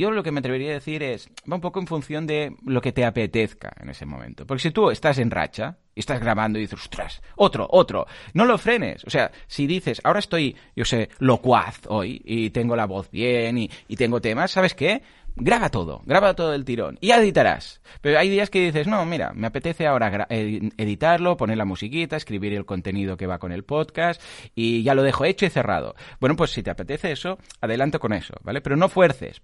yo 0.00 0.10
lo 0.10 0.22
que 0.22 0.32
me 0.32 0.40
atrevería 0.40 0.70
a 0.70 0.74
decir 0.74 1.02
es, 1.02 1.28
va 1.50 1.56
un 1.56 1.60
poco 1.60 1.78
en 1.78 1.86
función 1.86 2.26
de 2.26 2.56
lo 2.64 2.80
que 2.80 2.90
te 2.90 3.04
apetezca 3.04 3.72
en 3.78 3.90
ese 3.90 4.06
momento. 4.06 4.46
Porque 4.46 4.62
si 4.62 4.70
tú 4.70 4.90
estás 4.90 5.18
en 5.18 5.30
racha 5.30 5.76
y 5.94 6.00
estás 6.00 6.20
grabando 6.20 6.58
y 6.58 6.62
dices, 6.62 6.80
ostras, 6.80 7.22
otro, 7.36 7.66
otro, 7.70 8.06
no 8.32 8.46
lo 8.46 8.56
frenes. 8.56 9.04
O 9.04 9.10
sea, 9.10 9.30
si 9.46 9.66
dices, 9.66 10.00
ahora 10.02 10.20
estoy, 10.20 10.56
yo 10.74 10.86
sé, 10.86 11.10
locuaz 11.18 11.80
hoy 11.88 12.22
y 12.24 12.48
tengo 12.48 12.76
la 12.76 12.86
voz 12.86 13.10
bien 13.10 13.58
y, 13.58 13.70
y 13.88 13.96
tengo 13.96 14.22
temas, 14.22 14.52
¿sabes 14.52 14.74
qué? 14.74 15.02
Graba 15.40 15.70
todo, 15.70 16.02
graba 16.04 16.34
todo 16.34 16.54
el 16.54 16.64
tirón 16.64 16.98
y 17.00 17.10
editarás. 17.10 17.80
Pero 18.00 18.18
hay 18.18 18.28
días 18.28 18.50
que 18.50 18.60
dices, 18.60 18.86
no, 18.86 19.04
mira, 19.04 19.32
me 19.34 19.46
apetece 19.46 19.86
ahora 19.86 20.26
editarlo, 20.28 21.36
poner 21.36 21.56
la 21.56 21.64
musiquita, 21.64 22.16
escribir 22.16 22.54
el 22.54 22.64
contenido 22.64 23.16
que 23.16 23.26
va 23.26 23.38
con 23.38 23.52
el 23.52 23.64
podcast 23.64 24.22
y 24.54 24.82
ya 24.82 24.94
lo 24.94 25.02
dejo 25.02 25.24
hecho 25.24 25.46
y 25.46 25.50
cerrado. 25.50 25.94
Bueno, 26.20 26.36
pues 26.36 26.50
si 26.50 26.62
te 26.62 26.70
apetece 26.70 27.12
eso, 27.12 27.38
adelanto 27.60 27.98
con 27.98 28.12
eso, 28.12 28.34
¿vale? 28.42 28.60
Pero 28.60 28.76
no 28.76 28.88
fuerces. 28.88 29.40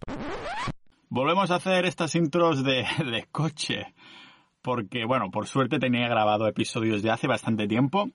Volvemos 1.08 1.50
a 1.50 1.56
hacer 1.56 1.86
estas 1.86 2.14
intros 2.14 2.62
de, 2.64 2.84
de 3.10 3.26
coche. 3.30 3.94
Porque, 4.62 5.04
bueno, 5.04 5.30
por 5.30 5.46
suerte 5.46 5.78
tenía 5.78 6.08
grabado 6.08 6.48
episodios 6.48 7.02
de 7.02 7.10
hace 7.10 7.28
bastante 7.28 7.68
tiempo 7.68 8.10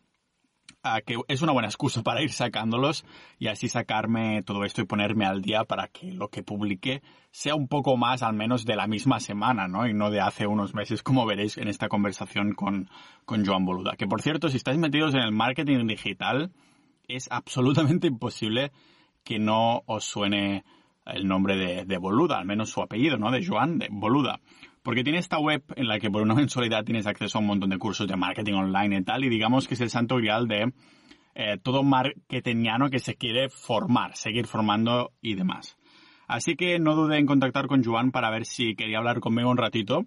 que 1.05 1.17
es 1.27 1.41
una 1.41 1.51
buena 1.51 1.67
excusa 1.67 2.01
para 2.01 2.21
ir 2.21 2.31
sacándolos 2.31 3.05
y 3.37 3.47
así 3.47 3.69
sacarme 3.69 4.41
todo 4.43 4.63
esto 4.63 4.81
y 4.81 4.85
ponerme 4.85 5.25
al 5.25 5.41
día 5.41 5.63
para 5.63 5.87
que 5.87 6.11
lo 6.11 6.29
que 6.29 6.43
publique 6.43 7.01
sea 7.31 7.55
un 7.55 7.67
poco 7.67 7.97
más 7.97 8.23
al 8.23 8.33
menos 8.33 8.65
de 8.65 8.75
la 8.75 8.87
misma 8.87 9.19
semana, 9.19 9.67
¿no? 9.67 9.87
Y 9.87 9.93
no 9.93 10.09
de 10.09 10.21
hace 10.21 10.47
unos 10.47 10.73
meses, 10.73 11.03
como 11.03 11.25
veréis 11.25 11.57
en 11.57 11.67
esta 11.67 11.87
conversación 11.87 12.53
con, 12.53 12.89
con 13.25 13.45
Joan 13.45 13.65
Boluda. 13.65 13.95
Que 13.95 14.07
por 14.07 14.21
cierto, 14.21 14.49
si 14.49 14.57
estáis 14.57 14.77
metidos 14.77 15.13
en 15.13 15.21
el 15.21 15.31
marketing 15.31 15.85
digital, 15.87 16.51
es 17.07 17.27
absolutamente 17.31 18.07
imposible 18.07 18.71
que 19.23 19.37
no 19.37 19.83
os 19.85 20.03
suene 20.03 20.63
el 21.05 21.27
nombre 21.27 21.57
de, 21.57 21.85
de 21.85 21.97
Boluda, 21.97 22.37
al 22.37 22.45
menos 22.45 22.69
su 22.69 22.81
apellido, 22.81 23.17
¿no? 23.17 23.31
De 23.31 23.45
Joan 23.45 23.77
de 23.77 23.87
Boluda. 23.91 24.39
Porque 24.83 25.03
tiene 25.03 25.19
esta 25.19 25.39
web 25.39 25.63
en 25.75 25.87
la 25.87 25.99
que 25.99 26.09
por 26.09 26.21
una 26.21 26.33
mensualidad 26.35 26.83
tienes 26.83 27.07
acceso 27.07 27.37
a 27.37 27.41
un 27.41 27.47
montón 27.47 27.69
de 27.69 27.77
cursos 27.77 28.07
de 28.07 28.15
marketing 28.15 28.53
online 28.53 28.97
y 28.97 29.03
tal, 29.03 29.23
y 29.23 29.29
digamos 29.29 29.67
que 29.67 29.75
es 29.75 29.81
el 29.81 29.89
santo 29.89 30.17
grial 30.17 30.47
de 30.47 30.73
eh, 31.35 31.57
todo 31.61 31.83
marketingiano 31.83 32.89
que 32.89 32.99
se 32.99 33.15
quiere 33.15 33.49
formar, 33.49 34.15
seguir 34.15 34.47
formando 34.47 35.11
y 35.21 35.35
demás. 35.35 35.77
Así 36.27 36.55
que 36.55 36.79
no 36.79 36.95
dude 36.95 37.17
en 37.17 37.25
contactar 37.25 37.67
con 37.67 37.83
Joan 37.83 38.11
para 38.11 38.29
ver 38.29 38.45
si 38.45 38.75
quería 38.75 38.99
hablar 38.99 39.19
conmigo 39.19 39.49
un 39.49 39.57
ratito, 39.57 40.05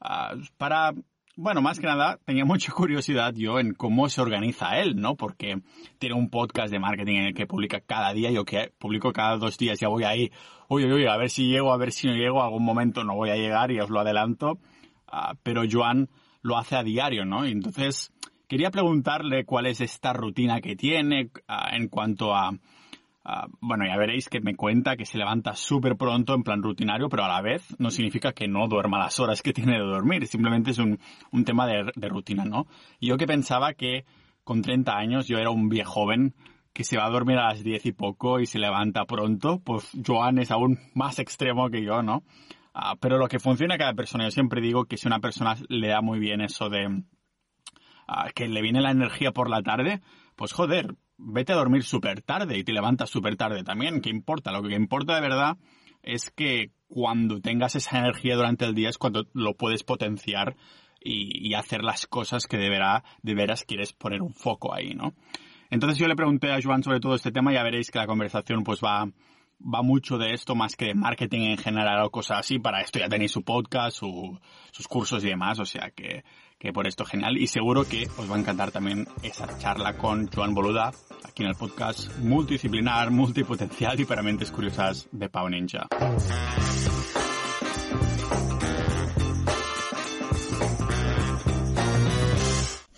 ah, 0.00 0.34
para 0.56 0.92
bueno, 1.36 1.62
más 1.62 1.80
que 1.80 1.86
nada, 1.86 2.18
tenía 2.24 2.44
mucha 2.44 2.72
curiosidad 2.76 3.32
yo 3.34 3.58
en 3.58 3.74
cómo 3.74 4.08
se 4.08 4.20
organiza 4.20 4.78
él, 4.78 4.96
¿no? 4.96 5.16
Porque 5.16 5.62
tiene 5.98 6.14
un 6.14 6.28
podcast 6.28 6.72
de 6.72 6.78
marketing 6.78 7.16
en 7.16 7.24
el 7.26 7.34
que 7.34 7.46
publica 7.46 7.80
cada 7.80 8.12
día, 8.12 8.30
yo 8.30 8.44
que 8.44 8.72
publico 8.78 9.12
cada 9.12 9.36
dos 9.36 9.56
días, 9.56 9.80
ya 9.80 9.88
voy 9.88 10.04
ahí, 10.04 10.30
uy, 10.68 10.84
uy, 10.84 11.06
a 11.06 11.16
ver 11.16 11.30
si 11.30 11.48
llego, 11.48 11.72
a 11.72 11.78
ver 11.78 11.92
si 11.92 12.06
no 12.06 12.14
llego, 12.14 12.42
algún 12.42 12.64
momento 12.64 13.04
no 13.04 13.14
voy 13.14 13.30
a 13.30 13.36
llegar 13.36 13.70
y 13.70 13.80
os 13.80 13.90
lo 13.90 14.00
adelanto, 14.00 14.58
uh, 15.12 15.34
pero 15.42 15.62
Joan 15.70 16.08
lo 16.42 16.58
hace 16.58 16.76
a 16.76 16.82
diario, 16.82 17.24
¿no? 17.24 17.46
Y 17.46 17.52
entonces 17.52 18.12
quería 18.48 18.70
preguntarle 18.70 19.44
cuál 19.44 19.66
es 19.66 19.80
esta 19.80 20.12
rutina 20.12 20.60
que 20.60 20.76
tiene 20.76 21.30
uh, 21.48 21.74
en 21.74 21.88
cuanto 21.88 22.34
a 22.34 22.52
Ah, 23.24 23.46
bueno, 23.60 23.86
ya 23.86 23.96
veréis 23.96 24.28
que 24.28 24.40
me 24.40 24.56
cuenta 24.56 24.96
que 24.96 25.06
se 25.06 25.16
levanta 25.16 25.54
súper 25.54 25.96
pronto 25.96 26.34
en 26.34 26.42
plan 26.42 26.62
rutinario, 26.62 27.08
pero 27.08 27.24
a 27.24 27.28
la 27.28 27.40
vez 27.40 27.64
no 27.78 27.90
significa 27.90 28.32
que 28.32 28.48
no 28.48 28.66
duerma 28.66 28.98
las 28.98 29.20
horas 29.20 29.42
que 29.42 29.52
tiene 29.52 29.74
de 29.74 29.84
dormir, 29.84 30.26
simplemente 30.26 30.72
es 30.72 30.78
un, 30.78 30.98
un 31.30 31.44
tema 31.44 31.66
de, 31.66 31.92
de, 31.94 32.08
rutina, 32.08 32.44
¿no? 32.44 32.66
Yo 33.00 33.16
que 33.16 33.26
pensaba 33.28 33.74
que 33.74 34.04
con 34.42 34.60
30 34.60 34.96
años 34.96 35.28
yo 35.28 35.38
era 35.38 35.50
un 35.50 35.68
viejo 35.68 35.92
joven 35.92 36.34
que 36.72 36.84
se 36.84 36.96
va 36.96 37.06
a 37.06 37.10
dormir 37.10 37.38
a 37.38 37.48
las 37.48 37.62
10 37.62 37.86
y 37.86 37.92
poco 37.92 38.40
y 38.40 38.46
se 38.46 38.58
levanta 38.58 39.04
pronto, 39.04 39.60
pues 39.60 39.90
Joan 40.04 40.38
es 40.38 40.50
aún 40.50 40.78
más 40.94 41.18
extremo 41.18 41.68
que 41.70 41.84
yo, 41.84 42.02
¿no? 42.02 42.22
Uh, 42.74 42.96
pero 42.98 43.18
lo 43.18 43.28
que 43.28 43.38
funciona 43.38 43.74
a 43.74 43.78
cada 43.78 43.92
persona, 43.92 44.24
yo 44.24 44.30
siempre 44.30 44.62
digo 44.62 44.86
que 44.86 44.96
si 44.96 45.06
una 45.06 45.20
persona 45.20 45.56
le 45.68 45.88
da 45.88 46.00
muy 46.00 46.18
bien 46.18 46.40
eso 46.40 46.70
de 46.70 46.86
uh, 46.86 47.02
que 48.34 48.48
le 48.48 48.62
viene 48.62 48.80
la 48.80 48.90
energía 48.90 49.32
por 49.32 49.50
la 49.50 49.62
tarde, 49.62 50.00
pues 50.36 50.52
joder, 50.52 50.94
vete 51.18 51.52
a 51.52 51.56
dormir 51.56 51.82
súper 51.84 52.22
tarde 52.22 52.58
y 52.58 52.64
te 52.64 52.72
levantas 52.72 53.10
súper 53.10 53.36
tarde 53.36 53.62
también. 53.62 54.00
¿Qué 54.00 54.10
importa? 54.10 54.52
Lo 54.52 54.62
que 54.62 54.74
importa 54.74 55.14
de 55.14 55.20
verdad 55.20 55.56
es 56.02 56.30
que 56.30 56.72
cuando 56.88 57.40
tengas 57.40 57.76
esa 57.76 57.98
energía 57.98 58.36
durante 58.36 58.64
el 58.64 58.74
día 58.74 58.90
es 58.90 58.98
cuando 58.98 59.26
lo 59.32 59.54
puedes 59.54 59.82
potenciar 59.82 60.56
y, 61.04 61.54
hacer 61.54 61.82
las 61.82 62.06
cosas 62.06 62.46
que 62.46 62.56
de, 62.58 62.70
de 63.22 63.34
veras 63.34 63.64
quieres 63.64 63.92
poner 63.92 64.22
un 64.22 64.32
foco 64.32 64.72
ahí, 64.74 64.94
¿no? 64.94 65.14
Entonces 65.70 65.98
yo 65.98 66.06
le 66.06 66.14
pregunté 66.14 66.52
a 66.52 66.60
Joan 66.62 66.82
sobre 66.82 67.00
todo 67.00 67.14
este 67.14 67.32
tema 67.32 67.52
ya 67.52 67.62
veréis 67.62 67.90
que 67.90 67.98
la 67.98 68.06
conversación 68.06 68.62
pues 68.62 68.80
va, 68.80 69.06
va 69.62 69.82
mucho 69.82 70.18
de 70.18 70.32
esto 70.32 70.54
más 70.54 70.76
que 70.76 70.86
de 70.86 70.94
marketing 70.94 71.50
en 71.50 71.58
general 71.58 72.04
o 72.04 72.10
cosas 72.10 72.40
así. 72.40 72.58
Para 72.58 72.82
esto 72.82 72.98
ya 72.98 73.08
tenéis 73.08 73.32
su 73.32 73.42
podcast, 73.42 73.96
sus 73.96 74.88
cursos 74.88 75.24
y 75.24 75.28
demás, 75.28 75.58
o 75.58 75.64
sea 75.64 75.90
que 75.90 76.24
que 76.62 76.72
por 76.72 76.86
esto 76.86 77.04
genial 77.04 77.38
y 77.38 77.48
seguro 77.48 77.84
que 77.88 78.08
os 78.16 78.30
va 78.30 78.36
a 78.36 78.38
encantar 78.38 78.70
también 78.70 79.08
esa 79.24 79.58
charla 79.58 79.94
con 79.94 80.28
Joan 80.28 80.54
Boluda 80.54 80.92
aquí 81.24 81.42
en 81.42 81.48
el 81.48 81.56
podcast 81.56 82.16
multidisciplinar, 82.18 83.10
multipotencial 83.10 83.98
y 83.98 84.04
para 84.04 84.22
mentes 84.22 84.52
curiosas 84.52 85.08
de 85.10 85.28
Pau 85.28 85.48
Ninja. 85.48 85.88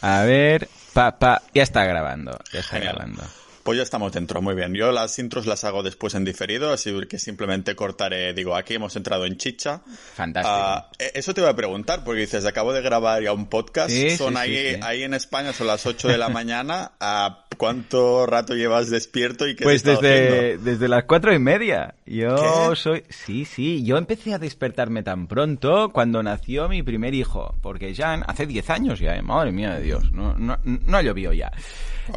A 0.02 0.22
ver, 0.24 0.68
papá, 0.92 1.40
ya 1.54 1.62
está 1.62 1.86
grabando, 1.86 2.38
ya 2.52 2.60
está 2.60 2.78
grabando. 2.78 3.22
Pues 3.64 3.78
ya 3.78 3.82
estamos 3.82 4.12
dentro, 4.12 4.42
muy 4.42 4.54
bien. 4.54 4.74
Yo 4.74 4.92
las 4.92 5.18
intros 5.18 5.46
las 5.46 5.64
hago 5.64 5.82
después 5.82 6.14
en 6.14 6.26
diferido, 6.26 6.70
así 6.70 6.92
que 7.08 7.18
simplemente 7.18 7.74
cortaré, 7.74 8.34
digo, 8.34 8.54
aquí 8.54 8.74
hemos 8.74 8.94
entrado 8.94 9.24
en 9.24 9.38
chicha. 9.38 9.80
Fantástico. 10.14 10.54
Uh, 10.54 11.02
eso 11.14 11.32
te 11.32 11.40
iba 11.40 11.48
a 11.48 11.56
preguntar, 11.56 12.04
porque 12.04 12.20
dices, 12.20 12.44
acabo 12.44 12.74
de 12.74 12.82
grabar 12.82 13.22
ya 13.22 13.32
un 13.32 13.46
podcast, 13.46 13.90
son 14.18 14.36
ahí, 14.36 14.78
ahí 14.82 15.02
en 15.02 15.14
España, 15.14 15.54
son 15.54 15.68
las 15.68 15.86
8 15.86 16.08
de 16.08 16.18
la 16.18 16.28
mañana, 16.28 16.92
uh, 17.00 17.56
¿cuánto 17.56 18.26
rato 18.26 18.54
llevas 18.54 18.90
despierto 18.90 19.48
y 19.48 19.56
qué 19.56 19.64
Pues 19.64 19.82
desde, 19.82 20.58
desde 20.58 20.86
las 20.86 21.04
cuatro 21.04 21.32
y 21.32 21.38
media. 21.38 21.94
Yo 22.04 22.76
soy, 22.76 23.04
sí, 23.08 23.46
sí, 23.46 23.82
yo 23.82 23.96
empecé 23.96 24.34
a 24.34 24.38
despertarme 24.38 25.02
tan 25.02 25.26
pronto 25.26 25.90
cuando 25.90 26.22
nació 26.22 26.68
mi 26.68 26.82
primer 26.82 27.14
hijo, 27.14 27.56
porque 27.62 27.94
Jan, 27.94 28.24
hace 28.26 28.44
10 28.44 28.68
años 28.68 29.00
ya, 29.00 29.14
¿eh? 29.14 29.22
madre 29.22 29.52
mía 29.52 29.76
de 29.76 29.80
Dios, 29.80 30.12
no, 30.12 30.34
no, 30.34 30.58
no 30.64 31.00
llovió 31.00 31.32
ya. 31.32 31.50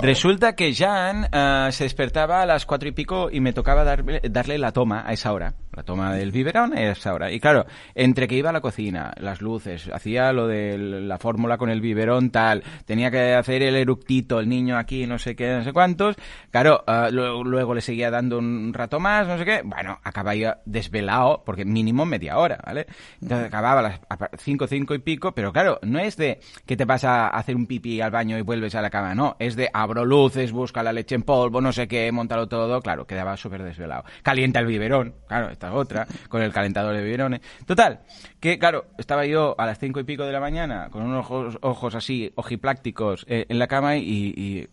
Resulta 0.01 0.55
que 0.55 0.73
Jan 0.73 1.23
uh, 1.25 1.71
se 1.71 1.85
despertaba 1.85 2.41
a 2.41 2.45
las 2.45 2.65
cuatro 2.65 2.89
y 2.89 2.91
pico 2.91 3.29
y 3.31 3.39
me 3.39 3.53
tocaba 3.53 3.83
darle, 3.83 4.21
darle 4.29 4.57
la 4.57 4.71
toma 4.71 5.03
a 5.05 5.13
esa 5.13 5.31
hora. 5.33 5.53
La 5.77 5.83
toma 5.83 6.11
del 6.15 6.31
biberón 6.31 6.73
a 6.73 6.89
esa 6.89 7.13
hora. 7.13 7.31
Y 7.31 7.39
claro, 7.39 7.67
entre 7.93 8.27
que 8.27 8.33
iba 8.33 8.49
a 8.49 8.53
la 8.53 8.61
cocina, 8.61 9.13
las 9.17 9.43
luces, 9.43 9.91
hacía 9.93 10.33
lo 10.33 10.47
de 10.47 10.75
la 10.75 11.19
fórmula 11.19 11.59
con 11.59 11.69
el 11.69 11.81
biberón 11.81 12.31
tal, 12.31 12.63
tenía 12.85 13.11
que 13.11 13.35
hacer 13.35 13.61
el 13.61 13.75
eructito, 13.75 14.39
el 14.39 14.49
niño 14.49 14.75
aquí, 14.75 15.05
no 15.05 15.19
sé 15.19 15.35
qué, 15.35 15.51
no 15.51 15.63
sé 15.63 15.73
cuántos. 15.73 16.15
Claro, 16.49 16.83
uh, 16.87 17.11
luego, 17.13 17.43
luego, 17.43 17.75
le 17.75 17.81
seguía 17.81 18.09
dando 18.09 18.39
un 18.39 18.73
rato 18.73 18.99
más, 18.99 19.27
no 19.27 19.37
sé 19.37 19.45
qué. 19.45 19.61
Bueno, 19.63 19.99
acababa 20.03 20.57
desvelado, 20.65 21.43
porque 21.45 21.63
mínimo 21.63 22.07
media 22.07 22.39
hora, 22.39 22.57
¿vale? 22.65 22.87
Entonces 23.21 23.45
acababa 23.45 23.79
a 23.79 23.83
las 23.83 24.01
cinco, 24.39 24.65
cinco 24.65 24.95
y 24.95 24.99
pico, 24.99 25.33
pero 25.33 25.53
claro, 25.53 25.77
no 25.83 25.99
es 25.99 26.17
de 26.17 26.39
que 26.65 26.75
te 26.75 26.85
vas 26.85 27.03
a 27.03 27.27
hacer 27.27 27.55
un 27.55 27.67
pipí 27.67 28.01
al 28.01 28.09
baño 28.09 28.35
y 28.39 28.41
vuelves 28.41 28.73
a 28.73 28.81
la 28.81 28.89
cama, 28.89 29.13
no, 29.13 29.35
es 29.37 29.55
de 29.55 29.69
abro 29.71 30.05
luces, 30.05 30.51
busca 30.51 30.81
la 30.81 30.91
leche 30.91 31.13
en 31.13 31.21
polvo, 31.21 31.61
no 31.61 31.71
sé 31.71 31.87
qué, 31.87 32.11
montalo 32.11 32.47
todo, 32.47 32.81
claro, 32.81 33.05
quedaba 33.05 33.37
súper 33.37 33.61
desvelado. 33.61 34.05
Calienta 34.23 34.59
el 34.59 34.65
biberón, 34.65 35.13
claro, 35.27 35.51
otra, 35.73 36.07
con 36.29 36.41
el 36.41 36.51
calentador 36.51 36.95
de 36.95 37.03
biberones. 37.03 37.41
Total, 37.65 38.01
que 38.39 38.59
claro, 38.59 38.85
estaba 38.97 39.25
yo 39.25 39.55
a 39.57 39.65
las 39.65 39.79
cinco 39.79 39.99
y 39.99 40.03
pico 40.03 40.23
de 40.23 40.31
la 40.31 40.39
mañana 40.39 40.89
con 40.89 41.03
unos 41.03 41.27
ojos, 41.61 41.95
así, 41.95 42.31
ojiplácticos, 42.35 43.25
eh, 43.27 43.45
en 43.49 43.59
la 43.59 43.67
cama 43.67 43.97
y, 43.97 44.67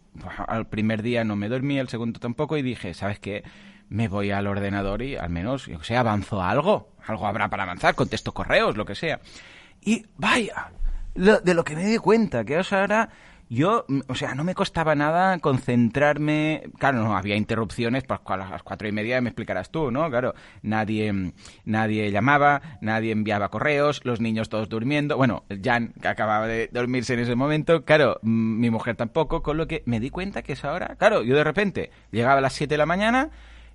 al 0.46 0.66
primer 0.66 1.02
día 1.02 1.24
no 1.24 1.36
me 1.36 1.48
dormí, 1.48 1.78
el 1.78 1.88
segundo 1.88 2.20
tampoco 2.20 2.56
y 2.56 2.62
dije, 2.62 2.94
¿sabes 2.94 3.18
qué? 3.18 3.42
Me 3.88 4.08
voy 4.08 4.30
al 4.30 4.46
ordenador 4.46 5.02
y 5.02 5.16
al 5.16 5.30
menos, 5.30 5.66
yo 5.66 5.82
sé, 5.82 5.96
avanzo 5.96 6.42
algo. 6.42 6.94
Algo 7.06 7.26
habrá 7.26 7.48
para 7.48 7.64
avanzar, 7.64 7.94
contesto 7.94 8.32
correos, 8.32 8.76
lo 8.76 8.86
que 8.86 8.94
sea. 8.94 9.20
Y 9.82 10.06
vaya, 10.16 10.72
de 11.14 11.54
lo 11.54 11.64
que 11.64 11.76
me 11.76 11.84
di 11.84 11.98
cuenta, 11.98 12.44
que 12.44 12.56
ahora 12.56 13.10
yo, 13.48 13.84
mm, 13.88 14.00
o 14.08 14.14
sea, 14.14 14.34
no 14.34 14.44
me 14.44 14.54
costaba 14.54 14.94
nada 14.94 15.38
concentrarme. 15.38 16.64
Claro, 16.78 17.02
no 17.02 17.16
había 17.16 17.36
interrupciones, 17.36 18.04
pues 18.04 18.20
a 18.24 18.36
las 18.36 18.62
cuatro 18.62 18.88
y 18.88 18.92
media 18.92 19.20
me 19.20 19.30
explicarás 19.30 19.70
tú, 19.70 19.90
¿no? 19.90 20.08
Claro, 20.10 20.34
nadie, 20.62 21.32
nadie 21.64 22.10
llamaba, 22.10 22.62
nadie 22.80 23.12
enviaba 23.12 23.48
correos, 23.50 24.00
los 24.04 24.20
niños 24.20 24.48
todos 24.48 24.68
durmiendo. 24.68 25.16
Bueno, 25.16 25.44
Jan, 25.62 25.92
que 26.00 26.08
acababa 26.08 26.46
de 26.46 26.68
dormirse 26.72 27.14
en 27.14 27.20
ese 27.20 27.34
momento, 27.34 27.84
claro, 27.84 28.18
mm, 28.22 28.60
mi 28.60 28.70
mujer 28.70 28.96
tampoco, 28.96 29.42
con 29.42 29.56
lo 29.56 29.66
que 29.66 29.82
me 29.86 30.00
di 30.00 30.10
cuenta 30.10 30.42
que 30.42 30.54
es 30.54 30.64
ahora. 30.64 30.96
Claro, 30.96 31.22
yo 31.22 31.36
de 31.36 31.44
repente 31.44 31.90
llegaba 32.10 32.38
a 32.38 32.40
las 32.40 32.54
siete 32.54 32.74
de 32.74 32.78
la 32.78 32.86
mañana 32.86 33.30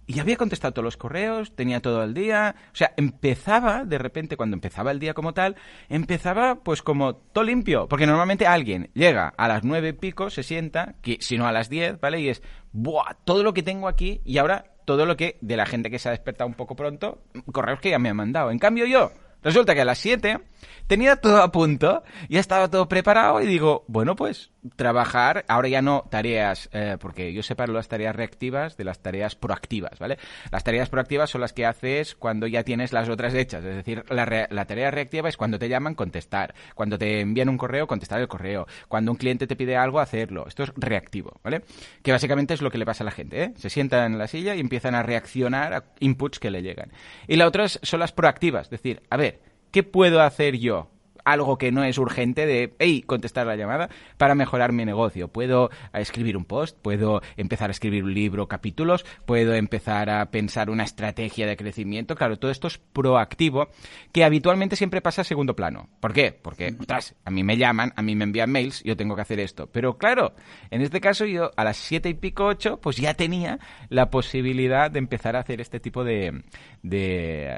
y 0.09 0.19
había 0.19 0.37
contestado 0.37 0.73
todos 0.73 0.83
los 0.83 0.97
correos, 0.97 1.55
tenía 1.55 1.81
todo 1.81 2.03
el 2.03 2.15
día. 2.15 2.55
O 2.73 2.75
sea, 2.75 2.93
empezaba, 2.97 3.85
de 3.85 3.99
repente, 3.99 4.37
cuando 4.37 4.55
empezaba 4.55 4.89
el 4.89 4.97
día 4.97 5.13
como 5.13 5.35
tal, 5.35 5.55
empezaba 5.87 6.55
pues 6.63 6.81
como 6.81 7.17
todo 7.17 7.43
limpio. 7.43 7.87
Porque 7.87 8.07
normalmente 8.07 8.47
alguien 8.47 8.89
llega 8.95 9.31
a 9.37 9.47
las 9.47 9.63
nueve 9.63 9.89
y 9.89 9.93
pico, 9.93 10.31
se 10.31 10.41
sienta, 10.41 10.95
que, 11.03 11.19
si 11.21 11.37
no 11.37 11.45
a 11.45 11.51
las 11.51 11.69
diez, 11.69 11.99
¿vale? 11.99 12.21
Y 12.21 12.29
es, 12.29 12.41
¡buah! 12.71 13.17
Todo 13.23 13.43
lo 13.43 13.53
que 13.53 13.61
tengo 13.61 13.87
aquí 13.87 14.19
y 14.25 14.39
ahora 14.39 14.71
todo 14.83 15.05
lo 15.05 15.15
que 15.15 15.37
de 15.41 15.55
la 15.55 15.67
gente 15.67 15.91
que 15.91 15.99
se 15.99 16.09
ha 16.09 16.11
despertado 16.11 16.47
un 16.47 16.55
poco 16.55 16.75
pronto, 16.75 17.21
correos 17.51 17.79
que 17.79 17.91
ya 17.91 17.99
me 17.99 18.09
han 18.09 18.15
mandado. 18.15 18.49
En 18.49 18.57
cambio 18.57 18.87
yo, 18.87 19.11
resulta 19.43 19.75
que 19.75 19.81
a 19.81 19.85
las 19.85 19.99
7 19.99 20.39
tenía 20.87 21.15
todo 21.17 21.41
a 21.41 21.51
punto, 21.51 22.03
ya 22.29 22.39
estaba 22.39 22.69
todo 22.69 22.87
preparado 22.87 23.41
y 23.41 23.45
digo, 23.45 23.85
bueno, 23.87 24.15
pues 24.15 24.51
trabajar, 24.75 25.45
ahora 25.47 25.69
ya 25.69 25.81
no 25.81 26.05
tareas, 26.09 26.69
eh, 26.73 26.97
porque 26.99 27.33
yo 27.33 27.43
separo 27.43 27.73
las 27.73 27.87
tareas 27.87 28.15
reactivas 28.15 28.75
de 28.77 28.83
las 28.83 28.99
tareas 28.99 29.35
proactivas, 29.35 29.97
¿vale? 29.99 30.17
Las 30.51 30.63
tareas 30.63 30.89
proactivas 30.89 31.29
son 31.29 31.41
las 31.41 31.53
que 31.53 31.65
haces 31.65 32.15
cuando 32.15 32.47
ya 32.47 32.63
tienes 32.63 32.91
las 32.91 33.09
otras 33.09 33.33
hechas, 33.33 33.63
es 33.63 33.75
decir, 33.75 34.03
la, 34.09 34.47
la 34.49 34.65
tarea 34.65 34.91
reactiva 34.91 35.29
es 35.29 35.37
cuando 35.37 35.59
te 35.59 35.69
llaman, 35.69 35.95
contestar, 35.95 36.53
cuando 36.75 36.97
te 36.97 37.21
envían 37.21 37.49
un 37.49 37.57
correo, 37.57 37.87
contestar 37.87 38.19
el 38.19 38.27
correo, 38.27 38.67
cuando 38.87 39.11
un 39.11 39.17
cliente 39.17 39.47
te 39.47 39.55
pide 39.55 39.77
algo, 39.77 39.99
hacerlo. 39.99 40.45
Esto 40.47 40.63
es 40.63 40.71
reactivo, 40.75 41.39
¿vale? 41.43 41.63
Que 42.03 42.11
básicamente 42.11 42.53
es 42.53 42.61
lo 42.61 42.71
que 42.71 42.77
le 42.77 42.85
pasa 42.85 43.03
a 43.03 43.05
la 43.05 43.11
gente, 43.11 43.43
¿eh? 43.43 43.53
Se 43.55 43.69
sientan 43.69 44.13
en 44.13 44.17
la 44.17 44.27
silla 44.27 44.55
y 44.55 44.59
empiezan 44.59 44.95
a 44.95 45.03
reaccionar 45.03 45.73
a 45.73 45.83
inputs 45.99 46.39
que 46.39 46.51
le 46.51 46.61
llegan. 46.61 46.91
Y 47.27 47.35
la 47.35 47.47
otra 47.47 47.67
son 47.67 47.99
las 47.99 48.11
proactivas, 48.11 48.65
es 48.67 48.71
decir, 48.71 49.01
a 49.09 49.17
ver, 49.17 49.39
¿qué 49.71 49.83
puedo 49.83 50.21
hacer 50.21 50.57
yo? 50.57 50.87
Algo 51.25 51.57
que 51.57 51.71
no 51.71 51.83
es 51.83 51.97
urgente 51.97 52.45
de, 52.45 52.75
hey, 52.79 53.03
contestar 53.05 53.47
la 53.47 53.55
llamada 53.55 53.89
para 54.17 54.35
mejorar 54.35 54.71
mi 54.71 54.85
negocio. 54.85 55.27
Puedo 55.27 55.69
escribir 55.93 56.37
un 56.37 56.45
post, 56.45 56.77
puedo 56.81 57.21
empezar 57.37 57.69
a 57.69 57.71
escribir 57.71 58.03
un 58.03 58.13
libro, 58.13 58.47
capítulos, 58.47 59.05
puedo 59.25 59.53
empezar 59.53 60.09
a 60.09 60.31
pensar 60.31 60.69
una 60.69 60.83
estrategia 60.83 61.47
de 61.47 61.57
crecimiento. 61.57 62.15
Claro, 62.15 62.37
todo 62.37 62.51
esto 62.51 62.67
es 62.67 62.77
proactivo, 62.77 63.69
que 64.11 64.23
habitualmente 64.23 64.75
siempre 64.75 65.01
pasa 65.01 65.21
a 65.21 65.25
segundo 65.25 65.55
plano. 65.55 65.89
¿Por 65.99 66.13
qué? 66.13 66.31
Porque, 66.31 66.75
ostras, 66.79 67.15
a 67.25 67.31
mí 67.31 67.43
me 67.43 67.57
llaman, 67.57 67.93
a 67.95 68.01
mí 68.01 68.15
me 68.15 68.23
envían 68.23 68.51
mails, 68.51 68.83
yo 68.83 68.95
tengo 68.95 69.15
que 69.15 69.21
hacer 69.21 69.39
esto. 69.39 69.67
Pero 69.67 69.97
claro, 69.97 70.33
en 70.71 70.81
este 70.81 71.01
caso 71.01 71.25
yo 71.25 71.51
a 71.55 71.63
las 71.63 71.77
siete 71.77 72.09
y 72.09 72.13
pico, 72.13 72.45
ocho, 72.45 72.79
pues 72.81 72.97
ya 72.97 73.13
tenía 73.13 73.59
la 73.89 74.09
posibilidad 74.09 74.91
de 74.91 74.99
empezar 74.99 75.35
a 75.35 75.39
hacer 75.39 75.61
este 75.61 75.79
tipo 75.79 76.03
de, 76.03 76.43
de 76.83 77.55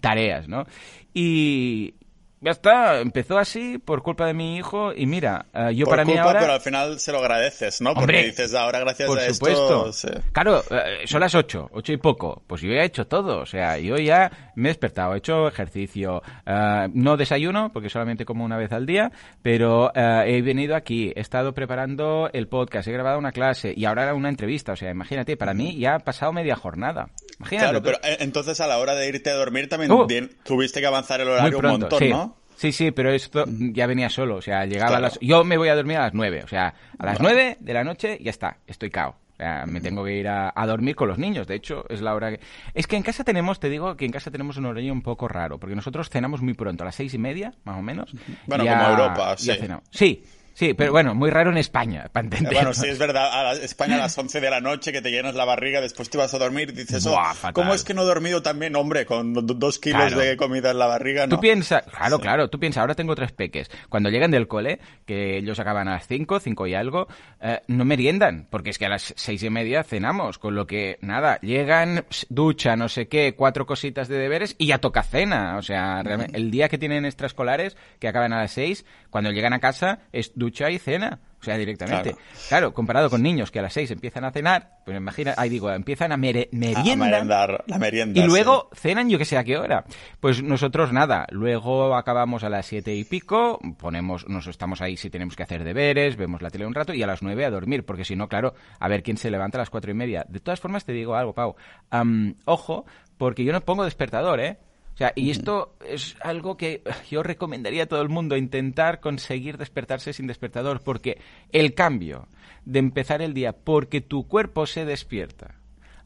tareas, 0.00 0.48
¿no? 0.48 0.66
Y, 1.14 1.94
ya 2.42 2.50
está, 2.50 3.00
empezó 3.00 3.38
así 3.38 3.78
por 3.78 4.02
culpa 4.02 4.26
de 4.26 4.34
mi 4.34 4.56
hijo 4.56 4.92
y 4.94 5.06
mira, 5.06 5.46
uh, 5.54 5.70
yo 5.70 5.86
por 5.86 5.92
para 5.92 6.04
culpa, 6.04 6.20
mí 6.20 6.26
ahora... 6.26 6.40
pero 6.40 6.52
al 6.54 6.60
final 6.60 6.98
se 6.98 7.12
lo 7.12 7.18
agradeces, 7.18 7.80
¿no? 7.80 7.92
Hombre, 7.92 8.04
Porque 8.06 8.26
dices, 8.26 8.54
ahora 8.54 8.80
gracias 8.80 9.08
por 9.08 9.18
a 9.20 9.32
supuesto. 9.32 9.88
esto... 9.88 9.92
Sí. 9.92 10.08
Claro, 10.32 10.62
uh, 10.70 11.06
son 11.06 11.20
las 11.20 11.34
ocho, 11.34 11.70
ocho 11.72 11.92
y 11.92 11.96
poco. 11.98 12.42
Pues 12.46 12.60
yo 12.62 12.70
ya 12.70 12.82
he 12.82 12.86
hecho 12.86 13.06
todo, 13.06 13.40
o 13.40 13.46
sea, 13.46 13.78
yo 13.78 13.96
ya 13.96 14.52
me 14.56 14.68
he 14.68 14.70
despertado, 14.72 15.14
he 15.14 15.18
hecho 15.18 15.46
ejercicio, 15.46 16.22
uh, 16.46 16.88
no 16.92 17.16
desayuno, 17.16 17.72
porque 17.72 17.88
solamente 17.88 18.24
como 18.24 18.44
una 18.44 18.56
vez 18.56 18.72
al 18.72 18.86
día, 18.86 19.12
pero 19.40 19.92
he 19.94 20.42
venido 20.42 20.74
aquí, 20.74 21.12
he 21.14 21.20
estado 21.20 21.52
preparando 21.54 22.28
el 22.32 22.48
podcast, 22.48 22.88
he 22.88 22.92
grabado 22.92 23.18
una 23.18 23.32
clase 23.32 23.72
y 23.76 23.84
ahora 23.84 24.12
una 24.14 24.28
entrevista, 24.28 24.72
o 24.72 24.76
sea, 24.76 24.90
imagínate, 24.90 25.36
para 25.36 25.54
mí 25.54 25.78
ya 25.78 25.94
ha 25.94 25.98
pasado 26.00 26.32
media 26.32 26.56
jornada. 26.56 27.08
Imagínate. 27.38 27.68
Claro, 27.70 27.82
pero 27.82 27.98
entonces 28.20 28.60
a 28.60 28.66
la 28.66 28.78
hora 28.78 28.94
de 28.94 29.08
irte 29.08 29.30
a 29.30 29.34
dormir 29.34 29.68
también 29.68 29.92
uh, 29.92 30.06
tuviste 30.44 30.80
que 30.80 30.86
avanzar 30.86 31.20
el 31.20 31.28
horario 31.28 31.58
pronto, 31.58 31.74
un 31.74 31.80
montón, 31.82 31.98
sí. 31.98 32.08
¿no? 32.08 32.31
Sí, 32.62 32.70
sí, 32.70 32.92
pero 32.92 33.10
esto 33.10 33.44
ya 33.48 33.86
venía 33.88 34.08
solo, 34.08 34.36
o 34.36 34.40
sea, 34.42 34.64
llegaba 34.66 34.90
Claro. 34.90 35.06
a 35.06 35.08
las... 35.08 35.18
Yo 35.20 35.42
me 35.42 35.56
voy 35.56 35.68
a 35.68 35.74
dormir 35.74 35.96
a 35.96 36.02
las 36.02 36.14
nueve, 36.14 36.42
o 36.44 36.46
sea, 36.48 36.72
a 36.96 37.04
las 37.06 37.18
nueve 37.18 37.56
de 37.58 37.74
la 37.74 37.82
noche 37.82 38.18
ya 38.22 38.30
está, 38.30 38.58
estoy 38.68 38.88
cao. 38.88 39.16
O 39.32 39.36
sea, 39.36 39.66
me 39.66 39.80
tengo 39.80 40.04
que 40.04 40.14
ir 40.16 40.28
a, 40.28 40.52
a 40.54 40.66
dormir 40.68 40.94
con 40.94 41.08
los 41.08 41.18
niños, 41.18 41.48
de 41.48 41.56
hecho, 41.56 41.84
es 41.88 42.00
la 42.00 42.14
hora 42.14 42.30
que... 42.30 42.40
Es 42.74 42.86
que 42.86 42.94
en 42.96 43.02
casa 43.02 43.24
tenemos, 43.24 43.58
te 43.58 43.68
digo, 43.68 43.96
que 43.96 44.04
en 44.04 44.12
casa 44.12 44.30
tenemos 44.30 44.56
un 44.58 44.66
horario 44.66 44.92
un 44.92 45.02
poco 45.02 45.26
raro, 45.26 45.58
porque 45.58 45.74
nosotros 45.74 46.08
cenamos 46.08 46.40
muy 46.40 46.54
pronto, 46.54 46.84
a 46.84 46.86
las 46.86 46.94
seis 46.94 47.12
y 47.14 47.18
media, 47.18 47.52
más 47.64 47.76
o 47.76 47.82
menos. 47.82 48.14
Bueno, 48.46 48.64
como 48.64 48.88
Europa, 48.90 49.34
ya 49.38 49.54
sí. 49.56 49.66
Sí, 49.90 50.24
sí, 50.54 50.74
pero 50.74 50.92
bueno, 50.92 51.14
muy 51.14 51.30
raro 51.30 51.50
en 51.50 51.58
España, 51.58 52.08
para 52.12 52.24
entender. 52.26 52.52
Bueno, 52.54 52.74
sí, 52.74 52.88
es 52.88 52.98
verdad. 52.98 53.28
A 53.32 53.42
la- 53.54 53.62
España 53.62 53.94
a 53.96 53.98
las 53.98 54.16
11 54.18 54.40
de 54.40 54.50
la 54.50 54.60
noche 54.60 54.92
que 54.92 55.00
te 55.02 55.10
llenas 55.10 55.34
la 55.34 55.44
barriga, 55.44 55.80
después 55.80 56.10
te 56.10 56.18
vas 56.18 56.32
a 56.34 56.38
dormir 56.38 56.70
y 56.70 56.72
dices, 56.72 57.04
oh, 57.06 57.10
Buah. 57.12 57.52
¿cómo 57.52 57.74
es 57.74 57.84
que 57.84 57.94
no 57.94 58.02
he 58.02 58.06
dormido 58.06 58.42
también, 58.42 58.76
hombre, 58.76 59.06
con 59.06 59.32
do- 59.34 59.42
dos 59.42 59.78
kilos 59.78 60.00
Claro. 60.08 60.18
de 60.18 60.36
comida 60.36 60.70
en 60.70 60.78
la 60.78 60.86
barriga, 60.86 61.26
no? 61.26 61.36
Tú 61.36 61.40
piensas, 61.40 61.84
claro, 61.84 62.18
claro, 62.18 62.48
tú 62.50 62.58
piensas, 62.58 62.80
ahora 62.80 62.94
tengo 62.94 63.14
tres 63.14 63.32
peques. 63.32 63.70
Cuando 63.88 64.10
llegan 64.10 64.30
del 64.30 64.48
cole, 64.48 64.80
que 65.06 65.36
ellos 65.38 65.58
acaban 65.58 65.88
a 65.88 65.92
las 65.92 66.06
cinco, 66.06 66.40
cinco 66.40 66.66
y 66.66 66.74
algo, 66.74 67.08
eh, 67.40 67.60
no 67.68 67.84
meriendan, 67.84 68.46
porque 68.50 68.70
es 68.70 68.78
que 68.78 68.86
a 68.86 68.90
las 68.90 69.14
seis 69.16 69.42
y 69.42 69.50
media 69.50 69.82
cenamos, 69.84 70.38
con 70.38 70.54
lo 70.54 70.66
que, 70.66 70.98
nada, 71.00 71.38
llegan, 71.40 72.04
ducha, 72.28 72.76
no 72.76 72.88
sé 72.88 73.08
qué, 73.08 73.34
cuatro 73.34 73.66
cositas 73.66 74.08
de 74.08 74.16
deberes 74.18 74.54
y 74.58 74.66
ya 74.66 74.78
toca 74.78 75.02
cena. 75.02 75.56
O 75.56 75.62
sea, 75.62 76.02
realmente, 76.02 76.36
el 76.36 76.50
día 76.50 76.68
que 76.68 76.78
tienen 76.78 77.04
extraescolares, 77.04 77.76
que 77.98 78.08
acaban 78.08 78.32
a 78.32 78.38
las 78.42 78.52
seis, 78.52 78.84
cuando 79.10 79.30
llegan 79.30 79.52
a 79.52 79.60
casa, 79.60 80.00
es 80.12 80.32
ducha 80.42 80.70
y 80.70 80.78
cena. 80.78 81.20
O 81.40 81.44
sea, 81.44 81.56
directamente. 81.58 82.10
Claro. 82.12 82.18
Claro, 82.48 82.72
comparado 82.74 83.10
con 83.10 83.20
niños 83.20 83.50
que 83.50 83.58
a 83.58 83.62
las 83.62 83.72
seis 83.72 83.90
empiezan 83.90 84.24
a 84.24 84.30
cenar, 84.30 84.78
pues 84.84 84.96
imagina, 84.96 85.34
ahí 85.36 85.48
digo, 85.48 85.72
empiezan 85.72 86.12
a 86.12 86.16
mere- 86.16 86.48
A 86.52 86.84
merendar, 87.10 87.64
la 87.66 87.78
merienda. 87.78 88.20
Y 88.20 88.24
luego 88.24 88.68
sí. 88.72 88.78
cenan 88.82 89.10
yo 89.10 89.18
que 89.18 89.24
sé 89.24 89.36
a 89.36 89.42
qué 89.42 89.58
hora. 89.58 89.84
Pues 90.20 90.40
nosotros 90.40 90.92
nada, 90.92 91.26
luego 91.30 91.96
acabamos 91.96 92.44
a 92.44 92.48
las 92.48 92.66
siete 92.66 92.94
y 92.94 93.02
pico, 93.02 93.58
ponemos, 93.76 94.28
nos 94.28 94.46
estamos 94.46 94.80
ahí 94.82 94.96
si 94.96 95.10
tenemos 95.10 95.34
que 95.34 95.42
hacer 95.42 95.64
deberes, 95.64 96.16
vemos 96.16 96.42
la 96.42 96.50
tele 96.50 96.64
un 96.64 96.74
rato 96.74 96.94
y 96.94 97.02
a 97.02 97.08
las 97.08 97.22
nueve 97.22 97.44
a 97.44 97.50
dormir, 97.50 97.84
porque 97.84 98.04
si 98.04 98.14
no, 98.14 98.28
claro, 98.28 98.54
a 98.78 98.86
ver 98.86 99.02
quién 99.02 99.16
se 99.16 99.28
levanta 99.28 99.58
a 99.58 99.62
las 99.62 99.70
cuatro 99.70 99.90
y 99.90 99.94
media. 99.94 100.24
De 100.28 100.38
todas 100.38 100.60
formas 100.60 100.84
te 100.84 100.92
digo 100.92 101.16
algo, 101.16 101.34
Pau, 101.34 101.56
Am, 101.90 102.36
ojo, 102.44 102.84
porque 103.18 103.42
yo 103.42 103.52
no 103.52 103.62
pongo 103.62 103.82
despertador, 103.84 104.38
¿eh? 104.38 104.58
O 104.94 104.96
sea, 104.96 105.12
y 105.16 105.30
esto 105.30 105.74
es 105.86 106.16
algo 106.20 106.56
que 106.56 106.82
yo 107.10 107.22
recomendaría 107.22 107.84
a 107.84 107.86
todo 107.86 108.02
el 108.02 108.08
mundo, 108.08 108.36
intentar 108.36 109.00
conseguir 109.00 109.56
despertarse 109.56 110.12
sin 110.12 110.26
despertador, 110.26 110.82
porque 110.82 111.18
el 111.50 111.74
cambio 111.74 112.28
de 112.64 112.78
empezar 112.78 113.22
el 113.22 113.34
día 113.34 113.52
porque 113.52 114.00
tu 114.00 114.28
cuerpo 114.28 114.66
se 114.66 114.84
despierta 114.84 115.54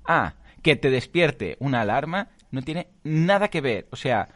a 0.05 0.35
que 0.63 0.77
te 0.77 0.91
despierte 0.91 1.57
una 1.61 1.81
alarma 1.81 2.29
no 2.51 2.63
tiene 2.63 2.89
nada 3.05 3.49
que 3.49 3.61
ver. 3.61 3.87
O 3.91 3.97
sea, 3.97 4.29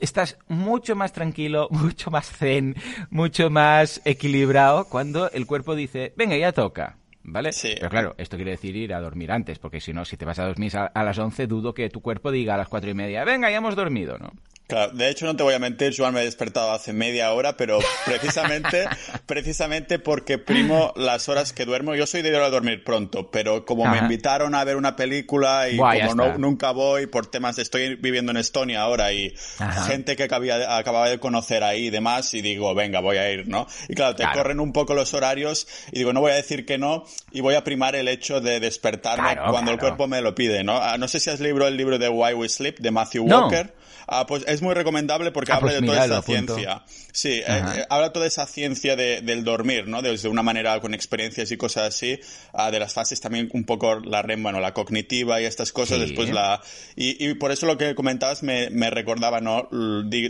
estás 0.00 0.38
mucho 0.48 0.94
más 0.94 1.12
tranquilo, 1.12 1.68
mucho 1.70 2.10
más 2.10 2.30
zen, 2.30 2.76
mucho 3.10 3.50
más 3.50 4.00
equilibrado 4.04 4.86
cuando 4.88 5.30
el 5.30 5.46
cuerpo 5.46 5.74
dice, 5.74 6.12
venga, 6.16 6.36
ya 6.36 6.52
toca. 6.52 6.98
¿Vale? 7.28 7.52
Sí. 7.52 7.74
Pero 7.76 7.90
claro, 7.90 8.14
esto 8.18 8.36
quiere 8.36 8.52
decir 8.52 8.76
ir 8.76 8.94
a 8.94 9.00
dormir 9.00 9.32
antes, 9.32 9.58
porque 9.58 9.80
si 9.80 9.92
no, 9.92 10.04
si 10.04 10.16
te 10.16 10.24
vas 10.24 10.38
a 10.38 10.46
dormir 10.46 10.76
a, 10.76 10.86
a 10.86 11.02
las 11.02 11.18
11, 11.18 11.48
dudo 11.48 11.74
que 11.74 11.90
tu 11.90 12.00
cuerpo 12.00 12.30
diga 12.30 12.54
a 12.54 12.56
las 12.56 12.68
cuatro 12.68 12.88
y 12.88 12.94
media, 12.94 13.24
venga, 13.24 13.50
ya 13.50 13.56
hemos 13.56 13.74
dormido, 13.74 14.16
¿no? 14.18 14.30
Claro, 14.66 14.92
de 14.92 15.08
hecho 15.10 15.26
no 15.26 15.36
te 15.36 15.42
voy 15.44 15.54
a 15.54 15.58
mentir, 15.60 15.94
Joan, 15.96 16.12
me 16.14 16.22
he 16.22 16.24
despertado 16.24 16.72
hace 16.72 16.92
media 16.92 17.32
hora, 17.32 17.56
pero 17.56 17.78
precisamente, 18.04 18.84
precisamente 19.26 19.98
porque 19.98 20.38
primo 20.38 20.92
las 20.96 21.28
horas 21.28 21.52
que 21.52 21.64
duermo. 21.64 21.94
Yo 21.94 22.06
soy 22.06 22.22
de 22.22 22.30
ir 22.30 22.34
a 22.36 22.50
dormir 22.50 22.82
pronto, 22.84 23.30
pero 23.30 23.64
como 23.64 23.86
me 23.86 23.98
invitaron 23.98 24.54
a 24.54 24.64
ver 24.64 24.76
una 24.76 24.96
película 24.96 25.68
y 25.68 25.76
como 25.76 26.14
no, 26.14 26.38
nunca 26.38 26.70
voy 26.72 27.06
por 27.06 27.26
temas 27.26 27.56
de 27.56 27.62
estoy 27.62 27.94
viviendo 27.96 28.30
en 28.32 28.38
Estonia 28.38 28.82
ahora 28.82 29.12
y 29.12 29.34
Ajá. 29.58 29.84
gente 29.84 30.16
que 30.16 30.24
acabía- 30.24 30.76
acababa 30.76 31.08
de 31.08 31.18
conocer 31.18 31.62
ahí 31.62 31.86
y 31.86 31.90
demás 31.90 32.34
y 32.34 32.42
digo, 32.42 32.74
venga, 32.74 33.00
voy 33.00 33.18
a 33.18 33.30
ir, 33.30 33.48
¿no? 33.48 33.66
Y 33.88 33.94
claro, 33.94 34.16
te 34.16 34.22
Claro. 34.24 34.38
corren 34.38 34.60
un 34.60 34.72
poco 34.72 34.94
los 34.94 35.14
horarios 35.14 35.68
y 35.92 35.98
digo, 35.98 36.12
no 36.12 36.20
voy 36.20 36.32
a 36.32 36.36
decir 36.36 36.66
que 36.66 36.76
no 36.78 37.04
y 37.30 37.40
voy 37.40 37.54
a 37.54 37.62
primar 37.64 37.94
el 37.94 38.08
hecho 38.08 38.40
de 38.40 38.58
despertarme 38.60 39.34
Claro, 39.34 39.52
cuando 39.52 39.70
el 39.70 39.78
cuerpo 39.78 40.08
me 40.08 40.20
lo 40.22 40.34
pide, 40.34 40.64
¿no? 40.64 40.78
Ah, 40.82 40.98
no 40.98 41.06
sé 41.08 41.20
si 41.20 41.30
has 41.30 41.38
leído 41.40 41.66
el 41.68 41.76
libro 41.76 41.98
de 41.98 42.08
Why 42.08 42.34
We 42.34 42.48
Sleep 42.48 42.78
de 42.80 42.90
Matthew 42.90 43.26
No. 43.26 43.42
Walker. 43.42 43.74
Ah, 44.06 44.26
pues 44.26 44.44
es 44.46 44.62
muy 44.62 44.74
recomendable 44.74 45.32
porque 45.32 45.52
Ah, 45.52 45.56
habla 45.56 45.72
pues 45.72 45.80
de 45.80 45.86
toda 45.86 46.18
apunto. 46.18 46.54
ciencia. 46.54 46.82
Sí, 47.16 47.30
eh, 47.38 47.44
eh, 47.46 47.84
habla 47.88 48.12
toda 48.12 48.26
esa 48.26 48.46
ciencia 48.46 48.94
de- 48.94 49.22
del 49.22 49.42
dormir, 49.42 49.88
¿no? 49.88 50.02
Desde 50.02 50.28
una 50.28 50.42
manera 50.42 50.78
con 50.80 50.92
experiencias 50.92 51.50
y 51.50 51.56
cosas 51.56 51.84
así, 51.94 52.20
ah, 52.52 52.70
de 52.70 52.78
las 52.78 52.92
fases 52.92 53.22
también 53.22 53.48
un 53.54 53.64
poco 53.64 54.00
la 54.00 54.20
REM, 54.20 54.42
bueno, 54.42 54.60
la 54.60 54.74
cognitiva 54.74 55.40
y 55.40 55.46
estas 55.46 55.72
cosas, 55.72 55.96
Sí. 55.98 56.04
después 56.04 56.28
la... 56.28 56.60
Y, 56.94 57.26
y 57.26 57.32
por 57.34 57.52
eso 57.52 57.64
lo 57.64 57.78
que 57.78 57.94
comentabas 57.94 58.42
me, 58.42 58.68
me 58.68 58.90
recordaba, 58.90 59.40
¿no? 59.40 59.66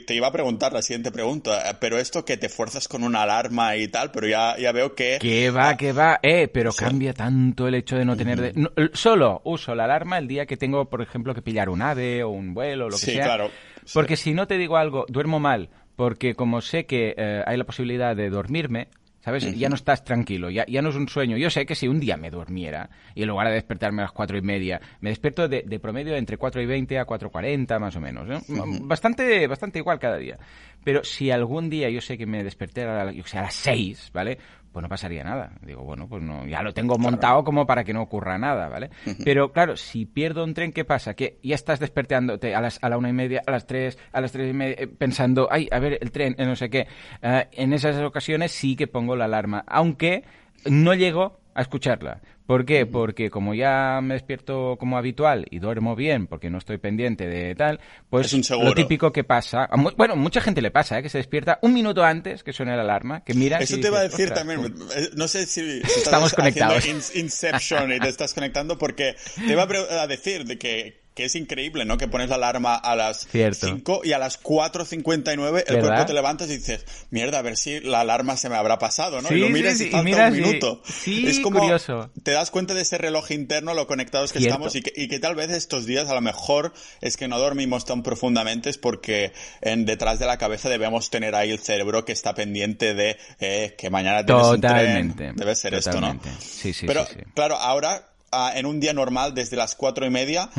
Te 0.06 0.14
iba 0.14 0.28
a 0.28 0.32
preguntar 0.32 0.72
la 0.72 0.80
siguiente 0.80 1.10
pregunta, 1.10 1.68
eh, 1.70 1.74
pero 1.80 1.98
esto 1.98 2.24
que 2.24 2.36
te 2.36 2.48
fuerzas 2.48 2.86
con 2.86 3.02
una 3.02 3.22
alarma 3.22 3.74
y 3.76 3.88
tal, 3.88 4.12
pero 4.12 4.28
ya, 4.28 4.56
ya 4.56 4.70
veo 4.70 4.94
que... 4.94 5.18
Que 5.20 5.50
va, 5.50 5.76
que 5.76 5.90
va, 5.92 6.20
eh, 6.22 6.46
pero 6.46 6.72
cambia 6.72 7.12
tanto 7.14 7.66
el 7.66 7.74
hecho 7.74 7.96
de 7.96 8.04
no 8.04 8.16
tener... 8.16 8.40
de- 8.40 8.52
no, 8.54 8.70
solo 8.92 9.40
uso 9.44 9.74
la 9.74 9.86
alarma 9.86 10.18
el 10.18 10.28
día 10.28 10.46
que 10.46 10.56
tengo, 10.56 10.88
por 10.88 11.02
ejemplo, 11.02 11.34
que 11.34 11.42
pillar 11.42 11.68
un 11.68 11.82
ave 11.82 12.22
o 12.22 12.28
un 12.30 12.54
vuelo 12.54 12.86
o 12.86 12.90
lo 12.90 12.96
que 12.96 13.04
Sí, 13.06 13.12
sea. 13.14 13.24
claro. 13.24 13.50
Sí. 13.84 13.90
Porque 13.94 14.16
si 14.16 14.34
no 14.34 14.46
te 14.46 14.56
digo 14.56 14.76
algo, 14.76 15.04
duermo 15.08 15.40
mal, 15.40 15.68
porque 15.96 16.34
como 16.34 16.60
sé 16.60 16.86
que 16.86 17.14
eh, 17.16 17.42
hay 17.46 17.56
la 17.56 17.64
posibilidad 17.64 18.14
de 18.14 18.30
dormirme, 18.30 18.88
¿sabes? 19.20 19.58
Ya 19.58 19.68
no 19.68 19.74
estás 19.74 20.04
tranquilo, 20.04 20.50
ya, 20.50 20.64
ya 20.66 20.82
no 20.82 20.90
es 20.90 20.94
un 20.94 21.08
sueño. 21.08 21.36
Yo 21.36 21.50
sé 21.50 21.66
que 21.66 21.74
si 21.74 21.88
un 21.88 21.98
día 21.98 22.16
me 22.16 22.30
durmiera 22.30 22.90
y 23.14 23.22
en 23.22 23.28
lugar 23.28 23.48
de 23.48 23.54
despertarme 23.54 24.02
a 24.02 24.04
las 24.04 24.12
cuatro 24.12 24.38
y 24.38 24.42
media, 24.42 24.80
me 25.00 25.10
despierto 25.10 25.48
de, 25.48 25.62
de 25.66 25.80
promedio 25.80 26.14
entre 26.14 26.36
4 26.36 26.62
y 26.62 26.66
20 26.66 26.98
a 27.00 27.06
4.40 27.06 27.80
más 27.80 27.96
o 27.96 28.00
menos. 28.00 28.26
¿no? 28.28 28.40
Bastante, 28.82 29.48
bastante 29.48 29.80
igual 29.80 29.98
cada 29.98 30.18
día. 30.18 30.38
Pero 30.86 31.02
si 31.02 31.32
algún 31.32 31.68
día 31.68 31.90
yo 31.90 32.00
sé 32.00 32.16
que 32.16 32.26
me 32.26 32.44
desperté 32.44 32.84
a, 32.84 33.06
la- 33.06 33.10
yo 33.12 33.24
que 33.24 33.28
sé, 33.28 33.38
a 33.38 33.42
las 33.42 33.54
6, 33.54 34.10
¿vale? 34.14 34.38
Pues 34.70 34.84
no 34.84 34.88
pasaría 34.88 35.24
nada. 35.24 35.50
Digo, 35.62 35.82
bueno, 35.82 36.06
pues 36.08 36.22
no, 36.22 36.46
ya 36.46 36.62
lo 36.62 36.72
tengo 36.72 36.94
montado 36.96 37.42
como 37.42 37.66
para 37.66 37.82
que 37.82 37.92
no 37.92 38.02
ocurra 38.02 38.38
nada, 38.38 38.68
¿vale? 38.68 38.90
Pero 39.24 39.50
claro, 39.50 39.76
si 39.76 40.06
pierdo 40.06 40.44
un 40.44 40.54
tren, 40.54 40.70
¿qué 40.72 40.84
pasa? 40.84 41.14
Que 41.14 41.38
ya 41.42 41.56
estás 41.56 41.80
despertándote 41.80 42.54
a 42.54 42.60
las 42.60 42.78
a 42.84 42.88
la 42.88 42.98
una 42.98 43.08
y 43.08 43.12
media, 43.12 43.42
a 43.44 43.50
las 43.50 43.66
tres, 43.66 43.98
a 44.12 44.20
las 44.20 44.30
tres 44.30 44.48
y 44.48 44.52
media, 44.52 44.76
eh, 44.78 44.86
pensando, 44.86 45.48
ay, 45.50 45.66
a 45.72 45.80
ver, 45.80 45.98
el 46.00 46.12
tren, 46.12 46.36
eh, 46.38 46.44
no 46.46 46.54
sé 46.54 46.70
qué. 46.70 46.86
Eh, 47.20 47.48
en 47.50 47.72
esas 47.72 47.96
ocasiones 48.00 48.52
sí 48.52 48.76
que 48.76 48.86
pongo 48.86 49.16
la 49.16 49.24
alarma, 49.24 49.64
aunque 49.66 50.22
no 50.66 50.94
llego 50.94 51.40
a 51.54 51.62
escucharla. 51.62 52.20
¿Por 52.46 52.64
qué? 52.64 52.86
Porque 52.86 53.28
como 53.28 53.54
ya 53.54 54.00
me 54.02 54.14
despierto 54.14 54.76
como 54.78 54.96
habitual 54.96 55.46
y 55.50 55.58
duermo 55.58 55.96
bien, 55.96 56.26
porque 56.26 56.48
no 56.48 56.58
estoy 56.58 56.78
pendiente 56.78 57.26
de 57.26 57.54
tal, 57.54 57.80
pues 58.08 58.32
lo 58.50 58.74
típico 58.74 59.12
que 59.12 59.24
pasa, 59.24 59.68
bueno, 59.96 60.16
mucha 60.16 60.40
gente 60.40 60.62
le 60.62 60.70
pasa, 60.70 60.98
¿eh? 60.98 61.02
que 61.02 61.08
se 61.08 61.18
despierta 61.18 61.58
un 61.62 61.74
minuto 61.74 62.04
antes 62.04 62.44
que 62.44 62.52
suene 62.52 62.76
la 62.76 62.82
alarma, 62.82 63.24
que 63.24 63.34
mira... 63.34 63.58
Eso 63.58 63.78
te 63.78 63.90
va 63.90 64.00
a 64.00 64.02
decir 64.02 64.30
también, 64.30 64.64
eh, 64.94 65.10
no 65.16 65.26
sé 65.26 65.46
si, 65.46 65.80
estamos 65.82 66.34
conectados. 66.34 66.86
Inception 67.14 67.92
y 67.92 67.98
te 67.98 68.08
estás 68.08 68.32
conectando 68.32 68.78
porque 68.78 69.16
te 69.46 69.54
va 69.54 69.66
a 70.02 70.06
decir 70.06 70.44
de 70.44 70.58
que 70.58 71.05
que 71.16 71.24
es 71.24 71.34
increíble, 71.34 71.86
¿no? 71.86 71.96
Que 71.96 72.08
pones 72.08 72.28
la 72.28 72.34
alarma 72.34 72.74
a 72.74 72.94
las 72.94 73.26
5 73.32 74.02
y 74.04 74.12
a 74.12 74.18
las 74.18 74.38
4.59 74.42 75.64
el 75.66 75.80
cuerpo 75.80 76.04
te 76.04 76.12
levantas 76.12 76.50
y 76.50 76.58
dices, 76.58 76.84
mierda, 77.08 77.38
a 77.38 77.42
ver 77.42 77.56
si 77.56 77.80
la 77.80 78.00
alarma 78.00 78.36
se 78.36 78.50
me 78.50 78.56
habrá 78.56 78.78
pasado, 78.78 79.22
¿no? 79.22 79.32
y 79.32 79.40
lo 79.40 79.48
miras 79.48 79.80
y 79.80 79.88
falta 79.88 80.28
un 80.28 80.32
minuto. 80.34 80.82
es 81.06 81.40
como, 81.40 81.60
curioso. 81.60 82.10
te 82.22 82.32
das 82.32 82.50
cuenta 82.50 82.74
de 82.74 82.82
ese 82.82 82.98
reloj 82.98 83.30
interno, 83.30 83.72
lo 83.72 83.86
conectados 83.86 84.30
que 84.34 84.40
estamos 84.40 84.76
y 84.76 84.82
que, 84.82 84.92
y 84.94 85.08
que, 85.08 85.18
tal 85.18 85.34
vez 85.34 85.50
estos 85.50 85.86
días 85.86 86.10
a 86.10 86.14
lo 86.14 86.20
mejor 86.20 86.74
es 87.00 87.16
que 87.16 87.28
no 87.28 87.38
dormimos 87.38 87.86
tan 87.86 88.02
profundamente 88.02 88.68
es 88.68 88.76
porque 88.76 89.32
en, 89.62 89.86
detrás 89.86 90.18
de 90.18 90.26
la 90.26 90.36
cabeza 90.36 90.68
debemos 90.68 91.08
tener 91.08 91.34
ahí 91.34 91.50
el 91.50 91.60
cerebro 91.60 92.04
que 92.04 92.12
está 92.12 92.34
pendiente 92.34 92.92
de 92.92 93.16
eh, 93.40 93.74
que 93.78 93.88
mañana 93.88 94.26
tienes 94.26 94.44
Totalmente. 94.44 95.12
un 95.12 95.16
tren. 95.16 95.36
Debe 95.36 95.54
ser 95.54 95.72
esto, 95.72 95.98
¿no? 95.98 96.20
Sí, 96.40 96.74
sí, 96.74 96.86
Pero, 96.86 97.06
sí, 97.06 97.20
claro, 97.34 97.56
ahora 97.56 98.10
ah, 98.32 98.52
en 98.54 98.66
un 98.66 98.80
día 98.80 98.92
normal 98.92 99.32
desde 99.32 99.56
las 99.56 99.74
cuatro 99.76 100.04
y 100.04 100.10
media 100.10 100.50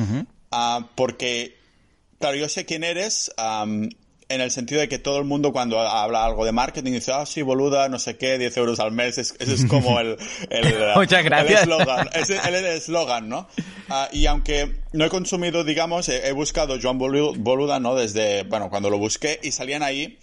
Ah, 0.51 0.87
porque, 0.95 1.57
claro, 2.19 2.35
yo 2.37 2.49
sé 2.49 2.65
quién 2.65 2.83
eres 2.83 3.31
en 4.29 4.41
el 4.41 4.51
sentido 4.51 4.81
de 4.81 4.89
que 4.89 4.99
todo 4.99 5.19
el 5.19 5.23
mundo 5.23 5.53
cuando 5.53 5.79
habla 5.79 6.25
algo 6.25 6.45
de 6.45 6.51
marketing 6.51 6.91
dice, 6.91 7.11
ah, 7.13 7.25
sí, 7.25 7.41
boluda, 7.41 7.87
no 7.89 7.97
sé 7.99 8.17
qué, 8.17 8.37
10 8.37 8.57
euros 8.57 8.79
al 8.79 8.91
mes, 8.91 9.17
ese 9.17 9.35
es 9.39 9.65
como 9.65 9.99
el, 9.99 10.17
el, 10.49 10.75
Muchas 10.95 11.23
gracias. 11.23 11.61
eslogan, 11.61 12.09
es 12.13 12.29
el 12.29 12.65
eslogan, 12.65 13.29
¿no? 13.29 13.47
Ah, 13.89 14.09
y 14.11 14.25
aunque 14.25 14.75
no 14.91 15.05
he 15.05 15.09
consumido, 15.09 15.63
digamos, 15.63 16.09
he, 16.09 16.27
he 16.27 16.31
buscado 16.33 16.77
Joan 16.81 16.97
Boluda, 16.97 17.79
¿no? 17.79 17.95
Desde, 17.95 18.43
bueno, 18.43 18.69
cuando 18.69 18.89
lo 18.89 18.97
busqué 18.97 19.39
y 19.41 19.51
salían 19.51 19.83
ahí 19.83 20.17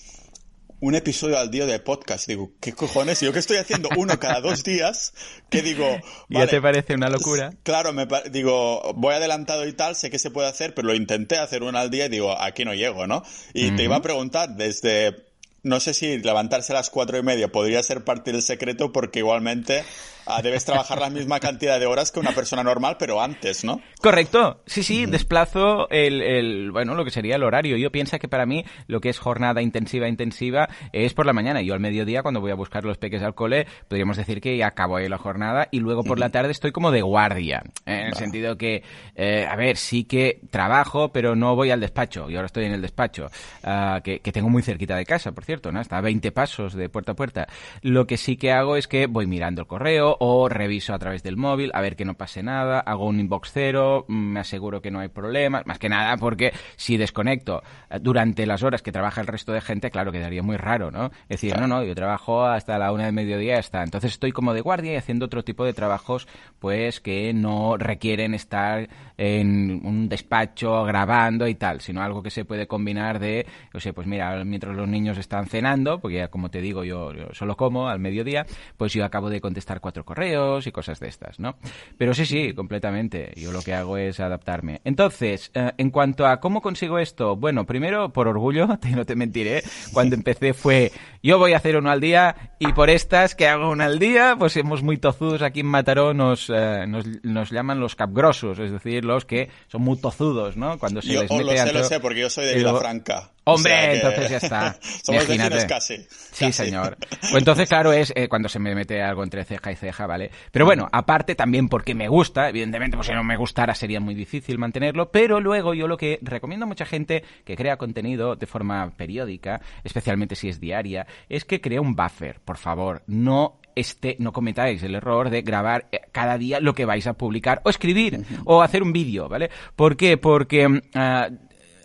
un 0.84 0.94
episodio 0.94 1.38
al 1.38 1.50
día 1.50 1.64
de 1.64 1.78
podcast. 1.78 2.28
Digo, 2.28 2.52
¿qué 2.60 2.74
cojones? 2.74 3.18
Yo 3.22 3.32
que 3.32 3.38
estoy 3.38 3.56
haciendo 3.56 3.88
uno 3.96 4.20
cada 4.20 4.42
dos 4.42 4.64
días, 4.64 5.14
que 5.48 5.62
digo... 5.62 5.86
¿Ya 6.28 6.46
te 6.46 6.60
parece 6.60 6.92
una 6.92 7.08
locura? 7.08 7.54
Claro, 7.62 7.94
me 7.94 8.06
digo, 8.30 8.92
voy 8.94 9.14
adelantado 9.14 9.66
y 9.66 9.72
tal, 9.72 9.96
sé 9.96 10.10
que 10.10 10.18
se 10.18 10.30
puede 10.30 10.46
hacer, 10.46 10.74
pero 10.74 10.88
lo 10.88 10.94
intenté 10.94 11.38
hacer 11.38 11.62
uno 11.62 11.78
al 11.78 11.88
día 11.88 12.04
y 12.04 12.08
digo, 12.10 12.38
aquí 12.38 12.66
no 12.66 12.74
llego, 12.74 13.06
¿no? 13.06 13.22
Y 13.54 13.70
te 13.70 13.82
iba 13.82 13.96
a 13.96 14.02
preguntar, 14.02 14.56
desde 14.56 15.24
no 15.62 15.80
sé 15.80 15.94
si 15.94 16.18
levantarse 16.18 16.74
a 16.74 16.76
las 16.76 16.90
cuatro 16.90 17.16
y 17.16 17.22
media 17.22 17.48
podría 17.48 17.82
ser 17.82 18.04
parte 18.04 18.32
del 18.32 18.42
secreto 18.42 18.92
porque 18.92 19.20
igualmente 19.20 19.84
Ah, 20.26 20.40
debes 20.42 20.64
trabajar 20.64 20.98
la 21.00 21.10
misma 21.10 21.40
cantidad 21.40 21.78
de 21.78 21.86
horas 21.86 22.10
que 22.10 22.20
una 22.20 22.32
persona 22.32 22.62
normal, 22.62 22.96
pero 22.98 23.20
antes, 23.20 23.64
¿no? 23.64 23.80
Correcto. 24.00 24.62
Sí, 24.66 24.82
sí, 24.82 25.06
desplazo 25.06 25.88
el, 25.90 26.22
el, 26.22 26.72
bueno, 26.72 26.94
lo 26.94 27.04
que 27.04 27.10
sería 27.10 27.36
el 27.36 27.42
horario. 27.42 27.76
Yo 27.76 27.92
pienso 27.92 28.18
que 28.18 28.28
para 28.28 28.46
mí 28.46 28.64
lo 28.86 29.00
que 29.00 29.10
es 29.10 29.18
jornada 29.18 29.60
intensiva, 29.62 30.08
intensiva, 30.08 30.68
es 30.92 31.14
por 31.14 31.26
la 31.26 31.32
mañana. 31.32 31.62
Yo 31.62 31.74
al 31.74 31.80
mediodía, 31.80 32.22
cuando 32.22 32.40
voy 32.40 32.50
a 32.50 32.54
buscar 32.54 32.84
los 32.84 32.98
peques 32.98 33.22
al 33.22 33.34
cole, 33.34 33.66
podríamos 33.88 34.16
decir 34.16 34.40
que 34.40 34.56
ya 34.56 34.68
acabo 34.68 34.96
ahí 34.96 35.08
la 35.08 35.18
jornada 35.18 35.68
y 35.70 35.80
luego 35.80 36.04
por 36.04 36.18
la 36.18 36.30
tarde 36.30 36.52
estoy 36.52 36.72
como 36.72 36.90
de 36.90 37.02
guardia. 37.02 37.62
En 37.84 38.06
el 38.06 38.14
sentido 38.14 38.56
que, 38.56 38.82
eh, 39.14 39.46
a 39.50 39.56
ver, 39.56 39.76
sí 39.76 40.04
que 40.04 40.40
trabajo, 40.50 41.12
pero 41.12 41.36
no 41.36 41.54
voy 41.54 41.70
al 41.70 41.80
despacho. 41.80 42.30
Y 42.30 42.36
ahora 42.36 42.46
estoy 42.46 42.64
en 42.64 42.72
el 42.72 42.82
despacho, 42.82 43.26
uh, 43.64 44.00
que, 44.02 44.20
que, 44.20 44.32
tengo 44.32 44.48
muy 44.48 44.62
cerquita 44.62 44.96
de 44.96 45.04
casa, 45.04 45.32
por 45.32 45.44
cierto, 45.44 45.70
¿no? 45.70 45.80
Está 45.80 45.98
a 45.98 46.00
20 46.00 46.32
pasos 46.32 46.74
de 46.74 46.88
puerta 46.88 47.12
a 47.12 47.14
puerta. 47.14 47.46
Lo 47.82 48.06
que 48.06 48.16
sí 48.16 48.36
que 48.36 48.52
hago 48.52 48.76
es 48.76 48.88
que 48.88 49.06
voy 49.06 49.26
mirando 49.26 49.62
el 49.62 49.66
correo, 49.66 50.13
o 50.20 50.48
reviso 50.48 50.94
a 50.94 50.98
través 50.98 51.22
del 51.22 51.36
móvil 51.36 51.70
a 51.74 51.80
ver 51.80 51.96
que 51.96 52.04
no 52.04 52.14
pase 52.14 52.42
nada, 52.42 52.80
hago 52.80 53.06
un 53.06 53.20
inbox 53.20 53.50
cero, 53.52 54.04
mm, 54.08 54.14
me 54.14 54.40
aseguro 54.40 54.80
que 54.80 54.90
no 54.90 55.00
hay 55.00 55.08
problemas, 55.08 55.66
más 55.66 55.78
que 55.78 55.88
nada 55.88 56.16
porque 56.16 56.52
si 56.76 56.96
desconecto 56.96 57.62
eh, 57.90 57.98
durante 58.00 58.46
las 58.46 58.62
horas 58.62 58.82
que 58.82 58.92
trabaja 58.92 59.20
el 59.20 59.26
resto 59.26 59.52
de 59.52 59.60
gente, 59.60 59.90
claro, 59.90 60.12
quedaría 60.12 60.42
muy 60.42 60.56
raro, 60.56 60.90
¿no? 60.90 61.06
Es 61.28 61.40
decir, 61.40 61.56
no, 61.58 61.66
no, 61.66 61.84
yo 61.84 61.94
trabajo 61.94 62.44
hasta 62.44 62.78
la 62.78 62.92
una 62.92 63.06
de 63.06 63.12
mediodía 63.12 63.58
está. 63.58 63.82
Entonces 63.82 64.12
estoy 64.12 64.32
como 64.32 64.54
de 64.54 64.60
guardia 64.60 64.92
y 64.92 64.96
haciendo 64.96 65.26
otro 65.26 65.44
tipo 65.44 65.64
de 65.64 65.72
trabajos, 65.72 66.28
pues 66.58 67.00
que 67.00 67.32
no 67.34 67.76
requieren 67.76 68.34
estar 68.34 68.88
en 69.16 69.80
un 69.84 70.08
despacho 70.08 70.84
grabando 70.84 71.46
y 71.46 71.54
tal, 71.54 71.80
sino 71.80 72.02
algo 72.02 72.22
que 72.22 72.30
se 72.30 72.44
puede 72.44 72.66
combinar 72.66 73.18
de, 73.18 73.46
o 73.72 73.80
sea, 73.80 73.92
pues 73.92 74.06
mira, 74.06 74.44
mientras 74.44 74.74
los 74.74 74.88
niños 74.88 75.18
están 75.18 75.46
cenando, 75.46 76.00
porque 76.00 76.16
ya 76.16 76.28
como 76.28 76.50
te 76.50 76.60
digo, 76.60 76.84
yo, 76.84 77.12
yo 77.12 77.28
solo 77.32 77.56
como 77.56 77.88
al 77.88 77.98
mediodía, 77.98 78.46
pues 78.76 78.92
yo 78.92 79.04
acabo 79.04 79.30
de 79.30 79.40
contestar 79.40 79.80
cuatro 79.80 80.03
correos 80.04 80.66
y 80.66 80.72
cosas 80.72 81.00
de 81.00 81.08
estas, 81.08 81.40
¿no? 81.40 81.56
Pero 81.98 82.14
sí, 82.14 82.26
sí, 82.26 82.52
completamente. 82.54 83.32
Yo 83.36 83.52
lo 83.52 83.62
que 83.62 83.74
hago 83.74 83.96
es 83.96 84.20
adaptarme. 84.20 84.80
Entonces, 84.84 85.50
eh, 85.54 85.72
en 85.78 85.90
cuanto 85.90 86.26
a 86.26 86.40
cómo 86.40 86.60
consigo 86.62 86.98
esto, 86.98 87.36
bueno, 87.36 87.66
primero, 87.66 88.12
por 88.12 88.28
orgullo, 88.28 88.66
no 88.94 89.04
te 89.04 89.16
mentiré, 89.16 89.62
cuando 89.92 90.14
empecé 90.14 90.54
fue, 90.54 90.92
yo 91.22 91.38
voy 91.38 91.52
a 91.52 91.56
hacer 91.56 91.76
uno 91.76 91.90
al 91.90 92.00
día 92.00 92.54
y 92.58 92.72
por 92.72 92.90
estas 92.90 93.34
que 93.34 93.48
hago 93.48 93.70
uno 93.70 93.84
al 93.84 93.98
día, 93.98 94.36
pues 94.38 94.56
hemos 94.56 94.82
muy 94.82 94.98
tozudos 94.98 95.42
aquí 95.42 95.60
en 95.60 95.66
Mataró, 95.66 96.14
nos, 96.14 96.50
eh, 96.54 96.86
nos, 96.86 97.04
nos 97.22 97.50
llaman 97.50 97.80
los 97.80 97.96
capgrosos, 97.96 98.58
es 98.58 98.70
decir, 98.70 99.04
los 99.04 99.24
que 99.24 99.50
son 99.68 99.82
muy 99.82 99.98
tozudos, 99.98 100.56
¿no? 100.56 100.78
Cuando 100.78 101.02
se 101.02 101.12
les 101.12 101.30
mete 101.30 101.44
lo 101.44 101.56
sé, 101.56 101.72
lo 101.72 101.84
sé, 101.84 102.00
porque 102.00 102.20
yo 102.20 102.30
soy 102.30 102.46
de 102.46 102.54
Vilafranca. 102.56 103.30
Hombre, 103.44 103.96
entonces 103.96 104.30
ya 104.30 104.36
está. 104.38 104.76
Somos 105.02 105.26
vecinos 105.26 105.64
casi. 105.66 106.06
Sí, 106.32 106.52
señor. 106.52 106.96
Pues 107.34 107.40
entonces, 107.40 107.68
claro, 107.68 107.92
es 107.92 108.12
eh, 108.14 108.28
cuando 108.28 108.48
se 108.48 108.58
me 108.58 108.74
mete 108.74 109.02
algo 109.02 109.24
entre 109.24 109.44
ceja 109.44 109.72
y 109.72 109.76
ceja, 109.76 110.06
¿vale? 110.06 110.30
Pero 110.52 110.66
bueno, 110.66 110.88
aparte 110.92 111.34
también 111.34 111.68
porque 111.68 111.94
me 111.94 112.06
gusta, 112.06 112.48
evidentemente, 112.48 112.96
pues 112.96 113.08
si 113.08 113.14
no 113.14 113.24
me 113.24 113.36
gustara 113.36 113.74
sería 113.74 113.98
muy 113.98 114.14
difícil 114.14 114.58
mantenerlo, 114.58 115.10
pero 115.10 115.40
luego 115.40 115.74
yo 115.74 115.88
lo 115.88 115.96
que 115.96 116.18
recomiendo 116.22 116.64
a 116.64 116.68
mucha 116.68 116.84
gente 116.84 117.24
que 117.44 117.56
crea 117.56 117.76
contenido 117.76 118.36
de 118.36 118.46
forma 118.46 118.90
periódica, 118.96 119.60
especialmente 119.82 120.36
si 120.36 120.48
es 120.48 120.60
diaria, 120.60 121.06
es 121.28 121.44
que 121.44 121.60
crea 121.60 121.80
un 121.80 121.96
buffer, 121.96 122.40
por 122.44 122.58
favor. 122.58 123.02
No 123.06 123.58
este, 123.74 124.16
no 124.20 124.32
cometáis 124.32 124.82
el 124.82 124.94
error 124.94 125.30
de 125.30 125.42
grabar 125.42 125.86
eh, 125.90 126.02
cada 126.12 126.38
día 126.38 126.60
lo 126.60 126.74
que 126.74 126.84
vais 126.84 127.06
a 127.06 127.14
publicar 127.14 127.60
o 127.64 127.70
escribir 127.70 128.24
o 128.44 128.62
hacer 128.62 128.82
un 128.82 128.92
vídeo, 128.92 129.28
¿vale? 129.28 129.50
¿Por 129.74 129.96
qué? 129.96 130.16
Porque 130.16 130.66
uh, 130.66 130.80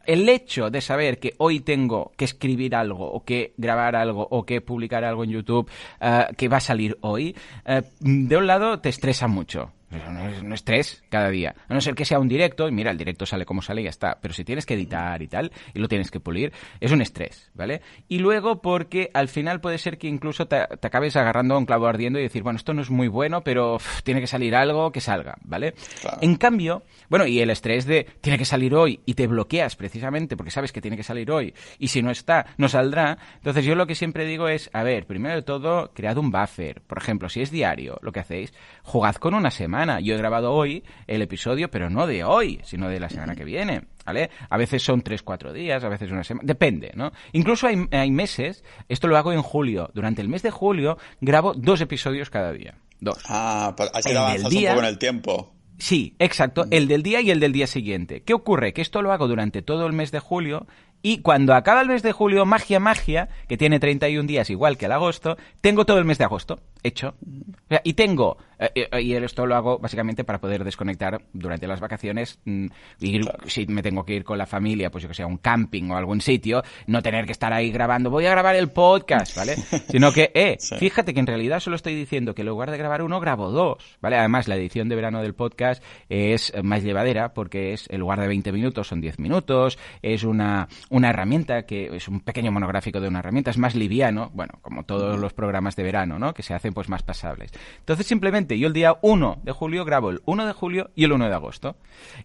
el 0.09 0.27
hecho 0.27 0.71
de 0.71 0.81
saber 0.81 1.19
que 1.19 1.35
hoy 1.37 1.59
tengo 1.59 2.11
que 2.17 2.25
escribir 2.25 2.73
algo 2.73 3.05
o 3.11 3.23
que 3.23 3.53
grabar 3.57 3.95
algo 3.95 4.27
o 4.31 4.43
que 4.43 4.59
publicar 4.59 5.03
algo 5.03 5.23
en 5.23 5.29
YouTube 5.29 5.69
uh, 6.01 6.33
que 6.35 6.47
va 6.47 6.57
a 6.57 6.61
salir 6.61 6.97
hoy, 7.01 7.35
uh, 7.67 7.81
de 7.99 8.35
un 8.35 8.47
lado 8.47 8.79
te 8.79 8.89
estresa 8.89 9.27
mucho. 9.27 9.71
No 9.91 10.29
es, 10.29 10.43
no 10.43 10.53
es 10.53 10.59
estrés 10.59 11.03
cada 11.09 11.29
día. 11.29 11.55
A 11.67 11.73
no 11.73 11.81
ser 11.81 11.95
que 11.95 12.05
sea 12.05 12.19
un 12.19 12.27
directo, 12.27 12.67
y 12.67 12.71
mira, 12.71 12.91
el 12.91 12.97
directo 12.97 13.25
sale 13.25 13.45
como 13.45 13.61
sale 13.61 13.81
y 13.81 13.85
ya 13.85 13.89
está. 13.89 14.19
Pero 14.21 14.33
si 14.33 14.43
tienes 14.43 14.65
que 14.65 14.75
editar 14.75 15.21
y 15.21 15.27
tal, 15.27 15.51
y 15.73 15.79
lo 15.79 15.87
tienes 15.87 16.11
que 16.11 16.19
pulir, 16.19 16.53
es 16.79 16.91
un 16.91 17.01
estrés, 17.01 17.49
¿vale? 17.55 17.81
Y 18.07 18.19
luego 18.19 18.61
porque 18.61 19.09
al 19.13 19.27
final 19.29 19.61
puede 19.61 19.77
ser 19.77 19.97
que 19.97 20.07
incluso 20.07 20.47
te, 20.47 20.67
te 20.79 20.87
acabes 20.87 21.15
agarrando 21.15 21.55
a 21.55 21.57
un 21.57 21.65
clavo 21.65 21.87
ardiendo 21.87 22.19
y 22.19 22.23
decir, 22.23 22.43
bueno, 22.43 22.57
esto 22.57 22.73
no 22.73 22.81
es 22.81 22.89
muy 22.89 23.07
bueno, 23.07 23.41
pero 23.43 23.77
tiene 24.03 24.21
que 24.21 24.27
salir 24.27 24.55
algo 24.55 24.91
que 24.91 25.01
salga, 25.01 25.37
¿vale? 25.43 25.73
Claro. 26.01 26.17
En 26.21 26.35
cambio, 26.35 26.83
bueno, 27.09 27.25
y 27.25 27.39
el 27.39 27.49
estrés 27.49 27.85
de 27.85 28.05
tiene 28.21 28.37
que 28.37 28.45
salir 28.45 28.75
hoy 28.75 28.99
y 29.05 29.15
te 29.15 29.27
bloqueas 29.27 29.75
precisamente 29.75 30.37
porque 30.37 30.51
sabes 30.51 30.71
que 30.71 30.81
tiene 30.81 30.97
que 30.97 31.03
salir 31.03 31.31
hoy 31.31 31.53
y 31.79 31.87
si 31.87 32.01
no 32.01 32.11
está, 32.11 32.45
no 32.57 32.69
saldrá. 32.69 33.17
Entonces 33.35 33.65
yo 33.65 33.75
lo 33.75 33.87
que 33.87 33.95
siempre 33.95 34.25
digo 34.25 34.47
es, 34.47 34.69
a 34.73 34.83
ver, 34.83 35.07
primero 35.07 35.35
de 35.35 35.41
todo, 35.41 35.91
cread 35.93 36.17
un 36.17 36.31
buffer. 36.31 36.81
Por 36.81 36.97
ejemplo, 36.97 37.29
si 37.29 37.41
es 37.41 37.49
diario 37.49 37.97
lo 38.01 38.11
que 38.11 38.19
hacéis, 38.19 38.53
jugad 38.83 39.15
con 39.15 39.33
una 39.33 39.49
semana 39.49 39.78
yo 40.01 40.15
he 40.15 40.17
grabado 40.17 40.53
hoy 40.53 40.83
el 41.07 41.21
episodio, 41.21 41.69
pero 41.69 41.89
no 41.89 42.07
de 42.07 42.23
hoy, 42.23 42.59
sino 42.63 42.89
de 42.89 42.99
la 42.99 43.09
semana 43.09 43.35
que 43.35 43.43
viene. 43.43 43.83
¿Vale? 44.05 44.31
A 44.49 44.57
veces 44.57 44.81
son 44.81 45.01
tres, 45.01 45.21
cuatro 45.21 45.53
días, 45.53 45.83
a 45.83 45.89
veces 45.89 46.11
una 46.11 46.23
semana, 46.23 46.47
depende, 46.47 46.91
¿no? 46.95 47.11
Incluso 47.31 47.67
hay, 47.67 47.87
hay 47.91 48.09
meses, 48.09 48.63
esto 48.87 49.07
lo 49.07 49.17
hago 49.17 49.31
en 49.33 49.43
julio, 49.43 49.91
durante 49.93 50.21
el 50.21 50.29
mes 50.29 50.41
de 50.41 50.49
julio 50.49 50.97
grabo 51.21 51.53
dos 51.53 51.79
episodios 51.81 52.31
cada 52.31 52.51
día, 52.51 52.75
dos. 52.99 53.19
Ah, 53.27 53.75
pues 53.77 53.91
así 53.93 54.15
avanzas 54.15 54.49
día, 54.49 54.71
un 54.71 54.75
poco 54.77 54.87
en 54.87 54.93
el 54.93 54.97
tiempo. 54.97 55.53
Sí, 55.79 56.15
exacto, 56.19 56.65
el 56.71 56.87
del 56.87 57.03
día 57.03 57.21
y 57.21 57.31
el 57.31 57.39
del 57.39 57.53
día 57.53 57.65
siguiente. 57.65 58.21
¿Qué 58.23 58.33
ocurre? 58.33 58.73
Que 58.73 58.81
esto 58.81 59.01
lo 59.01 59.13
hago 59.13 59.27
durante 59.27 59.61
todo 59.61 59.85
el 59.87 59.93
mes 59.93 60.11
de 60.11 60.19
julio 60.19 60.67
y 61.01 61.21
cuando 61.21 61.53
acaba 61.53 61.81
el 61.81 61.87
mes 61.87 62.03
de 62.03 62.11
julio, 62.11 62.45
magia, 62.45 62.79
magia, 62.79 63.29
que 63.47 63.57
tiene 63.57 63.79
31 63.79 64.27
días 64.27 64.49
igual 64.49 64.77
que 64.77 64.85
el 64.85 64.91
agosto, 64.91 65.37
tengo 65.61 65.85
todo 65.85 65.97
el 65.97 66.05
mes 66.05 66.17
de 66.17 66.25
agosto 66.25 66.59
hecho. 66.83 67.15
O 67.19 67.67
sea, 67.67 67.81
y 67.83 67.93
tengo, 67.93 68.37
eh, 68.57 68.87
eh, 68.91 69.01
y 69.01 69.13
esto 69.13 69.45
lo 69.45 69.55
hago 69.55 69.79
básicamente 69.79 70.23
para 70.23 70.39
poder 70.39 70.63
desconectar 70.63 71.21
durante 71.33 71.67
las 71.67 71.79
vacaciones, 71.79 72.39
mm, 72.45 72.65
ir, 73.01 73.21
claro. 73.21 73.39
si 73.47 73.67
me 73.67 73.83
tengo 73.83 74.05
que 74.05 74.15
ir 74.15 74.23
con 74.23 74.37
la 74.37 74.45
familia, 74.45 74.89
pues 74.89 75.03
yo 75.03 75.07
que 75.07 75.13
sea, 75.13 75.27
un 75.27 75.37
camping 75.37 75.91
o 75.91 75.97
algún 75.97 76.21
sitio, 76.21 76.63
no 76.87 77.01
tener 77.01 77.25
que 77.25 77.31
estar 77.31 77.53
ahí 77.53 77.71
grabando, 77.71 78.09
voy 78.09 78.25
a 78.25 78.31
grabar 78.31 78.55
el 78.55 78.69
podcast, 78.69 79.35
¿vale? 79.35 79.55
Sino 79.89 80.11
que, 80.11 80.31
eh, 80.33 80.55
sí. 80.59 80.75
fíjate 80.77 81.13
que 81.13 81.19
en 81.19 81.27
realidad 81.27 81.59
solo 81.59 81.75
estoy 81.75 81.95
diciendo 81.95 82.33
que 82.33 82.41
en 82.41 82.47
lugar 82.47 82.71
de 82.71 82.77
grabar 82.77 83.01
uno, 83.01 83.19
grabo 83.19 83.51
dos, 83.51 83.97
¿vale? 84.01 84.17
Además, 84.17 84.47
la 84.47 84.55
edición 84.55 84.89
de 84.89 84.95
verano 84.95 85.21
del 85.21 85.35
podcast 85.35 85.83
es 86.07 86.53
más 86.63 86.83
llevadera 86.83 87.33
porque 87.33 87.73
es, 87.73 87.87
en 87.89 87.99
lugar 87.99 88.19
de 88.19 88.27
20 88.27 88.51
minutos, 88.51 88.87
son 88.87 89.01
10 89.01 89.19
minutos, 89.19 89.77
es 90.01 90.23
una 90.23 90.67
una 90.89 91.09
herramienta 91.09 91.63
que 91.63 91.95
es 91.95 92.07
un 92.07 92.19
pequeño 92.19 92.51
monográfico 92.51 92.99
de 92.99 93.07
una 93.07 93.19
herramienta, 93.19 93.51
es 93.51 93.57
más 93.57 93.75
liviano, 93.75 94.31
bueno, 94.33 94.55
como 94.61 94.83
todos 94.83 95.19
los 95.19 95.33
programas 95.33 95.75
de 95.75 95.83
verano, 95.83 96.19
¿no? 96.19 96.33
Que 96.33 96.43
se 96.43 96.53
hacen 96.53 96.73
pues 96.73 96.89
más 96.89 97.03
pasables. 97.03 97.51
Entonces 97.79 98.07
simplemente 98.07 98.57
yo 98.57 98.67
el 98.67 98.73
día 98.73 98.97
1 99.01 99.41
de 99.43 99.51
julio 99.51 99.85
grabo 99.85 100.09
el 100.09 100.21
1 100.25 100.45
de 100.45 100.53
julio 100.53 100.89
y 100.95 101.03
el 101.03 101.11
1 101.11 101.29
de 101.29 101.33
agosto. 101.33 101.75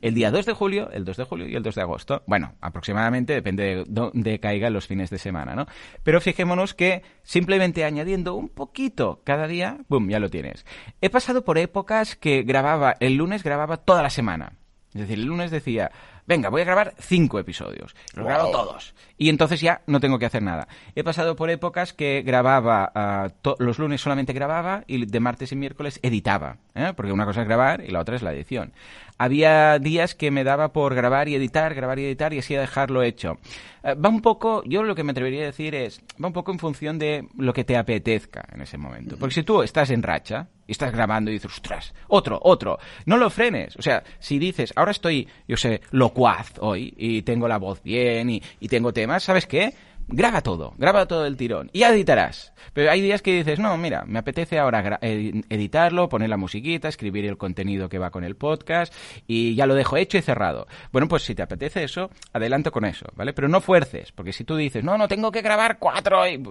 El 0.00 0.14
día 0.14 0.30
2 0.30 0.46
de 0.46 0.52
julio, 0.54 0.90
el 0.90 1.04
2 1.04 1.16
de 1.16 1.24
julio 1.24 1.48
y 1.48 1.54
el 1.54 1.62
2 1.62 1.74
de 1.74 1.82
agosto. 1.82 2.22
Bueno, 2.26 2.54
aproximadamente 2.60 3.34
depende 3.34 3.62
de 3.64 3.84
dónde 3.86 4.40
caigan 4.40 4.72
los 4.72 4.86
fines 4.86 5.10
de 5.10 5.18
semana, 5.18 5.54
¿no? 5.54 5.66
Pero 6.02 6.20
fijémonos 6.20 6.74
que 6.74 7.02
simplemente 7.22 7.84
añadiendo 7.84 8.34
un 8.34 8.48
poquito 8.48 9.20
cada 9.24 9.46
día, 9.46 9.78
boom, 9.88 10.08
ya 10.08 10.18
lo 10.18 10.30
tienes. 10.30 10.64
He 11.00 11.10
pasado 11.10 11.44
por 11.44 11.58
épocas 11.58 12.16
que 12.16 12.42
grababa, 12.42 12.94
el 13.00 13.14
lunes 13.14 13.42
grababa 13.42 13.78
toda 13.78 14.02
la 14.02 14.10
semana. 14.10 14.54
Es 14.94 15.00
decir, 15.00 15.18
el 15.18 15.26
lunes 15.26 15.50
decía, 15.50 15.90
venga, 16.26 16.48
voy 16.48 16.62
a 16.62 16.64
grabar 16.64 16.94
cinco 16.98 17.38
episodios. 17.38 17.94
Los 18.14 18.26
grabo 18.26 18.50
todos. 18.50 18.94
Y 19.16 19.28
entonces 19.28 19.60
ya 19.60 19.82
no 19.86 20.00
tengo 20.00 20.18
que 20.18 20.26
hacer 20.26 20.42
nada. 20.42 20.66
He 20.94 21.04
pasado 21.04 21.36
por 21.36 21.50
épocas 21.50 21.92
que 21.92 22.22
grababa, 22.22 22.90
ah, 22.94 23.28
los 23.58 23.78
lunes 23.78 24.00
solamente 24.00 24.32
grababa 24.32 24.82
y 24.86 25.06
de 25.06 25.20
martes 25.20 25.52
y 25.52 25.56
miércoles 25.56 26.00
editaba. 26.02 26.58
¿eh? 26.74 26.92
Porque 26.96 27.12
una 27.12 27.24
cosa 27.24 27.42
es 27.42 27.46
grabar 27.46 27.82
y 27.86 27.90
la 27.90 28.00
otra 28.00 28.16
es 28.16 28.22
la 28.22 28.32
edición. 28.32 28.72
Había 29.16 29.78
días 29.78 30.14
que 30.14 30.30
me 30.30 30.42
daba 30.42 30.72
por 30.72 30.94
grabar 30.94 31.28
y 31.28 31.36
editar, 31.36 31.74
grabar 31.74 31.98
y 32.00 32.06
editar 32.06 32.34
y 32.34 32.40
así 32.40 32.54
dejarlo 32.54 33.02
hecho. 33.02 33.38
Eh, 33.84 33.94
va 33.94 34.08
un 34.08 34.20
poco, 34.20 34.64
yo 34.64 34.82
lo 34.82 34.94
que 34.94 35.04
me 35.04 35.12
atrevería 35.12 35.42
a 35.42 35.46
decir 35.46 35.74
es, 35.74 36.00
va 36.22 36.26
un 36.26 36.32
poco 36.32 36.50
en 36.50 36.58
función 36.58 36.98
de 36.98 37.28
lo 37.38 37.52
que 37.52 37.64
te 37.64 37.76
apetezca 37.76 38.44
en 38.52 38.62
ese 38.62 38.78
momento. 38.78 39.16
Porque 39.16 39.34
si 39.34 39.42
tú 39.44 39.62
estás 39.62 39.90
en 39.90 40.02
racha, 40.02 40.48
y 40.66 40.72
estás 40.72 40.92
grabando 40.92 41.30
y 41.30 41.34
dices, 41.34 41.52
ostras, 41.52 41.94
otro, 42.08 42.38
otro. 42.42 42.78
No 43.06 43.16
lo 43.16 43.30
frenes. 43.30 43.76
O 43.76 43.82
sea, 43.82 44.02
si 44.18 44.38
dices, 44.38 44.72
ahora 44.76 44.90
estoy, 44.90 45.28
yo 45.46 45.56
sé, 45.56 45.80
locuaz 45.90 46.52
hoy 46.60 46.94
y 46.96 47.22
tengo 47.22 47.48
la 47.48 47.58
voz 47.58 47.82
bien 47.82 48.30
y, 48.30 48.42
y 48.60 48.68
tengo 48.68 48.92
temas, 48.92 49.24
¿sabes 49.24 49.46
qué? 49.46 49.74
Graba 50.08 50.42
todo, 50.42 50.74
graba 50.76 51.06
todo 51.06 51.26
el 51.26 51.36
tirón 51.36 51.70
y 51.72 51.80
ya 51.80 51.90
editarás. 51.90 52.52
Pero 52.72 52.90
hay 52.90 53.00
días 53.00 53.22
que 53.22 53.32
dices, 53.32 53.58
no, 53.58 53.76
mira, 53.76 54.04
me 54.06 54.18
apetece 54.18 54.58
ahora 54.58 54.98
editarlo, 55.00 56.08
poner 56.08 56.28
la 56.28 56.36
musiquita, 56.36 56.88
escribir 56.88 57.24
el 57.26 57.36
contenido 57.36 57.88
que 57.88 57.98
va 57.98 58.10
con 58.10 58.24
el 58.24 58.36
podcast 58.36 58.94
y 59.26 59.54
ya 59.54 59.66
lo 59.66 59.74
dejo 59.74 59.96
hecho 59.96 60.18
y 60.18 60.22
cerrado. 60.22 60.66
Bueno, 60.92 61.08
pues 61.08 61.22
si 61.22 61.34
te 61.34 61.42
apetece 61.42 61.84
eso, 61.84 62.10
adelanto 62.32 62.72
con 62.72 62.84
eso, 62.84 63.06
¿vale? 63.14 63.32
Pero 63.32 63.48
no 63.48 63.60
fuerces, 63.60 64.12
porque 64.12 64.32
si 64.32 64.44
tú 64.44 64.56
dices, 64.56 64.82
no, 64.82 64.98
no, 64.98 65.08
tengo 65.08 65.30
que 65.30 65.42
grabar 65.42 65.78
cuatro, 65.78 66.26
y, 66.26 66.42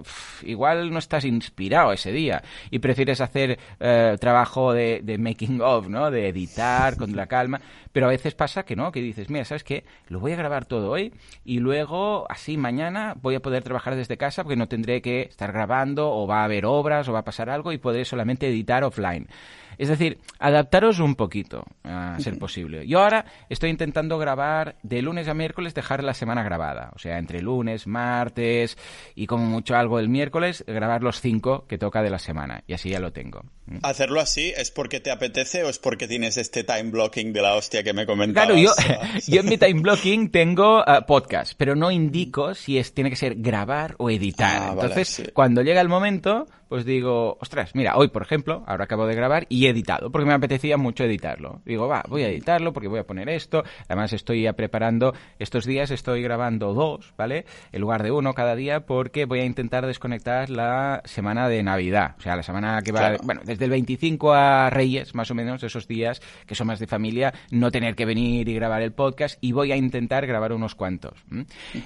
igual 0.42 0.90
no 0.90 0.98
estás 0.98 1.24
inspirado 1.24 1.92
ese 1.92 2.12
día 2.12 2.42
y 2.70 2.78
prefieres 2.78 3.20
hacer 3.20 3.58
eh, 3.80 4.16
trabajo 4.20 4.72
de, 4.72 5.00
de 5.02 5.18
making 5.18 5.60
of, 5.60 5.88
¿no? 5.88 6.10
De 6.10 6.28
editar 6.28 6.96
con 6.96 7.14
la 7.14 7.26
calma. 7.26 7.60
Pero 7.92 8.06
a 8.06 8.10
veces 8.10 8.34
pasa 8.34 8.64
que 8.64 8.74
no, 8.74 8.90
que 8.90 9.00
dices, 9.00 9.30
mira, 9.30 9.44
¿sabes 9.44 9.62
qué? 9.62 9.84
Lo 10.08 10.18
voy 10.18 10.32
a 10.32 10.36
grabar 10.36 10.64
todo 10.66 10.90
hoy 10.90 11.12
y 11.44 11.60
luego, 11.60 12.26
así 12.28 12.56
mañana, 12.56 13.14
voy 13.20 13.36
a 13.36 13.40
poder 13.44 13.62
trabajar 13.62 13.94
desde 13.94 14.16
casa 14.16 14.42
porque 14.42 14.56
no 14.56 14.66
tendré 14.66 15.00
que 15.00 15.20
estar 15.22 15.52
grabando 15.52 16.10
o 16.10 16.26
va 16.26 16.40
a 16.40 16.44
haber 16.44 16.66
obras 16.66 17.06
o 17.08 17.12
va 17.12 17.20
a 17.20 17.24
pasar 17.24 17.48
algo 17.48 17.70
y 17.70 17.78
podré 17.78 18.04
solamente 18.04 18.48
editar 18.48 18.82
offline. 18.82 19.28
Es 19.78 19.88
decir, 19.88 20.18
adaptaros 20.38 20.98
un 21.00 21.14
poquito, 21.14 21.64
a 21.82 22.18
ser 22.20 22.38
posible. 22.38 22.86
Yo 22.86 23.00
ahora 23.00 23.26
estoy 23.48 23.70
intentando 23.70 24.18
grabar 24.18 24.76
de 24.82 25.02
lunes 25.02 25.28
a 25.28 25.34
miércoles, 25.34 25.74
dejar 25.74 26.02
la 26.02 26.14
semana 26.14 26.42
grabada. 26.42 26.92
O 26.94 26.98
sea, 26.98 27.18
entre 27.18 27.42
lunes, 27.42 27.86
martes 27.86 28.76
y 29.14 29.26
como 29.26 29.46
mucho 29.46 29.76
algo 29.76 29.98
el 29.98 30.08
miércoles, 30.08 30.64
grabar 30.66 31.02
los 31.02 31.20
cinco 31.20 31.66
que 31.66 31.78
toca 31.78 32.02
de 32.02 32.10
la 32.10 32.18
semana. 32.18 32.64
Y 32.66 32.74
así 32.74 32.90
ya 32.90 33.00
lo 33.00 33.12
tengo. 33.12 33.42
¿Mm? 33.66 33.78
¿Hacerlo 33.82 34.20
así 34.20 34.52
es 34.56 34.70
porque 34.70 35.00
te 35.00 35.10
apetece 35.10 35.64
o 35.64 35.68
es 35.68 35.78
porque 35.78 36.06
tienes 36.06 36.36
este 36.36 36.64
time 36.64 36.90
blocking 36.90 37.32
de 37.32 37.42
la 37.42 37.54
hostia 37.54 37.82
que 37.82 37.92
me 37.92 38.06
comentabas? 38.06 38.46
Claro, 38.46 38.60
yo, 38.60 38.72
yo 39.26 39.40
en 39.40 39.48
mi 39.48 39.58
time 39.58 39.80
blocking 39.80 40.30
tengo 40.30 40.80
uh, 40.80 41.04
podcast, 41.06 41.54
pero 41.56 41.74
no 41.74 41.90
indico 41.90 42.54
si 42.54 42.78
es 42.78 42.92
tiene 42.92 43.10
que 43.10 43.16
ser 43.16 43.36
grabar 43.36 43.94
o 43.98 44.10
editar. 44.10 44.62
Ah, 44.62 44.70
Entonces, 44.72 45.30
cuando 45.32 45.62
llega 45.62 45.80
el 45.80 45.88
momento, 45.88 46.46
pues 46.74 46.84
digo, 46.84 47.38
ostras, 47.40 47.72
mira, 47.76 47.96
hoy 47.96 48.08
por 48.08 48.22
ejemplo, 48.22 48.64
ahora 48.66 48.86
acabo 48.86 49.06
de 49.06 49.14
grabar 49.14 49.46
y 49.48 49.66
he 49.66 49.70
editado, 49.70 50.10
porque 50.10 50.26
me 50.26 50.34
apetecía 50.34 50.76
mucho 50.76 51.04
editarlo. 51.04 51.62
Digo, 51.64 51.86
va, 51.86 52.02
voy 52.08 52.24
a 52.24 52.28
editarlo 52.28 52.72
porque 52.72 52.88
voy 52.88 52.98
a 52.98 53.06
poner 53.06 53.28
esto. 53.28 53.62
Además 53.86 54.12
estoy 54.12 54.42
ya 54.42 54.54
preparando, 54.54 55.14
estos 55.38 55.66
días 55.66 55.92
estoy 55.92 56.20
grabando 56.20 56.74
dos, 56.74 57.14
¿vale? 57.16 57.44
En 57.70 57.80
lugar 57.80 58.02
de 58.02 58.10
uno 58.10 58.34
cada 58.34 58.56
día 58.56 58.86
porque 58.86 59.24
voy 59.24 59.38
a 59.38 59.44
intentar 59.44 59.86
desconectar 59.86 60.50
la 60.50 61.00
semana 61.04 61.48
de 61.48 61.62
Navidad. 61.62 62.16
O 62.18 62.22
sea, 62.22 62.34
la 62.34 62.42
semana 62.42 62.82
que 62.82 62.90
va, 62.90 63.18
bueno, 63.22 63.42
desde 63.44 63.66
el 63.66 63.70
25 63.70 64.32
a 64.32 64.68
Reyes, 64.68 65.14
más 65.14 65.30
o 65.30 65.36
menos, 65.36 65.62
esos 65.62 65.86
días 65.86 66.20
que 66.44 66.56
son 66.56 66.66
más 66.66 66.80
de 66.80 66.88
familia, 66.88 67.32
no 67.52 67.70
tener 67.70 67.94
que 67.94 68.04
venir 68.04 68.48
y 68.48 68.54
grabar 68.56 68.82
el 68.82 68.90
podcast 68.90 69.38
y 69.40 69.52
voy 69.52 69.70
a 69.70 69.76
intentar 69.76 70.26
grabar 70.26 70.52
unos 70.52 70.74
cuantos. 70.74 71.24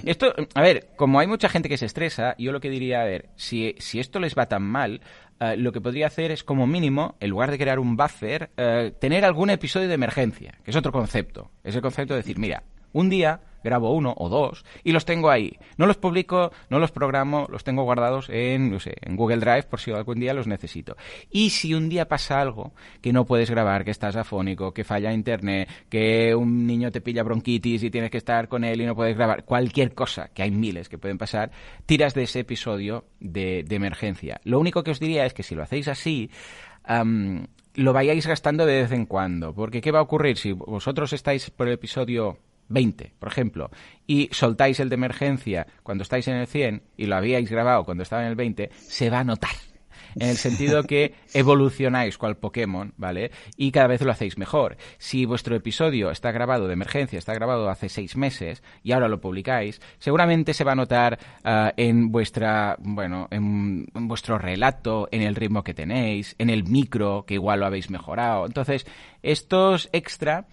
Esto, 0.07 0.33
a 0.55 0.63
ver, 0.63 0.89
como 0.97 1.21
hay 1.21 1.27
mucha 1.27 1.51
gente 1.51 1.69
que 1.69 1.77
se 1.77 1.85
estresa, 1.85 2.35
yo 2.39 2.53
lo 2.53 2.61
que 2.61 2.71
diría, 2.71 3.03
a 3.03 3.05
ver, 3.05 3.29
si, 3.37 3.75
si 3.77 4.01
esto 4.01 4.19
les 4.19 4.35
va 4.35 4.47
tan 4.47 4.63
mal, 4.63 4.78
eh, 4.87 5.57
lo 5.57 5.73
que 5.73 5.81
podría 5.81 6.07
hacer 6.07 6.31
es, 6.31 6.43
como 6.43 6.67
mínimo, 6.67 7.17
en 7.21 7.31
lugar 7.31 7.51
de 7.51 7.59
crear 7.59 7.79
un 7.79 7.97
buffer, 7.97 8.51
eh, 8.57 8.93
tener 8.99 9.25
algún 9.25 9.51
episodio 9.51 9.89
de 9.89 9.95
emergencia, 9.95 10.55
que 10.65 10.71
es 10.71 10.77
otro 10.77 10.93
concepto. 10.93 11.51
Es 11.63 11.75
el 11.77 11.83
concepto 11.83 12.15
de 12.15 12.21
decir, 12.21 12.39
mira, 12.39 12.63
un 12.93 13.09
día 13.09 13.41
grabo 13.63 13.93
uno 13.93 14.15
o 14.17 14.29
dos 14.29 14.65
y 14.85 14.93
los 14.93 15.05
tengo 15.05 15.31
ahí. 15.31 15.59
No 15.77 15.87
los 15.87 15.97
publico, 15.97 16.53
no 16.71 16.79
los 16.79 16.91
programo, 16.91 17.47
los 17.51 17.65
tengo 17.65 17.85
guardados 17.85 18.29
en, 18.31 18.71
no 18.71 18.81
sé, 18.81 18.95
en 19.01 19.17
Google 19.17 19.39
Drive 19.39 19.65
por 19.65 19.81
si 19.81 19.91
algún 19.91 20.21
día 20.21 20.35
los 20.35 20.47
necesito. 20.47 20.97
Y 21.31 21.51
si 21.51 21.75
un 21.75 21.89
día 21.89 22.09
pasa 22.09 22.41
algo 22.41 22.73
que 23.01 23.13
no 23.13 23.25
puedes 23.25 23.51
grabar, 23.51 23.85
que 23.85 23.91
estás 23.91 24.17
afónico, 24.17 24.73
que 24.73 24.85
falla 24.85 25.13
internet, 25.13 25.69
que 25.89 26.35
un 26.35 26.67
niño 26.67 26.91
te 26.91 27.01
pilla 27.01 27.23
bronquitis 27.23 27.83
y 27.83 27.91
tienes 27.91 28.11
que 28.11 28.19
estar 28.19 28.49
con 28.49 28.65
él 28.65 28.81
y 28.81 28.87
no 28.87 28.95
puedes 28.95 29.17
grabar, 29.17 29.45
cualquier 29.45 29.95
cosa, 29.95 30.29
que 30.29 30.43
hay 30.43 30.51
miles 30.51 30.89
que 30.89 30.99
pueden 30.99 31.19
pasar, 31.19 31.51
tiras 31.87 32.15
de 32.15 32.25
ese 32.25 32.41
episodio 32.41 33.05
de, 33.21 33.65
emergencia. 33.69 34.41
Lo 34.43 34.59
único 34.59 34.83
que 34.83 34.91
os 34.91 34.99
diría 34.99 35.25
es 35.25 35.35
que 35.35 35.45
si 35.45 35.55
lo 35.55 35.63
hacéis 35.63 35.87
así, 35.87 36.31
lo 37.75 37.93
vayáis 37.93 38.27
gastando 38.27 38.67
de 38.67 38.83
vez 38.83 38.93
en 38.93 39.07
cuando. 39.07 39.55
Porque 39.55 39.81
¿qué 39.81 39.93
va 39.93 40.01
a 40.01 40.03
ocurrir 40.03 40.37
si 40.37 40.53
vosotros 40.53 41.13
estáis 41.13 41.51
por 41.51 41.69
el 41.69 41.75
episodio 41.75 42.39
20, 42.69 43.15
por 43.19 43.29
ejemplo, 43.29 43.71
y 44.07 44.29
soltáis 44.33 44.81
el 44.81 44.89
de 44.89 44.95
emergencia 44.95 45.67
cuando 45.83 46.03
estáis 46.03 46.29
en 46.29 46.37
el 46.37 46.47
100 46.47 46.83
y 46.97 47.07
lo 47.07 47.17
habíais 47.17 47.51
grabado 47.51 47.85
cuando 47.85 48.03
estaba 48.03 48.23
en 48.23 48.29
el 48.29 48.37
20, 48.37 48.71
se 48.73 49.11
va 49.11 49.21
a 49.21 49.25
notar. 49.25 49.51
En 50.15 50.29
el 50.29 50.37
sentido 50.37 50.83
que 50.85 51.15
evolucionáis 51.35 52.19
cual 52.19 52.37
Pokémon, 52.37 52.93
¿vale? 52.97 53.31
Y 53.57 53.71
cada 53.71 53.89
vez 53.89 54.03
lo 54.03 54.11
hacéis 54.11 54.39
mejor. 54.39 54.77
Si 54.99 55.25
vuestro 55.25 55.55
episodio 55.55 56.11
está 56.11 56.33
grabado 56.33 56.67
de 56.67 56.73
emergencia, 56.73 57.19
está 57.19 57.35
grabado 57.35 57.69
hace 57.69 57.89
seis 57.89 58.17
meses 58.17 58.63
y 58.83 58.93
ahora 58.93 59.09
lo 59.09 59.21
publicáis, 59.21 59.81
seguramente 59.99 60.55
se 60.55 60.65
va 60.65 60.73
a 60.73 60.77
notar 60.77 61.19
ah, 61.45 61.73
en 61.77 62.11
vuestra, 62.11 62.77
bueno, 62.81 63.29
en 63.31 63.87
vuestro 63.93 64.39
relato, 64.39 65.09
en 65.11 65.23
el 65.23 65.35
ritmo 65.35 65.63
que 65.63 65.75
tenéis, 65.75 66.35
en 66.39 66.51
el 66.51 66.65
micro, 66.65 67.25
que 67.27 67.35
igual 67.35 67.61
lo 67.61 67.67
habéis 67.67 67.91
mejorado. 67.91 68.47
Entonces, 68.47 68.87
estos 69.23 69.89
extra 69.93 70.47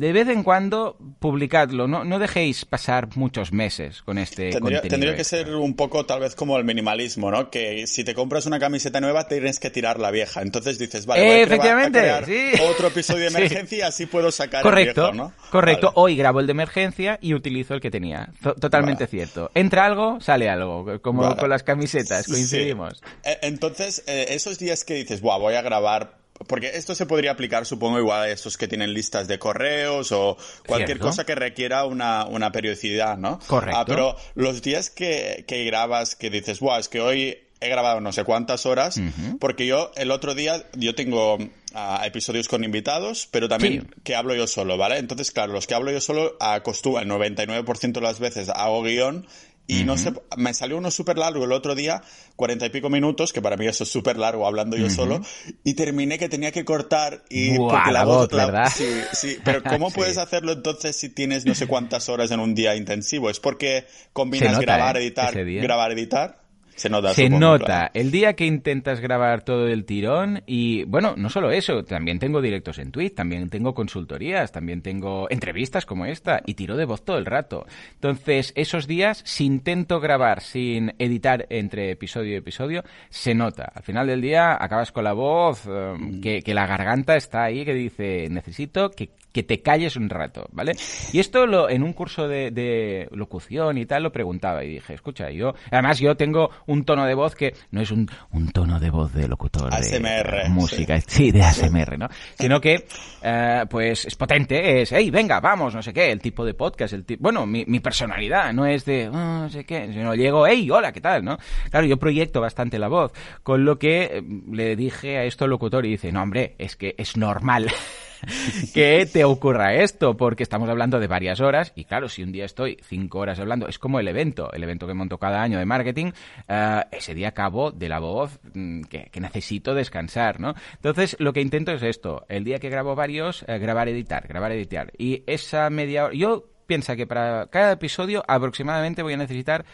de 0.00 0.14
vez 0.14 0.28
en 0.28 0.42
cuando 0.42 0.96
publicadlo, 1.18 1.86
no, 1.86 2.04
no 2.04 2.18
dejéis 2.18 2.64
pasar 2.64 3.14
muchos 3.16 3.52
meses 3.52 4.00
con 4.00 4.16
este 4.16 4.48
tendría, 4.48 4.80
contenido. 4.80 4.88
Tendría 4.88 5.14
que 5.14 5.24
ser 5.24 5.54
un 5.54 5.76
poco 5.76 6.06
tal 6.06 6.20
vez 6.20 6.34
como 6.34 6.56
el 6.56 6.64
minimalismo, 6.64 7.30
¿no? 7.30 7.50
Que 7.50 7.86
si 7.86 8.02
te 8.02 8.14
compras 8.14 8.46
una 8.46 8.58
camiseta 8.58 9.02
nueva 9.02 9.28
tienes 9.28 9.60
que 9.60 9.68
tirar 9.68 10.00
la 10.00 10.10
vieja. 10.10 10.40
Entonces 10.40 10.78
dices, 10.78 11.04
vale, 11.04 11.22
voy 11.22 11.32
a 11.32 11.42
Efectivamente, 11.42 11.98
crear 11.98 12.24
sí. 12.24 12.50
otro 12.62 12.88
episodio 12.88 13.24
de 13.24 13.26
emergencia 13.36 13.76
y 13.76 13.80
así 13.82 14.06
puedo 14.06 14.30
sacar 14.30 14.62
correcto, 14.62 15.08
el 15.08 15.12
viejo, 15.12 15.28
¿no? 15.28 15.50
Correcto, 15.50 15.92
hoy 15.96 16.16
grabo 16.16 16.40
el 16.40 16.46
de 16.46 16.52
emergencia 16.52 17.18
y 17.20 17.34
utilizo 17.34 17.74
el 17.74 17.82
que 17.82 17.90
tenía. 17.90 18.30
Totalmente 18.58 19.06
cierto. 19.06 19.50
Entra 19.52 19.84
algo, 19.84 20.18
sale 20.22 20.48
algo, 20.48 20.98
como 21.02 21.36
con 21.36 21.50
las 21.50 21.62
camisetas, 21.62 22.26
coincidimos. 22.26 23.02
E, 23.22 23.40
entonces, 23.42 24.02
eh, 24.06 24.28
esos 24.30 24.58
días 24.58 24.82
que 24.82 24.94
dices, 24.94 25.20
Buah, 25.20 25.36
voy 25.36 25.56
a 25.56 25.60
grabar 25.60 26.19
porque 26.46 26.72
esto 26.74 26.94
se 26.94 27.06
podría 27.06 27.32
aplicar, 27.32 27.66
supongo, 27.66 27.98
igual 27.98 28.22
a 28.22 28.28
estos 28.28 28.56
que 28.56 28.68
tienen 28.68 28.94
listas 28.94 29.28
de 29.28 29.38
correos 29.38 30.10
o 30.12 30.36
cualquier 30.66 30.98
cosa 30.98 31.24
que 31.24 31.34
requiera 31.34 31.84
una, 31.84 32.24
una, 32.26 32.50
periodicidad, 32.50 33.18
¿no? 33.18 33.38
Correcto. 33.46 33.78
Ah, 33.78 33.84
pero 33.86 34.16
los 34.34 34.62
días 34.62 34.90
que, 34.90 35.44
que 35.46 35.64
grabas, 35.64 36.16
que 36.16 36.30
dices, 36.30 36.60
wow, 36.60 36.78
es 36.78 36.88
que 36.88 37.00
hoy 37.00 37.38
he 37.60 37.68
grabado 37.68 38.00
no 38.00 38.12
sé 38.12 38.24
cuántas 38.24 38.64
horas, 38.64 39.00
porque 39.38 39.66
yo 39.66 39.92
el 39.96 40.10
otro 40.10 40.34
día, 40.34 40.64
yo 40.74 40.94
tengo 40.94 41.38
ah, 41.74 42.02
episodios 42.04 42.48
con 42.48 42.64
invitados, 42.64 43.28
pero 43.30 43.48
también 43.48 43.94
que 44.02 44.14
hablo 44.14 44.34
yo 44.34 44.46
solo, 44.46 44.78
¿vale? 44.78 44.96
Entonces, 44.96 45.30
claro, 45.30 45.52
los 45.52 45.66
que 45.66 45.74
hablo 45.74 45.90
yo 45.90 46.00
solo, 46.00 46.36
acostumbro, 46.40 47.02
el 47.02 47.08
99% 47.08 47.92
de 47.92 48.00
las 48.00 48.18
veces 48.18 48.48
hago 48.48 48.82
guion 48.82 49.26
y 49.70 49.84
no 49.84 49.96
sé, 49.96 50.12
me 50.36 50.52
salió 50.52 50.76
uno 50.76 50.90
súper 50.90 51.16
largo 51.16 51.44
el 51.44 51.52
otro 51.52 51.74
día, 51.74 52.02
cuarenta 52.34 52.66
y 52.66 52.70
pico 52.70 52.90
minutos, 52.90 53.32
que 53.32 53.40
para 53.40 53.56
mí 53.56 53.66
eso 53.66 53.84
es 53.84 53.90
súper 53.90 54.18
largo 54.18 54.46
hablando 54.46 54.76
yo 54.76 54.90
solo, 54.90 55.20
y 55.62 55.74
terminé 55.74 56.18
que 56.18 56.28
tenía 56.28 56.50
que 56.50 56.64
cortar 56.64 57.22
y 57.30 57.56
porque 57.56 57.92
la, 57.92 58.04
voz, 58.04 58.28
¿verdad? 58.28 58.70
Sí, 58.74 58.88
sí, 59.12 59.36
pero 59.44 59.62
¿cómo 59.62 59.90
puedes 59.92 60.18
hacerlo 60.18 60.52
entonces 60.52 60.96
si 60.96 61.08
tienes 61.10 61.46
no 61.46 61.54
sé 61.54 61.66
cuántas 61.66 62.08
horas 62.08 62.30
en 62.30 62.40
un 62.40 62.54
día 62.54 62.74
intensivo? 62.74 63.30
¿Es 63.30 63.38
porque 63.38 63.86
combinas 64.12 64.58
grabar, 64.58 64.96
¿eh? 64.96 65.02
editar, 65.02 65.34
grabar, 65.44 65.92
editar? 65.92 66.39
Se 66.80 66.88
nota. 66.88 67.12
Se 67.12 67.28
nota. 67.28 67.90
El 67.92 68.10
día 68.10 68.32
que 68.32 68.46
intentas 68.46 69.00
grabar 69.00 69.42
todo 69.42 69.66
el 69.66 69.84
tirón 69.84 70.42
y, 70.46 70.84
bueno, 70.84 71.12
no 71.14 71.28
solo 71.28 71.50
eso, 71.50 71.84
también 71.84 72.18
tengo 72.18 72.40
directos 72.40 72.78
en 72.78 72.90
Twitch, 72.90 73.14
también 73.14 73.50
tengo 73.50 73.74
consultorías, 73.74 74.50
también 74.50 74.80
tengo 74.80 75.26
entrevistas 75.28 75.84
como 75.84 76.06
esta 76.06 76.40
y 76.46 76.54
tiro 76.54 76.78
de 76.78 76.86
voz 76.86 77.04
todo 77.04 77.18
el 77.18 77.26
rato. 77.26 77.66
Entonces, 77.96 78.54
esos 78.56 78.86
días, 78.86 79.20
si 79.26 79.44
intento 79.44 80.00
grabar 80.00 80.40
sin 80.40 80.94
editar 80.98 81.44
entre 81.50 81.90
episodio 81.90 82.32
y 82.32 82.36
episodio, 82.36 82.82
se 83.10 83.34
nota. 83.34 83.70
Al 83.74 83.82
final 83.82 84.06
del 84.06 84.22
día 84.22 84.56
acabas 84.58 84.90
con 84.90 85.04
la 85.04 85.12
voz, 85.12 85.66
eh, 85.66 85.94
mm. 85.98 86.22
que, 86.22 86.40
que 86.40 86.54
la 86.54 86.66
garganta 86.66 87.14
está 87.14 87.44
ahí, 87.44 87.66
que 87.66 87.74
dice, 87.74 88.26
necesito 88.30 88.90
que 88.90 89.10
que 89.32 89.42
te 89.42 89.62
calles 89.62 89.96
un 89.96 90.08
rato, 90.08 90.48
¿vale? 90.52 90.72
Y 91.12 91.20
esto 91.20 91.46
lo, 91.46 91.68
en 91.68 91.82
un 91.82 91.92
curso 91.92 92.28
de, 92.28 93.08
locución 93.12 93.78
y 93.78 93.86
tal 93.86 94.02
lo 94.02 94.12
preguntaba 94.12 94.64
y 94.64 94.74
dije, 94.74 94.94
escucha, 94.94 95.30
yo, 95.30 95.54
además 95.70 95.98
yo 95.98 96.16
tengo 96.16 96.50
un 96.66 96.84
tono 96.84 97.06
de 97.06 97.14
voz 97.14 97.34
que 97.34 97.54
no 97.70 97.80
es 97.80 97.90
un, 97.90 98.10
un 98.32 98.50
tono 98.50 98.80
de 98.80 98.90
voz 98.90 99.12
de 99.12 99.28
locutor 99.28 99.72
ASMR, 99.72 100.44
de 100.44 100.48
música, 100.48 101.00
sí, 101.06 101.30
de 101.30 101.42
ASMR, 101.42 101.98
¿no? 101.98 102.08
Sino 102.38 102.60
que, 102.60 102.86
eh, 103.22 103.64
pues 103.68 104.04
es 104.06 104.16
potente, 104.16 104.82
es, 104.82 104.92
hey, 104.92 105.10
venga, 105.10 105.40
vamos, 105.40 105.74
no 105.74 105.82
sé 105.82 105.92
qué, 105.92 106.10
el 106.10 106.20
tipo 106.20 106.44
de 106.44 106.54
podcast, 106.54 106.94
el 106.94 107.04
tipo, 107.04 107.22
bueno, 107.22 107.46
mi, 107.46 107.64
mi 107.66 107.80
personalidad 107.80 108.52
no 108.52 108.66
es 108.66 108.84
de, 108.84 109.08
oh, 109.08 109.12
no 109.12 109.50
sé 109.50 109.64
qué, 109.64 109.92
sino 109.92 110.14
llego, 110.14 110.46
hey, 110.46 110.68
hola, 110.70 110.92
¿qué 110.92 111.00
tal, 111.00 111.24
no? 111.24 111.38
Claro, 111.70 111.86
yo 111.86 111.98
proyecto 111.98 112.40
bastante 112.40 112.78
la 112.78 112.88
voz, 112.88 113.12
con 113.42 113.64
lo 113.64 113.78
que 113.78 114.02
eh, 114.02 114.22
le 114.50 114.76
dije 114.76 115.18
a 115.18 115.24
esto 115.24 115.44
al 115.44 115.50
locutor 115.50 115.86
y 115.86 115.90
dice, 115.90 116.12
no, 116.12 116.22
hombre, 116.22 116.54
es 116.58 116.76
que 116.76 116.94
es 116.98 117.16
normal 117.16 117.70
que 118.74 119.06
te 119.06 119.24
ocurra 119.24 119.74
esto, 119.74 120.16
porque 120.16 120.42
estamos 120.42 120.68
hablando 120.68 121.00
de 121.00 121.06
varias 121.06 121.40
horas 121.40 121.72
y 121.74 121.84
claro, 121.84 122.08
si 122.08 122.22
un 122.22 122.32
día 122.32 122.44
estoy 122.44 122.78
cinco 122.82 123.18
horas 123.18 123.38
hablando, 123.38 123.68
es 123.68 123.78
como 123.78 124.00
el 124.00 124.08
evento, 124.08 124.52
el 124.52 124.62
evento 124.62 124.86
que 124.86 124.94
monto 124.94 125.18
cada 125.18 125.42
año 125.42 125.58
de 125.58 125.66
marketing, 125.66 126.12
uh, 126.48 126.82
ese 126.90 127.14
día 127.14 127.28
acabo 127.28 127.70
de 127.70 127.88
la 127.88 127.98
voz 127.98 128.38
mm, 128.54 128.82
que, 128.82 129.10
necesito 129.20 129.74
descansar, 129.74 130.40
¿no? 130.40 130.54
Entonces, 130.76 131.16
lo 131.18 131.32
que 131.32 131.42
intento 131.42 131.72
es 131.72 131.82
esto, 131.82 132.24
el 132.28 132.44
día 132.44 132.58
que 132.58 132.70
grabo 132.70 132.94
varios, 132.94 133.42
uh, 133.42 133.58
grabar, 133.60 133.88
editar, 133.88 134.26
grabar, 134.26 134.52
editar. 134.52 134.92
Y 134.96 135.22
esa 135.26 135.68
media 135.68 136.06
hora, 136.06 136.14
yo 136.14 136.46
pienso 136.66 136.96
que 136.96 137.06
para 137.06 137.48
cada 137.48 137.72
episodio 137.72 138.22
aproximadamente 138.26 139.02
voy 139.02 139.14
a 139.14 139.18
necesitar 139.18 139.64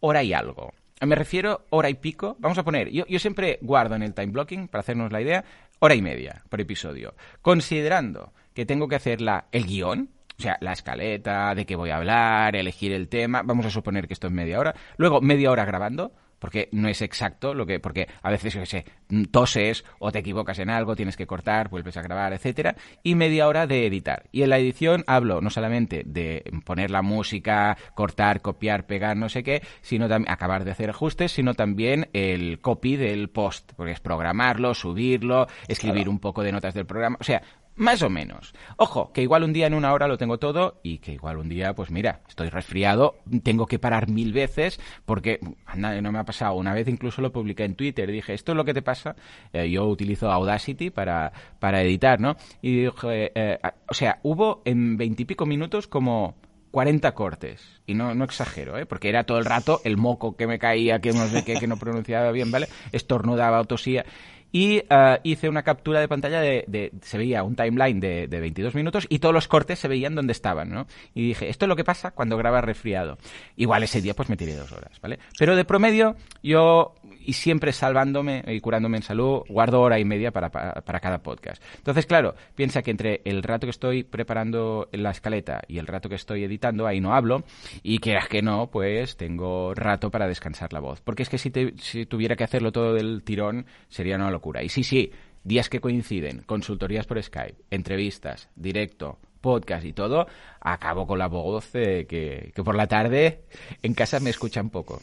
hora 0.00 0.22
y 0.22 0.32
algo. 0.32 0.72
Me 1.00 1.16
refiero 1.16 1.66
hora 1.70 1.90
y 1.90 1.94
pico. 1.94 2.36
Vamos 2.38 2.58
a 2.58 2.62
poner, 2.62 2.90
yo, 2.90 3.04
yo 3.06 3.18
siempre 3.18 3.58
guardo 3.60 3.96
en 3.96 4.02
el 4.04 4.14
time 4.14 4.28
blocking, 4.28 4.68
para 4.68 4.80
hacernos 4.80 5.10
la 5.10 5.20
idea, 5.20 5.44
hora 5.82 5.96
y 5.96 6.02
media 6.02 6.44
por 6.48 6.60
episodio. 6.60 7.14
Considerando 7.40 8.32
que 8.54 8.64
tengo 8.64 8.86
que 8.86 8.94
hacer 8.94 9.20
la, 9.20 9.46
el 9.50 9.66
guion, 9.66 10.10
o 10.38 10.40
sea, 10.40 10.56
la 10.60 10.72
escaleta, 10.72 11.56
de 11.56 11.66
qué 11.66 11.74
voy 11.74 11.90
a 11.90 11.96
hablar, 11.96 12.54
elegir 12.54 12.92
el 12.92 13.08
tema, 13.08 13.42
vamos 13.42 13.66
a 13.66 13.70
suponer 13.70 14.06
que 14.06 14.14
esto 14.14 14.28
es 14.28 14.32
media 14.32 14.60
hora. 14.60 14.76
Luego, 14.96 15.20
media 15.20 15.50
hora 15.50 15.64
grabando, 15.64 16.12
porque 16.42 16.68
no 16.72 16.88
es 16.88 17.00
exacto 17.02 17.54
lo 17.54 17.66
que 17.66 17.78
porque 17.78 18.08
a 18.20 18.28
veces 18.28 18.52
yo 18.52 18.60
qué 18.60 18.66
sé 18.66 18.84
toses 19.30 19.84
o 20.00 20.10
te 20.10 20.18
equivocas 20.18 20.58
en 20.58 20.70
algo 20.70 20.96
tienes 20.96 21.16
que 21.16 21.24
cortar 21.24 21.68
vuelves 21.68 21.96
a 21.96 22.02
grabar 22.02 22.32
etcétera 22.32 22.74
y 23.04 23.14
media 23.14 23.46
hora 23.46 23.68
de 23.68 23.86
editar. 23.86 24.24
Y 24.32 24.42
en 24.42 24.50
la 24.50 24.58
edición 24.58 25.04
hablo 25.06 25.40
no 25.40 25.50
solamente 25.50 26.02
de 26.04 26.42
poner 26.64 26.90
la 26.90 27.02
música 27.02 27.78
cortar 27.94 28.42
copiar 28.42 28.86
pegar 28.86 29.16
no 29.16 29.28
sé 29.28 29.44
qué 29.44 29.62
sino 29.82 30.08
también 30.08 30.32
acabar 30.32 30.64
de 30.64 30.72
hacer 30.72 30.90
ajustes 30.90 31.30
sino 31.30 31.54
también 31.54 32.08
el 32.12 32.58
copy 32.60 32.96
del 32.96 33.30
post 33.30 33.74
porque 33.76 33.92
es 33.92 34.00
programarlo 34.00 34.74
subirlo 34.74 35.46
escribir 35.68 36.08
un 36.08 36.18
poco 36.18 36.42
de 36.42 36.50
notas 36.50 36.74
del 36.74 36.86
programa. 36.86 37.18
O 37.20 37.24
sea 37.24 37.40
más 37.76 38.02
o 38.02 38.10
menos. 38.10 38.54
Ojo, 38.76 39.12
que 39.12 39.22
igual 39.22 39.44
un 39.44 39.52
día 39.52 39.66
en 39.66 39.74
una 39.74 39.92
hora 39.92 40.08
lo 40.08 40.18
tengo 40.18 40.38
todo 40.38 40.80
y 40.82 40.98
que 40.98 41.12
igual 41.12 41.38
un 41.38 41.48
día, 41.48 41.74
pues 41.74 41.90
mira, 41.90 42.20
estoy 42.28 42.48
resfriado, 42.48 43.16
tengo 43.42 43.66
que 43.66 43.78
parar 43.78 44.08
mil 44.08 44.32
veces 44.32 44.80
porque 45.04 45.40
anda, 45.66 46.00
no 46.00 46.12
me 46.12 46.18
ha 46.18 46.24
pasado. 46.24 46.54
Una 46.54 46.74
vez 46.74 46.88
incluso 46.88 47.22
lo 47.22 47.32
publiqué 47.32 47.64
en 47.64 47.74
Twitter 47.74 48.10
dije, 48.10 48.34
esto 48.34 48.52
es 48.52 48.56
lo 48.56 48.64
que 48.64 48.74
te 48.74 48.82
pasa. 48.82 49.16
Eh, 49.52 49.70
yo 49.70 49.86
utilizo 49.86 50.30
Audacity 50.30 50.90
para, 50.90 51.32
para 51.58 51.82
editar, 51.82 52.20
¿no? 52.20 52.36
Y 52.60 52.84
dije, 52.84 53.32
eh, 53.34 53.58
o 53.88 53.94
sea, 53.94 54.18
hubo 54.22 54.62
en 54.64 54.96
veintipico 54.96 55.46
minutos 55.46 55.86
como 55.86 56.36
40 56.72 57.12
cortes. 57.12 57.80
Y 57.86 57.94
no, 57.94 58.14
no 58.14 58.24
exagero, 58.24 58.78
¿eh? 58.78 58.86
porque 58.86 59.08
era 59.08 59.24
todo 59.24 59.38
el 59.38 59.44
rato 59.44 59.80
el 59.84 59.96
moco 59.96 60.36
que 60.36 60.46
me 60.46 60.58
caía, 60.58 61.00
que 61.00 61.12
no 61.12 61.26
sé 61.28 61.44
qué, 61.44 61.54
que 61.54 61.66
no 61.66 61.76
pronunciaba 61.76 62.32
bien, 62.32 62.50
¿vale? 62.50 62.66
Estornudaba, 62.90 63.62
tosía 63.64 64.04
y 64.52 64.78
uh, 64.78 65.18
hice 65.22 65.48
una 65.48 65.62
captura 65.62 66.00
de 66.00 66.08
pantalla 66.08 66.40
de, 66.40 66.64
de, 66.68 66.92
se 67.02 67.18
veía 67.18 67.42
un 67.42 67.56
timeline 67.56 67.98
de, 68.00 68.28
de, 68.28 68.40
22 68.40 68.74
minutos 68.74 69.06
y 69.08 69.18
todos 69.18 69.34
los 69.34 69.48
cortes 69.48 69.78
se 69.78 69.88
veían 69.88 70.14
donde 70.14 70.32
estaban, 70.32 70.70
¿no? 70.70 70.86
Y 71.14 71.28
dije, 71.28 71.48
esto 71.48 71.64
es 71.64 71.68
lo 71.68 71.76
que 71.76 71.84
pasa 71.84 72.12
cuando 72.12 72.36
grabas 72.36 72.64
resfriado. 72.64 73.18
Igual 73.56 73.82
ese 73.82 74.00
día 74.00 74.14
pues 74.14 74.28
me 74.28 74.36
tiré 74.36 74.54
dos 74.54 74.70
horas, 74.72 75.00
¿vale? 75.00 75.18
Pero 75.38 75.56
de 75.56 75.64
promedio 75.64 76.16
yo 76.42 76.94
y 77.24 77.34
siempre 77.34 77.72
salvándome 77.72 78.42
y 78.46 78.60
curándome 78.60 78.98
en 78.98 79.02
salud, 79.02 79.42
guardo 79.48 79.80
hora 79.80 79.98
y 79.98 80.04
media 80.04 80.32
para, 80.32 80.50
para, 80.50 80.80
para, 80.82 81.00
cada 81.00 81.22
podcast. 81.22 81.62
Entonces, 81.76 82.06
claro, 82.06 82.34
piensa 82.54 82.82
que 82.82 82.90
entre 82.90 83.22
el 83.24 83.42
rato 83.42 83.66
que 83.66 83.70
estoy 83.70 84.02
preparando 84.02 84.88
la 84.92 85.10
escaleta 85.10 85.62
y 85.68 85.78
el 85.78 85.86
rato 85.86 86.08
que 86.08 86.16
estoy 86.16 86.44
editando, 86.44 86.86
ahí 86.86 87.00
no 87.00 87.14
hablo, 87.14 87.44
y 87.82 87.98
que 87.98 88.12
que 88.28 88.42
no, 88.42 88.68
pues 88.70 89.16
tengo 89.16 89.74
rato 89.74 90.10
para 90.10 90.26
descansar 90.26 90.72
la 90.72 90.80
voz. 90.80 91.00
Porque 91.00 91.22
es 91.22 91.28
que 91.28 91.38
si, 91.38 91.50
te, 91.50 91.74
si 91.78 92.06
tuviera 92.06 92.36
que 92.36 92.44
hacerlo 92.44 92.72
todo 92.72 92.94
del 92.94 93.22
tirón, 93.22 93.66
sería 93.88 94.16
una 94.16 94.30
locura. 94.30 94.41
Y 94.62 94.68
sí, 94.68 94.84
sí, 94.84 95.12
días 95.44 95.68
que 95.68 95.80
coinciden, 95.80 96.42
consultorías 96.42 97.06
por 97.06 97.22
Skype, 97.22 97.56
entrevistas, 97.70 98.48
directo, 98.56 99.18
podcast 99.40 99.84
y 99.84 99.92
todo, 99.92 100.26
acabo 100.60 101.06
con 101.06 101.18
la 101.18 101.28
voz 101.28 101.74
eh, 101.74 102.06
que, 102.08 102.52
que 102.54 102.64
por 102.64 102.74
la 102.74 102.86
tarde 102.86 103.44
en 103.82 103.94
casa 103.94 104.20
me 104.20 104.30
escuchan 104.30 104.70
poco. 104.70 105.00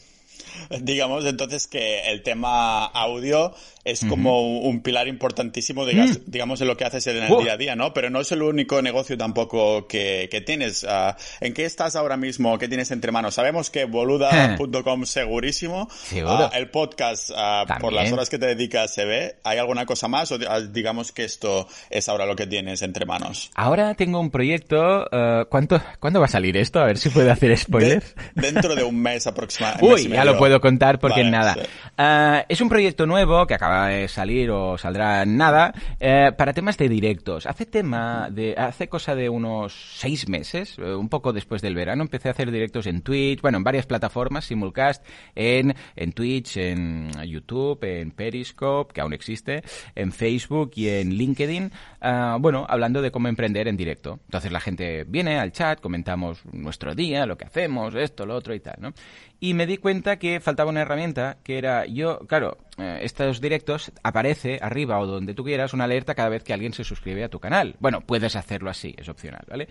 Digamos 0.80 1.24
entonces 1.24 1.66
que 1.66 2.10
el 2.10 2.22
tema 2.22 2.86
audio 2.86 3.54
es 3.84 4.04
como 4.04 4.60
un 4.60 4.82
pilar 4.82 5.08
importantísimo, 5.08 5.86
digamos, 5.86 6.18
mm. 6.18 6.22
digamos, 6.26 6.60
en 6.60 6.68
lo 6.68 6.76
que 6.76 6.84
haces 6.84 7.06
en 7.06 7.22
el 7.22 7.38
día 7.38 7.54
a 7.54 7.56
día, 7.56 7.76
¿no? 7.76 7.94
Pero 7.94 8.10
no 8.10 8.20
es 8.20 8.30
el 8.32 8.42
único 8.42 8.82
negocio 8.82 9.16
tampoco 9.16 9.86
que, 9.86 10.28
que 10.30 10.40
tienes. 10.40 10.84
Uh, 10.84 11.14
¿En 11.40 11.54
qué 11.54 11.64
estás 11.64 11.96
ahora 11.96 12.16
mismo? 12.16 12.58
¿Qué 12.58 12.68
tienes 12.68 12.90
entre 12.90 13.10
manos? 13.10 13.34
Sabemos 13.34 13.70
que 13.70 13.86
boluda.com 13.86 15.04
segurísimo. 15.06 15.88
Uh, 16.12 16.54
el 16.54 16.68
podcast, 16.70 17.30
uh, 17.30 17.80
por 17.80 17.92
las 17.92 18.12
horas 18.12 18.28
que 18.28 18.38
te 18.38 18.46
dedicas, 18.46 18.92
se 18.92 19.04
ve. 19.04 19.36
¿Hay 19.44 19.58
alguna 19.58 19.86
cosa 19.86 20.08
más? 20.08 20.30
O 20.32 20.38
digamos 20.38 21.12
que 21.12 21.24
esto 21.24 21.66
es 21.88 22.08
ahora 22.08 22.26
lo 22.26 22.36
que 22.36 22.46
tienes 22.46 22.82
entre 22.82 23.06
manos. 23.06 23.50
Ahora 23.54 23.94
tengo 23.94 24.20
un 24.20 24.30
proyecto. 24.30 25.06
¿cuánto, 25.48 25.80
¿Cuándo 25.98 26.20
va 26.20 26.26
a 26.26 26.28
salir 26.28 26.56
esto? 26.56 26.80
A 26.80 26.84
ver 26.84 26.98
si 26.98 27.08
puedo 27.08 27.30
hacer 27.32 27.56
spoilers. 27.56 28.14
De, 28.34 28.52
dentro 28.52 28.74
de 28.74 28.82
un 28.82 29.00
mes 29.00 29.26
aproximadamente. 29.26 29.86
Uy, 29.94 30.08
ya 30.08 30.24
lo 30.32 30.38
puedo 30.38 30.60
contar 30.60 30.98
porque 30.98 31.20
vale, 31.20 31.30
nada. 31.30 31.54
Sí. 31.54 32.44
es 32.48 32.60
un 32.60 32.68
proyecto 32.68 33.06
nuevo 33.06 33.46
que 33.46 33.54
acaba 33.54 33.88
de 33.88 34.08
salir 34.08 34.50
o 34.50 34.78
saldrá 34.78 35.24
nada, 35.24 35.72
eh, 35.98 36.32
para 36.36 36.52
temas 36.52 36.76
de 36.76 36.88
directos. 36.88 37.46
Hace 37.46 37.66
tema 37.66 38.28
de, 38.30 38.54
hace 38.56 38.88
cosa 38.88 39.14
de 39.14 39.28
unos 39.28 39.96
seis 39.96 40.28
meses, 40.28 40.78
eh, 40.78 40.94
un 40.94 41.08
poco 41.08 41.32
después 41.32 41.62
del 41.62 41.74
verano, 41.74 42.02
empecé 42.02 42.28
a 42.28 42.32
hacer 42.32 42.50
directos 42.50 42.86
en 42.86 43.02
Twitch, 43.02 43.40
bueno, 43.40 43.58
en 43.58 43.64
varias 43.64 43.86
plataformas, 43.86 44.44
simulcast, 44.44 45.04
en, 45.34 45.74
en 45.96 46.12
Twitch, 46.12 46.56
en 46.56 47.10
YouTube, 47.26 47.82
en 47.84 48.10
Periscope, 48.12 48.92
que 48.94 49.00
aún 49.00 49.12
existe, 49.12 49.62
en 49.94 50.12
Facebook 50.12 50.72
y 50.74 50.88
en 50.88 51.14
LinkedIn, 51.14 51.72
uh, 52.02 52.38
bueno, 52.38 52.66
hablando 52.68 53.02
de 53.02 53.10
cómo 53.10 53.28
emprender 53.28 53.68
en 53.68 53.76
directo. 53.76 54.20
Entonces 54.24 54.52
la 54.52 54.60
gente 54.60 55.04
viene 55.04 55.38
al 55.38 55.52
chat, 55.52 55.80
comentamos 55.80 56.40
nuestro 56.52 56.94
día, 56.94 57.26
lo 57.26 57.36
que 57.36 57.44
hacemos, 57.44 57.94
esto, 57.94 58.26
lo 58.26 58.34
otro 58.34 58.54
y 58.54 58.60
tal, 58.60 58.76
¿no? 58.80 58.92
Y 59.42 59.54
me 59.54 59.66
di 59.66 59.78
cuenta 59.78 60.18
que 60.18 60.38
faltaba 60.38 60.68
una 60.68 60.82
herramienta 60.82 61.38
que 61.42 61.56
era 61.56 61.86
yo, 61.86 62.18
claro, 62.26 62.58
eh, 62.76 63.00
estos 63.02 63.40
directos 63.40 63.90
aparece 64.02 64.58
arriba 64.60 65.00
o 65.00 65.06
donde 65.06 65.32
tú 65.32 65.44
quieras 65.44 65.72
una 65.72 65.84
alerta 65.84 66.14
cada 66.14 66.28
vez 66.28 66.44
que 66.44 66.52
alguien 66.52 66.74
se 66.74 66.84
suscribe 66.84 67.24
a 67.24 67.30
tu 67.30 67.40
canal. 67.40 67.74
Bueno, 67.80 68.02
puedes 68.02 68.36
hacerlo 68.36 68.68
así, 68.68 68.94
es 68.98 69.08
opcional, 69.08 69.44
¿vale? 69.48 69.68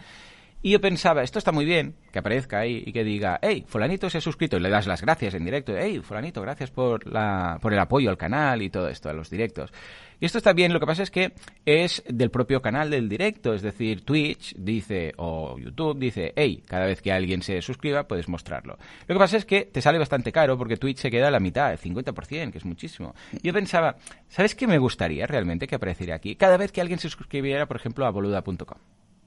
Y 0.61 0.71
yo 0.71 0.81
pensaba, 0.81 1.23
esto 1.23 1.39
está 1.39 1.53
muy 1.53 1.63
bien, 1.63 1.95
que 2.11 2.19
aparezca 2.19 2.59
ahí 2.59 2.83
y 2.85 2.91
que 2.91 3.05
diga, 3.05 3.39
hey, 3.41 3.63
fulanito 3.65 4.09
se 4.09 4.17
ha 4.17 4.21
suscrito 4.21 4.57
y 4.57 4.59
le 4.59 4.69
das 4.69 4.87
las 4.87 5.01
gracias 5.01 5.33
en 5.33 5.45
directo, 5.45 5.73
hey, 5.77 6.01
fulanito, 6.03 6.41
gracias 6.41 6.69
por, 6.69 7.07
la, 7.07 7.57
por 7.61 7.71
el 7.71 7.79
apoyo 7.79 8.09
al 8.09 8.17
canal 8.17 8.61
y 8.61 8.69
todo 8.69 8.89
esto, 8.89 9.09
a 9.09 9.13
los 9.13 9.29
directos. 9.29 9.71
Y 10.19 10.25
esto 10.25 10.37
está 10.37 10.51
bien, 10.51 10.73
lo 10.73 10.81
que 10.81 10.85
pasa 10.85 11.03
es 11.03 11.11
que 11.11 11.31
es 11.65 12.03
del 12.09 12.29
propio 12.29 12.61
canal 12.61 12.89
del 12.89 13.07
directo, 13.07 13.53
es 13.53 13.61
decir, 13.61 14.03
Twitch 14.03 14.53
dice, 14.57 15.13
o 15.15 15.57
YouTube 15.57 15.97
dice, 15.97 16.33
hey, 16.35 16.61
cada 16.67 16.85
vez 16.85 17.01
que 17.01 17.13
alguien 17.13 17.41
se 17.41 17.61
suscriba 17.61 18.05
puedes 18.05 18.27
mostrarlo. 18.27 18.77
Lo 19.07 19.15
que 19.15 19.19
pasa 19.19 19.37
es 19.37 19.45
que 19.45 19.63
te 19.63 19.81
sale 19.81 19.97
bastante 19.97 20.33
caro 20.33 20.57
porque 20.57 20.75
Twitch 20.75 20.97
se 20.97 21.09
queda 21.09 21.29
a 21.29 21.31
la 21.31 21.39
mitad, 21.39 21.71
el 21.71 21.79
50%, 21.79 22.51
que 22.51 22.57
es 22.57 22.65
muchísimo. 22.65 23.15
Yo 23.41 23.53
pensaba, 23.53 23.95
¿sabes 24.27 24.55
qué 24.55 24.67
me 24.67 24.77
gustaría 24.77 25.25
realmente 25.25 25.67
que 25.67 25.75
apareciera 25.75 26.15
aquí? 26.15 26.35
Cada 26.35 26.57
vez 26.57 26.73
que 26.73 26.81
alguien 26.81 26.99
se 26.99 27.09
suscribiera, 27.09 27.65
por 27.65 27.77
ejemplo, 27.77 28.05
a 28.05 28.09
boluda.com. 28.09 28.77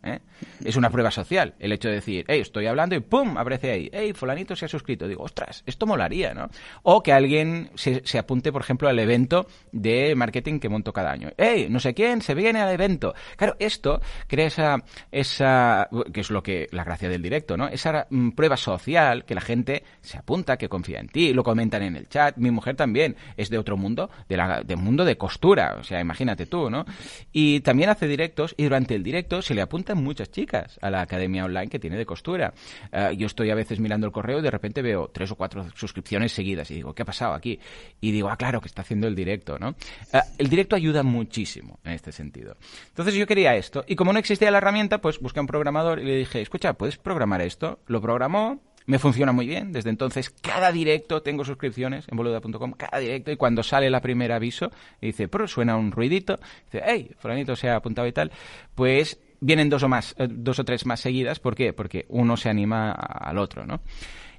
¿eh? 0.03 0.21
Es 0.65 0.77
una 0.77 0.91
prueba 0.91 1.11
social, 1.11 1.55
el 1.59 1.73
hecho 1.73 1.89
de 1.89 1.97
decir, 1.97 2.25
hey, 2.29 2.41
estoy 2.41 2.67
hablando 2.67 2.95
y 2.95 3.01
¡pum! 3.01 3.37
aparece 3.37 3.71
ahí, 3.71 3.91
hey, 3.93 4.13
fulanito 4.13 4.57
se 4.57 4.67
ha 4.67 4.69
suscrito. 4.69 5.07
Digo, 5.07 5.23
ostras, 5.23 5.63
esto 5.67 5.87
molaría, 5.87 6.35
¿no? 6.35 6.49
O 6.83 7.03
que 7.03 7.13
alguien 7.13 7.71
se, 7.75 8.03
se 8.05 8.19
apunte, 8.19 8.53
por 8.53 8.63
ejemplo, 8.63 8.89
al 8.89 8.99
evento 8.99 9.47
de 9.71 10.15
marketing 10.15 10.59
que 10.59 10.69
monto 10.69 10.93
cada 10.93 11.13
año. 11.13 11.31
Hey, 11.37 11.67
no 11.71 11.81
sé 11.81 11.95
quién 11.95 12.23
se 12.23 12.35
viene 12.35 12.61
al 12.61 12.73
evento. 12.73 13.15
Claro, 13.37 13.57
esto 13.59 14.01
crea 14.27 14.47
esa, 14.47 14.83
esa, 15.11 15.89
que 16.13 16.21
es 16.21 16.31
lo 16.31 16.43
que, 16.43 16.69
la 16.73 16.85
gracia 16.85 17.09
del 17.09 17.23
directo, 17.23 17.57
¿no? 17.57 17.69
Esa 17.69 18.07
mm, 18.11 18.31
prueba 18.31 18.57
social 18.57 19.25
que 19.25 19.35
la 19.35 19.41
gente 19.41 19.85
se 20.01 20.19
apunta, 20.19 20.57
que 20.57 20.69
confía 20.69 21.01
en 21.01 21.09
ti, 21.09 21.33
lo 21.33 21.43
comentan 21.43 21.83
en 21.83 21.97
el 21.97 22.09
chat. 22.09 22.37
Mi 22.37 22.51
mujer 22.51 22.77
también 22.77 23.17
es 23.37 23.51
de 23.51 23.59
otro 23.59 23.77
mundo, 23.77 24.11
de 24.29 24.37
la, 24.37 24.63
de 24.63 24.77
mundo 24.77 25.05
de 25.05 25.17
costura, 25.17 25.77
o 25.79 25.85
sea, 25.85 26.01
imagínate 26.01 26.47
tú, 26.47 26.71
¿no? 26.71 26.85
Y 27.33 27.61
también 27.61 27.91
hace 27.91 28.07
directos 28.07 28.55
y 28.57 28.65
durante 28.65 28.95
el 28.95 29.03
directo 29.03 29.43
se 29.43 29.55
le 29.55 29.63
muchas 29.95 30.31
chicas 30.31 30.79
a 30.83 30.91
la 30.91 31.01
academia 31.01 31.45
online 31.45 31.69
que 31.69 31.79
tiene 31.79 31.97
de 31.97 32.07
costura. 32.07 32.53
Eh, 32.91 33.15
yo 33.17 33.27
estoy 33.27 33.51
a 33.51 33.55
veces 33.55 33.81
mirando 33.81 34.07
el 34.07 34.13
correo 34.13 34.39
y 34.39 34.43
de 34.43 34.51
repente 34.51 34.83
veo 34.83 35.11
tres 35.13 35.31
o 35.31 35.37
cuatro 35.37 35.67
suscripciones 35.75 36.33
seguidas 36.33 36.71
y 36.71 36.75
digo, 36.75 36.95
¿qué 36.95 37.03
ha 37.03 37.07
pasado 37.07 37.35
aquí? 37.35 37.59
Y 38.01 38.13
digo, 38.13 38.29
ah, 38.29 38.37
claro, 38.37 38.61
que 38.61 38.69
está 38.69 38.83
haciendo 38.83 39.07
el 39.07 39.15
directo, 39.15 39.59
¿no? 39.59 39.75
Eh, 40.13 40.21
el 40.39 40.49
directo 40.49 40.77
ayuda 40.77 41.03
muchísimo 41.03 41.79
en 41.85 41.93
este 41.93 42.13
sentido. 42.13 42.57
Entonces 42.89 43.15
yo 43.15 43.27
quería 43.27 43.55
esto 43.57 43.85
y 43.87 43.97
como 43.97 44.13
no 44.13 44.19
existía 44.19 44.51
la 44.51 44.59
herramienta, 44.59 44.99
pues 44.99 45.19
busqué 45.19 45.41
a 45.41 45.43
un 45.43 45.47
programador 45.47 45.99
y 46.01 46.05
le 46.05 46.17
dije, 46.17 46.41
escucha, 46.41 46.75
¿puedes 46.75 46.97
programar 46.97 47.43
esto? 47.43 47.81
Lo 47.87 48.01
programó, 48.01 48.61
me 48.87 48.99
funciona 48.99 49.33
muy 49.33 49.47
bien. 49.47 49.73
Desde 49.73 49.91
entonces, 49.91 50.31
cada 50.31 50.73
directo 50.73 51.23
tengo 51.23 51.45
suscripciones 51.45 52.07
en 52.09 52.17
boluda.com, 52.17 52.73
cada 52.73 52.99
directo, 52.99 53.31
y 53.31 53.37
cuando 53.37 53.63
sale 53.63 53.91
la 53.91 54.01
primer 54.01 54.33
aviso, 54.33 54.71
y 55.01 55.07
dice, 55.07 55.29
pero 55.29 55.47
suena 55.47 55.77
un 55.77 55.93
ruidito, 55.93 56.39
dice, 56.67 56.83
hey, 56.85 57.11
fulanito 57.19 57.57
se 57.57 57.69
ha 57.69 57.77
apuntado 57.77 58.07
y 58.07 58.13
tal, 58.13 58.33
pues 58.75 59.19
vienen 59.43 59.69
dos 59.69 59.83
o 59.83 59.89
más, 59.89 60.15
eh, 60.19 60.29
dos 60.31 60.59
o 60.59 60.65
tres 60.65 60.87
más 60.87 61.01
seguidas. 61.01 61.41
¿Por 61.41 61.55
qué? 61.55 61.73
Porque 61.73 62.07
uno 62.09 62.37
se 62.37 62.49
anima 62.49 62.93
al 62.93 63.37
otro, 63.37 63.67
¿no? 63.67 63.83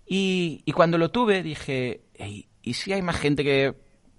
Y, 0.07 0.63
y 0.65 0.71
cuando 0.71 0.97
lo 0.97 1.11
tuve, 1.11 1.43
dije, 1.43 2.01
¿y 2.61 2.73
si 2.73 2.93
hay 2.93 3.01
más 3.01 3.17
gente 3.17 3.43
que 3.43 3.75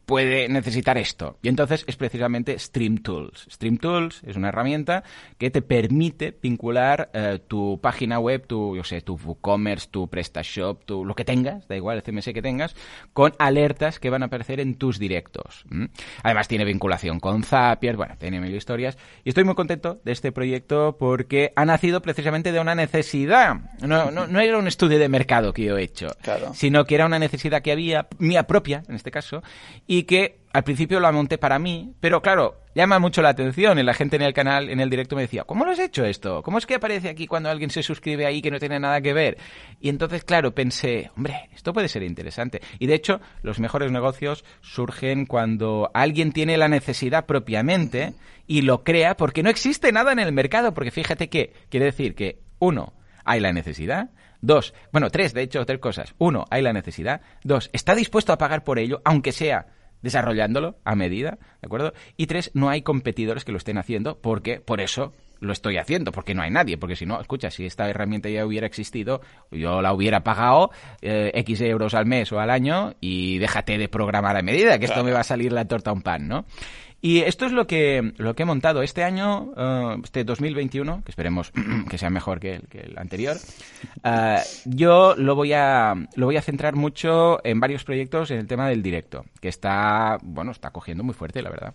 puede 0.07 0.49
necesitar 0.49 0.99
esto. 0.99 1.39
Y 1.43 1.49
entonces 1.49 1.85
es 1.87 1.97
precisamente 1.97 2.59
Stream 2.59 2.99
Tools. 2.99 3.47
Stream 3.51 3.79
Tools 3.79 4.23
es 4.25 4.37
una 4.37 4.49
herramienta 4.49 5.05
que 5.39 5.51
te 5.51 5.63
permite 5.63 6.37
vincular 6.43 7.11
eh, 7.15 7.41
tu 7.47 7.81
página 7.81 8.19
web, 8.19 8.47
tu, 8.47 8.77
yo 8.77 8.85
sé, 8.85 9.01
tu 9.01 9.17
WooCommerce, 9.17 9.89
tu 9.91 10.09
PrestaShop, 10.09 10.85
tu, 10.85 11.05
lo 11.05 11.15
que 11.15 11.25
tengas, 11.25 11.67
da 11.69 11.77
igual 11.77 11.97
el 11.97 12.03
CMS 12.03 12.33
que 12.33 12.43
tengas, 12.43 12.75
con 13.13 13.35
alertas 13.39 13.99
que 13.99 14.11
van 14.11 14.23
a 14.23 14.27
aparecer 14.27 14.61
en 14.61 14.75
tus 14.75 14.99
directos. 14.99 15.65
Además 16.23 16.49
tiene 16.49 16.65
vinculación 16.65 17.21
con 17.21 17.43
Zapier, 17.43 17.97
bueno, 17.97 18.17
tiene 18.19 18.41
mil 18.41 18.55
historias. 18.55 18.99
Y 19.25 19.31
estoy 19.31 19.45
muy 19.45 19.55
contento 19.55 20.01
de 20.05 20.13
este 20.13 20.33
proyecto 20.33 20.97
porque 20.99 21.53
ha 21.57 21.65
nacido 21.65 22.03
precisamente 22.03 22.53
de 22.53 22.61
una 22.61 22.75
necesidad. 22.75 23.57
No, 23.81 24.11
no, 24.11 24.27
no 24.27 24.41
era 24.41 24.59
un 24.59 24.67
estudio 24.67 24.99
de 24.99 25.09
mercado 25.09 25.53
que 25.53 25.65
yo 25.65 25.79
he 25.79 25.83
hecho, 25.83 26.09
sino 26.53 26.85
que 26.85 26.95
era 26.95 27.07
una 27.07 27.19
necesidad 27.19 27.63
que 27.63 27.73
había, 27.73 28.09
mía 28.19 28.47
propia, 28.47 28.83
en 28.89 28.97
este 28.97 29.11
caso, 29.11 29.43
y 29.87 29.94
que 30.03 30.41
al 30.53 30.63
principio 30.63 31.01
lo 31.01 31.13
monté 31.13 31.39
para 31.39 31.59
mí, 31.59 31.95
pero 31.99 32.23
claro, 32.23 32.61
llama 32.75 33.01
mucho 33.01 33.23
la 33.23 33.31
atención 33.31 33.79
y 33.79 33.83
la 33.83 33.93
gente 33.93 34.17
en 34.17 34.23
el 34.23 34.33
canal, 34.33 34.69
en 34.69 34.79
el 34.79 34.89
directo 34.89 35.17
me 35.17 35.23
decía, 35.23 35.43
¿cómo 35.45 35.65
lo 35.65 35.73
has 35.73 35.79
hecho 35.79 36.05
esto? 36.05 36.43
¿Cómo 36.43 36.59
es 36.59 36.67
que 36.67 36.77
aparece 36.77 37.09
aquí 37.09 37.27
cuando 37.27 37.51
alguien 37.51 37.71
se 37.71 37.83
suscribe 37.83 38.25
ahí 38.25 38.41
que 38.41 38.53
no 38.53 38.61
tiene 38.61 38.79
nada 38.79 39.01
que 39.01 39.13
ver? 39.13 39.37
Y 39.81 39.89
entonces, 39.89 40.23
claro, 40.23 40.55
pensé, 40.55 41.11
hombre, 41.17 41.49
esto 41.55 41.73
puede 41.73 41.89
ser 41.89 42.05
interesante. 42.05 42.61
Y 42.79 42.87
de 42.87 42.95
hecho, 42.95 43.21
los 43.43 43.59
mejores 43.59 43.91
negocios 43.91 44.45
surgen 44.61 45.27
cuando 45.27 45.91
alguien 45.93 46.33
tiene 46.33 46.57
la 46.57 46.69
necesidad 46.69 47.27
propiamente 47.27 48.15
y 48.47 48.63
lo 48.63 48.85
crea 48.85 49.17
porque 49.17 49.43
no 49.43 49.51
existe 49.51 49.91
nada 49.91 50.13
en 50.13 50.21
el 50.21 50.33
mercado, 50.33 50.73
porque 50.73 50.93
fíjate 50.93 51.29
que 51.29 51.53
quiere 51.69 51.87
decir 51.87 52.15
que, 52.15 52.39
uno, 52.61 52.93
hay 53.25 53.41
la 53.41 53.53
necesidad, 53.53 54.11
Dos, 54.41 54.75
bueno, 54.93 55.09
tres, 55.09 55.33
de 55.33 55.41
hecho, 55.41 55.65
tres 55.65 55.79
cosas. 55.79 56.15
Uno, 56.19 56.45
hay 56.51 56.61
la 56.61 56.75
necesidad. 56.75 57.23
Dos, 57.45 57.71
está 57.73 57.95
dispuesto 57.95 58.31
a 58.31 58.37
pagar 58.37 58.63
por 58.63 58.79
ello, 58.79 59.01
aunque 59.03 59.33
sea 59.33 59.69
desarrollándolo 60.05 60.77
a 60.85 60.95
medida, 60.95 61.39
¿de 61.61 61.67
acuerdo? 61.67 61.95
Y 62.17 62.27
tres, 62.27 62.51
no 62.55 62.69
hay 62.69 62.83
competidores 62.83 63.45
que 63.45 63.53
lo 63.53 63.59
estén 63.59 63.79
haciendo 63.79 64.19
porque 64.21 64.61
por 64.61 64.81
eso 64.81 65.13
lo 65.45 65.53
estoy 65.53 65.77
haciendo, 65.79 66.13
porque 66.13 66.35
no 66.35 66.43
hay 66.43 66.51
nadie, 66.51 66.77
porque 66.77 66.97
si 66.97 67.07
no, 67.07 67.21
escucha, 67.21 67.51
si 67.51 67.67
esta 67.67 67.89
herramienta 67.89 68.29
ya 68.29 68.45
hubiera 68.45 68.67
existido, 68.67 69.21
yo 69.51 69.83
la 69.83 69.93
hubiera 69.93 70.25
pagado 70.25 70.71
eh, 71.03 71.31
X 71.35 71.61
euros 71.61 71.95
al 71.95 72.07
mes 72.07 72.33
o 72.33 72.41
al 72.41 72.51
año 72.51 72.95
y 73.01 73.39
déjate 73.39 73.79
de 73.79 73.89
programar 73.89 74.37
a 74.37 74.43
medida, 74.43 74.79
que 74.79 74.87
esto 74.87 75.05
me 75.05 75.13
va 75.13 75.21
a 75.21 75.25
salir 75.25 75.53
la 75.53 75.67
torta 75.67 75.91
a 75.91 75.93
un 75.93 76.03
pan, 76.03 76.29
¿no? 76.29 76.45
Y 77.05 77.21
esto 77.21 77.45
es 77.45 77.53
lo 77.53 77.67
que, 77.67 78.15
lo 78.17 78.35
que 78.35 78.45
he 78.45 78.47
montado 78.47 78.83
este 78.83 79.05
año, 79.05 79.53
uh, 79.57 80.01
este 80.03 80.25
2021, 80.25 81.03
que 81.05 81.11
esperemos 81.11 81.53
que 81.91 81.99
sea 81.99 82.09
mejor 82.09 82.41
que 82.41 82.55
el, 82.55 82.63
que 82.67 82.81
el 82.81 82.97
anterior. 82.97 83.37
Uh, 84.03 84.39
yo 84.65 85.15
lo 85.15 85.35
voy, 85.35 85.53
a, 85.53 85.95
lo 86.17 86.25
voy 86.25 86.39
a 86.39 86.41
centrar 86.41 86.77
mucho 86.77 87.45
en 87.45 87.61
varios 87.61 87.85
proyectos 87.85 88.31
en 88.31 88.39
el 88.39 88.47
tema 88.47 88.71
del 88.71 88.83
directo, 88.83 89.27
que 89.39 89.49
está, 89.49 90.17
bueno, 90.23 90.51
está 90.51 90.71
cogiendo 90.71 91.05
muy 91.05 91.13
fuerte, 91.13 91.43
la 91.43 91.51
verdad. 91.51 91.75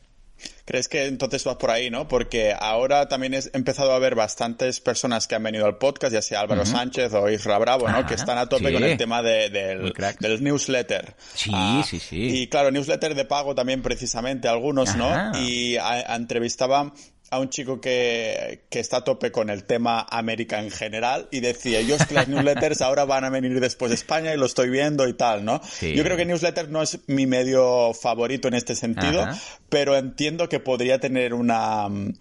¿Crees 0.66 0.88
que 0.88 1.06
entonces 1.06 1.44
vas 1.44 1.56
por 1.56 1.72
ahí, 1.72 1.90
no? 1.90 2.08
Porque 2.08 2.54
ahora 2.58 3.08
también 3.08 3.34
he 3.34 3.42
empezado 3.54 3.94
a 3.94 4.00
ver 4.00 4.16
bastantes 4.16 4.80
personas 4.80 5.28
que 5.28 5.36
han 5.36 5.44
venido 5.44 5.66
al 5.66 5.78
podcast, 5.78 6.14
ya 6.14 6.22
sea 6.22 6.42
Álvaro 6.42 6.66
Sánchez 6.66 7.14
o 7.14 7.30
Isra 7.30 7.58
Bravo, 7.58 7.90
¿no? 7.90 8.06
que 8.06 8.14
están 8.14 8.38
a 8.38 8.48
tope 8.48 8.72
con 8.72 8.84
el 8.84 8.98
tema 8.98 9.22
de, 9.22 9.50
del, 9.50 9.94
del, 10.20 10.44
newsletter. 10.44 11.16
Sí, 11.34 11.52
ah, 11.54 11.84
sí, 11.88 12.00
sí. 12.00 12.42
Y 12.42 12.48
claro, 12.48 12.72
newsletter 12.72 13.16
de 13.16 13.26
pago 13.26 13.56
también 13.56 13.82
precisamente, 13.82 14.48
algunos, 14.48 14.96
¿no? 14.96 15.10
Y 15.40 15.78
a, 15.78 16.16
entrevistaba 16.16 16.94
a 17.32 17.40
un 17.40 17.50
chico 17.50 17.80
que, 17.80 18.62
que, 18.70 18.80
está 18.80 18.98
a 18.98 19.04
tope 19.04 19.32
con 19.32 19.50
el 19.50 19.64
tema 19.64 20.06
América 20.10 20.60
en 20.60 20.72
general 20.72 21.28
y 21.32 21.40
decía, 21.40 21.82
yo 21.82 21.96
es 21.96 22.06
que 22.06 22.14
las 22.14 22.28
newsletters 22.30 22.82
ahora 22.82 23.06
van 23.06 23.24
a 23.24 23.30
venir 23.30 23.60
después 23.60 23.90
de 23.90 23.96
España 23.96 24.34
y 24.34 24.38
lo 24.38 24.46
estoy 24.46 24.70
viendo 24.70 25.08
y 25.08 25.14
tal, 25.14 25.46
¿no? 25.46 25.62
Yo 25.82 26.04
creo 26.04 26.18
que 26.18 26.26
newsletter 26.26 26.70
no 26.70 26.82
es 26.82 27.00
mi 27.08 27.28
medio 27.28 27.94
favorito 27.94 28.48
en 28.48 28.54
este 28.54 28.76
sentido, 28.76 29.28
pero 29.70 29.96
entiendo 29.96 30.50
que 30.50 30.60
podría 30.60 31.00
tener 31.00 31.34
una... 31.34 31.88
Mm, 31.90 32.14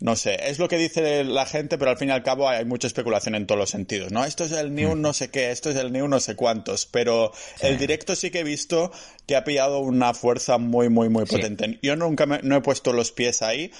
no 0.00 0.16
sé, 0.16 0.48
es 0.48 0.58
lo 0.58 0.66
que 0.66 0.78
dice 0.78 1.24
la 1.24 1.44
gente, 1.44 1.76
pero 1.76 1.90
al 1.90 1.98
fin 1.98 2.08
y 2.08 2.12
al 2.12 2.22
cabo 2.22 2.48
hay 2.48 2.64
mucha 2.64 2.86
especulación 2.86 3.34
en 3.34 3.46
todos 3.46 3.58
los 3.58 3.68
sentidos, 3.68 4.10
¿no? 4.10 4.24
Esto 4.24 4.44
es 4.44 4.52
el 4.52 4.74
new 4.74 4.96
no 4.96 5.12
sé 5.12 5.28
qué, 5.28 5.50
esto 5.50 5.68
es 5.68 5.76
el 5.76 5.92
new 5.92 6.08
no 6.08 6.20
sé 6.20 6.36
cuántos, 6.36 6.86
pero 6.86 7.32
el 7.60 7.76
directo 7.76 8.16
sí 8.16 8.30
que 8.30 8.40
he 8.40 8.44
visto 8.44 8.90
que 9.26 9.36
ha 9.36 9.44
pillado 9.44 9.80
una 9.80 10.14
fuerza 10.14 10.56
muy, 10.56 10.88
muy, 10.88 11.10
muy 11.10 11.26
potente. 11.26 11.78
Yo 11.82 11.96
nunca 11.96 12.24
me, 12.24 12.40
no 12.42 12.56
he 12.56 12.60
puesto 12.62 12.94
los 12.94 13.12
pies 13.12 13.42
ahí, 13.42 13.72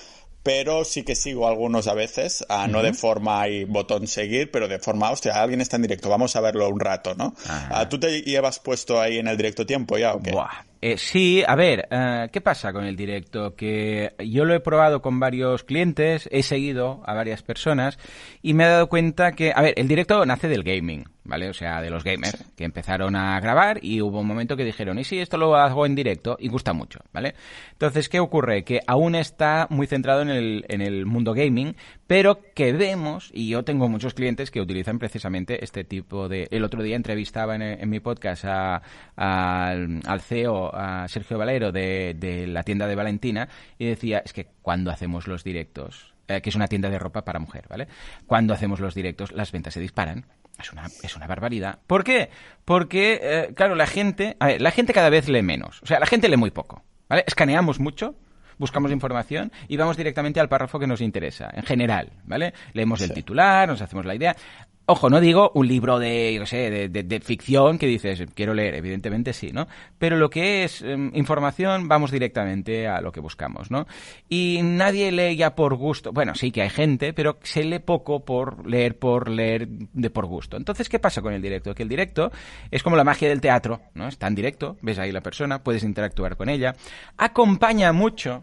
pero 0.42 0.84
sí 0.84 1.02
que 1.02 1.14
sigo 1.14 1.46
algunos 1.46 1.86
a 1.86 1.94
veces, 1.94 2.44
ah, 2.48 2.66
no 2.66 2.82
de 2.82 2.94
forma 2.94 3.46
y 3.48 3.64
botón 3.64 4.06
seguir, 4.06 4.50
pero 4.50 4.68
de 4.68 4.78
forma, 4.78 5.10
hostia, 5.10 5.40
alguien 5.40 5.60
está 5.60 5.76
en 5.76 5.82
directo, 5.82 6.08
vamos 6.08 6.34
a 6.36 6.40
verlo 6.40 6.68
un 6.68 6.80
rato, 6.80 7.14
¿no? 7.14 7.34
Ah, 7.46 7.88
¿Tú 7.88 8.00
te 8.00 8.22
llevas 8.22 8.58
puesto 8.58 9.00
ahí 9.00 9.18
en 9.18 9.28
el 9.28 9.36
directo 9.36 9.66
tiempo 9.66 9.98
ya 9.98 10.14
o 10.14 10.22
qué? 10.22 10.32
Eh, 10.82 10.96
sí, 10.96 11.42
a 11.46 11.56
ver, 11.56 11.88
eh, 11.90 12.28
¿qué 12.32 12.40
pasa 12.40 12.72
con 12.72 12.84
el 12.84 12.96
directo? 12.96 13.54
Que 13.54 14.14
yo 14.18 14.46
lo 14.46 14.54
he 14.54 14.60
probado 14.60 15.02
con 15.02 15.20
varios 15.20 15.62
clientes, 15.62 16.26
he 16.32 16.42
seguido 16.42 17.02
a 17.04 17.12
varias 17.12 17.42
personas 17.42 17.98
y 18.40 18.54
me 18.54 18.64
he 18.64 18.68
dado 18.68 18.88
cuenta 18.88 19.32
que, 19.32 19.52
a 19.54 19.60
ver, 19.60 19.74
el 19.76 19.88
directo 19.88 20.24
nace 20.24 20.48
del 20.48 20.62
gaming, 20.62 21.04
¿vale? 21.24 21.50
O 21.50 21.54
sea, 21.54 21.82
de 21.82 21.90
los 21.90 22.02
gamers 22.02 22.44
que 22.56 22.64
empezaron 22.64 23.14
a 23.14 23.38
grabar 23.40 23.78
y 23.82 24.00
hubo 24.00 24.20
un 24.20 24.26
momento 24.26 24.56
que 24.56 24.64
dijeron, 24.64 24.98
y 24.98 25.04
si 25.04 25.18
esto 25.18 25.36
lo 25.36 25.54
hago 25.54 25.84
en 25.84 25.94
directo 25.94 26.36
y 26.40 26.48
gusta 26.48 26.72
mucho, 26.72 27.00
¿vale? 27.12 27.34
Entonces, 27.72 28.08
¿qué 28.08 28.18
ocurre? 28.18 28.64
Que 28.64 28.80
aún 28.86 29.14
está 29.14 29.66
muy 29.68 29.86
centrado 29.86 30.22
en 30.22 30.30
el, 30.30 30.64
en 30.68 30.80
el 30.80 31.04
mundo 31.04 31.34
gaming, 31.34 31.76
pero 32.06 32.40
que 32.54 32.72
vemos, 32.72 33.30
y 33.34 33.50
yo 33.50 33.64
tengo 33.64 33.88
muchos 33.88 34.14
clientes 34.14 34.50
que 34.50 34.60
utilizan 34.60 34.98
precisamente 34.98 35.62
este 35.62 35.84
tipo 35.84 36.28
de... 36.28 36.48
El 36.50 36.64
otro 36.64 36.82
día 36.82 36.96
entrevistaba 36.96 37.54
en, 37.54 37.90
mi 37.90 38.00
podcast 38.00 38.44
a, 38.46 38.82
al 39.16 40.20
CEO, 40.20 40.69
a 40.74 41.08
Sergio 41.08 41.38
Valero, 41.38 41.72
de, 41.72 42.14
de, 42.18 42.46
la 42.46 42.62
tienda 42.62 42.86
de 42.86 42.94
Valentina, 42.94 43.48
y 43.78 43.86
decía, 43.86 44.22
es 44.24 44.32
que 44.32 44.46
cuando 44.62 44.90
hacemos 44.90 45.26
los 45.26 45.44
directos, 45.44 46.14
eh, 46.28 46.40
que 46.40 46.50
es 46.50 46.56
una 46.56 46.68
tienda 46.68 46.90
de 46.90 46.98
ropa 46.98 47.24
para 47.24 47.38
mujer, 47.38 47.66
¿vale? 47.68 47.88
Cuando 48.26 48.54
hacemos 48.54 48.80
los 48.80 48.94
directos, 48.94 49.32
las 49.32 49.52
ventas 49.52 49.74
se 49.74 49.80
disparan. 49.80 50.26
Es 50.58 50.72
una, 50.72 50.86
es 51.02 51.16
una 51.16 51.26
barbaridad. 51.26 51.78
¿Por 51.86 52.04
qué? 52.04 52.28
Porque, 52.66 53.18
eh, 53.22 53.54
claro, 53.54 53.74
la 53.74 53.86
gente... 53.86 54.36
A 54.40 54.48
ver, 54.48 54.60
la 54.60 54.70
gente 54.70 54.92
cada 54.92 55.08
vez 55.08 55.26
lee 55.26 55.42
menos. 55.42 55.82
O 55.82 55.86
sea, 55.86 55.98
la 55.98 56.06
gente 56.06 56.28
lee 56.28 56.36
muy 56.36 56.50
poco, 56.50 56.82
¿vale? 57.08 57.24
Escaneamos 57.26 57.80
mucho 57.80 58.14
buscamos 58.60 58.92
información 58.92 59.50
y 59.68 59.78
vamos 59.78 59.96
directamente 59.96 60.38
al 60.38 60.50
párrafo 60.50 60.78
que 60.78 60.86
nos 60.86 61.00
interesa, 61.00 61.48
en 61.54 61.62
general, 61.62 62.12
¿vale? 62.24 62.52
Leemos 62.74 63.00
el 63.00 63.14
titular, 63.14 63.66
nos 63.66 63.80
hacemos 63.80 64.04
la 64.04 64.14
idea. 64.14 64.36
Ojo, 64.92 65.08
no 65.08 65.20
digo 65.20 65.52
un 65.54 65.68
libro 65.68 66.00
de, 66.00 66.34
yo 66.34 66.46
sé, 66.46 66.88
de, 66.88 66.88
de, 66.88 67.20
ficción 67.20 67.78
que 67.78 67.86
dices, 67.86 68.24
quiero 68.34 68.54
leer, 68.54 68.74
evidentemente 68.74 69.32
sí, 69.32 69.52
¿no? 69.52 69.68
Pero 70.00 70.16
lo 70.16 70.30
que 70.30 70.64
es 70.64 70.82
em, 70.82 71.12
información, 71.14 71.86
vamos 71.86 72.10
directamente 72.10 72.88
a 72.88 73.00
lo 73.00 73.12
que 73.12 73.20
buscamos, 73.20 73.70
¿no? 73.70 73.86
Y 74.28 74.58
nadie 74.64 75.12
lee 75.12 75.36
ya 75.36 75.54
por 75.54 75.76
gusto. 75.76 76.10
Bueno, 76.12 76.34
sí 76.34 76.50
que 76.50 76.62
hay 76.62 76.70
gente, 76.70 77.12
pero 77.12 77.38
se 77.44 77.62
lee 77.62 77.78
poco 77.78 78.24
por 78.24 78.68
leer, 78.68 78.98
por 78.98 79.28
leer 79.28 79.68
de 79.68 80.10
por 80.10 80.26
gusto. 80.26 80.56
Entonces, 80.56 80.88
¿qué 80.88 80.98
pasa 80.98 81.22
con 81.22 81.34
el 81.34 81.40
directo? 81.40 81.72
Que 81.72 81.84
el 81.84 81.88
directo 81.88 82.32
es 82.72 82.82
como 82.82 82.96
la 82.96 83.04
magia 83.04 83.28
del 83.28 83.40
teatro, 83.40 83.82
¿no? 83.94 84.08
Está 84.08 84.26
en 84.26 84.34
directo, 84.34 84.76
ves 84.82 84.98
ahí 84.98 85.12
la 85.12 85.20
persona, 85.20 85.62
puedes 85.62 85.84
interactuar 85.84 86.36
con 86.36 86.48
ella. 86.48 86.74
Acompaña 87.16 87.92
mucho 87.92 88.42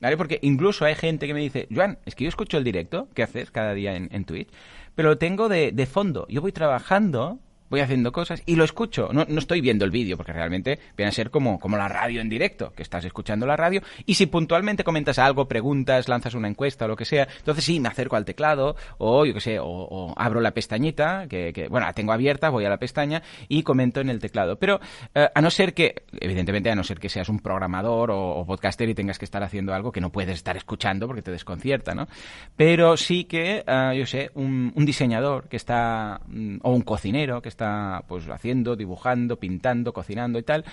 ¿vale? 0.00 0.16
Porque 0.16 0.38
incluso 0.40 0.84
hay 0.84 0.94
gente 0.94 1.26
que 1.26 1.34
me 1.34 1.40
dice, 1.40 1.66
Joan, 1.74 1.98
es 2.06 2.14
que 2.14 2.24
yo 2.24 2.28
escucho 2.28 2.56
el 2.56 2.64
directo 2.64 3.08
que 3.12 3.22
haces 3.22 3.50
cada 3.50 3.74
día 3.74 3.94
en 3.96 4.24
Twitch, 4.24 4.48
pero 4.94 5.10
lo 5.10 5.18
tengo 5.18 5.48
de, 5.48 5.72
de 5.72 5.86
fondo. 5.86 6.26
Yo 6.28 6.40
voy 6.40 6.52
trabajando 6.52 7.38
voy 7.70 7.80
haciendo 7.80 8.12
cosas 8.12 8.42
y 8.44 8.56
lo 8.56 8.64
escucho. 8.64 9.08
No, 9.12 9.24
no 9.26 9.38
estoy 9.38 9.60
viendo 9.60 9.84
el 9.84 9.90
vídeo, 9.90 10.16
porque 10.16 10.32
realmente 10.32 10.78
viene 10.96 11.08
a 11.08 11.12
ser 11.12 11.30
como, 11.30 11.58
como 11.58 11.76
la 11.76 11.88
radio 11.88 12.20
en 12.20 12.28
directo, 12.28 12.72
que 12.72 12.82
estás 12.82 13.04
escuchando 13.04 13.46
la 13.46 13.56
radio, 13.56 13.80
y 14.04 14.14
si 14.14 14.26
puntualmente 14.26 14.84
comentas 14.84 15.18
algo, 15.18 15.48
preguntas, 15.48 16.08
lanzas 16.08 16.34
una 16.34 16.48
encuesta 16.48 16.84
o 16.84 16.88
lo 16.88 16.96
que 16.96 17.04
sea, 17.04 17.28
entonces 17.38 17.64
sí, 17.64 17.80
me 17.80 17.88
acerco 17.88 18.16
al 18.16 18.24
teclado, 18.24 18.76
o 18.98 19.24
yo 19.24 19.32
qué 19.34 19.40
sé, 19.40 19.58
o, 19.60 20.12
abro 20.16 20.40
la 20.40 20.52
pestañita, 20.52 21.26
que, 21.28 21.52
que, 21.52 21.68
bueno, 21.68 21.86
la 21.86 21.92
tengo 21.92 22.12
abierta, 22.12 22.50
voy 22.50 22.64
a 22.64 22.68
la 22.68 22.78
pestaña 22.78 23.22
y 23.48 23.62
comento 23.62 24.00
en 24.00 24.10
el 24.10 24.18
teclado. 24.18 24.56
Pero 24.58 24.80
eh, 25.14 25.28
a 25.32 25.40
no 25.40 25.50
ser 25.50 25.74
que, 25.74 26.02
evidentemente, 26.20 26.70
a 26.70 26.74
no 26.74 26.84
ser 26.84 26.98
que 26.98 27.08
seas 27.08 27.28
un 27.28 27.38
programador 27.38 28.10
o, 28.12 28.44
podcaster 28.44 28.88
y 28.88 28.94
tengas 28.94 29.18
que 29.18 29.24
estar 29.24 29.42
haciendo 29.42 29.72
algo 29.72 29.92
que 29.92 30.00
no 30.00 30.10
puedes 30.10 30.34
estar 30.34 30.56
escuchando 30.56 31.06
porque 31.06 31.22
te 31.22 31.30
desconcierta, 31.30 31.94
¿no? 31.94 32.08
Pero 32.56 32.96
sí 32.96 33.24
que, 33.24 33.64
uh, 33.66 33.94
yo 33.94 34.06
sé, 34.06 34.30
un, 34.34 34.72
un 34.74 34.84
diseñador 34.84 35.48
que 35.48 35.56
está, 35.56 36.20
mm, 36.26 36.58
o 36.62 36.72
un 36.72 36.82
cocinero 36.82 37.40
que 37.40 37.48
está 37.48 37.59
está 37.60 38.04
pues 38.08 38.26
haciendo, 38.28 38.74
dibujando, 38.74 39.36
pintando, 39.36 39.92
cocinando 39.92 40.38
y 40.38 40.42
tal, 40.42 40.64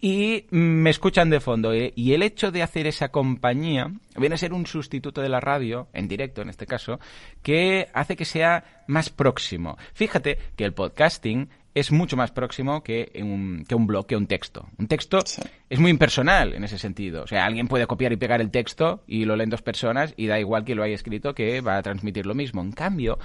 y 0.00 0.46
me 0.50 0.90
escuchan 0.90 1.30
de 1.30 1.38
fondo. 1.38 1.72
¿eh? 1.72 1.92
Y 1.94 2.14
el 2.14 2.24
hecho 2.24 2.50
de 2.50 2.64
hacer 2.64 2.88
esa 2.88 3.10
compañía 3.10 3.92
viene 4.16 4.34
a 4.34 4.38
ser 4.38 4.52
un 4.52 4.66
sustituto 4.66 5.20
de 5.20 5.28
la 5.28 5.38
radio, 5.38 5.86
en 5.92 6.08
directo 6.08 6.42
en 6.42 6.48
este 6.48 6.66
caso, 6.66 6.98
que 7.42 7.88
hace 7.94 8.16
que 8.16 8.24
sea 8.24 8.82
más 8.88 9.10
próximo. 9.10 9.78
Fíjate 9.94 10.38
que 10.56 10.64
el 10.64 10.74
podcasting 10.74 11.48
es 11.74 11.90
mucho 11.90 12.16
más 12.16 12.30
próximo 12.30 12.82
que 12.82 13.10
un, 13.22 13.64
que 13.66 13.74
un 13.74 13.86
blog, 13.86 14.06
que 14.06 14.16
un 14.16 14.26
texto. 14.26 14.68
Un 14.78 14.88
texto 14.88 15.18
es 15.70 15.78
muy 15.78 15.90
impersonal 15.90 16.52
en 16.52 16.64
ese 16.64 16.78
sentido. 16.78 17.22
O 17.22 17.26
sea, 17.26 17.46
alguien 17.46 17.68
puede 17.68 17.86
copiar 17.86 18.12
y 18.12 18.16
pegar 18.16 18.40
el 18.40 18.50
texto 18.50 19.02
y 19.06 19.24
lo 19.24 19.36
leen 19.36 19.50
dos 19.50 19.62
personas 19.62 20.12
y 20.16 20.26
da 20.26 20.38
igual 20.38 20.64
que 20.64 20.74
lo 20.74 20.82
haya 20.82 20.94
escrito 20.94 21.34
que 21.34 21.60
va 21.60 21.78
a 21.78 21.82
transmitir 21.82 22.26
lo 22.26 22.34
mismo. 22.34 22.60
En 22.60 22.72
cambio, 22.72 23.18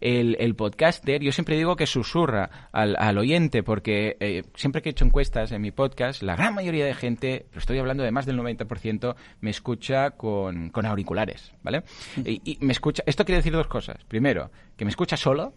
el, 0.00 0.36
el 0.38 0.54
podcaster, 0.54 1.22
yo 1.22 1.32
siempre 1.32 1.56
digo 1.56 1.74
que 1.74 1.86
susurra 1.86 2.68
al, 2.72 2.94
al 2.98 3.18
oyente 3.18 3.64
porque 3.64 4.16
eh, 4.20 4.44
siempre 4.54 4.80
que 4.80 4.90
he 4.90 4.92
hecho 4.92 5.04
encuestas 5.04 5.50
en 5.50 5.60
mi 5.60 5.72
podcast, 5.72 6.22
la 6.22 6.36
gran 6.36 6.54
mayoría 6.54 6.86
de 6.86 6.94
gente, 6.94 7.46
pero 7.50 7.58
estoy 7.58 7.78
hablando 7.78 8.04
de 8.04 8.12
más 8.12 8.26
del 8.26 8.38
90%, 8.38 9.16
me 9.40 9.50
escucha 9.50 10.10
con, 10.12 10.70
con 10.70 10.86
auriculares, 10.86 11.52
¿vale? 11.62 11.82
Mm. 12.16 12.20
Y, 12.26 12.40
y 12.44 12.58
me 12.60 12.72
escucha, 12.72 13.02
esto 13.06 13.24
quiere 13.24 13.38
decir 13.38 13.52
dos 13.52 13.66
cosas. 13.66 14.04
Primero, 14.06 14.52
que 14.76 14.84
me 14.84 14.90
escucha 14.90 15.16
solo, 15.16 15.52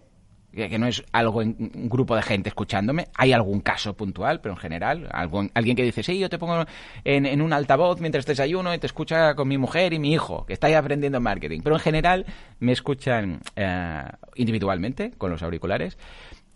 que 0.54 0.78
no 0.78 0.88
es 0.88 1.04
algo 1.12 1.42
en 1.42 1.56
un 1.60 1.90
grupo 1.90 2.16
de 2.16 2.22
gente 2.22 2.50
escuchándome. 2.50 3.08
Hay 3.16 3.34
algún 3.34 3.62
caso 3.62 3.94
puntual, 3.94 4.42
pero 4.42 4.54
en 4.54 4.60
general, 4.60 5.10
alguien 5.54 5.76
que 5.76 5.84
dice, 5.84 6.04
sí, 6.04 6.20
yo 6.20 6.30
te 6.30 6.38
pongo 6.38 6.66
en, 7.04 7.26
en, 7.26 7.42
un 7.42 7.54
altavoz 7.54 8.00
mientras 8.02 8.26
desayuno 8.26 8.74
y 8.74 8.78
te 8.78 8.88
escucha 8.88 9.36
con 9.36 9.48
mi 9.48 9.58
mujer 9.58 9.94
y 9.94 10.00
mi 10.00 10.14
hijo, 10.14 10.46
que 10.46 10.54
está 10.54 10.68
ahí 10.68 10.74
aprendiendo 10.74 11.20
marketing. 11.20 11.62
Pero 11.64 11.76
en 11.76 11.82
general 11.82 12.26
me 12.60 12.72
escuchan 12.72 13.40
eh, 13.56 14.04
individualmente, 14.36 15.12
con 15.18 15.32
los 15.32 15.42
auriculares, 15.42 15.98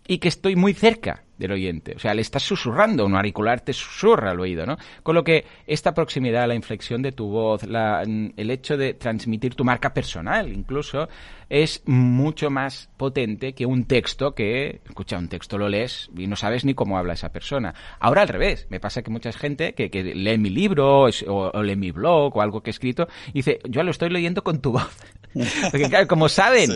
y 0.06 0.18
que 0.18 0.28
estoy 0.28 0.56
muy 0.56 0.74
cerca 0.74 1.25
del 1.38 1.52
oyente. 1.52 1.94
O 1.96 1.98
sea, 1.98 2.14
le 2.14 2.22
estás 2.22 2.42
susurrando, 2.42 3.04
un 3.04 3.14
auricular 3.14 3.60
te 3.60 3.72
susurra 3.72 4.30
al 4.30 4.40
oído, 4.40 4.66
¿no? 4.66 4.76
Con 5.02 5.14
lo 5.14 5.24
que 5.24 5.44
esta 5.66 5.94
proximidad, 5.94 6.48
la 6.48 6.54
inflexión 6.54 7.02
de 7.02 7.12
tu 7.12 7.28
voz, 7.28 7.64
la, 7.64 8.02
el 8.02 8.50
hecho 8.50 8.76
de 8.76 8.94
transmitir 8.94 9.54
tu 9.54 9.64
marca 9.64 9.92
personal, 9.92 10.52
incluso, 10.52 11.08
es 11.48 11.82
mucho 11.86 12.50
más 12.50 12.88
potente 12.96 13.54
que 13.54 13.66
un 13.66 13.84
texto 13.84 14.34
que, 14.34 14.80
escucha, 14.84 15.18
un 15.18 15.28
texto 15.28 15.58
lo 15.58 15.68
lees 15.68 16.10
y 16.16 16.26
no 16.26 16.36
sabes 16.36 16.64
ni 16.64 16.74
cómo 16.74 16.98
habla 16.98 17.14
esa 17.14 17.30
persona. 17.30 17.74
Ahora 18.00 18.22
al 18.22 18.28
revés, 18.28 18.66
me 18.70 18.80
pasa 18.80 19.02
que 19.02 19.10
mucha 19.10 19.32
gente 19.32 19.74
que, 19.74 19.90
que 19.90 20.02
lee 20.02 20.38
mi 20.38 20.50
libro 20.50 21.04
o, 21.04 21.10
o, 21.28 21.62
lee 21.62 21.76
mi 21.76 21.92
blog 21.92 22.36
o 22.36 22.42
algo 22.42 22.62
que 22.62 22.70
he 22.70 22.72
escrito, 22.72 23.08
dice, 23.32 23.60
yo 23.64 23.82
lo 23.82 23.90
estoy 23.90 24.10
leyendo 24.10 24.42
con 24.42 24.60
tu 24.60 24.72
voz. 24.72 24.88
Porque 25.70 25.88
claro, 25.88 26.08
como 26.08 26.28
saben 26.28 26.70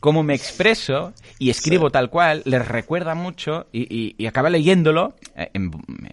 cómo 0.00 0.22
me 0.22 0.34
expreso 0.34 1.12
y 1.38 1.50
escribo 1.50 1.90
tal 1.90 2.10
cual, 2.10 2.42
les 2.44 2.66
recuerda 2.66 3.14
mucho 3.14 3.66
y, 3.72 3.82
y, 3.82 4.03
acaba 4.26 4.50
leyéndolo 4.50 5.14
eh, 5.36 5.50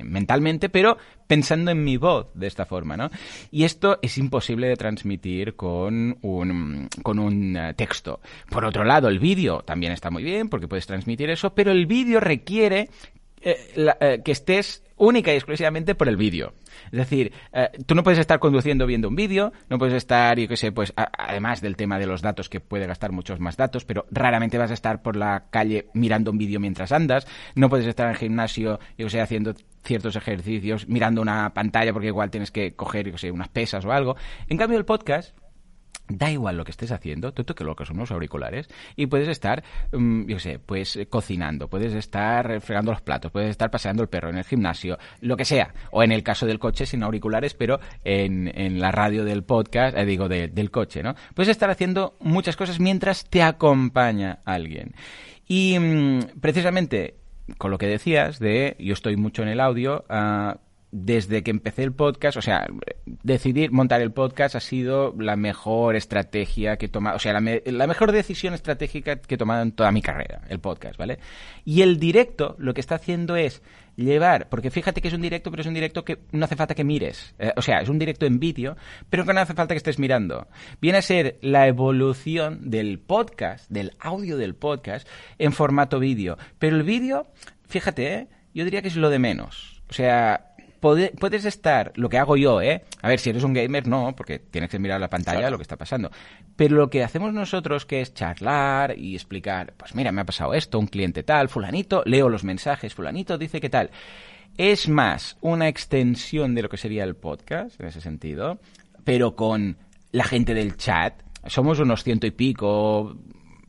mentalmente, 0.03 0.69
pero 0.69 0.97
pensando 1.27 1.71
en 1.71 1.83
mi 1.83 1.97
voz 1.97 2.27
de 2.33 2.47
esta 2.47 2.65
forma, 2.65 2.97
¿no? 2.97 3.09
Y 3.51 3.63
esto 3.63 3.99
es 4.01 4.17
imposible 4.17 4.67
de 4.67 4.75
transmitir 4.75 5.55
con 5.55 6.17
un, 6.21 6.89
con 7.03 7.19
un 7.19 7.55
eh, 7.55 7.73
texto. 7.75 8.19
Por 8.49 8.65
otro 8.65 8.83
lado, 8.83 9.07
el 9.07 9.19
vídeo 9.19 9.61
también 9.61 9.93
está 9.93 10.09
muy 10.09 10.23
bien 10.23 10.49
porque 10.49 10.67
puedes 10.67 10.87
transmitir 10.87 11.29
eso, 11.29 11.53
pero 11.53 11.71
el 11.71 11.85
vídeo 11.85 12.19
requiere 12.19 12.89
eh, 13.41 14.21
que 14.23 14.31
estés 14.31 14.83
única 15.01 15.33
y 15.33 15.35
exclusivamente 15.35 15.95
por 15.95 16.07
el 16.07 16.15
vídeo. 16.15 16.53
Es 16.91 16.99
decir, 16.99 17.33
eh, 17.53 17.69
tú 17.87 17.95
no 17.95 18.03
puedes 18.03 18.19
estar 18.19 18.39
conduciendo 18.39 18.85
viendo 18.85 19.07
un 19.07 19.15
vídeo, 19.15 19.51
no 19.67 19.79
puedes 19.79 19.95
estar, 19.95 20.37
yo 20.37 20.47
qué 20.47 20.57
sé, 20.57 20.71
pues 20.71 20.93
además 20.95 21.59
del 21.59 21.75
tema 21.75 21.97
de 21.97 22.05
los 22.05 22.21
datos 22.21 22.49
que 22.49 22.59
puede 22.59 22.85
gastar 22.85 23.11
muchos 23.11 23.39
más 23.39 23.57
datos, 23.57 23.83
pero 23.83 24.05
raramente 24.11 24.59
vas 24.59 24.69
a 24.69 24.75
estar 24.75 25.01
por 25.01 25.15
la 25.15 25.45
calle 25.49 25.87
mirando 25.93 26.29
un 26.29 26.37
vídeo 26.37 26.59
mientras 26.59 26.91
andas, 26.91 27.27
no 27.55 27.67
puedes 27.67 27.87
estar 27.87 28.05
en 28.05 28.11
el 28.11 28.17
gimnasio, 28.17 28.79
yo 28.97 29.07
qué 29.07 29.09
sé, 29.09 29.21
haciendo 29.21 29.55
ciertos 29.83 30.15
ejercicios, 30.15 30.87
mirando 30.87 31.21
una 31.21 31.51
pantalla 31.53 31.93
porque 31.93 32.07
igual 32.07 32.29
tienes 32.29 32.51
que 32.51 32.75
coger, 32.75 33.07
yo 33.07 33.13
qué 33.13 33.17
sé, 33.17 33.31
unas 33.31 33.49
pesas 33.49 33.83
o 33.85 33.91
algo. 33.91 34.15
En 34.47 34.57
cambio, 34.57 34.77
el 34.77 34.85
podcast 34.85 35.35
da 36.17 36.31
igual 36.31 36.57
lo 36.57 36.63
que 36.63 36.71
estés 36.71 36.91
haciendo, 36.91 37.33
tú 37.33 37.43
que 37.53 37.63
lo 37.63 37.75
que 37.75 37.85
son 37.85 37.97
los 37.97 38.11
auriculares, 38.11 38.69
y 38.95 39.07
puedes 39.07 39.27
estar, 39.27 39.63
um, 39.91 40.25
yo 40.27 40.39
sé, 40.39 40.59
pues 40.59 40.99
cocinando, 41.09 41.67
puedes 41.67 41.93
estar 41.93 42.61
fregando 42.61 42.91
los 42.91 43.01
platos, 43.01 43.31
puedes 43.31 43.49
estar 43.49 43.69
paseando 43.71 44.03
el 44.03 44.09
perro 44.09 44.29
en 44.29 44.37
el 44.37 44.43
gimnasio, 44.43 44.97
lo 45.21 45.37
que 45.37 45.45
sea, 45.45 45.73
o 45.91 46.03
en 46.03 46.11
el 46.11 46.23
caso 46.23 46.45
del 46.45 46.59
coche 46.59 46.85
sin 46.85 47.03
auriculares, 47.03 47.53
pero 47.53 47.79
en, 48.03 48.51
en 48.53 48.79
la 48.79 48.91
radio 48.91 49.25
del 49.25 49.43
podcast, 49.43 49.97
eh, 49.97 50.05
digo, 50.05 50.29
del 50.29 50.71
coche, 50.71 51.03
¿no? 51.03 51.15
Puedes 51.35 51.49
estar 51.49 51.69
haciendo 51.69 52.15
muchas 52.19 52.55
cosas 52.55 52.79
mientras 52.79 53.25
te 53.29 53.43
acompaña 53.43 54.39
alguien. 54.45 54.93
Y 55.47 55.77
um, 55.77 56.21
precisamente 56.39 57.15
con 57.57 57.71
lo 57.71 57.77
que 57.77 57.87
decías 57.87 58.39
de 58.39 58.75
yo 58.79 58.93
estoy 58.93 59.17
mucho 59.17 59.43
en 59.43 59.49
el 59.49 59.59
audio, 59.59 60.05
uh, 60.09 60.57
desde 60.91 61.41
que 61.41 61.51
empecé 61.51 61.83
el 61.83 61.93
podcast, 61.93 62.37
o 62.37 62.41
sea, 62.41 62.67
decidir 63.05 63.71
montar 63.71 64.01
el 64.01 64.11
podcast 64.11 64.55
ha 64.55 64.59
sido 64.59 65.15
la 65.17 65.37
mejor 65.37 65.95
estrategia 65.95 66.77
que 66.77 66.87
he 66.87 66.89
tomado, 66.89 67.15
o 67.15 67.19
sea, 67.19 67.33
la, 67.33 67.61
la, 67.63 67.87
mejor 67.87 68.11
decisión 68.11 68.53
estratégica 68.53 69.15
que 69.15 69.35
he 69.35 69.37
tomado 69.37 69.61
en 69.61 69.71
toda 69.71 69.91
mi 69.91 70.01
carrera, 70.01 70.41
el 70.49 70.59
podcast, 70.59 70.97
¿vale? 70.97 71.19
Y 71.63 71.81
el 71.81 71.97
directo 71.97 72.55
lo 72.59 72.73
que 72.73 72.81
está 72.81 72.95
haciendo 72.95 73.37
es 73.37 73.61
llevar, 73.95 74.49
porque 74.49 74.69
fíjate 74.69 75.01
que 75.01 75.07
es 75.07 75.13
un 75.13 75.21
directo, 75.21 75.49
pero 75.49 75.61
es 75.61 75.67
un 75.67 75.73
directo 75.73 76.03
que 76.03 76.19
no 76.31 76.45
hace 76.45 76.55
falta 76.55 76.75
que 76.75 76.83
mires, 76.83 77.35
eh, 77.39 77.53
o 77.55 77.61
sea, 77.61 77.79
es 77.79 77.89
un 77.89 77.99
directo 77.99 78.25
en 78.25 78.39
vídeo, 78.39 78.75
pero 79.09 79.25
que 79.25 79.33
no 79.33 79.39
hace 79.39 79.53
falta 79.53 79.73
que 79.73 79.77
estés 79.77 79.99
mirando. 79.99 80.47
Viene 80.81 80.97
a 80.97 81.01
ser 81.01 81.37
la 81.41 81.67
evolución 81.67 82.69
del 82.69 82.99
podcast, 82.99 83.69
del 83.69 83.93
audio 83.99 84.37
del 84.37 84.55
podcast, 84.55 85.07
en 85.37 85.53
formato 85.53 85.99
vídeo. 85.99 86.37
Pero 86.59 86.75
el 86.75 86.83
vídeo, 86.83 87.27
fíjate, 87.67 88.13
¿eh? 88.13 88.27
yo 88.53 88.65
diría 88.65 88.81
que 88.81 88.89
es 88.89 88.95
lo 88.95 89.09
de 89.09 89.19
menos. 89.19 89.81
O 89.89 89.93
sea, 89.93 90.50
puedes 90.81 91.45
estar, 91.45 91.93
lo 91.95 92.09
que 92.09 92.17
hago 92.17 92.35
yo, 92.35 92.61
¿eh? 92.61 92.83
A 93.01 93.07
ver, 93.07 93.19
si 93.19 93.29
eres 93.29 93.43
un 93.43 93.53
gamer, 93.53 93.87
no, 93.87 94.13
porque 94.15 94.39
tienes 94.39 94.69
que 94.69 94.79
mirar 94.79 94.99
la 94.99 95.09
pantalla 95.09 95.49
lo 95.49 95.57
que 95.57 95.61
está 95.61 95.77
pasando. 95.77 96.11
Pero 96.55 96.75
lo 96.75 96.89
que 96.89 97.03
hacemos 97.03 97.33
nosotros, 97.33 97.85
que 97.85 98.01
es 98.01 98.13
charlar 98.13 98.97
y 98.97 99.15
explicar, 99.15 99.73
pues 99.77 99.95
mira, 99.95 100.11
me 100.11 100.21
ha 100.21 100.25
pasado 100.25 100.53
esto, 100.53 100.79
un 100.79 100.87
cliente 100.87 101.23
tal, 101.23 101.47
fulanito, 101.47 102.03
leo 102.05 102.27
los 102.27 102.43
mensajes, 102.43 102.93
fulanito 102.93 103.37
dice 103.37 103.61
que 103.61 103.69
tal. 103.69 103.91
Es 104.57 104.89
más 104.89 105.37
una 105.41 105.67
extensión 105.69 106.55
de 106.55 106.63
lo 106.63 106.69
que 106.69 106.77
sería 106.77 107.03
el 107.03 107.15
podcast, 107.15 107.79
en 107.79 107.87
ese 107.87 108.01
sentido, 108.01 108.59
pero 109.03 109.35
con 109.35 109.77
la 110.11 110.23
gente 110.25 110.53
del 110.53 110.75
chat. 110.75 111.21
Somos 111.47 111.79
unos 111.79 112.03
ciento 112.03 112.27
y 112.27 112.31
pico, 112.31 113.15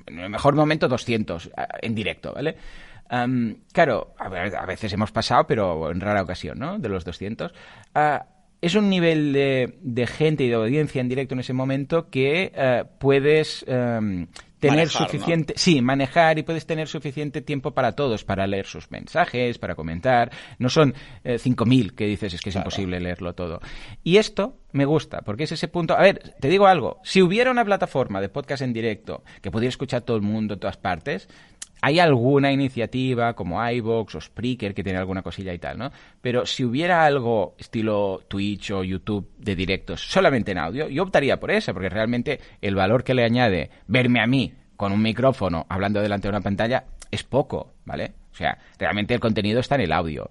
en 0.07 0.19
el 0.19 0.31
mejor 0.31 0.55
momento 0.55 0.89
200 0.89 1.51
en 1.83 1.95
directo, 1.95 2.33
¿vale? 2.35 2.57
Claro, 3.73 4.15
a, 4.19 4.67
veces 4.67 4.93
hemos 4.93 5.13
pasado, 5.13 5.47
pero 5.47 5.91
en 5.91 6.01
rara 6.01 6.23
ocasión, 6.23 6.59
¿no? 6.59 6.79
De 6.79 6.89
los 6.89 7.05
200. 7.05 7.53
Ah, 7.95 8.27
es 8.61 8.75
un 8.75 8.89
nivel 8.89 9.33
de, 9.33 10.07
gente 10.07 10.45
y 10.45 10.49
de 10.49 10.55
audiencia 10.55 11.01
en 11.01 11.09
directo 11.09 11.35
en 11.35 11.41
ese 11.41 11.53
momento 11.53 12.09
que 12.11 12.53
eh, 12.55 12.85
puedes 12.99 13.65
tener 14.63 14.89
suficiente, 14.89 15.55
sí, 15.57 15.83
manejar 15.83 16.39
y 16.39 16.45
puedes 16.45 16.67
tener 16.67 16.87
suficiente 16.87 17.43
tiempo 17.43 17.73
para 17.73 17.93
todos, 17.93 18.25
para 18.25 18.47
leer 18.47 18.67
sus 18.67 18.91
mensajes, 18.93 19.59
para 19.59 19.75
comentar. 19.75 20.31
No 20.59 20.69
son 20.69 20.95
eh, 21.25 21.35
5.000 21.35 21.95
que 21.95 22.07
dices 22.07 22.35
es 22.35 22.41
que 22.41 22.51
es 22.51 22.57
imposible 22.57 23.01
leerlo 23.01 23.35
todo. 23.35 23.61
Y 24.05 24.19
esto 24.19 24.59
me 24.71 24.85
gusta, 24.85 25.23
porque 25.23 25.45
es 25.45 25.53
ese 25.53 25.67
punto. 25.67 25.95
A 25.95 26.03
ver, 26.03 26.35
te 26.41 26.49
digo 26.49 26.69
algo. 26.69 27.01
Si 27.03 27.21
hubiera 27.21 27.51
una 27.51 27.65
plataforma 27.65 28.21
de 28.21 28.29
podcast 28.29 28.63
en 28.63 28.73
directo 28.73 29.25
que 29.41 29.51
pudiera 29.51 29.71
escuchar 29.71 30.03
todo 30.03 30.17
el 30.17 30.23
mundo 30.23 30.55
en 30.55 30.61
todas 30.61 30.77
partes, 30.77 31.29
hay 31.85 31.99
alguna 31.99 32.53
iniciativa 32.53 33.35
como 33.35 33.69
iVoox 33.69 34.15
o 34.15 34.21
Spreaker 34.21 34.73
que 34.73 34.85
tiene 34.85 35.01
alguna 35.01 35.21
cosilla 35.21 35.53
y 35.53 35.59
tal, 35.59 35.79
¿no? 35.79 35.91
Pero 36.21 36.47
si 36.47 36.65
hubiera 36.65 37.05
algo 37.05 37.57
estilo 37.59 38.23
Twitch 38.29 38.71
o 38.71 38.85
YouTube 38.85 39.33
de 39.37 39.57
directos 39.57 40.01
solamente 40.01 40.53
en 40.53 40.59
audio, 40.59 40.89
yo 40.89 41.03
optaría 41.03 41.41
por 41.41 41.51
esa, 41.51 41.73
porque 41.73 41.89
realmente 41.89 42.39
el 42.61 42.77
valor 42.77 43.03
que 43.03 43.15
le 43.15 43.25
añade 43.25 43.71
verme 43.89 44.23
a 44.23 44.29
mí 44.29 44.55
con 44.77 44.93
un 44.93 45.03
micrófono 45.03 45.67
hablando 45.69 46.01
delante 46.01 46.29
de 46.29 46.31
una 46.31 46.41
pantalla 46.41 46.85
es 47.11 47.25
poco, 47.25 47.73
¿vale? 47.85 48.13
O 48.31 48.35
sea, 48.37 48.57
realmente 48.79 49.13
el 49.13 49.21
contenido 49.21 49.59
está 49.59 49.75
en 49.75 49.83
el 49.83 49.93
audio. 49.93 50.31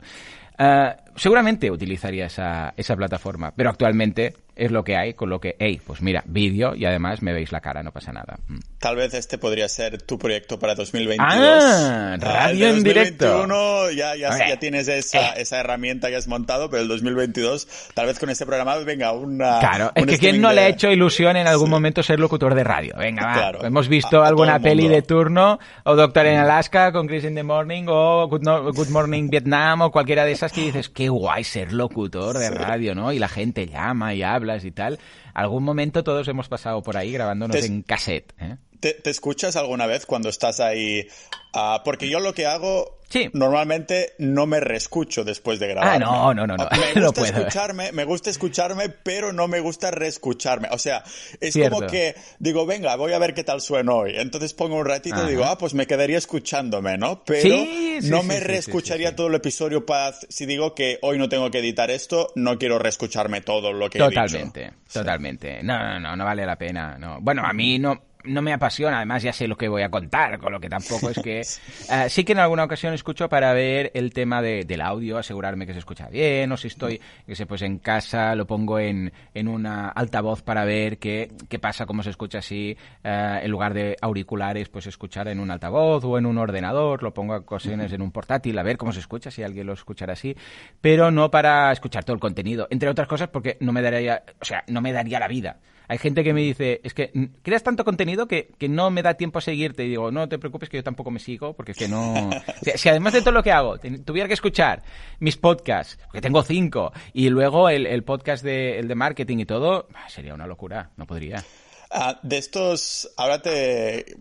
Uh, 0.57 0.93
seguramente 1.17 1.69
utilizaría 1.69 2.27
esa, 2.27 2.73
esa 2.77 2.95
plataforma, 2.95 3.51
pero 3.53 3.69
actualmente 3.69 4.33
es 4.61 4.71
lo 4.71 4.83
que 4.83 4.95
hay, 4.95 5.15
con 5.15 5.29
lo 5.29 5.41
que, 5.41 5.55
hey, 5.57 5.81
pues 5.83 6.01
mira, 6.01 6.23
vídeo 6.27 6.75
y 6.75 6.85
además 6.85 7.23
me 7.23 7.33
veis 7.33 7.51
la 7.51 7.61
cara, 7.61 7.81
no 7.81 7.91
pasa 7.91 8.13
nada. 8.13 8.37
Mm. 8.47 8.59
Tal 8.79 8.95
vez 8.95 9.13
este 9.15 9.39
podría 9.39 9.67
ser 9.67 10.01
tu 10.03 10.19
proyecto 10.19 10.59
para 10.59 10.75
2022. 10.75 11.27
Ah, 11.27 12.17
radio 12.19 12.67
en 12.69 12.83
directo. 12.83 13.47
Ya, 13.91 14.15
ya, 14.15 14.37
ya 14.47 14.59
tienes 14.59 14.87
esa, 14.87 15.31
esa 15.31 15.59
herramienta 15.59 16.09
que 16.09 16.15
has 16.15 16.27
montado, 16.27 16.69
pero 16.69 16.83
el 16.83 16.87
2022, 16.87 17.67
tal 17.95 18.05
vez 18.05 18.19
con 18.19 18.29
este 18.29 18.45
programa 18.45 18.77
venga 18.77 19.11
una... 19.13 19.59
Claro, 19.59 19.91
es 19.95 20.05
que 20.05 20.17
¿quién 20.19 20.41
no 20.41 20.53
le 20.53 20.61
ha 20.61 20.67
hecho 20.67 20.91
ilusión 20.91 21.35
en 21.37 21.47
algún 21.47 21.69
momento 21.69 22.03
ser 22.03 22.19
locutor 22.19 22.53
de 22.53 22.63
radio? 22.63 22.93
Venga, 22.97 23.25
va. 23.25 23.67
Hemos 23.67 23.87
visto 23.87 24.23
alguna 24.23 24.59
peli 24.59 24.87
de 24.87 25.01
turno, 25.01 25.59
o 25.83 25.95
Doctor 25.95 26.27
en 26.27 26.37
Alaska 26.37 26.91
con 26.91 27.07
Chris 27.07 27.23
in 27.23 27.33
the 27.33 27.43
Morning, 27.43 27.85
o 27.87 28.27
Good, 28.27 28.89
Morning 28.89 29.29
Vietnam, 29.29 29.81
o 29.81 29.91
cualquiera 29.91 30.23
de 30.23 30.33
esas 30.33 30.51
que 30.51 30.61
dices, 30.61 30.89
qué 30.89 31.09
guay 31.09 31.43
ser 31.43 31.73
locutor 31.73 32.37
de 32.37 32.51
radio, 32.51 32.93
¿no? 32.93 33.11
Y 33.11 33.17
la 33.17 33.27
gente 33.27 33.67
llama 33.67 34.13
y 34.13 34.21
y 34.63 34.71
tal. 34.71 34.99
Algún 35.33 35.63
momento 35.63 36.03
todos 36.03 36.27
hemos 36.27 36.47
pasado 36.47 36.81
por 36.83 36.97
ahí 36.97 37.11
grabándonos 37.11 37.63
en 37.63 37.81
cassette, 37.83 38.33
¿eh? 38.39 38.57
¿Te, 38.79 39.09
escuchas 39.09 39.55
alguna 39.55 39.85
vez 39.85 40.07
cuando 40.07 40.29
estás 40.29 40.59
ahí? 40.59 41.07
Ah, 41.53 41.83
porque 41.85 42.09
yo 42.09 42.19
lo 42.19 42.33
que 42.33 42.47
hago 42.47 43.00
normalmente 43.33 44.13
no 44.17 44.45
me 44.45 44.59
reescucho 44.59 45.23
después 45.23 45.59
de 45.59 45.67
grabar. 45.67 45.95
Ah, 45.95 45.99
no, 45.99 46.33
no, 46.33 46.47
no, 46.47 46.57
no. 46.57 46.67
Me 46.95 47.01
gusta 47.05 47.23
escucharme, 47.23 47.91
me 47.91 48.03
gusta 48.03 48.29
escucharme, 48.29 48.89
pero 48.89 49.33
no 49.33 49.47
me 49.47 49.59
gusta 49.59 49.91
reescucharme. 49.91 50.69
O 50.71 50.77
sea, 50.77 51.03
es 51.39 51.55
como 51.55 51.81
que 51.87 52.15
digo, 52.39 52.65
venga, 52.65 52.95
voy 52.95 53.13
a 53.13 53.19
ver 53.19 53.33
qué 53.33 53.43
tal 53.43 53.61
suena 53.61 53.93
hoy. 53.93 54.13
Entonces 54.15 54.53
pongo 54.53 54.75
un 54.75 54.85
ratito 54.85 55.25
y 55.25 55.29
digo, 55.29 55.45
ah, 55.45 55.57
pues 55.57 55.73
me 55.73 55.87
quedaría 55.87 56.17
escuchándome, 56.17 56.97
¿no? 56.97 57.23
Pero 57.23 57.65
no 58.03 58.23
me 58.23 58.39
reescucharía 58.39 59.15
todo 59.15 59.27
el 59.27 59.35
episodio 59.35 59.85
para 59.85 60.13
si 60.13 60.45
digo 60.45 60.73
que 60.75 60.99
hoy 61.01 61.17
no 61.17 61.29
tengo 61.29 61.49
que 61.51 61.59
editar 61.59 61.91
esto, 61.91 62.31
no 62.35 62.57
quiero 62.57 62.79
reescucharme 62.79 63.41
todo 63.41 63.73
lo 63.73 63.89
que 63.89 63.99
totalmente, 63.99 64.59
he 64.59 64.63
dicho. 64.63 64.75
Totalmente, 64.91 65.59
totalmente. 65.59 65.63
No, 65.63 65.77
no, 65.77 65.99
no, 65.99 66.15
no 66.15 66.25
vale 66.25 66.45
la 66.45 66.57
pena. 66.57 66.97
No. 66.97 67.19
Bueno, 67.21 67.43
a 67.45 67.53
mí 67.53 67.79
no 67.79 68.10
no 68.25 68.41
me 68.41 68.53
apasiona, 68.53 68.97
además 68.97 69.23
ya 69.23 69.33
sé 69.33 69.47
lo 69.47 69.57
que 69.57 69.67
voy 69.67 69.81
a 69.81 69.89
contar, 69.89 70.39
con 70.39 70.51
lo 70.51 70.59
que 70.59 70.69
tampoco 70.69 71.09
es 71.09 71.19
que... 71.19 71.41
Eh, 71.91 72.09
sí 72.09 72.23
que 72.23 72.31
en 72.33 72.39
alguna 72.39 72.63
ocasión 72.63 72.93
escucho 72.93 73.27
para 73.27 73.53
ver 73.53 73.91
el 73.93 74.13
tema 74.13 74.41
de, 74.41 74.63
del 74.63 74.81
audio, 74.81 75.17
asegurarme 75.17 75.65
que 75.65 75.73
se 75.73 75.79
escucha 75.79 76.07
bien, 76.07 76.51
o 76.51 76.57
si 76.57 76.67
estoy, 76.67 77.01
que 77.25 77.35
sé, 77.35 77.45
pues 77.45 77.61
en 77.63 77.79
casa 77.79 78.35
lo 78.35 78.45
pongo 78.45 78.79
en, 78.79 79.11
en 79.33 79.47
una 79.47 79.89
altavoz 79.89 80.41
para 80.41 80.63
ver 80.63 80.99
qué, 80.99 81.31
qué 81.49 81.59
pasa, 81.59 81.85
cómo 81.85 82.03
se 82.03 82.11
escucha 82.11 82.39
así, 82.39 82.77
eh, 83.03 83.39
en 83.43 83.51
lugar 83.51 83.73
de 83.73 83.97
auriculares, 84.01 84.69
pues 84.69 84.87
escuchar 84.87 85.27
en 85.27 85.39
un 85.39 85.51
altavoz 85.51 86.03
o 86.05 86.17
en 86.17 86.25
un 86.25 86.37
ordenador, 86.37 87.03
lo 87.03 87.13
pongo 87.13 87.33
a 87.33 87.37
ocasiones 87.37 87.91
en 87.91 88.01
un 88.01 88.11
portátil, 88.11 88.57
a 88.57 88.63
ver 88.63 88.77
cómo 88.77 88.93
se 88.93 88.99
escucha, 88.99 89.31
si 89.31 89.43
alguien 89.43 89.67
lo 89.67 89.73
escuchara 89.73 90.13
así, 90.13 90.35
pero 90.79 91.11
no 91.11 91.31
para 91.31 91.71
escuchar 91.71 92.03
todo 92.03 92.13
el 92.13 92.21
contenido, 92.21 92.67
entre 92.69 92.89
otras 92.89 93.07
cosas 93.07 93.29
porque 93.29 93.57
no 93.59 93.73
me 93.73 93.81
daría, 93.81 94.23
o 94.39 94.45
sea, 94.45 94.63
no 94.67 94.81
me 94.81 94.93
daría 94.93 95.19
la 95.19 95.27
vida 95.27 95.57
hay 95.91 95.97
gente 95.97 96.23
que 96.23 96.33
me 96.33 96.39
dice, 96.39 96.79
es 96.85 96.93
que 96.93 97.11
creas 97.41 97.63
tanto 97.63 97.83
contenido 97.83 98.25
que, 98.25 98.55
no 98.69 98.89
me 98.91 99.03
da 99.03 99.15
tiempo 99.15 99.39
a 99.39 99.41
seguirte. 99.41 99.83
Y 99.83 99.89
digo, 99.89 100.09
no 100.09 100.29
te 100.29 100.39
preocupes 100.39 100.69
que 100.69 100.77
yo 100.77 100.85
tampoco 100.85 101.11
me 101.11 101.19
sigo, 101.19 101.51
porque 101.51 101.73
es 101.73 101.77
que 101.77 101.89
no... 101.89 102.29
si, 102.75 102.87
además 102.87 103.11
de 103.11 103.19
todo 103.19 103.33
lo 103.33 103.43
que 103.43 103.51
hago, 103.51 103.77
tuviera 103.77 104.29
que 104.29 104.33
escuchar 104.33 104.83
mis 105.19 105.35
podcasts, 105.35 105.99
que 106.13 106.21
tengo 106.21 106.43
cinco, 106.43 106.93
y 107.11 107.27
luego 107.27 107.67
el, 107.67 108.03
podcast 108.05 108.41
de, 108.41 108.79
el 108.79 108.87
de 108.87 108.95
marketing 108.95 109.39
y 109.39 109.45
todo, 109.45 109.89
sería 110.07 110.33
una 110.33 110.47
locura, 110.47 110.91
no 110.95 111.05
podría. 111.05 111.43
Ah, 111.91 112.17
de 112.23 112.37
estos, 112.37 113.11
ahora 113.17 113.41
te... 113.41 114.15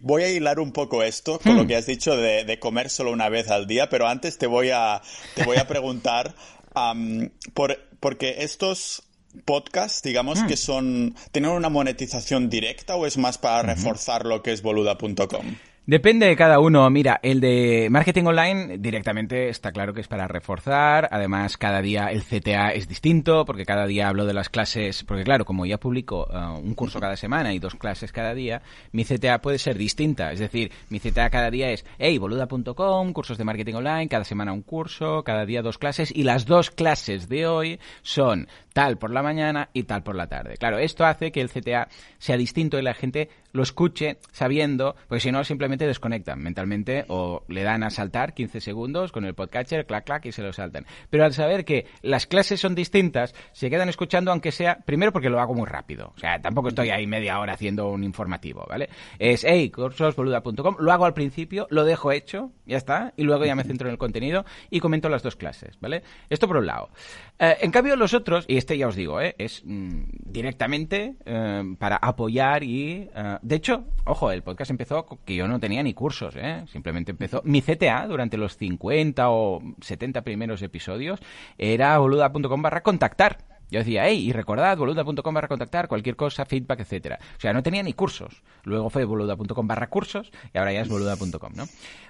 Voy 0.00 0.22
a 0.22 0.30
hilar 0.30 0.60
un 0.60 0.72
poco 0.72 1.02
esto 1.02 1.38
con 1.40 1.56
lo 1.56 1.64
hmm. 1.64 1.66
que 1.66 1.76
has 1.76 1.84
dicho 1.84 2.16
de, 2.16 2.58
comer 2.58 2.88
solo 2.88 3.12
una 3.12 3.28
vez 3.28 3.50
al 3.50 3.66
día, 3.66 3.90
pero 3.90 4.08
antes 4.08 4.38
te 4.38 4.46
voy 4.46 4.70
a, 4.70 5.02
te 5.34 5.44
voy 5.44 5.58
a 5.58 5.66
preguntar, 5.68 6.34
por, 7.52 7.76
porque 8.00 8.36
estos 8.38 9.02
podcasts, 9.44 10.02
digamos, 10.02 10.42
que 10.44 10.54
mm. 10.54 10.58
son, 10.58 11.14
¿tienen 11.30 11.50
una 11.50 11.68
monetización 11.68 12.48
directa 12.48 12.96
o 12.96 13.06
es 13.06 13.18
más 13.18 13.38
para 13.38 13.62
reforzar 13.62 14.26
lo 14.26 14.42
que 14.42 14.52
es 14.52 14.62
boluda.com? 14.62 15.56
Depende 15.84 16.26
de 16.26 16.36
cada 16.36 16.60
uno. 16.60 16.88
Mira, 16.90 17.18
el 17.24 17.40
de 17.40 17.88
marketing 17.90 18.22
online 18.26 18.78
directamente 18.78 19.48
está 19.48 19.72
claro 19.72 19.92
que 19.92 20.00
es 20.00 20.06
para 20.06 20.28
reforzar. 20.28 21.08
Además, 21.10 21.56
cada 21.56 21.82
día 21.82 22.06
el 22.12 22.22
CTA 22.22 22.68
es 22.68 22.86
distinto 22.86 23.44
porque 23.44 23.66
cada 23.66 23.84
día 23.88 24.08
hablo 24.08 24.24
de 24.24 24.32
las 24.32 24.48
clases. 24.48 25.02
Porque 25.02 25.24
claro, 25.24 25.44
como 25.44 25.66
ya 25.66 25.78
publico 25.78 26.28
eh, 26.32 26.36
un 26.62 26.74
curso 26.74 27.00
cada 27.00 27.16
semana 27.16 27.52
y 27.52 27.58
dos 27.58 27.74
clases 27.74 28.12
cada 28.12 28.32
día, 28.32 28.62
mi 28.92 29.04
CTA 29.04 29.42
puede 29.42 29.58
ser 29.58 29.76
distinta. 29.76 30.30
Es 30.30 30.38
decir, 30.38 30.70
mi 30.88 31.00
CTA 31.00 31.30
cada 31.30 31.50
día 31.50 31.70
es, 31.70 31.84
hey, 31.98 32.16
boluda.com, 32.16 33.12
cursos 33.12 33.36
de 33.36 33.42
marketing 33.42 33.74
online, 33.74 34.08
cada 34.08 34.22
semana 34.22 34.52
un 34.52 34.62
curso, 34.62 35.24
cada 35.24 35.46
día 35.46 35.62
dos 35.62 35.78
clases 35.78 36.12
y 36.14 36.22
las 36.22 36.46
dos 36.46 36.70
clases 36.70 37.28
de 37.28 37.48
hoy 37.48 37.80
son 38.02 38.46
tal 38.72 38.98
por 38.98 39.10
la 39.10 39.22
mañana 39.22 39.70
y 39.72 39.84
tal 39.84 40.02
por 40.02 40.16
la 40.16 40.28
tarde. 40.28 40.56
Claro, 40.56 40.78
esto 40.78 41.04
hace 41.04 41.32
que 41.32 41.40
el 41.40 41.50
CTA 41.50 41.88
sea 42.18 42.36
distinto 42.36 42.78
y 42.78 42.82
la 42.82 42.94
gente 42.94 43.28
lo 43.52 43.62
escuche 43.62 44.18
sabiendo, 44.32 44.96
porque 45.08 45.20
si 45.20 45.32
no 45.32 45.44
simplemente 45.44 45.86
desconectan 45.86 46.40
mentalmente 46.40 47.04
o 47.08 47.44
le 47.48 47.62
dan 47.62 47.82
a 47.82 47.90
saltar 47.90 48.34
15 48.34 48.60
segundos 48.60 49.12
con 49.12 49.24
el 49.24 49.34
podcatcher, 49.34 49.86
clac, 49.86 50.04
clac, 50.04 50.24
y 50.26 50.32
se 50.32 50.42
lo 50.42 50.52
saltan. 50.52 50.86
Pero 51.10 51.24
al 51.24 51.32
saber 51.34 51.64
que 51.64 51.86
las 52.00 52.26
clases 52.26 52.60
son 52.60 52.74
distintas, 52.74 53.34
se 53.52 53.70
quedan 53.70 53.88
escuchando 53.88 54.30
aunque 54.30 54.52
sea, 54.52 54.78
primero 54.84 55.12
porque 55.12 55.28
lo 55.28 55.40
hago 55.40 55.54
muy 55.54 55.66
rápido, 55.66 56.12
o 56.16 56.18
sea, 56.18 56.40
tampoco 56.40 56.68
estoy 56.68 56.90
ahí 56.90 57.06
media 57.06 57.38
hora 57.38 57.52
haciendo 57.52 57.90
un 57.90 58.04
informativo, 58.04 58.64
¿vale? 58.68 58.88
Es, 59.18 59.44
hey, 59.44 59.70
cursosboluda.com, 59.70 60.76
lo 60.78 60.92
hago 60.92 61.04
al 61.04 61.14
principio, 61.14 61.66
lo 61.70 61.84
dejo 61.84 62.12
hecho, 62.12 62.52
ya 62.64 62.78
está, 62.78 63.12
y 63.16 63.24
luego 63.24 63.44
ya 63.44 63.54
me 63.54 63.64
centro 63.64 63.88
en 63.88 63.92
el 63.92 63.98
contenido 63.98 64.44
y 64.70 64.80
comento 64.80 65.08
las 65.08 65.22
dos 65.22 65.36
clases, 65.36 65.78
¿vale? 65.80 66.02
Esto 66.30 66.48
por 66.48 66.56
un 66.56 66.66
lado. 66.66 66.88
Eh, 67.38 67.58
en 67.60 67.70
cambio, 67.70 67.96
los 67.96 68.14
otros, 68.14 68.44
y 68.48 68.56
este 68.62 68.78
ya 68.78 68.86
os 68.86 68.94
digo, 68.94 69.20
¿eh? 69.20 69.34
es 69.38 69.62
mm, 69.64 70.02
directamente 70.24 71.16
eh, 71.24 71.74
para 71.78 71.96
apoyar 71.96 72.62
y 72.62 73.10
de 73.42 73.56
hecho, 73.56 73.84
ojo, 74.04 74.30
el 74.30 74.42
podcast 74.42 74.70
empezó 74.70 75.06
que 75.24 75.34
yo 75.34 75.48
no 75.48 75.58
tenía 75.60 75.82
ni 75.82 75.94
cursos, 75.94 76.34
¿eh? 76.36 76.64
Simplemente 76.70 77.10
empezó. 77.10 77.42
Mi 77.44 77.60
CTA 77.60 78.06
durante 78.06 78.36
los 78.36 78.56
50 78.56 79.30
o 79.30 79.60
70 79.80 80.22
primeros 80.22 80.62
episodios 80.62 81.20
era 81.58 81.98
boluda.com 81.98 82.62
barra 82.62 82.82
contactar. 82.82 83.51
Yo 83.72 83.78
decía, 83.78 84.06
hey, 84.06 84.28
y 84.28 84.32
recordad, 84.32 84.76
boluda.com 84.76 85.32
barra 85.32 85.48
contactar, 85.48 85.88
cualquier 85.88 86.14
cosa, 86.14 86.44
feedback, 86.44 86.80
etcétera. 86.80 87.18
O 87.38 87.40
sea, 87.40 87.54
no 87.54 87.62
tenía 87.62 87.82
ni 87.82 87.94
cursos. 87.94 88.42
Luego 88.64 88.90
fue 88.90 89.06
boluda.com 89.06 89.66
barra 89.66 89.88
cursos 89.88 90.30
y 90.52 90.58
ahora 90.58 90.74
ya 90.74 90.82
es 90.82 90.90
boluda.com, 90.90 91.54
¿no? 91.56 91.64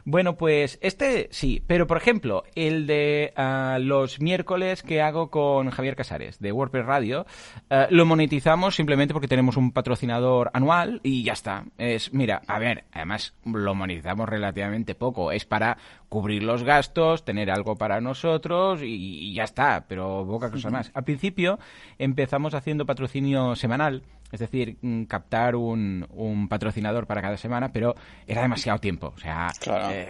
Bueno, 0.05 0.37
pues 0.37 0.81
este 0.83 1.29
sí, 1.31 1.63
pero 1.65 1.87
por 1.87 1.99
ejemplo, 1.99 2.43
el 2.57 2.89
de 2.89 3.33
ah, 3.37 3.79
los 3.81 4.21
miércoles 4.21 4.83
que 4.83 5.01
hago 5.01 5.31
con 5.31 5.71
Javier 5.71 5.95
Casares 5.95 6.41
de 6.41 6.51
WordPress 6.51 6.85
Radio, 6.85 7.27
ah, 7.71 7.87
lo 7.91 8.07
monetizamos 8.07 8.75
simplemente 8.75 9.15
porque 9.15 9.29
tenemos 9.29 9.57
un 9.57 9.71
patrocinador 9.71 10.51
anual 10.55 11.01
y 11.05 11.23
ya 11.23 11.35
está. 11.35 11.67
Es, 11.79 12.13
mira, 12.13 12.43
a 12.49 12.59
ver, 12.59 12.87
además 12.91 13.35
lo 13.45 13.77
monetizamos 13.77 14.29
relativamente 14.29 14.97
poco. 14.97 15.31
Es 15.31 15.45
para 15.45 15.79
cubrir 16.09 16.43
los 16.43 16.63
gastos, 16.63 17.25
tener 17.25 17.51
algo 17.51 17.77
para 17.77 18.01
nosotros 18.03 18.81
y, 18.83 19.33
ya 19.33 19.45
está, 19.45 19.87
pero 19.89 20.27
poca 20.29 20.51
cosa 20.51 20.69
más. 20.69 20.91
Al 20.93 21.05
principio 21.05 21.52
empezamos 21.99 22.55
haciendo 22.55 22.87
patrocinio 22.87 23.57
semanal, 23.57 24.03
es 24.31 24.41
decir, 24.41 24.77
mm, 24.81 25.05
captar 25.05 25.57
un, 25.57 26.07
un 26.11 26.49
patrocinador 26.49 27.07
para 27.07 27.23
cada 27.23 27.37
semana, 27.37 27.73
pero 27.73 27.95
era 28.27 28.43
demasiado 28.43 28.79
tiempo. 28.79 29.13
O 29.15 29.19
sea, 29.19 29.49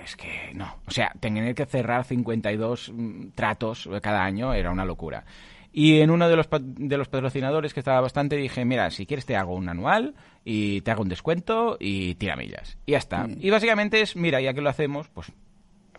es 0.05 0.17
que 0.17 0.53
no. 0.55 0.77
O 0.87 0.91
sea, 0.91 1.13
tener 1.21 1.55
que 1.55 1.67
cerrar 1.67 2.05
52 2.05 2.93
mm, 2.95 3.29
tratos 3.35 3.89
cada 4.01 4.25
año 4.25 4.55
era 4.55 4.71
una 4.71 4.85
locura. 4.85 5.25
Y 5.73 6.01
en 6.01 6.11
uno 6.11 6.29
de 6.29 6.37
los, 6.37 6.49
de 6.61 6.99
los 6.99 7.09
patrocinadores 7.09 7.73
que 7.73 7.81
estaba 7.81 8.01
bastante 8.01 8.37
dije, 8.37 8.65
mira, 8.65 8.91
si 8.91 9.07
quieres 9.07 9.25
te 9.25 9.37
hago 9.37 9.55
un 9.55 9.71
anual 9.71 10.15
y 10.45 10.83
te 10.83 10.91
hago 10.91 11.03
un 11.03 11.09
descuento 11.09 11.79
y 11.81 12.15
tiramillas. 12.17 12.77
Y 12.85 12.93
ya 12.93 12.99
está. 12.99 13.27
Mm. 13.27 13.39
Y 13.41 13.51
básicamente 13.51 14.03
es, 14.03 14.15
mira, 14.15 14.41
ya 14.41 14.53
que 14.53 14.61
lo 14.61 14.69
hacemos, 14.69 15.09
pues 15.09 15.33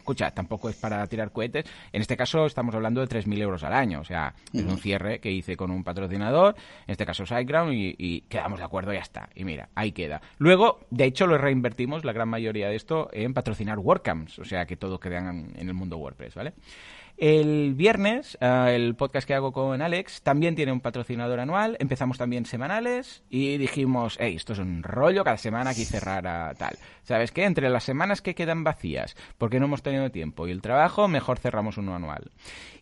escucha, 0.04 0.32
tampoco 0.32 0.70
es 0.70 0.76
para 0.76 1.08
tirar 1.08 1.32
cohetes. 1.32 1.66
En 1.91 2.01
este 2.01 2.18
caso 2.18 2.45
estamos 2.45 2.76
hablando 2.76 3.01
de 3.01 3.08
3.000 3.08 3.39
euros 3.39 3.64
al 3.64 3.74
año. 3.74 4.01
O 4.01 4.04
sea, 4.04 4.34
es 4.51 4.64
un 4.64 4.78
cierre 4.78 5.20
que 5.20 5.32
hice 5.32 5.56
con 5.56 5.72
un 5.72 5.84
patrocinador, 5.84 6.56
en 6.86 6.91
este 6.91 7.06
caso 7.06 7.26
SiteGround, 7.26 7.74
y, 7.74 8.22
quedamos 8.28 8.60
de 8.60 8.66
acuerdo 8.66 8.91
y 8.91 8.97
ya 8.97 9.01
está. 9.01 9.30
Y 9.34 9.45
mira, 9.45 9.70
ahí 9.76 9.91
queda. 9.91 10.22
Luego, 10.38 10.82
de 10.89 11.06
hecho, 11.06 11.26
lo 11.26 11.38
reinvertimos, 11.38 12.04
la 12.04 12.12
gran 12.12 12.28
mayoría 12.28 12.68
de 12.68 12.76
esto, 12.76 13.10
en 13.14 13.34
patrocinar 13.34 13.80
WordCamps. 13.80 14.39
O 14.39 14.45
sea, 14.45 14.66
que 14.66 14.76
todo 14.76 14.99
quede 14.99 15.18
en, 15.18 15.54
en 15.56 15.68
el 15.68 15.74
mundo 15.74 15.97
WordPress, 15.97 16.36
¿vale? 16.36 16.54
El 17.18 17.76
viernes, 17.76 18.38
eh, 18.41 18.74
el 18.76 18.95
podcast 18.95 19.28
que 19.28 19.36
hago 19.36 19.51
con 19.51 19.82
Alex 19.82 20.24
también 20.24 20.55
tiene 20.55 20.72
un 20.72 20.82
patrocinador 20.82 21.39
anual. 21.39 21.78
Empezamos 21.80 22.18
también 22.18 22.45
semanales 22.45 23.24
y 23.30 23.57
dijimos, 23.57 24.18
hey, 24.20 24.34
esto 24.36 24.53
es 24.53 24.59
un 24.59 24.82
rollo, 24.82 25.24
cada 25.24 25.38
semana 25.38 25.70
aquí 25.70 25.86
cerrar 25.86 26.26
a 26.28 26.53
tal. 26.55 26.78
¿Sabes 27.03 27.32
qué? 27.32 27.45
Entre 27.45 27.70
las 27.70 27.84
semanas 27.84 28.22
que 28.22 28.36
quedan 28.36 28.64
vacías, 28.64 29.16
porque 29.38 29.59
no 29.59 29.68
hemos 29.68 29.84
tenido 29.84 30.09
tiempo, 30.09 30.47
y 30.47 30.51
el 30.51 30.61
trabajo, 30.61 31.07
mejor 31.07 31.38
cerramos 31.38 31.78
uno 31.78 31.95
anual. 31.95 32.32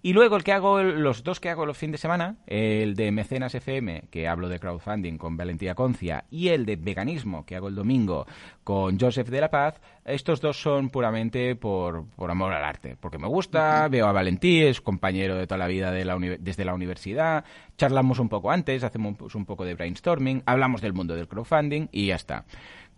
Y 0.03 0.13
luego 0.13 0.35
el 0.35 0.43
que 0.43 0.51
hago, 0.51 0.81
los 0.81 1.23
dos 1.23 1.39
que 1.39 1.49
hago 1.49 1.67
los 1.67 1.77
fines 1.77 1.93
de 1.93 1.97
semana, 1.99 2.37
el 2.47 2.95
de 2.95 3.11
Mecenas 3.11 3.53
FM, 3.53 4.05
que 4.09 4.27
hablo 4.27 4.49
de 4.49 4.59
crowdfunding 4.59 5.17
con 5.17 5.37
Valentía 5.37 5.75
Concia, 5.75 6.25
y 6.31 6.47
el 6.47 6.65
de 6.65 6.75
veganismo, 6.75 7.45
que 7.45 7.55
hago 7.55 7.67
el 7.67 7.75
domingo 7.75 8.25
con 8.63 8.99
Joseph 8.99 9.29
de 9.29 9.41
la 9.41 9.51
Paz, 9.51 9.79
estos 10.03 10.41
dos 10.41 10.59
son 10.59 10.89
puramente 10.89 11.55
por, 11.55 12.07
por 12.15 12.31
amor 12.31 12.51
al 12.51 12.63
arte, 12.63 12.97
porque 12.99 13.19
me 13.19 13.27
gusta, 13.27 13.87
veo 13.89 14.07
a 14.07 14.11
Valentí, 14.11 14.63
es 14.63 14.81
compañero 14.81 15.35
de 15.35 15.45
toda 15.45 15.59
la 15.59 15.67
vida 15.67 15.91
desde 15.91 16.65
la 16.65 16.73
universidad, 16.73 17.45
charlamos 17.77 18.17
un 18.17 18.29
poco 18.29 18.49
antes, 18.49 18.83
hacemos 18.83 19.35
un 19.35 19.45
poco 19.45 19.65
de 19.65 19.75
brainstorming, 19.75 20.41
hablamos 20.47 20.81
del 20.81 20.93
mundo 20.93 21.15
del 21.15 21.27
crowdfunding 21.27 21.89
y 21.91 22.07
ya 22.07 22.15
está. 22.15 22.45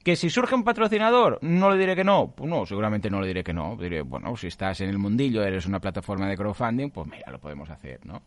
¿Que 0.04 0.18
si 0.18 0.30
surge 0.30 0.54
un 0.54 0.66
patrocinador, 0.66 1.40
no 1.42 1.72
le 1.72 1.78
diré 1.78 1.96
que 1.96 2.04
no? 2.04 2.34
Pues 2.36 2.50
no, 2.50 2.66
seguramente 2.66 3.10
no 3.10 3.22
le 3.22 3.28
diré 3.28 3.42
que 3.42 3.54
no. 3.54 3.78
Diré, 3.78 4.02
bueno, 4.02 4.36
si 4.36 4.48
estás 4.48 4.82
en 4.82 4.90
el 4.90 4.98
mundillo, 4.98 5.44
eres 5.44 5.66
una 5.66 5.80
plataforma 5.80 6.28
de 6.28 6.36
crowdfunding, 6.36 6.90
pues 6.90 7.08
mira, 7.08 7.32
lo 7.32 7.40
podemos 7.40 7.70
hacer, 7.70 8.06
¿no? 8.06 8.22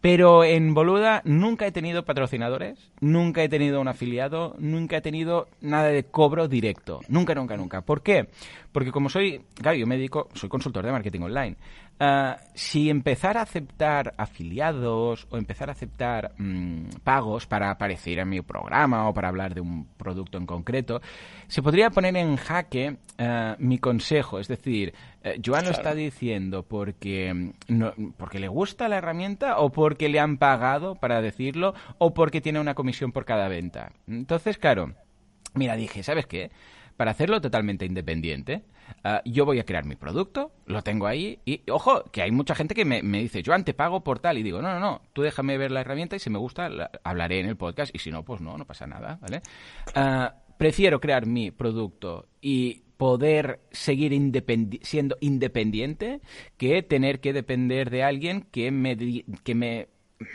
Pero 0.00 0.44
en 0.44 0.72
Boluda 0.72 1.22
nunca 1.24 1.66
he 1.66 1.72
tenido 1.72 2.04
patrocinadores, 2.04 2.92
nunca 3.00 3.42
he 3.42 3.48
tenido 3.48 3.80
un 3.80 3.88
afiliado, 3.88 4.54
nunca 4.60 4.98
he 4.98 5.00
tenido 5.00 5.48
nada 5.60 5.88
de 5.88 6.04
cobro 6.04 6.46
directo. 6.46 7.00
Nunca, 7.08 7.34
nunca, 7.34 7.56
nunca. 7.56 7.80
¿Por 7.80 8.02
qué? 8.02 8.28
Porque 8.70 8.92
como 8.92 9.08
soy, 9.08 9.40
claro, 9.54 9.76
yo 9.76 9.86
soy 10.34 10.48
consultor 10.48 10.86
de 10.86 10.92
marketing 10.92 11.22
online. 11.22 11.56
Ah, 11.98 12.36
si 12.52 12.90
empezar 12.90 13.38
a 13.38 13.42
aceptar 13.42 14.12
afiliados 14.18 15.26
o 15.30 15.38
empezar 15.38 15.70
a 15.70 15.72
aceptar 15.72 16.32
mm, 16.36 16.88
pagos 17.02 17.46
para 17.46 17.70
aparecer 17.70 18.18
en 18.18 18.28
mi 18.28 18.42
programa 18.42 19.08
o 19.08 19.14
para 19.14 19.28
hablar 19.28 19.54
de 19.54 19.62
un 19.62 19.86
producto 19.96 20.36
en 20.36 20.44
concreto, 20.44 21.00
se 21.46 21.62
podría 21.62 21.88
poner 21.88 22.14
en 22.18 22.36
jaque 22.36 22.98
ah, 23.18 23.56
mi 23.58 23.78
consejo. 23.78 24.38
Es 24.38 24.46
decir, 24.46 24.92
eh, 25.22 25.40
Joan 25.42 25.64
lo 25.64 25.70
está 25.70 25.94
diciendo 25.94 26.64
porque, 26.64 27.32
mm, 27.66 28.10
porque 28.18 28.40
le 28.40 28.48
gusta 28.48 28.88
la 28.88 28.98
herramienta 28.98 29.58
o 29.58 29.70
porque 29.70 30.10
le 30.10 30.20
han 30.20 30.36
pagado 30.36 30.96
para 30.96 31.22
decirlo 31.22 31.72
o 31.96 32.12
porque 32.12 32.42
tiene 32.42 32.60
una 32.60 32.74
comisión 32.74 33.10
por 33.10 33.24
cada 33.24 33.48
venta. 33.48 33.92
Entonces, 34.06 34.58
claro, 34.58 34.92
mira, 35.54 35.76
dije, 35.76 36.02
¿sabes 36.02 36.26
qué? 36.26 36.50
Para 36.96 37.10
hacerlo 37.10 37.40
totalmente 37.40 37.84
independiente, 37.84 38.64
Ah, 39.04 39.22
yo 39.24 39.44
voy 39.44 39.58
a 39.58 39.64
crear 39.64 39.84
mi 39.84 39.96
producto, 39.96 40.52
lo 40.66 40.82
tengo 40.82 41.06
ahí 41.06 41.38
y, 41.44 41.62
ojo, 41.70 42.04
que 42.10 42.22
hay 42.22 42.30
mucha 42.30 42.54
gente 42.54 42.74
que 42.74 42.84
me, 42.84 43.00
dice, 43.02 43.42
yo 43.42 43.52
te 43.64 43.74
pago 43.74 44.02
por 44.02 44.18
tal 44.18 44.38
y 44.38 44.42
digo, 44.42 44.62
no, 44.62 44.72
no, 44.72 44.80
no, 44.80 45.02
tú 45.12 45.22
déjame 45.22 45.58
ver 45.58 45.70
la 45.70 45.80
herramienta 45.80 46.16
y 46.16 46.18
si 46.18 46.30
me 46.30 46.38
gusta 46.38 46.68
hablaré 47.04 47.40
en 47.40 47.46
el 47.46 47.56
podcast 47.56 47.94
y 47.94 47.98
si 47.98 48.10
no, 48.10 48.24
pues 48.24 48.40
no, 48.40 48.56
no 48.56 48.64
pasa 48.66 48.86
nada, 48.86 49.18
¿vale? 49.20 49.42
Ah, 49.94 50.34
prefiero 50.58 51.00
crear 51.00 51.26
mi 51.26 51.50
producto 51.50 52.26
y 52.40 52.82
poder 52.96 53.60
seguir 53.70 54.12
siendo 54.82 55.16
independiente 55.20 56.20
que 56.56 56.82
tener 56.82 57.20
que 57.20 57.32
depender 57.32 57.90
de 57.90 58.02
alguien 58.02 58.42
que 58.50 58.70
me, 58.70 58.96
que 59.44 59.54
me 59.54 59.88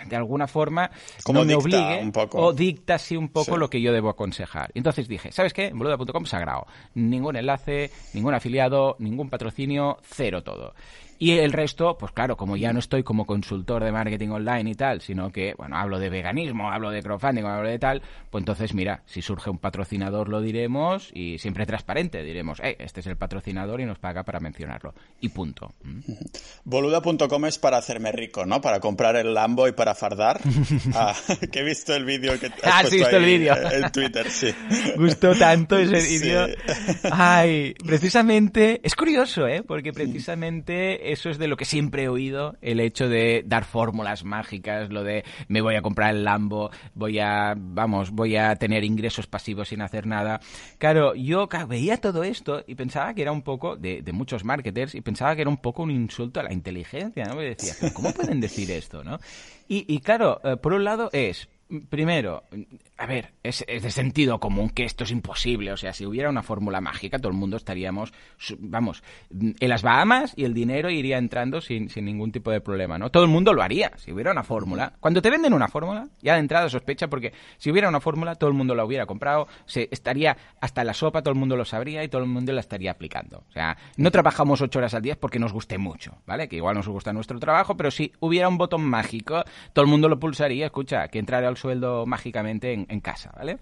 de 0.05 0.15
alguna 0.15 0.47
forma 0.47 0.91
Como 1.23 1.43
me 1.43 1.55
obligue 1.55 2.11
o 2.33 2.53
dicta 2.53 2.95
así 2.95 3.17
un 3.17 3.29
poco 3.29 3.57
lo 3.57 3.69
que 3.69 3.81
yo 3.81 3.91
debo 3.91 4.09
aconsejar. 4.09 4.71
Entonces 4.73 5.07
dije, 5.07 5.31
¿sabes 5.31 5.53
qué? 5.53 5.71
Boluda.com 5.73 6.25
sagrado. 6.25 6.67
Ningún 6.93 7.35
enlace, 7.35 7.91
ningún 8.13 8.33
afiliado, 8.33 8.95
ningún 8.99 9.29
patrocinio, 9.29 9.97
cero 10.03 10.43
todo. 10.43 10.73
Y 11.21 11.37
el 11.37 11.51
resto, 11.51 11.99
pues 11.99 12.11
claro, 12.13 12.35
como 12.35 12.57
ya 12.57 12.73
no 12.73 12.79
estoy 12.79 13.03
como 13.03 13.27
consultor 13.27 13.83
de 13.83 13.91
marketing 13.91 14.29
online 14.29 14.71
y 14.71 14.73
tal, 14.73 15.01
sino 15.01 15.31
que, 15.31 15.53
bueno, 15.55 15.77
hablo 15.77 15.99
de 15.99 16.09
veganismo, 16.09 16.71
hablo 16.71 16.89
de 16.89 17.03
crowdfunding, 17.03 17.43
hablo 17.43 17.69
de 17.69 17.77
tal, 17.77 18.01
pues 18.31 18.41
entonces, 18.41 18.73
mira, 18.73 19.03
si 19.05 19.21
surge 19.21 19.51
un 19.51 19.59
patrocinador 19.59 20.29
lo 20.29 20.41
diremos 20.41 21.11
y 21.13 21.37
siempre 21.37 21.67
transparente, 21.67 22.23
diremos, 22.23 22.59
eh, 22.61 22.75
este 22.79 23.01
es 23.01 23.05
el 23.05 23.17
patrocinador 23.17 23.81
y 23.81 23.85
nos 23.85 23.99
paga 23.99 24.23
para 24.23 24.39
mencionarlo. 24.39 24.95
Y 25.19 25.29
punto. 25.29 25.75
¿Mm? 25.83 25.99
Boluda.com 26.63 27.45
es 27.45 27.59
para 27.59 27.77
hacerme 27.77 28.11
rico, 28.11 28.47
¿no? 28.47 28.59
Para 28.59 28.79
comprar 28.79 29.15
el 29.15 29.35
Lambo 29.35 29.67
y 29.67 29.73
para 29.73 29.93
fardar. 29.93 30.41
ah, 30.95 31.13
que 31.51 31.59
he 31.59 31.63
visto 31.63 31.95
el 31.95 32.03
vídeo 32.03 32.39
que 32.39 32.47
has 32.47 32.53
ah, 32.63 32.81
visto 32.89 33.15
el 33.15 33.25
vídeo. 33.25 33.55
En 33.71 33.91
Twitter, 33.91 34.27
sí. 34.27 34.51
Gustó 34.95 35.35
tanto 35.35 35.77
ese 35.77 36.01
vídeo. 36.01 36.47
Ay, 37.11 37.75
precisamente, 37.85 38.81
es 38.83 38.95
curioso, 38.95 39.47
¿eh? 39.47 39.61
Porque 39.61 39.93
precisamente 39.93 41.10
eso 41.11 41.29
es 41.29 41.37
de 41.37 41.47
lo 41.47 41.57
que 41.57 41.65
siempre 41.65 42.03
he 42.03 42.09
oído, 42.09 42.55
el 42.61 42.79
hecho 42.79 43.09
de 43.09 43.43
dar 43.45 43.65
fórmulas 43.65 44.23
mágicas, 44.23 44.89
lo 44.89 45.03
de 45.03 45.23
me 45.47 45.61
voy 45.61 45.75
a 45.75 45.81
comprar 45.81 46.15
el 46.15 46.23
Lambo, 46.23 46.71
voy 46.93 47.19
a, 47.19 47.53
vamos, 47.57 48.11
voy 48.11 48.35
a 48.35 48.55
tener 48.55 48.83
ingresos 48.83 49.27
pasivos 49.27 49.69
sin 49.69 49.81
hacer 49.81 50.07
nada. 50.07 50.39
Claro, 50.77 51.15
yo 51.15 51.47
veía 51.67 51.97
todo 51.97 52.23
esto 52.23 52.63
y 52.67 52.75
pensaba 52.75 53.13
que 53.13 53.21
era 53.21 53.31
un 53.31 53.41
poco, 53.41 53.75
de, 53.75 54.03
muchos 54.11 54.43
marketers, 54.43 54.95
y 54.95 55.01
pensaba 55.01 55.35
que 55.35 55.41
era 55.41 55.49
un 55.49 55.57
poco 55.57 55.83
un 55.83 55.91
insulto 55.91 56.39
a 56.39 56.43
la 56.43 56.53
inteligencia, 56.53 57.25
¿no? 57.25 57.35
Me 57.35 57.45
decía, 57.45 57.73
¿cómo 57.93 58.13
pueden 58.13 58.39
decir 58.41 58.71
esto, 58.71 59.03
no? 59.03 59.19
Y, 59.67 59.85
y 59.93 59.99
claro, 59.99 60.41
eh, 60.43 60.57
por 60.57 60.73
un 60.73 60.83
lado 60.83 61.09
es, 61.13 61.47
primero, 61.89 62.43
a 62.97 63.05
ver, 63.05 63.33
es, 63.43 63.65
de 63.67 63.91
sentido 63.91 64.39
común 64.39 64.69
que 64.69 64.83
esto 64.83 65.03
es 65.03 65.11
imposible. 65.11 65.71
O 65.71 65.77
sea, 65.77 65.93
si 65.93 66.05
hubiera 66.05 66.29
una 66.29 66.43
fórmula 66.43 66.81
mágica, 66.81 67.19
todo 67.19 67.31
el 67.31 67.37
mundo 67.37 67.57
estaríamos, 67.57 68.13
vamos, 68.59 69.03
en 69.29 69.69
las 69.69 69.81
Bahamas 69.81 70.33
y 70.35 70.45
el 70.45 70.53
dinero 70.53 70.89
iría 70.89 71.17
entrando 71.17 71.61
sin, 71.61 71.89
sin 71.89 72.05
ningún 72.05 72.31
tipo 72.31 72.51
de 72.51 72.61
problema, 72.61 72.97
¿no? 72.97 73.09
Todo 73.09 73.23
el 73.23 73.29
mundo 73.29 73.53
lo 73.53 73.61
haría 73.61 73.91
si 73.97 74.11
hubiera 74.11 74.31
una 74.31 74.43
fórmula. 74.43 74.93
Cuando 74.99 75.21
te 75.21 75.29
venden 75.29 75.53
una 75.53 75.67
fórmula, 75.67 76.07
ya 76.21 76.33
de 76.33 76.39
entrada 76.39 76.69
sospecha 76.69 77.07
porque 77.07 77.33
si 77.57 77.71
hubiera 77.71 77.89
una 77.89 77.99
fórmula, 77.99 78.35
todo 78.35 78.49
el 78.49 78.55
mundo 78.55 78.75
la 78.75 78.85
hubiera 78.85 79.05
comprado, 79.05 79.47
se 79.65 79.87
estaría 79.91 80.37
hasta 80.59 80.83
la 80.83 80.93
sopa, 80.93 81.21
todo 81.21 81.33
el 81.33 81.39
mundo 81.39 81.55
lo 81.55 81.65
sabría 81.65 82.03
y 82.03 82.09
todo 82.09 82.21
el 82.21 82.27
mundo 82.27 82.51
la 82.53 82.61
estaría 82.61 82.91
aplicando. 82.91 83.43
O 83.49 83.51
sea, 83.51 83.77
no 83.97 84.11
trabajamos 84.11 84.61
ocho 84.61 84.79
horas 84.79 84.93
al 84.93 85.01
día 85.01 85.15
porque 85.19 85.39
nos 85.39 85.53
guste 85.53 85.77
mucho, 85.77 86.17
¿vale? 86.25 86.47
Que 86.47 86.57
igual 86.57 86.75
nos 86.75 86.87
gusta 86.87 87.13
nuestro 87.13 87.39
trabajo, 87.39 87.77
pero 87.77 87.91
si 87.91 88.11
hubiera 88.19 88.47
un 88.47 88.57
botón 88.57 88.83
mágico, 88.83 89.43
todo 89.73 89.85
el 89.85 89.91
mundo 89.91 90.09
lo 90.09 90.19
pulsaría, 90.19 90.65
escucha, 90.65 91.07
que 91.07 91.19
entrara 91.19 91.47
al 91.47 91.57
sueldo 91.61 92.05
mágicamente 92.05 92.73
en, 92.73 92.99
casa, 92.99 93.31
¿vale? 93.37 93.59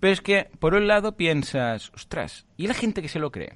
Pero 0.00 0.12
es 0.12 0.20
que, 0.20 0.50
por 0.58 0.74
un 0.74 0.86
lado, 0.86 1.16
piensas, 1.16 1.90
ostras, 1.94 2.46
¿y 2.56 2.66
la 2.66 2.74
gente 2.74 3.02
que 3.02 3.08
se 3.08 3.18
lo 3.18 3.30
cree? 3.30 3.54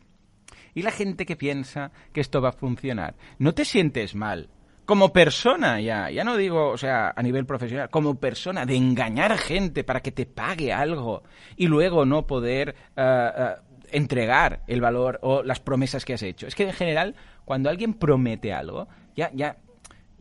¿Y 0.75 0.83
la 0.83 0.91
gente 0.91 1.27
que 1.27 1.37
piensa 1.37 1.91
que 2.13 2.21
esto 2.21 2.41
va 2.41 2.51
a 2.51 2.53
funcionar? 2.53 3.17
¿No 3.39 3.53
te 3.53 3.65
sientes 3.65 4.15
mal 4.15 4.49
como 4.91 5.13
persona, 5.13 5.81
ya, 5.81 6.11
ya 6.11 6.25
no 6.25 6.37
digo, 6.37 6.69
o 6.69 6.77
sea, 6.77 7.13
a 7.15 7.23
nivel 7.23 7.47
profesional, 7.47 7.91
como 7.91 8.17
persona, 8.17 8.67
de 8.67 8.75
engañar 8.75 9.39
gente 9.39 9.85
para 9.85 10.01
que 10.01 10.11
te 10.11 10.27
pague 10.27 10.73
algo 10.73 11.23
y 11.57 11.69
luego 11.69 12.05
no 12.05 12.27
poder 12.27 12.75
eh, 12.97 13.31
eh, 13.39 13.55
entregar 13.93 14.65
el 14.67 14.81
valor 14.81 15.21
o 15.23 15.45
las 15.45 15.61
promesas 15.61 16.05
que 16.05 16.15
has 16.15 16.25
hecho. 16.25 16.49
Es 16.49 16.57
que 16.57 16.65
en 16.65 16.73
general, 16.73 17.15
cuando 17.45 17.71
alguien 17.71 17.95
promete 17.95 18.53
algo, 18.53 18.89
ya, 19.15 19.31
ya, 19.33 19.59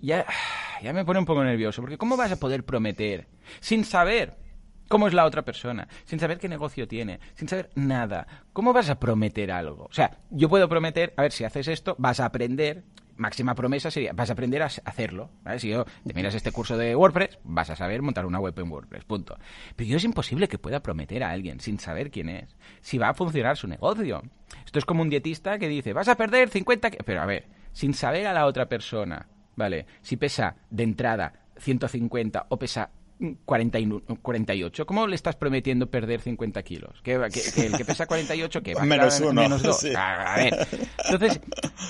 ya, 0.02 0.26
ya 0.82 0.94
me 0.94 1.06
pone 1.06 1.20
un 1.20 1.26
poco 1.26 1.44
nervioso, 1.44 1.82
porque 1.82 1.98
¿cómo 1.98 2.18
vas 2.18 2.32
a 2.32 2.40
poder 2.40 2.66
prometer 2.66 3.28
sin 3.60 3.86
saber 3.86 4.38
cómo 4.90 5.08
es 5.08 5.14
la 5.14 5.26
otra 5.26 5.44
persona, 5.44 5.88
sin 6.04 6.20
saber 6.20 6.40
qué 6.40 6.50
negocio 6.50 6.88
tiene, 6.88 7.20
sin 7.36 7.48
saber 7.48 7.70
nada. 7.76 8.28
¿Cómo 8.52 8.74
vas 8.74 8.90
a 8.90 9.00
prometer 9.00 9.52
algo? 9.52 9.86
O 9.86 9.94
sea, 9.94 10.18
yo 10.32 10.50
puedo 10.50 10.68
prometer, 10.68 11.14
a 11.16 11.22
ver, 11.22 11.32
si 11.32 11.46
haces 11.46 11.68
esto, 11.70 11.96
vas 12.00 12.20
a 12.20 12.26
aprender, 12.26 12.84
máxima 13.16 13.54
promesa 13.54 13.92
sería, 13.92 14.14
vas 14.14 14.30
a 14.30 14.34
aprender 14.34 14.64
a 14.64 14.66
hacerlo. 14.66 15.30
Si 15.58 15.70
yo 15.70 15.86
te 15.86 16.14
miras 16.14 16.34
este 16.34 16.52
curso 16.52 16.76
de 16.76 16.96
WordPress, 16.96 17.38
vas 17.44 17.70
a 17.70 17.76
saber 17.76 18.02
montar 18.02 18.26
una 18.26 18.40
web 18.40 18.58
en 18.58 18.72
WordPress, 18.72 19.06
punto. 19.06 19.38
Pero 19.76 19.90
yo 19.90 19.98
es 19.98 20.04
imposible 20.04 20.48
que 20.48 20.58
pueda 20.58 20.82
prometer 20.82 21.24
a 21.24 21.30
alguien 21.30 21.60
sin 21.60 21.80
saber 21.80 22.10
quién 22.10 22.30
es, 22.30 22.58
si 22.82 22.98
va 22.98 23.10
a 23.10 23.14
funcionar 23.14 23.58
su 23.58 23.68
negocio. 23.68 24.24
Esto 24.66 24.80
es 24.80 24.86
como 24.86 25.04
un 25.04 25.10
dietista 25.10 25.60
que 25.60 25.70
dice, 25.70 25.94
vas 25.94 26.08
a 26.08 26.16
perder 26.16 26.50
50... 26.50 26.90
Pero 27.06 27.22
a 27.22 27.26
ver, 27.28 27.48
sin 27.74 27.94
saber 27.94 28.26
a 28.26 28.34
la 28.34 28.48
otra 28.48 28.68
persona, 28.68 29.28
¿vale? 29.60 29.86
Si 30.02 30.18
pesa 30.18 30.56
de 30.72 30.84
entrada 30.84 31.34
150 31.58 32.48
o 32.50 32.58
pesa 32.58 32.90
48. 33.44 34.86
¿Cómo 34.86 35.06
le 35.06 35.16
estás 35.16 35.36
prometiendo 35.36 35.92
perder 35.92 36.22
50 36.22 36.64
kilos? 36.64 37.02
¿Que, 37.04 37.16
el 37.16 37.78
que 37.78 37.86
pesa 37.86 38.06
48 38.08 38.64
que 38.64 38.74
va 38.74 38.86
menos 38.86 39.20
uno. 39.20 39.42
Menos 39.42 39.62
dos. 39.62 39.86
A 39.96 40.38
ver. 40.38 40.68
Entonces, 41.10 41.42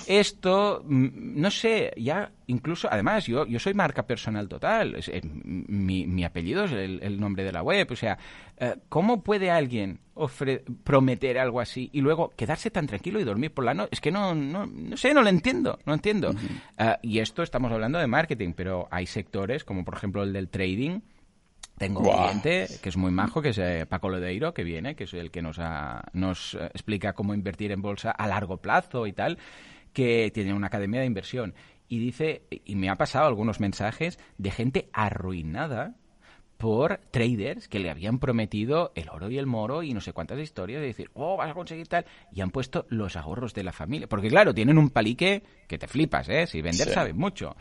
esto, 0.08 0.82
mm, 0.84 1.40
no 1.40 1.52
sé, 1.52 1.94
ya 1.98 2.32
incluso, 2.50 2.88
además, 2.92 3.26
yo, 3.26 3.46
yo 3.46 3.60
soy 3.60 3.74
marca 3.74 4.06
personal 4.06 4.48
total. 4.48 4.96
Eh, 4.96 5.22
mi, 5.24 6.24
apellido 6.24 6.66
es 6.66 6.72
el, 6.72 7.20
nombre 7.20 7.44
de 7.44 7.52
la 7.52 7.64
web. 7.64 7.88
O 7.92 7.96
sea, 7.96 8.18
eh, 8.58 8.76
¿cómo 8.90 9.24
puede 9.24 9.50
alguien 9.52 10.00
prometer 10.84 11.40
algo 11.40 11.62
así 11.62 11.90
y 11.94 12.02
luego 12.02 12.34
quedarse 12.36 12.70
tan 12.70 12.88
tranquilo 12.88 13.20
y 13.20 13.24
dormir 13.24 13.54
por 13.54 13.66
la 13.66 13.74
noche? 13.74 13.90
Es 13.94 14.02
que 14.02 14.12
no, 14.12 14.36
no, 14.36 14.66
no 14.66 14.98
sé, 14.98 15.14
no 15.14 15.22
lo 15.22 15.30
entiendo, 15.30 15.80
no 15.86 15.94
entiendo. 15.94 16.32
Eh, 16.78 16.96
y 17.04 17.20
esto 17.20 17.44
estamos 17.44 17.72
hablando 17.72 18.00
de 18.00 18.08
marketing, 18.08 18.54
pero 18.56 18.88
hay 18.92 19.06
sectores, 19.06 19.64
como 19.64 19.86
por 19.86 19.96
ejemplo 19.96 20.24
el 20.24 20.34
del 20.34 20.50
trading, 20.50 21.00
tengo 21.80 22.02
un 22.02 22.12
cliente 22.12 22.68
que 22.84 22.90
es 22.90 22.98
muy 22.98 23.10
majo, 23.10 23.42
que 23.42 23.50
es 23.50 23.58
eh, 23.58 23.86
Paco 23.88 24.10
Lodeiro, 24.10 24.54
que 24.54 24.66
viene, 24.66 24.96
que 24.96 25.06
es 25.06 25.14
el 25.14 25.32
que 25.32 25.42
nos, 25.42 25.60
nos 26.12 26.54
eh, 26.56 26.66
explica 26.74 27.14
cómo 27.14 27.34
invertir 27.34 27.72
en 27.72 27.82
bolsa 27.82 28.12
a 28.12 28.28
largo 28.28 28.58
plazo 28.58 29.08
y 29.08 29.14
tal, 29.14 29.38
que 29.94 30.30
tiene 30.34 30.54
una 30.54 30.68
academia 30.68 31.00
de 31.00 31.06
inversión. 31.06 31.56
Y 31.90 32.00
dice, 32.00 32.44
y 32.50 32.76
me 32.76 32.90
ha 32.90 32.96
pasado 32.96 33.28
algunos 33.28 33.60
mensajes 33.60 34.20
de 34.38 34.52
gente 34.52 34.90
arruinada 34.94 35.96
por 36.58 37.00
traders 37.12 37.68
que 37.68 37.80
le 37.80 37.90
habían 37.90 38.20
prometido 38.20 38.92
el 38.96 39.10
oro 39.10 39.30
y 39.30 39.38
el 39.38 39.46
moro 39.46 39.82
y 39.82 39.94
no 39.94 40.02
sé 40.02 40.14
cuántas 40.14 40.40
historias 40.40 40.82
de 40.82 40.88
decir, 40.88 41.10
oh, 41.14 41.36
vas 41.36 41.50
a 41.50 41.54
conseguir 41.54 41.88
tal, 41.88 42.06
y 42.32 42.42
han 42.42 42.52
puesto 42.52 42.86
los 42.90 43.16
ahorros 43.16 43.54
de 43.54 43.64
la 43.64 43.72
familia. 43.72 44.08
Porque 44.08 44.28
claro, 44.28 44.54
tienen 44.54 44.78
un 44.78 44.90
palique 44.90 45.44
que 45.68 45.78
te 45.78 45.88
flipas, 45.88 46.30
¿eh? 46.30 46.48
Si 46.48 46.62
vender 46.62 46.90
saben 46.90 47.18
mucho. 47.18 47.56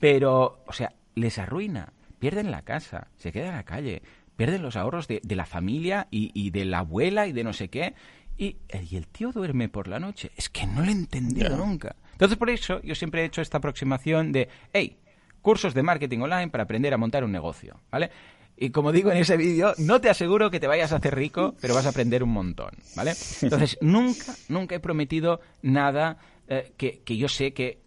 Pero, 0.00 0.62
o 0.66 0.72
sea, 0.72 0.92
les 1.14 1.38
arruina 1.38 1.92
pierden 2.24 2.50
la 2.50 2.62
casa, 2.62 3.08
se 3.18 3.32
quedan 3.32 3.50
en 3.50 3.56
la 3.56 3.64
calle, 3.64 4.02
pierden 4.34 4.62
los 4.62 4.76
ahorros 4.76 5.08
de, 5.08 5.20
la 5.28 5.44
familia 5.44 6.08
y, 6.10 6.50
de 6.52 6.64
la 6.64 6.78
abuela 6.78 7.26
y 7.26 7.32
de 7.32 7.44
no 7.44 7.52
sé 7.52 7.68
qué. 7.68 7.94
Y, 8.38 8.56
y, 8.90 8.96
el 8.96 9.08
tío 9.08 9.30
duerme 9.30 9.68
por 9.68 9.88
la 9.88 10.00
noche. 10.00 10.30
Es 10.34 10.48
que 10.48 10.66
no 10.66 10.80
lo 10.80 10.88
he 10.88 10.92
entendido 10.92 11.54
nunca. 11.54 11.96
Entonces, 12.14 12.38
por 12.38 12.50
eso 12.50 12.80
yo 12.82 12.94
siempre 12.94 13.22
he 13.22 13.24
hecho 13.26 13.42
esta 13.42 13.58
aproximación 13.58 14.32
de, 14.32 14.48
hey, 14.72 14.98
cursos 15.42 15.74
de 15.74 15.82
marketing 15.82 16.20
online 16.20 16.48
para 16.48 16.64
aprender 16.64 16.94
a 16.94 16.96
montar 16.96 17.22
un 17.22 17.32
negocio, 17.32 17.80
¿vale? 17.90 18.10
Y 18.56 18.70
como 18.70 18.92
digo 18.92 19.10
en 19.10 19.18
ese 19.18 19.36
vídeo, 19.36 19.74
no 19.78 20.00
te 20.00 20.08
aseguro 20.08 20.50
que 20.50 20.60
te 20.60 20.66
vayas 20.66 20.92
a 20.92 20.96
hacer 20.96 21.14
rico, 21.14 21.54
pero 21.60 21.74
vas 21.74 21.86
a 21.86 21.90
aprender 21.90 22.22
un 22.22 22.30
montón, 22.30 22.70
¿vale? 22.96 23.12
Entonces, 23.42 23.76
nunca, 23.82 24.34
nunca 24.48 24.76
he 24.76 24.80
prometido 24.80 25.40
nada 25.62 26.18
eh, 26.48 26.72
que, 26.76 27.02
que 27.02 27.16
yo 27.16 27.28
sé 27.28 27.52
que 27.52 27.82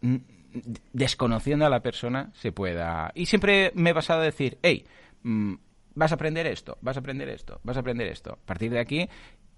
desconociendo 0.93 1.65
a 1.65 1.69
la 1.69 1.81
persona 1.81 2.31
se 2.33 2.51
pueda... 2.51 3.11
Y 3.15 3.27
siempre 3.27 3.71
me 3.75 3.91
he 3.91 3.93
basado 3.93 4.21
a 4.21 4.25
decir, 4.25 4.57
hey, 4.61 4.85
mm, 5.23 5.53
vas 5.95 6.11
a 6.11 6.15
aprender 6.15 6.47
esto, 6.47 6.77
vas 6.81 6.97
a 6.97 6.99
aprender 6.99 7.29
esto, 7.29 7.59
vas 7.63 7.77
a 7.77 7.79
aprender 7.79 8.07
esto. 8.07 8.33
A 8.33 8.45
partir 8.45 8.71
de 8.71 8.79
aquí, 8.79 9.09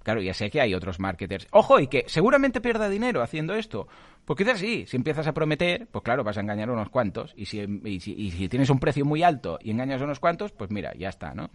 claro, 0.09 0.21
ya 0.23 0.33
sé 0.33 0.49
que 0.49 0.59
hay 0.59 0.73
otros 0.73 0.99
marketers. 0.99 1.47
Ojo, 1.51 1.79
y 1.79 1.85
que 1.85 2.05
seguramente 2.07 2.61
pierda 2.61 2.89
dinero 2.89 3.21
haciendo 3.21 3.53
esto. 3.53 3.87
Pues 4.25 4.37
quizás 4.37 4.57
sí, 4.57 4.85
si 4.87 4.97
empiezas 4.97 5.27
a 5.27 5.33
prometer, 5.33 5.87
pues 5.91 6.03
claro, 6.03 6.23
vas 6.23 6.35
a 6.37 6.41
engañar 6.41 6.69
a 6.69 6.73
unos 6.73 6.89
cuantos. 6.89 7.35
Y 7.37 7.45
si, 7.45 7.59
y 7.83 7.99
si, 7.99 8.13
y 8.13 8.31
si 8.31 8.49
tienes 8.49 8.71
un 8.71 8.79
precio 8.79 9.05
muy 9.05 9.21
alto 9.21 9.59
y 9.61 9.69
engañas 9.69 10.01
a 10.01 10.05
unos 10.05 10.19
cuantos, 10.19 10.51
pues 10.51 10.71
mira, 10.71 10.93
ya 10.97 11.09
está, 11.09 11.35
¿no? 11.35 11.51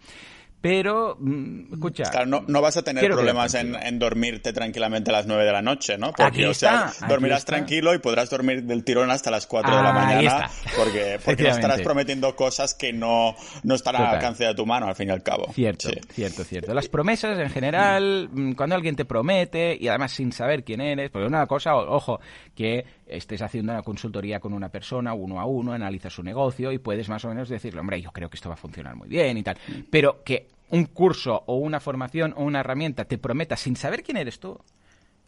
Pero, 0.64 1.18
mm, 1.20 1.74
escucha. 1.74 2.04
Claro, 2.04 2.42
no, 2.48 2.62
vas 2.62 2.78
a 2.78 2.82
tener 2.82 3.04
problemas 3.10 3.52
en, 3.52 3.98
dormirte 3.98 4.50
tranquilamente 4.54 5.10
a 5.10 5.12
las 5.12 5.26
9 5.26 5.44
de 5.44 5.52
la 5.52 5.60
noche, 5.60 5.98
¿no? 5.98 6.10
Porque, 6.12 6.46
o 6.46 6.54
sea, 6.54 6.90
dormirás 7.06 7.44
tranquilo 7.44 7.92
y 7.92 7.98
podrás 7.98 8.30
dormir 8.30 8.62
del 8.62 8.82
tirón 8.82 9.10
hasta 9.10 9.30
las 9.30 9.46
4 9.46 9.76
de 9.76 9.82
la 9.82 9.92
mañana. 9.92 10.50
Porque, 10.74 11.20
porque 11.22 11.42
no 11.42 11.48
estarás 11.50 11.82
prometiendo 11.82 12.34
cosas 12.34 12.72
que 12.72 12.94
no, 12.94 13.36
no 13.62 13.74
están 13.74 13.96
al 13.96 14.06
alcance 14.06 14.44
de 14.44 14.54
tu 14.54 14.64
mano, 14.64 14.86
al 14.86 14.94
fin 14.94 15.08
y 15.08 15.12
al 15.12 15.22
cabo. 15.22 15.52
Cierto, 15.52 15.90
cierto, 16.10 16.44
cierto. 16.44 16.72
Las 16.72 16.88
promesas, 16.88 17.38
en 17.38 17.50
general, 17.50 18.30
mm, 18.32 18.52
cuando 18.52 18.74
alguien 18.74 18.96
te 18.96 19.04
promete, 19.04 19.76
y 19.78 19.88
además 19.88 20.12
sin 20.12 20.32
saber 20.32 20.64
quién 20.64 20.80
eres, 20.80 21.10
porque 21.10 21.26
una 21.28 21.46
cosa, 21.46 21.76
ojo, 21.76 22.20
que 22.54 22.86
estés 23.06 23.42
haciendo 23.42 23.70
una 23.70 23.82
consultoría 23.82 24.40
con 24.40 24.54
una 24.54 24.70
persona, 24.70 25.12
uno 25.12 25.38
a 25.40 25.44
uno, 25.44 25.74
analizas 25.74 26.14
su 26.14 26.22
negocio 26.22 26.72
y 26.72 26.78
puedes 26.78 27.10
más 27.10 27.22
o 27.26 27.28
menos 27.28 27.50
decirle, 27.50 27.80
hombre, 27.80 28.00
yo 28.00 28.12
creo 28.12 28.30
que 28.30 28.36
esto 28.36 28.48
va 28.48 28.54
a 28.54 28.56
funcionar 28.56 28.96
muy 28.96 29.08
bien 29.08 29.36
y 29.36 29.42
tal. 29.42 29.58
Pero 29.90 30.22
que 30.24 30.53
un 30.74 30.86
curso 30.86 31.44
o 31.46 31.54
una 31.54 31.78
formación 31.78 32.34
o 32.36 32.42
una 32.42 32.60
herramienta 32.60 33.04
te 33.04 33.16
prometa 33.16 33.56
sin 33.56 33.76
saber 33.76 34.02
quién 34.02 34.16
eres 34.16 34.40
tú. 34.40 34.50
O 34.50 34.62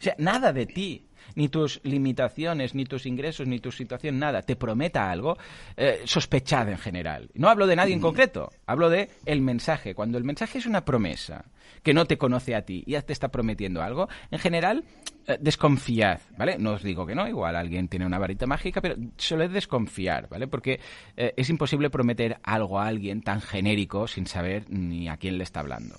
sea, 0.01 0.17
nada 0.19 0.53
de 0.53 0.67
ti, 0.67 1.07
ni 1.35 1.49
tus 1.49 1.81
limitaciones, 1.85 2.75
ni 2.75 2.85
tus 2.85 3.07
ingresos, 3.07 3.47
ni 3.47 3.59
tu 3.61 3.73
situación, 3.73 4.19
nada, 4.19 4.43
te 4.43 4.57
prometa 4.57 5.11
algo, 5.11 5.37
eh, 5.77 6.03
sospechad 6.05 6.69
en 6.69 6.79
general. 6.79 7.31
No 7.35 7.49
hablo 7.49 7.67
de 7.67 7.77
nadie 7.77 7.95
en 7.95 8.01
concreto, 8.01 8.51
hablo 8.67 8.91
de 8.91 9.11
el 9.25 9.41
mensaje. 9.41 9.95
Cuando 9.95 10.19
el 10.19 10.25
mensaje 10.25 10.59
es 10.59 10.67
una 10.67 10.85
promesa 10.85 11.45
que 11.83 11.95
no 11.95 12.05
te 12.07 12.19
conoce 12.19 12.55
a 12.55 12.63
ti 12.63 12.83
y 12.87 12.93
ya 12.93 13.03
te 13.03 13.13
está 13.13 13.29
prometiendo 13.29 13.83
algo, 13.83 14.09
en 14.31 14.39
general, 14.39 14.85
eh, 15.27 15.39
desconfiad, 15.41 16.21
¿vale? 16.37 16.57
No 16.59 16.73
os 16.73 16.83
digo 16.83 17.07
que 17.07 17.15
no, 17.15 17.27
igual 17.29 17.57
alguien 17.57 17.89
tiene 17.89 18.07
una 18.07 18.19
varita 18.19 18.47
mágica, 18.47 18.81
pero 18.81 18.97
suele 19.17 19.49
desconfiar, 19.49 20.29
¿vale? 20.29 20.47
Porque 20.47 20.81
eh, 21.17 21.35
es 21.37 21.51
imposible 21.51 21.91
prometer 21.91 22.39
algo 22.43 22.79
a 22.79 22.87
alguien 22.87 23.23
tan 23.23 23.41
genérico 23.41 24.07
sin 24.07 24.27
saber 24.27 24.65
ni 24.69 25.09
a 25.09 25.17
quién 25.17 25.39
le 25.39 25.45
está 25.45 25.61
hablando. 25.61 25.97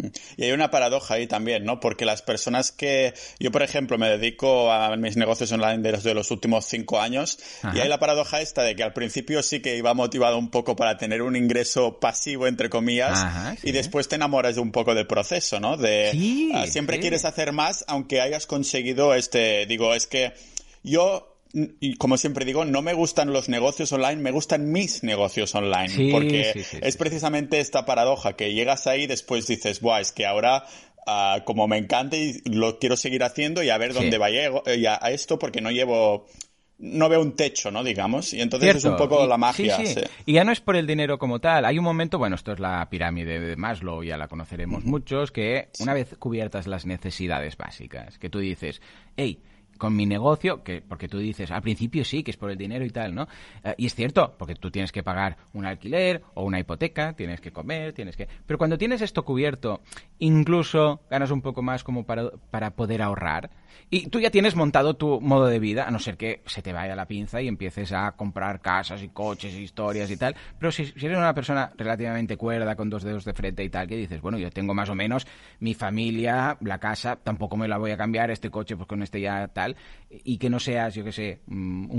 Y 0.36 0.44
hay 0.44 0.52
una 0.52 0.70
paradoja 0.70 1.14
ahí 1.14 1.26
también, 1.26 1.64
¿no? 1.64 1.80
Porque 1.80 2.04
las 2.04 2.22
personas 2.22 2.72
que... 2.72 3.14
Yo, 3.38 3.50
por 3.50 3.62
ejemplo, 3.62 3.98
me 3.98 4.08
dedico 4.08 4.72
a 4.72 4.96
mis 4.96 5.16
negocios 5.16 5.52
online 5.52 5.78
desde 5.78 6.14
los 6.14 6.30
últimos 6.30 6.64
cinco 6.64 7.00
años 7.00 7.38
y 7.74 7.80
hay 7.80 7.88
la 7.88 7.98
paradoja 7.98 8.40
esta 8.40 8.62
de 8.62 8.74
que 8.76 8.82
al 8.82 8.92
principio 8.92 9.42
sí 9.42 9.60
que 9.60 9.76
iba 9.76 9.92
motivado 9.94 10.38
un 10.38 10.50
poco 10.50 10.76
para 10.76 10.96
tener 10.96 11.22
un 11.22 11.36
ingreso 11.36 11.98
pasivo, 12.00 12.46
entre 12.46 12.70
comillas, 12.70 13.24
y 13.62 13.72
después 13.72 14.08
te 14.08 14.16
enamoras 14.16 14.54
de 14.54 14.60
un 14.60 14.72
poco 14.72 14.94
del 14.94 15.06
proceso, 15.06 15.60
¿no? 15.60 15.76
De 15.76 16.50
ah, 16.54 16.66
siempre 16.66 17.00
quieres 17.00 17.24
hacer 17.24 17.52
más 17.52 17.84
aunque 17.86 18.20
hayas 18.20 18.46
conseguido 18.46 19.14
este... 19.14 19.66
Digo, 19.66 19.94
es 19.94 20.06
que 20.06 20.32
yo 20.82 21.29
y 21.52 21.96
como 21.96 22.16
siempre 22.16 22.44
digo, 22.44 22.64
no 22.64 22.82
me 22.82 22.94
gustan 22.94 23.32
los 23.32 23.48
negocios 23.48 23.92
online, 23.92 24.16
me 24.16 24.30
gustan 24.30 24.70
mis 24.70 25.02
negocios 25.02 25.54
online. 25.54 26.10
porque 26.12 26.64
es 26.80 26.96
precisamente 26.96 27.60
esta 27.60 27.84
paradoja 27.84 28.34
que 28.34 28.52
llegas 28.54 28.86
ahí 28.86 29.02
y 29.02 29.06
después 29.06 29.46
dices, 29.46 29.80
Buah, 29.80 30.00
es 30.00 30.12
que 30.12 30.26
ahora 30.26 30.64
ah, 31.06 31.42
como 31.44 31.66
me 31.66 31.78
encanta 31.78 32.16
y 32.16 32.40
lo 32.44 32.78
quiero 32.78 32.96
seguir 32.96 33.24
haciendo 33.24 33.62
y 33.62 33.70
a 33.70 33.78
ver 33.78 33.94
dónde 33.94 34.18
va 34.18 34.30
eh, 34.30 34.48
a, 34.88 35.10
esto 35.10 35.38
porque 35.38 35.60
no 35.60 35.70
llevo 35.70 36.26
no 36.78 37.10
veo 37.10 37.20
un 37.20 37.36
techo, 37.36 37.70
¿no? 37.70 37.84
Digamos. 37.84 38.32
Y 38.32 38.40
entonces 38.40 38.76
es 38.76 38.84
un 38.86 38.96
poco 38.96 39.26
la 39.26 39.36
magia. 39.36 39.78
Y 40.24 40.32
ya 40.32 40.44
no 40.44 40.52
es 40.52 40.62
por 40.62 40.76
el 40.76 40.86
dinero 40.86 41.18
como 41.18 41.38
tal. 41.38 41.66
Hay 41.66 41.78
un 41.78 41.84
momento, 41.84 42.16
bueno, 42.16 42.36
esto 42.36 42.52
es 42.52 42.58
la 42.58 42.88
pirámide 42.88 43.38
de 43.38 43.56
Maslow, 43.56 44.02
ya 44.02 44.16
la 44.16 44.28
conoceremos 44.28 44.84
muchos, 44.84 45.30
que 45.30 45.68
una 45.80 45.92
vez 45.92 46.16
cubiertas 46.18 46.66
las 46.66 46.86
necesidades 46.86 47.58
básicas, 47.58 48.18
que 48.18 48.30
tú 48.30 48.38
dices, 48.38 48.80
hey, 49.14 49.42
con 49.80 49.96
mi 49.96 50.04
negocio, 50.04 50.62
que 50.62 50.82
porque 50.82 51.08
tú 51.08 51.18
dices, 51.18 51.50
al 51.50 51.62
principio 51.62 52.04
sí, 52.04 52.22
que 52.22 52.30
es 52.30 52.36
por 52.36 52.50
el 52.50 52.58
dinero 52.58 52.84
y 52.84 52.90
tal, 52.90 53.14
¿no? 53.14 53.26
Eh, 53.64 53.74
y 53.78 53.86
es 53.86 53.94
cierto, 53.94 54.34
porque 54.38 54.54
tú 54.54 54.70
tienes 54.70 54.92
que 54.92 55.02
pagar 55.02 55.38
un 55.54 55.64
alquiler 55.64 56.22
o 56.34 56.44
una 56.44 56.60
hipoteca, 56.60 57.14
tienes 57.14 57.40
que 57.40 57.50
comer, 57.50 57.94
tienes 57.94 58.14
que... 58.14 58.28
Pero 58.46 58.58
cuando 58.58 58.76
tienes 58.76 59.00
esto 59.00 59.24
cubierto, 59.24 59.80
incluso 60.18 61.00
ganas 61.10 61.30
un 61.30 61.40
poco 61.40 61.62
más 61.62 61.82
como 61.82 62.04
para, 62.04 62.30
para 62.50 62.72
poder 62.76 63.00
ahorrar, 63.00 63.50
y 63.88 64.08
tú 64.08 64.20
ya 64.20 64.30
tienes 64.30 64.54
montado 64.54 64.94
tu 64.94 65.20
modo 65.20 65.46
de 65.46 65.58
vida, 65.58 65.86
a 65.86 65.90
no 65.90 65.98
ser 65.98 66.16
que 66.16 66.42
se 66.46 66.62
te 66.62 66.72
vaya 66.72 66.94
la 66.94 67.06
pinza 67.06 67.40
y 67.40 67.48
empieces 67.48 67.92
a 67.92 68.12
comprar 68.12 68.60
casas 68.60 69.02
y 69.02 69.08
coches 69.08 69.54
y 69.54 69.62
historias 69.62 70.10
y 70.10 70.16
tal. 70.16 70.36
Pero 70.58 70.70
si, 70.70 70.82
eres 70.82 71.18
una 71.18 71.34
persona 71.34 71.72
relativamente 71.76 72.36
cuerda, 72.36 72.76
con 72.76 72.90
dos 72.90 73.02
dedos 73.02 73.24
de 73.24 73.34
frente 73.34 73.64
y 73.64 73.70
tal, 73.70 73.88
que 73.88 73.96
dices, 73.96 74.20
bueno, 74.20 74.38
yo 74.38 74.50
tengo 74.50 74.74
más 74.74 74.88
o 74.90 74.94
menos 74.94 75.26
mi 75.58 75.74
familia, 75.74 76.56
la 76.60 76.78
casa, 76.78 77.16
tampoco 77.16 77.56
me 77.56 77.68
la 77.68 77.78
voy 77.78 77.90
a 77.90 77.96
cambiar, 77.96 78.30
este 78.30 78.50
coche, 78.50 78.76
pues 78.76 78.86
con 78.86 79.02
este 79.02 79.20
ya 79.20 79.48
tal, 79.48 79.69
y 80.10 80.38
que 80.38 80.50
no 80.50 80.60
seas, 80.60 80.94
yo 80.94 81.04
qué 81.04 81.12
sé, 81.12 81.40
mm, 81.46 81.90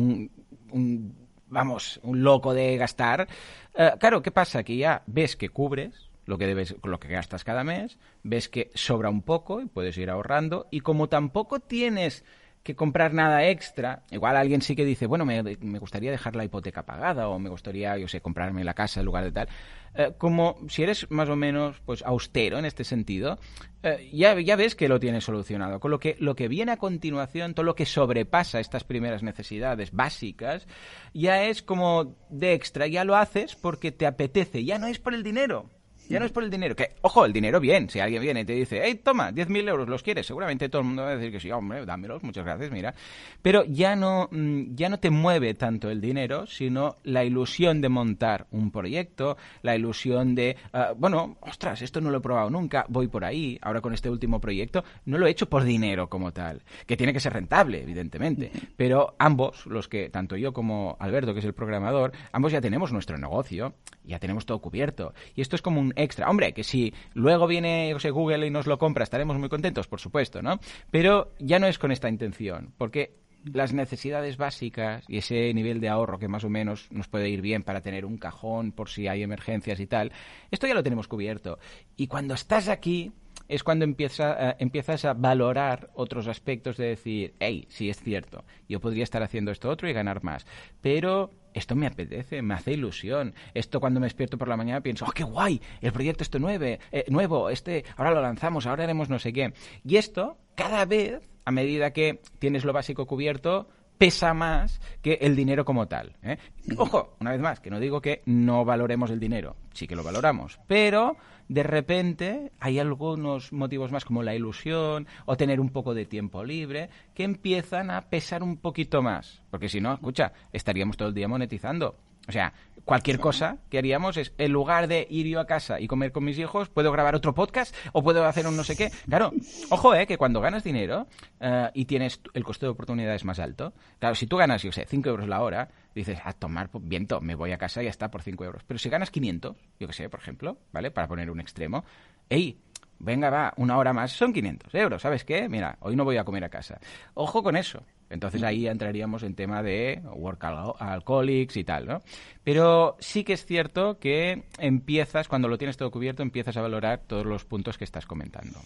un, 0.72 1.16
vamos, 1.48 2.00
un 2.04 2.24
loco 2.24 2.54
de 2.54 2.78
gastar. 2.78 3.28
Eh, 3.76 3.92
claro, 4.00 4.22
¿qué 4.22 4.32
pasa? 4.32 4.64
Que 4.64 4.78
ya 4.78 5.04
ves 5.08 5.36
que 5.36 5.50
cubres 5.50 6.10
lo 6.26 6.38
que 6.38 6.48
debes, 6.48 6.76
lo 6.84 7.00
que 7.00 7.10
gastas 7.10 7.44
cada 7.44 7.64
mes, 7.64 8.00
ves 8.24 8.48
que 8.48 8.72
sobra 8.74 9.10
un 9.10 9.22
poco 9.22 9.62
y 9.62 9.66
puedes 9.66 9.98
ir 9.98 10.10
ahorrando 10.10 10.68
y 10.72 10.82
como 10.82 11.10
tampoco 11.10 11.60
tienes 11.60 12.24
que 12.64 12.76
comprar 12.76 13.14
nada 13.14 13.48
extra, 13.48 14.04
igual 14.12 14.38
alguien 14.38 14.62
sí 14.62 14.76
que 14.76 14.86
dice, 14.86 15.08
bueno, 15.08 15.26
me, 15.26 15.42
gustaría 15.80 16.12
dejar 16.12 16.36
la 16.36 16.46
hipoteca 16.46 16.84
pagada 16.84 17.28
o 17.28 17.40
me 17.40 17.50
gustaría, 17.50 17.98
yo 17.98 18.08
sé, 18.08 18.22
comprarme 18.22 18.64
la 18.64 18.76
casa 18.76 19.00
en 19.00 19.08
lugar 19.08 19.24
de 19.24 19.32
tal. 19.32 19.50
Eh, 19.96 20.14
como 20.18 20.58
si 20.70 20.84
eres 20.84 21.10
más 21.10 21.28
o 21.30 21.36
menos 21.36 21.82
pues 21.86 22.04
austero 22.04 22.60
en 22.60 22.66
este 22.66 22.84
sentido, 22.84 23.40
eh, 23.84 24.10
ya, 24.14 24.40
ya 24.40 24.56
ves 24.56 24.76
que 24.76 24.88
lo 24.88 25.00
tienes 25.00 25.24
solucionado. 25.24 25.80
Con 25.80 25.92
lo 25.92 26.00
que 26.00 26.16
lo 26.20 26.36
que 26.36 26.48
viene 26.48 26.72
a 26.72 26.78
continuación, 26.78 27.56
todo 27.56 27.66
lo 27.66 27.76
que 27.76 27.86
sobrepasa 27.86 28.60
estas 28.60 28.84
primeras 28.84 29.24
necesidades 29.24 29.92
básicas, 29.92 30.68
ya 31.14 31.44
es 31.44 31.64
como 31.64 32.16
de 32.30 32.54
extra, 32.54 32.88
ya 32.88 33.04
lo 33.04 33.16
haces 33.16 33.56
porque 33.56 33.92
te 33.92 34.06
apetece, 34.06 34.64
ya 34.64 34.78
no 34.78 34.88
es 34.88 35.00
por 35.00 35.14
el 35.14 35.24
dinero 35.24 35.70
ya 36.12 36.20
no 36.20 36.26
es 36.26 36.32
por 36.32 36.44
el 36.44 36.50
dinero. 36.50 36.76
Que, 36.76 36.96
ojo, 37.02 37.26
el 37.26 37.34
dinero 37.34 37.60
bien. 37.60 37.90
Si 37.90 38.00
alguien 38.00 38.22
viene 38.22 38.42
y 38.42 38.46
te 38.46 38.54
dice, 38.54 38.82
hey, 38.84 39.02
toma, 39.04 39.32
10.000 39.32 39.70
euros, 39.70 39.90
¿los 39.90 40.04
quieres? 40.04 40.28
Seguramente 40.28 40.70
todo 40.70 40.82
el 40.82 40.88
mundo 40.88 41.04
va 41.04 41.10
a 41.10 41.16
decir 41.16 41.32
que 41.32 41.40
sí, 41.40 41.52
hombre, 41.52 41.86
dámelos, 41.86 42.24
muchas 42.24 42.46
gracias, 42.46 42.72
mira. 42.72 42.94
Pero 43.42 43.64
ya 43.66 43.96
no, 43.96 44.28
mm, 44.32 44.76
ya 44.76 44.90
no 44.90 45.00
te 45.00 45.10
mueve 45.10 45.54
tanto 45.54 45.90
el 45.90 46.02
dinero, 46.02 46.46
sino 46.46 46.98
la 47.04 47.24
ilusión 47.24 47.82
de 47.82 47.90
montar 47.90 48.48
un 48.52 48.72
proyecto, 48.72 49.38
la 49.62 49.76
ilusión 49.76 50.36
de, 50.36 50.58
ah, 50.74 50.94
bueno, 50.96 51.38
ostras, 51.42 51.82
esto 51.82 52.02
no 52.02 52.12
lo 52.12 52.18
he 52.18 52.22
probado 52.22 52.50
nunca, 52.50 52.86
voy 52.90 53.08
por 53.08 53.26
ahí, 53.26 53.58
ahora 53.62 53.82
con 53.82 53.94
este 53.94 54.10
último 54.10 54.40
proyecto, 54.40 54.84
no 55.06 55.18
lo 55.18 55.28
he 55.28 55.32
hecho 55.32 55.50
por 55.50 55.64
dinero 55.64 56.10
como 56.10 56.32
tal. 56.32 56.62
Que 56.86 56.98
tiene 56.98 57.14
que 57.14 57.20
ser 57.20 57.34
rentable, 57.34 57.82
evidentemente. 57.82 58.52
Pero 58.76 59.16
ambos, 59.18 59.66
los 59.66 59.88
que, 59.88 60.10
tanto 60.10 60.36
yo 60.36 60.54
como 60.54 60.98
Alberto, 61.00 61.34
que 61.34 61.40
es 61.40 61.46
el 61.46 61.54
programador, 61.54 62.12
ambos 62.32 62.52
ya 62.52 62.62
tenemos 62.62 62.92
nuestro 62.92 63.18
negocio, 63.18 63.76
ya 64.04 64.20
tenemos 64.20 64.46
todo 64.46 64.60
cubierto. 64.60 65.14
Y 65.36 65.42
esto 65.42 65.56
es 65.56 65.62
como 65.62 65.80
un 65.80 65.94
extra. 66.02 66.30
Hombre, 66.30 66.54
que 66.54 66.64
si 66.64 66.94
luego 67.14 67.48
viene 67.48 67.96
Google 68.12 68.48
y 68.48 68.50
nos 68.50 68.68
lo 68.68 68.78
compra, 68.78 69.04
estaremos 69.04 69.38
muy 69.38 69.50
contentos, 69.50 69.88
por 69.88 70.00
supuesto, 70.00 70.42
¿no? 70.42 70.60
Pero 70.90 71.34
ya 71.40 71.60
no 71.60 71.68
es 71.68 71.80
con 71.80 71.92
esta 71.92 72.10
intención, 72.10 72.74
porque 72.78 73.22
las 73.44 73.74
necesidades 73.74 74.38
básicas 74.38 75.04
y 75.08 75.18
ese 75.18 75.54
nivel 75.54 75.80
de 75.80 75.90
ahorro 75.90 76.20
que 76.20 76.28
más 76.28 76.44
o 76.44 76.50
menos 76.50 76.88
nos 76.92 77.08
puede 77.08 77.30
ir 77.30 77.42
bien 77.42 77.64
para 77.64 77.82
tener 77.82 78.06
un 78.06 78.18
cajón 78.18 78.72
por 78.72 78.90
si 78.90 79.08
hay 79.08 79.24
emergencias 79.24 79.80
y 79.80 79.88
tal, 79.88 80.12
esto 80.52 80.68
ya 80.68 80.74
lo 80.74 80.84
tenemos 80.84 81.08
cubierto. 81.08 81.58
Y 81.98 82.08
cuando 82.08 82.36
estás 82.36 82.68
aquí 82.68 83.12
es 83.48 83.64
cuando 83.64 83.84
empieza, 83.84 84.52
eh, 84.52 84.56
empiezas 84.60 85.06
a 85.06 85.14
valorar 85.14 85.90
otros 85.94 86.28
aspectos 86.28 86.78
de 86.78 86.86
decir, 86.86 87.34
hey, 87.40 87.66
sí 87.70 87.90
es 87.90 88.00
cierto, 88.00 88.46
yo 88.70 88.80
podría 88.80 89.04
estar 89.04 89.24
haciendo 89.24 89.52
esto 89.52 89.70
otro 89.70 89.90
y 89.90 89.94
ganar 89.94 90.24
más, 90.24 90.46
pero 90.82 91.32
esto 91.54 91.76
me 91.76 91.88
apetece, 91.88 92.42
me 92.42 92.54
hace 92.54 92.74
ilusión. 92.74 93.34
Esto 93.54 93.80
cuando 93.80 94.00
me 94.00 94.06
despierto 94.06 94.38
por 94.38 94.48
la 94.48 94.58
mañana 94.58 94.82
pienso, 94.82 95.06
¡oh, 95.06 95.12
qué 95.12 95.24
guay! 95.24 95.62
El 95.82 95.92
proyecto 95.92 96.24
esto 96.24 96.40
nueve, 96.40 96.80
eh, 96.92 97.06
nuevo, 97.10 97.50
este, 97.50 97.86
ahora 97.98 98.12
lo 98.12 98.22
lanzamos, 98.22 98.66
ahora 98.66 98.84
haremos 98.84 99.10
no 99.10 99.20
sé 99.20 99.34
qué. 99.34 99.54
Y 99.84 99.98
esto, 99.98 100.38
cada 100.56 100.86
vez, 100.86 101.22
a 101.46 101.52
medida 101.52 101.92
que 101.92 102.22
tienes 102.40 102.66
lo 102.66 102.74
básico 102.74 103.06
cubierto, 103.06 103.68
pesa 104.02 104.34
más 104.34 104.82
que 105.04 105.20
el 105.22 105.36
dinero 105.36 105.64
como 105.64 105.88
tal. 105.88 106.18
¿eh? 106.24 106.38
Ojo, 106.76 107.16
una 107.20 107.32
vez 107.32 107.40
más, 107.40 107.60
que 107.60 107.70
no 107.70 107.80
digo 107.80 108.02
que 108.02 108.24
no 108.26 108.66
valoremos 108.66 109.12
el 109.12 109.20
dinero, 109.20 109.56
sí 109.74 109.88
que 109.88 109.96
lo 109.96 110.02
valoramos, 110.02 110.60
pero 110.66 111.18
de 111.52 111.64
repente 111.64 112.54
hay 112.62 112.80
algunos 112.80 113.52
motivos 113.52 113.92
más 113.92 114.06
como 114.06 114.24
la 114.24 114.34
ilusión 114.34 115.06
o 115.26 115.36
tener 115.36 115.60
un 115.60 115.70
poco 115.70 115.94
de 115.94 116.06
tiempo 116.06 116.46
libre 116.46 116.90
que 117.14 117.26
empiezan 117.26 117.92
a 117.92 118.04
pesar 118.10 118.42
un 118.42 118.56
poquito 118.56 119.02
más. 119.02 119.42
Porque 119.52 119.68
si 119.68 119.82
no, 119.82 119.94
escucha, 119.94 120.32
estaríamos 120.54 120.96
todo 120.96 121.10
el 121.10 121.14
día 121.14 121.28
monetizando. 121.28 121.98
O 122.26 122.32
sea, 122.32 122.54
cualquier 122.86 123.20
cosa 123.20 123.58
que 123.70 123.78
haríamos 123.78 124.18
es, 124.18 124.34
en 124.38 124.52
lugar 124.52 124.88
de 124.88 125.08
ir 125.10 125.28
yo 125.28 125.40
a 125.40 125.46
casa 125.46 125.80
y 125.80 125.88
comer 125.88 126.12
con 126.12 126.24
mis 126.24 126.38
hijos, 126.38 126.70
puedo 126.70 126.92
grabar 126.92 127.16
otro 127.16 127.34
podcast 127.34 127.76
o 127.94 128.04
puedo 128.04 128.26
hacer 128.26 128.48
un 128.48 128.58
no 128.58 128.64
sé 128.64 128.76
qué. 128.76 128.92
Claro, 129.08 129.32
ojo, 129.70 129.96
eh, 129.96 130.08
que 130.08 130.18
cuando 130.18 130.42
ganas 130.42 130.64
dinero 130.64 131.08
eh, 131.40 131.70
y 131.74 131.86
tienes 131.86 132.22
el 132.34 132.44
coste 132.44 132.66
de 132.66 132.72
oportunidad 132.72 133.16
es 133.16 133.26
más 133.26 133.40
alto, 133.40 133.74
claro, 134.00 134.16
si 134.16 134.28
tú 134.28 134.38
ganas, 134.38 134.64
yo 134.64 134.72
sé, 134.72 134.86
5 134.88 135.10
euros 135.10 135.28
la 135.28 135.42
hora, 135.42 135.70
dices, 135.94 136.20
a 136.24 136.34
tomar 136.34 136.70
viento, 136.82 137.22
me 137.22 137.36
voy 137.36 137.52
a 137.52 137.58
casa 137.58 137.82
y 137.82 137.86
ya 137.86 137.92
está 137.92 138.10
por 138.10 138.22
5 138.22 138.44
euros. 138.44 138.64
Pero 138.66 138.78
si 138.78 138.90
ganas 138.90 139.12
500, 139.12 139.56
yo 139.80 139.88
que 139.88 139.94
sé, 139.94 140.10
por 140.10 140.20
ejemplo, 140.20 140.58
¿vale? 140.72 140.92
Para 140.92 141.08
poner 141.08 141.30
un 141.30 141.40
extremo, 141.40 141.84
¡ey! 142.30 142.60
Venga, 143.04 143.32
va, 143.32 143.54
una 143.58 143.78
hora 143.78 143.94
más, 143.94 144.12
son 144.12 144.32
500 144.32 144.76
euros, 144.76 145.02
¿sabes 145.02 145.26
qué? 145.26 145.50
Mira, 145.50 145.76
hoy 145.80 145.96
no 145.96 146.04
voy 146.04 146.18
a 146.18 146.24
comer 146.24 146.44
a 146.44 146.50
casa. 146.50 146.80
Ojo 147.16 147.42
con 147.42 147.58
eso. 147.58 147.84
Entonces 148.12 148.44
ahí 148.44 148.68
entraríamos 148.68 149.24
en 149.24 149.36
tema 149.36 149.64
de 149.64 150.02
work 150.14 150.44
alcoholics 150.80 151.58
y 151.58 151.64
tal, 151.64 151.88
¿no? 151.88 152.02
Pero 152.44 152.98
sí 153.00 153.24
que 153.24 153.34
es 153.34 153.46
cierto 153.46 154.00
que 154.00 154.44
empiezas, 154.60 155.28
cuando 155.28 155.48
lo 155.48 155.58
tienes 155.58 155.78
todo 155.78 155.92
cubierto, 155.92 156.22
empiezas 156.22 156.58
a 156.58 156.62
valorar 156.62 157.02
todos 157.08 157.26
los 157.26 157.46
puntos 157.46 157.78
que 157.78 157.86
estás 157.86 158.06
comentando. 158.06 158.60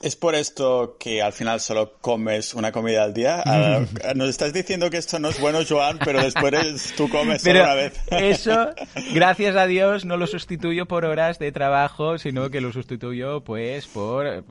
¿Es 0.00 0.14
por 0.14 0.36
esto 0.36 0.96
que 1.00 1.22
al 1.22 1.32
final 1.32 1.58
solo 1.58 1.94
comes 2.00 2.54
una 2.54 2.70
comida 2.70 3.02
al 3.02 3.12
día? 3.12 3.42
Ah, 3.44 3.80
nos 4.14 4.28
estás 4.28 4.52
diciendo 4.52 4.90
que 4.90 4.96
esto 4.96 5.18
no 5.18 5.28
es 5.28 5.40
bueno, 5.40 5.58
Joan, 5.68 5.98
pero 6.04 6.22
después 6.22 6.94
tú 6.96 7.08
comes 7.08 7.42
solo 7.42 7.64
una 7.64 7.74
vez. 7.74 8.00
Eso, 8.12 8.70
gracias 9.12 9.56
a 9.56 9.66
Dios, 9.66 10.04
no 10.04 10.16
lo 10.16 10.28
sustituyo 10.28 10.86
por 10.86 11.04
horas 11.04 11.40
de 11.40 11.50
trabajo, 11.50 12.16
sino 12.16 12.48
que 12.48 12.60
lo 12.60 12.72
sustituyo 12.72 13.42
pues 13.42 13.88
por 13.88 14.26
eh, 14.26 14.42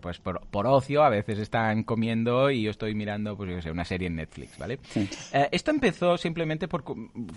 pues 0.00 0.20
por, 0.20 0.40
ocio. 0.66 1.04
A 1.04 1.10
veces 1.10 1.38
están 1.38 1.82
comiendo 1.82 2.50
y 2.50 2.62
yo 2.62 2.70
estoy 2.70 2.94
mirando 2.94 3.36
pues 3.36 3.50
yo 3.50 3.60
sé, 3.60 3.70
una 3.70 3.84
serie 3.84 4.06
en 4.06 4.16
Netflix, 4.16 4.56
¿vale? 4.56 4.78
Eh, 4.94 5.48
esto 5.52 5.70
empezó 5.70 6.16
simplemente 6.16 6.66
por 6.66 6.82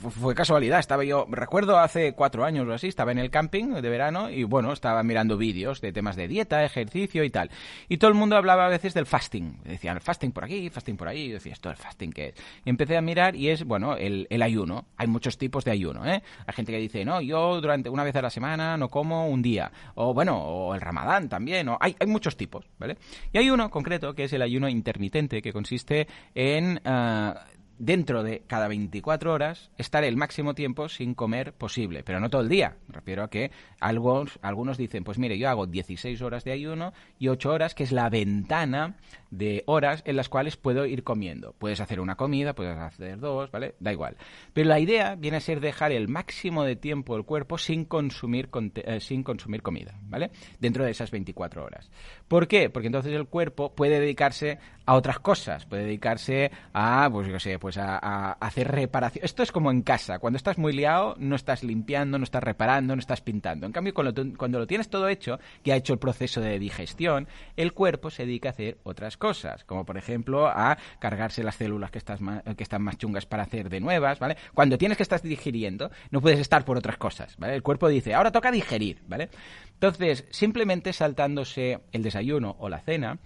fue 0.09 0.33
casualidad. 0.33 0.79
Estaba 0.79 1.03
yo, 1.03 1.27
recuerdo 1.29 1.77
hace 1.79 2.13
cuatro 2.13 2.45
años 2.45 2.65
o 2.65 2.71
así, 2.71 2.87
estaba 2.87 3.11
en 3.11 3.19
el 3.19 3.29
camping 3.29 3.81
de 3.81 3.89
verano 3.89 4.29
y 4.29 4.45
bueno, 4.45 4.71
estaba 4.71 5.03
mirando 5.03 5.35
vídeos 5.35 5.81
de 5.81 5.91
temas 5.91 6.15
de 6.15 6.29
dieta, 6.29 6.63
ejercicio 6.63 7.25
y 7.25 7.29
tal. 7.29 7.51
Y 7.89 7.97
todo 7.97 8.09
el 8.09 8.15
mundo 8.15 8.35
hablaba 8.35 8.65
a 8.65 8.69
veces 8.69 8.93
del 8.93 9.05
fasting. 9.05 9.63
Decían, 9.63 9.99
fasting 10.01 10.31
por 10.31 10.43
aquí, 10.43 10.69
fasting 10.69 10.97
por 10.97 11.07
ahí. 11.07 11.25
Y 11.25 11.31
decía, 11.31 11.53
¿esto 11.53 11.69
el 11.69 11.77
fasting 11.77 12.11
qué 12.11 12.29
es? 12.29 12.35
Y 12.65 12.69
empecé 12.69 12.97
a 12.97 13.01
mirar 13.01 13.35
y 13.35 13.49
es, 13.49 13.63
bueno, 13.63 13.95
el, 13.95 14.27
ayuno. 14.41 14.85
Hay 14.97 15.07
muchos 15.07 15.37
tipos 15.37 15.65
de 15.65 15.71
ayuno, 15.71 16.05
¿eh? 16.05 16.21
Hay 16.45 16.53
gente 16.53 16.71
que 16.71 16.77
dice, 16.77 17.03
no, 17.03 17.21
yo 17.21 17.59
durante 17.59 17.89
una 17.89 18.03
vez 18.03 18.15
a 18.15 18.21
la 18.21 18.29
semana 18.29 18.77
no 18.77 18.89
como 18.89 19.27
un 19.27 19.41
día. 19.41 19.71
O 19.95 20.13
bueno, 20.13 20.37
o 20.37 20.75
el 20.75 20.81
ramadán 20.81 21.29
también. 21.29 21.69
O 21.69 21.77
hay, 21.79 21.95
hay 21.99 22.07
muchos 22.07 22.37
tipos, 22.37 22.65
¿vale? 22.77 22.97
Y 23.33 23.37
hay 23.37 23.49
uno 23.49 23.69
concreto 23.69 24.13
que 24.13 24.25
es 24.25 24.33
el 24.33 24.41
ayuno 24.41 24.69
intermitente, 24.69 25.41
que 25.41 25.53
consiste 25.53 26.07
en... 26.33 26.79
Ah, 26.85 27.45
dentro 27.79 28.23
de 28.23 28.43
cada 28.47 28.67
24 28.67 29.33
horas 29.33 29.69
estar 29.77 30.03
el 30.03 30.17
máximo 30.17 30.53
tiempo 30.53 30.89
sin 30.89 31.13
comer 31.13 31.53
posible, 31.53 32.03
pero 32.03 32.19
no 32.19 32.29
todo 32.29 32.41
el 32.41 32.49
día. 32.49 32.77
Me 32.87 32.95
refiero 32.95 33.23
a 33.23 33.29
que 33.29 33.51
algunos, 33.79 34.39
algunos 34.41 34.77
dicen, 34.77 35.03
pues 35.03 35.17
mire, 35.17 35.37
yo 35.37 35.49
hago 35.49 35.67
16 35.67 36.21
horas 36.21 36.43
de 36.43 36.51
ayuno 36.51 36.93
y 37.19 37.27
8 37.27 37.51
horas, 37.51 37.75
que 37.75 37.83
es 37.83 37.91
la 37.91 38.09
ventana 38.09 38.95
de 39.31 39.63
horas 39.65 40.03
en 40.05 40.15
las 40.15 40.29
cuales 40.29 40.57
puedo 40.57 40.85
ir 40.85 41.03
comiendo. 41.03 41.53
Puedes 41.57 41.79
hacer 41.79 41.99
una 41.99 42.15
comida, 42.15 42.53
puedes 42.53 42.77
hacer 42.77 43.19
dos, 43.19 43.51
¿vale? 43.51 43.75
Da 43.79 43.91
igual. 43.91 44.17
Pero 44.53 44.69
la 44.69 44.79
idea 44.79 45.15
viene 45.15 45.37
a 45.37 45.41
ser 45.41 45.59
dejar 45.59 45.91
el 45.91 46.07
máximo 46.07 46.63
de 46.63 46.75
tiempo 46.75 47.15
el 47.15 47.23
cuerpo 47.23 47.57
sin 47.57 47.85
consumir, 47.85 48.49
eh, 48.75 48.99
sin 48.99 49.23
consumir 49.23 49.61
comida, 49.61 49.99
¿vale? 50.03 50.31
Dentro 50.59 50.83
de 50.83 50.91
esas 50.91 51.11
24 51.11 51.63
horas. 51.63 51.89
¿Por 52.27 52.47
qué? 52.47 52.69
Porque 52.69 52.87
entonces 52.87 53.13
el 53.13 53.27
cuerpo 53.27 53.73
puede 53.75 53.99
dedicarse 53.99 54.59
a 54.85 54.95
otras 54.95 55.19
cosas, 55.19 55.65
puede 55.65 55.83
dedicarse 55.83 56.51
a, 56.73 57.09
pues 57.11 57.27
yo 57.27 57.39
sé, 57.39 57.59
pues 57.59 57.77
a, 57.77 58.31
hacer 58.33 58.69
reparación. 58.69 59.25
Esto 59.25 59.43
es 59.43 59.51
como 59.51 59.69
en 59.71 59.81
casa, 59.81 60.19
cuando 60.19 60.37
estás 60.37 60.57
muy 60.57 60.73
liado 60.73 61.15
no 61.19 61.35
estás 61.35 61.63
limpiando, 61.63 62.17
no 62.17 62.23
estás 62.23 62.43
reparando, 62.43 62.95
no 62.95 62.99
estás 62.99 63.21
pintando. 63.21 63.65
En 63.65 63.71
cambio, 63.71 63.93
cuando, 63.93 64.59
lo 64.59 64.67
tienes 64.67 64.89
todo 64.89 65.09
hecho, 65.09 65.39
que 65.63 65.73
ha 65.73 65.75
hecho 65.75 65.93
el 65.93 65.99
proceso 65.99 66.41
de 66.41 66.57
digestión, 66.59 67.27
el 67.57 67.73
cuerpo 67.73 68.09
se 68.09 68.25
dedica 68.25 68.49
a 68.49 68.51
hacer 68.51 68.77
otras 68.83 69.16
cosas, 69.17 69.63
como 69.63 69.85
por 69.85 69.97
ejemplo 69.97 70.47
a 70.47 70.77
cargarse 70.99 71.43
las 71.43 71.55
células 71.55 71.91
que, 71.91 71.97
estás 71.97 72.19
que 72.55 72.63
están 72.63 72.81
más 72.81 72.97
chungas 72.97 73.25
para 73.25 73.43
hacer 73.43 73.69
de 73.69 73.79
nuevas, 73.79 74.19
¿vale? 74.19 74.37
Cuando 74.53 74.77
tienes 74.77 74.97
que 74.97 75.03
estar 75.03 75.21
digiriendo, 75.21 75.91
no 76.11 76.21
puedes 76.21 76.39
estar 76.39 76.63
por 76.65 76.77
otras 76.77 76.97
cosas, 76.97 77.35
¿vale? 77.37 77.55
El 77.55 77.63
cuerpo 77.63 77.87
dice, 77.87 78.13
ahora 78.13 78.31
toca 78.31 78.51
digerir, 78.51 79.01
¿vale? 79.07 79.29
Entonces, 79.73 80.25
simplemente 80.31 80.93
saltándose 80.93 81.79
el 81.91 82.03
desayuno 82.03 82.55
o 82.59 82.69
la 82.69 82.79
cena, 82.79 83.19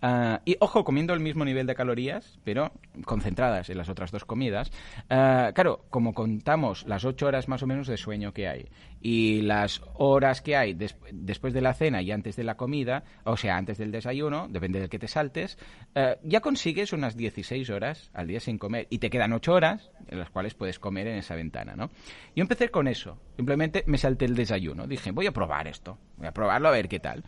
Ah, 0.00 0.40
y 0.44 0.56
ojo, 0.60 0.84
comiendo 0.84 1.12
el 1.12 1.20
mismo 1.20 1.44
nivel 1.44 1.66
de 1.66 1.74
calorías, 1.74 2.38
pero 2.44 2.72
concentradas 3.04 3.68
en 3.70 3.78
las 3.78 3.88
otras 3.88 4.10
dos 4.10 4.24
comidas. 4.24 4.70
Ah, 5.10 5.50
claro, 5.54 5.84
como 5.90 6.14
contamos 6.14 6.86
las 6.86 7.04
ocho 7.04 7.26
horas 7.26 7.48
más 7.48 7.62
o 7.62 7.66
menos 7.66 7.86
de 7.88 7.96
sueño 7.96 8.32
que 8.32 8.48
hay 8.48 8.68
y 9.00 9.42
las 9.42 9.80
horas 9.94 10.42
que 10.42 10.56
hay 10.56 10.74
después 10.74 11.52
de 11.52 11.60
la 11.60 11.74
cena 11.74 12.02
y 12.02 12.10
antes 12.10 12.36
de 12.36 12.44
la 12.44 12.56
comida, 12.56 13.04
o 13.24 13.36
sea, 13.36 13.56
antes 13.56 13.78
del 13.78 13.92
desayuno, 13.92 14.48
depende 14.48 14.80
del 14.80 14.88
que 14.88 14.98
te 14.98 15.08
saltes, 15.08 15.58
ah, 15.94 16.16
ya 16.22 16.40
consigues 16.40 16.92
unas 16.92 17.16
16 17.16 17.70
horas 17.70 18.10
al 18.14 18.28
día 18.28 18.40
sin 18.40 18.58
comer 18.58 18.86
y 18.90 18.98
te 18.98 19.10
quedan 19.10 19.32
ocho 19.32 19.54
horas 19.54 19.90
en 20.08 20.18
las 20.18 20.30
cuales 20.30 20.54
puedes 20.54 20.78
comer 20.78 21.08
en 21.08 21.18
esa 21.18 21.34
ventana, 21.34 21.74
¿no? 21.76 21.90
Yo 22.34 22.42
empecé 22.42 22.70
con 22.70 22.88
eso. 22.88 23.18
Simplemente 23.36 23.84
me 23.86 23.98
salté 23.98 24.24
el 24.24 24.34
desayuno. 24.34 24.86
Dije, 24.86 25.10
voy 25.10 25.26
a 25.26 25.32
probar 25.32 25.68
esto. 25.68 25.98
Voy 26.16 26.26
a 26.26 26.32
probarlo 26.32 26.68
a 26.68 26.72
ver 26.72 26.88
qué 26.88 26.98
tal. 26.98 27.24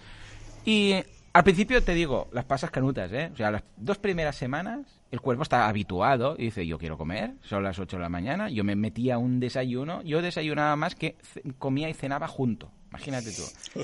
Y 0.64 0.94
al 1.33 1.45
principio 1.45 1.83
te 1.83 1.95
digo, 1.95 2.28
las 2.33 2.45
pasas 2.45 2.70
canutas, 2.70 3.12
¿eh? 3.12 3.31
O 3.33 3.37
sea, 3.37 3.51
las 3.51 3.62
dos 3.76 3.99
primeras 3.99 4.37
semanas 4.37 5.01
el 5.11 5.20
cuerpo 5.20 5.43
está 5.43 5.68
habituado 5.68 6.37
y 6.39 6.45
dice, 6.45 6.66
yo 6.66 6.78
quiero 6.78 6.97
comer, 6.97 7.35
son 7.43 7.62
las 7.62 7.78
8 7.78 7.97
de 7.97 8.03
la 8.03 8.09
mañana, 8.09 8.49
yo 8.49 8.64
me 8.64 8.76
metía 8.76 9.18
un 9.18 9.41
desayuno, 9.41 10.03
yo 10.03 10.22
desayunaba 10.22 10.76
más 10.76 10.95
que 10.95 11.16
comía 11.59 11.89
y 11.89 11.95
cenaba 11.95 12.28
junto, 12.28 12.72
imagínate 12.91 13.33
tú. 13.33 13.43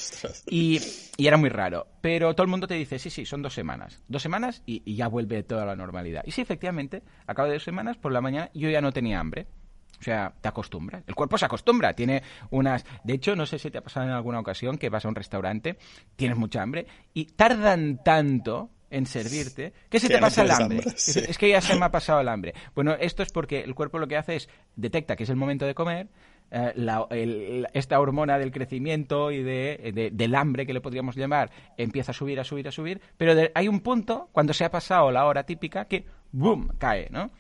Y, 0.49 0.81
y, 1.17 1.27
era 1.27 1.37
muy 1.37 1.49
raro, 1.49 1.87
pero 2.01 2.35
todo 2.35 2.45
el 2.45 2.51
mundo 2.51 2.67
te 2.67 2.75
dice, 2.75 2.99
sí, 2.99 3.11
sí, 3.11 3.25
son 3.25 3.43
dos 3.43 3.55
semanas, 3.55 4.03
dos 4.09 4.23
semanas 4.23 4.63
y, 4.67 4.83
y 4.85 4.97
ya 4.97 5.09
vuelve 5.09 5.43
toda 5.43 5.65
la 5.65 5.77
normalidad. 5.77 6.23
Y 6.25 6.31
sí, 6.31 6.41
efectivamente, 6.41 7.03
a 7.27 7.35
cabo 7.35 7.49
de 7.49 7.55
dos 7.55 7.65
semanas, 7.65 7.97
por 7.97 8.13
la 8.13 8.21
mañana, 8.21 8.51
yo 8.55 8.71
ya 8.71 8.81
no 8.81 8.93
tenía 8.93 9.21
hambre. 9.21 9.47
O 9.99 10.03
sea, 10.03 10.33
te 10.41 10.49
acostumbras. 10.49 11.03
El 11.07 11.15
cuerpo 11.15 11.39
se 11.39 11.47
acostumbra. 11.47 11.95
Tiene 11.95 12.23
unas. 12.51 12.85
De 13.05 13.15
hecho, 13.15 13.35
no 13.37 13.47
sé 13.47 13.59
si 13.59 13.71
te 13.71 13.79
ha 13.79 13.83
pasado 13.83 14.07
en 14.07 14.13
alguna 14.13 14.41
ocasión 14.41 14.79
que 14.79 14.91
vas 14.91 15.05
a 15.05 15.09
un 15.09 15.15
restaurante, 15.15 15.79
tienes 16.17 16.37
mucha 16.37 16.63
hambre 16.63 16.87
y 17.15 17.27
tardan 17.27 18.03
tanto 18.03 18.71
en 18.91 19.07
servirte 19.07 19.73
que 19.89 19.99
se 19.99 20.09
te 20.09 20.19
pasa 20.19 20.43
el 20.43 20.51
hambre. 20.51 20.81
es, 20.85 21.39
que 21.39 21.49
ya 21.49 21.61
se 21.61 21.75
me 21.79 21.87
ha 21.87 21.91
pasado 21.91 22.21
el 22.21 22.29
hambre. 22.29 22.55
Bueno, 22.75 22.93
esto 22.99 23.23
es 23.23 23.33
porque 23.33 23.61
el 23.61 23.75
cuerpo 23.75 23.99
lo 23.99 24.07
que 24.07 24.17
hace 24.17 24.37
es 24.37 24.49
detecta 24.77 25.17
que 25.17 25.25
es 25.25 25.31
el 25.31 25.37
momento 25.37 25.67
de 25.67 25.75
comer. 25.75 26.09
Eh, 26.49 27.65
esta 27.73 27.99
hormona 27.99 28.39
del 28.39 28.53
crecimiento 28.53 29.33
y 29.33 29.43
de, 29.43 30.11
del 30.13 30.35
hambre 30.37 30.65
que 30.65 30.73
le 30.73 30.81
podríamos 30.81 31.17
llamar 31.17 31.51
empieza 31.77 32.13
a 32.13 32.15
subir, 32.15 32.39
a 32.39 32.45
subir, 32.45 32.69
a 32.69 32.71
subir, 32.71 33.01
pero 33.17 33.35
hay 33.53 33.67
un 33.67 33.81
punto 33.81 34.29
cuando 34.31 34.53
se 34.53 34.65
ha 34.65 34.71
pasado 34.71 35.11
la 35.11 35.27
hora 35.27 35.43
típica 35.43 35.87
que 35.87 36.07
¡boom! 36.31 36.69
cae, 36.79 37.09
¿no? 37.11 37.33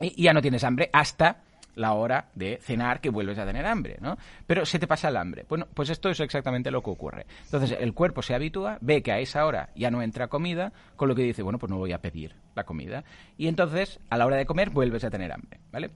y 0.00 0.22
ya 0.22 0.32
no 0.32 0.42
tienes 0.42 0.62
hambre 0.62 0.90
hasta 0.92 1.42
la 1.76 1.92
hora 1.92 2.30
de 2.34 2.58
cenar 2.60 3.00
que 3.00 3.10
vuelves 3.10 3.38
a 3.38 3.46
tener 3.46 3.64
hambre, 3.64 3.98
¿no? 4.00 4.18
Pero 4.46 4.66
se 4.66 4.78
te 4.78 4.88
pasa 4.88 5.08
el 5.08 5.16
hambre. 5.16 5.46
Bueno, 5.48 5.68
pues 5.72 5.90
esto 5.90 6.10
es 6.10 6.18
exactamente 6.18 6.70
lo 6.70 6.82
que 6.82 6.90
ocurre. 6.90 7.26
Entonces, 7.44 7.76
el 7.78 7.94
cuerpo 7.94 8.22
se 8.22 8.34
habitúa, 8.34 8.78
ve 8.80 9.02
que 9.02 9.12
a 9.12 9.20
esa 9.20 9.46
hora 9.46 9.70
ya 9.76 9.90
no 9.90 10.02
entra 10.02 10.28
comida, 10.28 10.72
con 10.96 11.08
lo 11.08 11.14
que 11.14 11.22
dice, 11.22 11.42
bueno, 11.42 11.58
pues 11.58 11.70
no 11.70 11.78
voy 11.78 11.92
a 11.92 12.00
pedir 12.00 12.34
la 12.54 12.64
comida. 12.64 13.04
Y 13.36 13.46
entonces, 13.46 14.00
a 14.10 14.16
la 14.16 14.26
hora 14.26 14.36
de 14.36 14.46
comer, 14.46 14.70
vuelves 14.70 15.04
a 15.04 15.10
tener 15.10 15.30
hambre, 15.32 15.60
¿vale? 15.70 15.90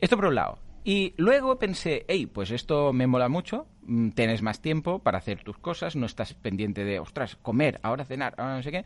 Esto 0.00 0.16
por 0.16 0.26
un 0.26 0.34
lado. 0.34 0.58
Y 0.84 1.12
luego 1.18 1.58
pensé, 1.58 2.06
hey, 2.08 2.26
pues 2.26 2.50
esto 2.50 2.94
me 2.94 3.06
mola 3.06 3.28
mucho, 3.28 3.66
mm, 3.82 4.10
tienes 4.10 4.40
más 4.40 4.62
tiempo 4.62 5.00
para 5.00 5.18
hacer 5.18 5.42
tus 5.44 5.58
cosas, 5.58 5.96
no 5.96 6.06
estás 6.06 6.32
pendiente 6.32 6.84
de, 6.84 6.98
ostras, 6.98 7.36
comer, 7.36 7.78
ahora 7.82 8.06
cenar, 8.06 8.34
ahora 8.38 8.56
no 8.56 8.62
sé 8.62 8.70
qué. 8.70 8.84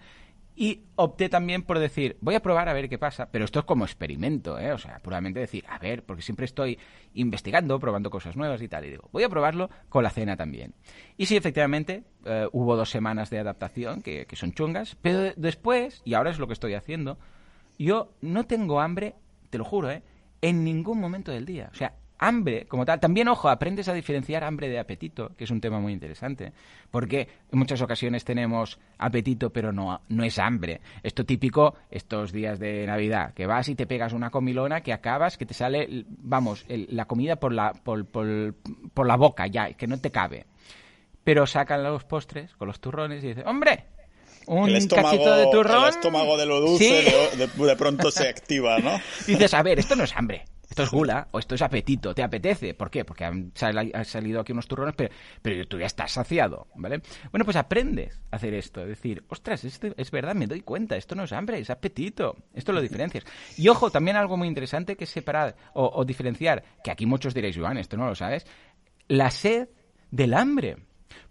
Y 0.55 0.82
opté 0.96 1.28
también 1.28 1.62
por 1.62 1.78
decir, 1.78 2.18
voy 2.20 2.34
a 2.34 2.42
probar 2.42 2.68
a 2.68 2.74
ver 2.74 2.88
qué 2.88 2.98
pasa, 2.98 3.30
pero 3.30 3.44
esto 3.44 3.61
es 3.61 3.64
como 3.64 3.84
experimento, 3.84 4.59
¿eh? 4.59 4.72
O 4.72 4.78
sea, 4.78 4.98
puramente 4.98 5.40
decir, 5.40 5.64
a 5.68 5.78
ver, 5.78 6.05
porque 6.05 6.22
siempre 6.22 6.44
estoy 6.44 6.78
investigando, 7.14 7.80
probando 7.80 8.11
cosas 8.11 8.36
nuevas 8.36 8.61
y 8.61 8.68
tal, 8.68 8.84
y 8.84 8.90
digo, 8.90 9.09
voy 9.12 9.22
a 9.22 9.28
probarlo 9.30 9.70
con 9.88 10.03
la 10.03 10.11
cena 10.11 10.36
también. 10.36 10.74
Y 11.16 11.26
sí, 11.26 11.36
efectivamente, 11.36 12.05
eh, 12.26 12.48
hubo 12.53 12.76
dos 12.76 12.90
semanas 12.90 13.30
de 13.30 13.38
adaptación 13.38 14.03
que, 14.03 14.26
que 14.26 14.36
son 14.36 14.53
chungas, 14.53 14.96
pero 15.00 15.32
después, 15.36 16.03
y 16.05 16.14
ahora 16.14 16.30
es 16.30 16.38
lo 16.38 16.46
que 16.46 16.53
estoy 16.53 16.74
haciendo, 16.74 17.18
yo 17.78 18.12
no 18.20 18.44
tengo 18.44 18.80
hambre, 18.80 19.14
te 19.48 19.59
lo 19.59 19.64
juro, 19.64 19.90
¿eh? 19.90 20.03
En 20.42 20.64
ningún 20.64 21.00
momento 21.00 21.32
del 21.32 21.46
día. 21.46 21.70
O 21.72 21.74
sea, 21.74 21.94
hambre, 22.23 22.66
como 22.66 22.85
tal, 22.85 23.01
también, 23.01 23.29
ojo, 23.29 23.49
aprendes 23.49 23.89
a 23.89 23.95
diferenciar 23.95 24.45
hambre 24.45 24.68
de 24.68 24.79
apetito, 24.79 25.33
que 25.37 25.45
es 25.45 25.51
un 25.51 25.61
tema 25.61 25.81
muy 25.81 25.93
interesante, 25.93 26.53
porque 26.91 27.29
en 27.51 27.59
muchas 27.59 27.83
ocasiones 27.83 28.25
tenemos 28.25 28.79
apetito, 28.99 29.51
pero 29.51 29.73
no, 29.73 30.01
no 30.09 30.25
es 30.25 30.39
hambre. 30.39 30.81
Esto 31.03 31.25
típico 31.25 31.75
estos 31.91 32.33
días 32.33 32.59
de 32.59 32.87
Navidad, 32.87 33.35
que 33.35 33.47
vas 33.47 33.68
y 33.68 33.75
te 33.75 33.87
pegas 33.87 34.12
una 34.12 34.31
comilona 34.31 34.83
que 34.83 34.93
acabas, 34.93 35.37
que 35.37 35.47
te 35.47 35.55
sale, 35.55 36.05
vamos, 36.07 36.64
la 36.68 37.07
comida 37.07 37.37
por 37.37 37.53
la, 37.53 37.73
por, 37.73 38.07
por 38.07 39.07
la 39.07 39.16
boca 39.16 39.47
ya, 39.49 39.73
que 39.73 39.87
no 39.87 39.99
te 39.99 40.11
cabe. 40.11 40.47
Pero 41.25 41.47
sacan 41.47 41.83
los 41.83 42.05
postres 42.05 42.55
con 42.55 42.68
los 42.68 42.81
turrones 42.81 43.23
y 43.25 43.29
dicen, 43.29 43.47
hombre, 43.47 43.87
un 44.47 44.73
cachito 44.89 45.37
de 45.37 45.47
turrón. 45.51 45.85
El 45.85 45.91
estómago 45.91 46.37
de 46.37 46.47
lo 46.47 46.61
dulce 46.61 47.31
de, 47.37 47.77
pronto 47.77 48.11
se 48.11 48.29
activa, 48.29 48.79
¿no? 48.79 49.01
dices, 49.27 49.55
a 49.55 49.62
ver, 49.62 49.79
esto 49.79 49.97
no 49.97 50.05
es 50.05 50.16
hambre. 50.16 50.45
Esto 50.73 50.85
es 50.85 50.91
gula 50.91 51.29
o 51.33 51.39
esto 51.39 51.55
es 51.55 51.61
apetito, 51.61 52.14
¿te 52.14 52.23
apetece? 52.23 52.73
¿Por 52.73 52.91
qué? 52.91 53.05
Porque 53.05 53.27
han, 53.27 53.53
salido 53.55 54.41
aquí 54.41 54.53
unos 54.53 54.66
turrones, 54.66 54.95
pero, 54.97 55.14
pero 55.43 55.68
tú 55.68 55.79
ya 55.79 55.85
estás 55.85 56.12
saciado, 56.12 56.66
¿vale? 56.77 57.03
Bueno, 57.31 57.45
pues 57.45 57.59
aprendes 57.59 58.18
a 58.31 58.37
hacer 58.37 58.55
esto, 58.55 58.81
es 58.81 58.89
decir, 58.89 59.23
ostras, 59.29 59.64
esto 59.64 59.89
es 59.95 60.11
verdad, 60.11 60.35
me 60.35 60.47
doy 60.47 60.62
cuenta, 60.62 60.97
esto 60.97 61.14
no 61.14 61.25
es 61.25 61.33
hambre, 61.35 61.59
es 61.59 61.68
apetito, 61.68 62.37
esto 62.55 62.73
lo 62.73 62.81
diferencias. 62.81 63.23
Y 63.59 63.68
ojo, 63.68 63.91
también 63.91 64.16
algo 64.16 64.39
muy 64.39 64.49
interesante 64.49 64.97
que 64.97 65.05
es 65.05 65.11
separar 65.11 65.55
o, 65.75 65.91
o 65.95 66.07
diferenciar, 66.07 66.64
que 66.83 66.91
aquí 66.91 67.05
muchos 67.05 67.35
diréis, 67.35 67.59
Joan, 67.59 67.77
esto 67.77 67.99
no 67.99 68.07
lo 68.07 68.14
sabes, 68.14 68.47
la 69.09 69.31
sed 69.31 69.68
del 70.11 70.33
hambre. 70.33 70.79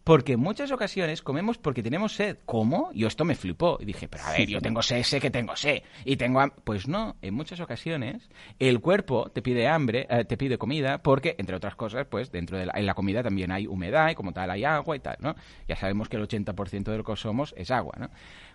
Porque 0.03 0.33
en 0.33 0.39
muchas 0.39 0.71
ocasiones 0.71 1.21
comemos 1.21 1.57
porque 1.57 1.83
tenemos 1.83 2.15
sed. 2.15 2.37
¿Cómo? 2.45 2.91
Yo 2.93 3.07
esto 3.07 3.23
me 3.23 3.35
flipó. 3.35 3.77
Y 3.79 3.85
dije, 3.85 4.07
pero 4.07 4.23
a 4.23 4.31
ver, 4.31 4.47
yo 4.47 4.59
tengo 4.61 4.81
sed, 4.81 5.03
sé 5.03 5.19
que 5.19 5.29
tengo 5.29 5.55
sed. 5.55 5.83
Y 6.05 6.15
tengo 6.17 6.41
Pues 6.63 6.87
no, 6.87 7.17
en 7.21 7.33
muchas 7.33 7.59
ocasiones 7.59 8.29
el 8.59 8.79
cuerpo 8.79 9.29
te 9.29 9.41
pide 9.41 9.67
hambre, 9.67 10.07
eh, 10.09 10.25
te 10.25 10.37
pide 10.37 10.57
comida, 10.57 11.01
porque, 11.03 11.35
entre 11.37 11.55
otras 11.55 11.75
cosas, 11.75 12.07
pues 12.07 12.31
dentro 12.31 12.57
de 12.57 12.65
la, 12.65 12.73
en 12.75 12.85
la 12.85 12.93
comida 12.93 13.23
también 13.23 13.51
hay 13.51 13.67
humedad 13.67 14.09
y 14.09 14.15
como 14.15 14.33
tal 14.33 14.49
hay 14.49 14.63
agua 14.63 14.95
y 14.95 14.99
tal, 14.99 15.17
¿no? 15.19 15.35
Ya 15.67 15.75
sabemos 15.75 16.09
que 16.09 16.17
el 16.17 16.27
80% 16.27 16.83
de 16.83 16.97
lo 16.97 17.03
que 17.03 17.15
somos 17.15 17.53
es 17.57 17.71
agua, 17.71 17.93
¿no? 17.99 18.09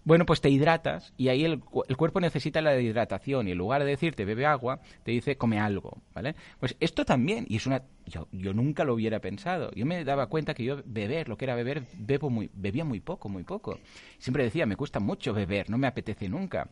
Bueno, 0.05 0.24
pues 0.24 0.40
te 0.40 0.49
hidratas 0.49 1.12
y 1.16 1.28
ahí 1.28 1.44
el, 1.44 1.62
el, 1.88 1.97
cuerpo 1.97 2.20
necesita 2.20 2.61
la 2.61 2.78
hidratación 2.78 3.49
y 3.49 3.51
en 3.51 3.59
lugar 3.59 3.82
de 3.82 3.90
decirte 3.90 4.24
bebe 4.24 4.47
agua, 4.47 4.80
te 5.03 5.11
dice 5.11 5.36
come 5.36 5.59
algo, 5.59 6.01
¿vale? 6.14 6.36
Pues 6.61 6.76
esto 6.78 7.05
también, 7.05 7.44
y 7.49 7.57
es 7.57 7.66
una... 7.66 7.82
Yo, 8.07 8.28
yo 8.30 8.55
nunca 8.55 8.84
lo 8.84 8.94
hubiera 8.94 9.18
pensado. 9.18 9.72
Yo 9.72 9.84
me 9.84 10.05
daba 10.05 10.28
cuenta 10.28 10.55
que 10.55 10.62
yo 10.62 10.80
beber, 10.84 11.28
lo 11.28 11.36
que 11.37 11.45
era 11.45 11.55
beber, 11.55 11.84
bebo 11.99 12.30
muy, 12.30 12.51
bebía 12.55 12.84
muy 12.84 13.01
poco, 13.01 13.28
muy 13.28 13.45
poco. 13.45 13.78
Siempre 14.18 14.45
decía, 14.45 14.66
me 14.66 14.76
cuesta 14.76 15.01
mucho 15.01 15.32
beber, 15.32 15.70
no 15.70 15.78
me 15.78 15.87
apetece 15.87 16.28
nunca. 16.28 16.68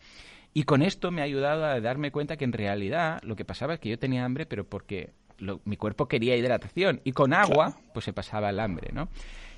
Y 0.53 0.65
con 0.65 0.83
esto 0.83 1.11
me 1.11 1.21
ha 1.21 1.25
ayudado 1.25 1.65
a 1.65 1.81
darme 1.81 2.12
cuenta 2.12 2.37
que 2.37 2.45
en 2.45 2.53
realidad 2.53 3.21
lo 3.23 3.37
que 3.37 3.45
pasaba 3.45 3.75
es 3.75 3.81
que 3.81 3.89
yo 3.89 3.99
tenía 3.99 4.25
hambre, 4.25 4.47
pero 4.47 4.65
porque 4.65 5.12
mi 5.65 5.77
cuerpo 5.77 6.07
quería 6.07 6.37
hidratación. 6.37 7.01
Y 7.05 7.12
con 7.12 7.33
agua, 7.33 7.77
pues 7.93 8.05
se 8.05 8.12
pasaba 8.12 8.51
el 8.51 8.61
hambre, 8.61 8.91
¿no? 8.93 9.09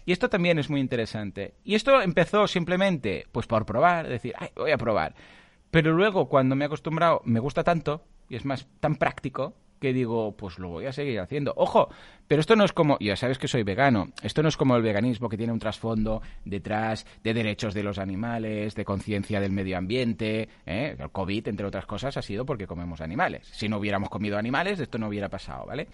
Y 0.06 0.12
esto 0.12 0.30
también 0.30 0.58
es 0.58 0.70
muy 0.70 0.80
interesante. 0.80 1.54
Y 1.64 1.74
esto 1.74 2.00
empezó 2.00 2.46
simplemente, 2.46 3.26
pues 3.32 3.46
por 3.46 3.66
probar, 3.66 4.08
decir, 4.08 4.34
Ay, 4.38 4.50
voy 4.56 4.70
a 4.70 4.78
probar. 4.78 5.14
Pero 5.70 5.92
luego, 5.92 6.28
cuando 6.28 6.54
me 6.54 6.64
he 6.64 6.66
acostumbrado, 6.66 7.20
me 7.24 7.40
gusta 7.40 7.64
tanto, 7.64 8.04
y 8.28 8.36
es 8.36 8.44
más 8.44 8.68
tan 8.80 8.96
práctico, 8.96 9.54
que 9.80 9.92
digo, 9.92 10.36
pues 10.36 10.58
lo 10.58 10.68
voy 10.68 10.86
a 10.86 10.92
seguir 10.92 11.20
haciendo. 11.20 11.52
Ojo, 11.56 11.88
pero 12.26 12.40
esto 12.40 12.56
no 12.56 12.64
es 12.64 12.72
como, 12.72 12.98
ya 13.00 13.16
sabes 13.16 13.38
que 13.38 13.48
soy 13.48 13.62
vegano, 13.62 14.08
esto 14.22 14.42
no 14.42 14.48
es 14.48 14.56
como 14.56 14.76
el 14.76 14.82
veganismo 14.82 15.28
que 15.28 15.36
tiene 15.36 15.52
un 15.52 15.58
trasfondo 15.58 16.22
detrás 16.44 17.06
de 17.22 17.34
derechos 17.34 17.74
de 17.74 17.82
los 17.82 17.98
animales, 17.98 18.74
de 18.74 18.84
conciencia 18.84 19.40
del 19.40 19.52
medio 19.52 19.78
ambiente. 19.78 20.48
¿eh? 20.64 20.96
El 20.98 21.10
COVID, 21.10 21.48
entre 21.48 21.66
otras 21.66 21.86
cosas, 21.86 22.16
ha 22.16 22.22
sido 22.22 22.44
porque 22.44 22.66
comemos 22.66 23.00
animales. 23.00 23.48
Si 23.52 23.68
no 23.68 23.78
hubiéramos 23.78 24.08
comido 24.08 24.38
animales, 24.38 24.80
esto 24.80 24.98
no 24.98 25.08
hubiera 25.08 25.28
pasado, 25.28 25.66
¿vale? 25.66 25.88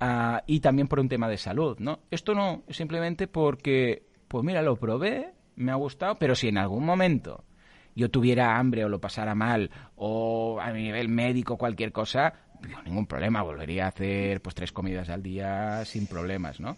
Ah, 0.00 0.42
y 0.46 0.60
también 0.60 0.88
por 0.88 1.00
un 1.00 1.08
tema 1.08 1.28
de 1.28 1.36
salud, 1.36 1.78
¿no? 1.78 2.00
Esto 2.10 2.34
no, 2.34 2.64
simplemente 2.68 3.26
porque, 3.26 4.02
pues 4.28 4.44
mira, 4.44 4.62
lo 4.62 4.76
probé, 4.76 5.32
me 5.56 5.72
ha 5.72 5.76
gustado, 5.76 6.16
pero 6.18 6.34
si 6.34 6.48
en 6.48 6.58
algún 6.58 6.84
momento 6.84 7.44
yo 7.94 8.10
tuviera 8.10 8.58
hambre 8.58 8.84
o 8.84 8.88
lo 8.88 9.00
pasara 9.00 9.34
mal 9.34 9.70
o 9.96 10.58
a 10.60 10.72
nivel 10.72 11.08
médico 11.08 11.56
cualquier 11.56 11.92
cosa, 11.92 12.34
ningún 12.84 13.06
problema, 13.06 13.42
volvería 13.42 13.86
a 13.86 13.88
hacer 13.88 14.40
pues 14.40 14.54
tres 14.54 14.72
comidas 14.72 15.08
al 15.08 15.22
día 15.22 15.84
sin 15.84 16.06
problemas, 16.06 16.60
¿no? 16.60 16.76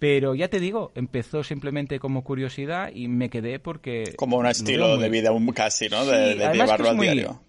Pero 0.00 0.34
ya 0.34 0.48
te 0.48 0.60
digo, 0.60 0.92
empezó 0.94 1.44
simplemente 1.44 2.00
como 2.00 2.24
curiosidad 2.24 2.90
y 2.94 3.08
me 3.08 3.28
quedé 3.28 3.58
porque... 3.58 4.14
Como 4.16 4.38
un 4.38 4.46
estilo 4.46 4.96
de 4.96 5.10
vida 5.10 5.30
casi, 5.54 5.90
¿no? 5.90 6.06
de, 6.06 6.36
llevarlo 6.36 6.88
al 6.88 6.98
diario. 6.98 7.42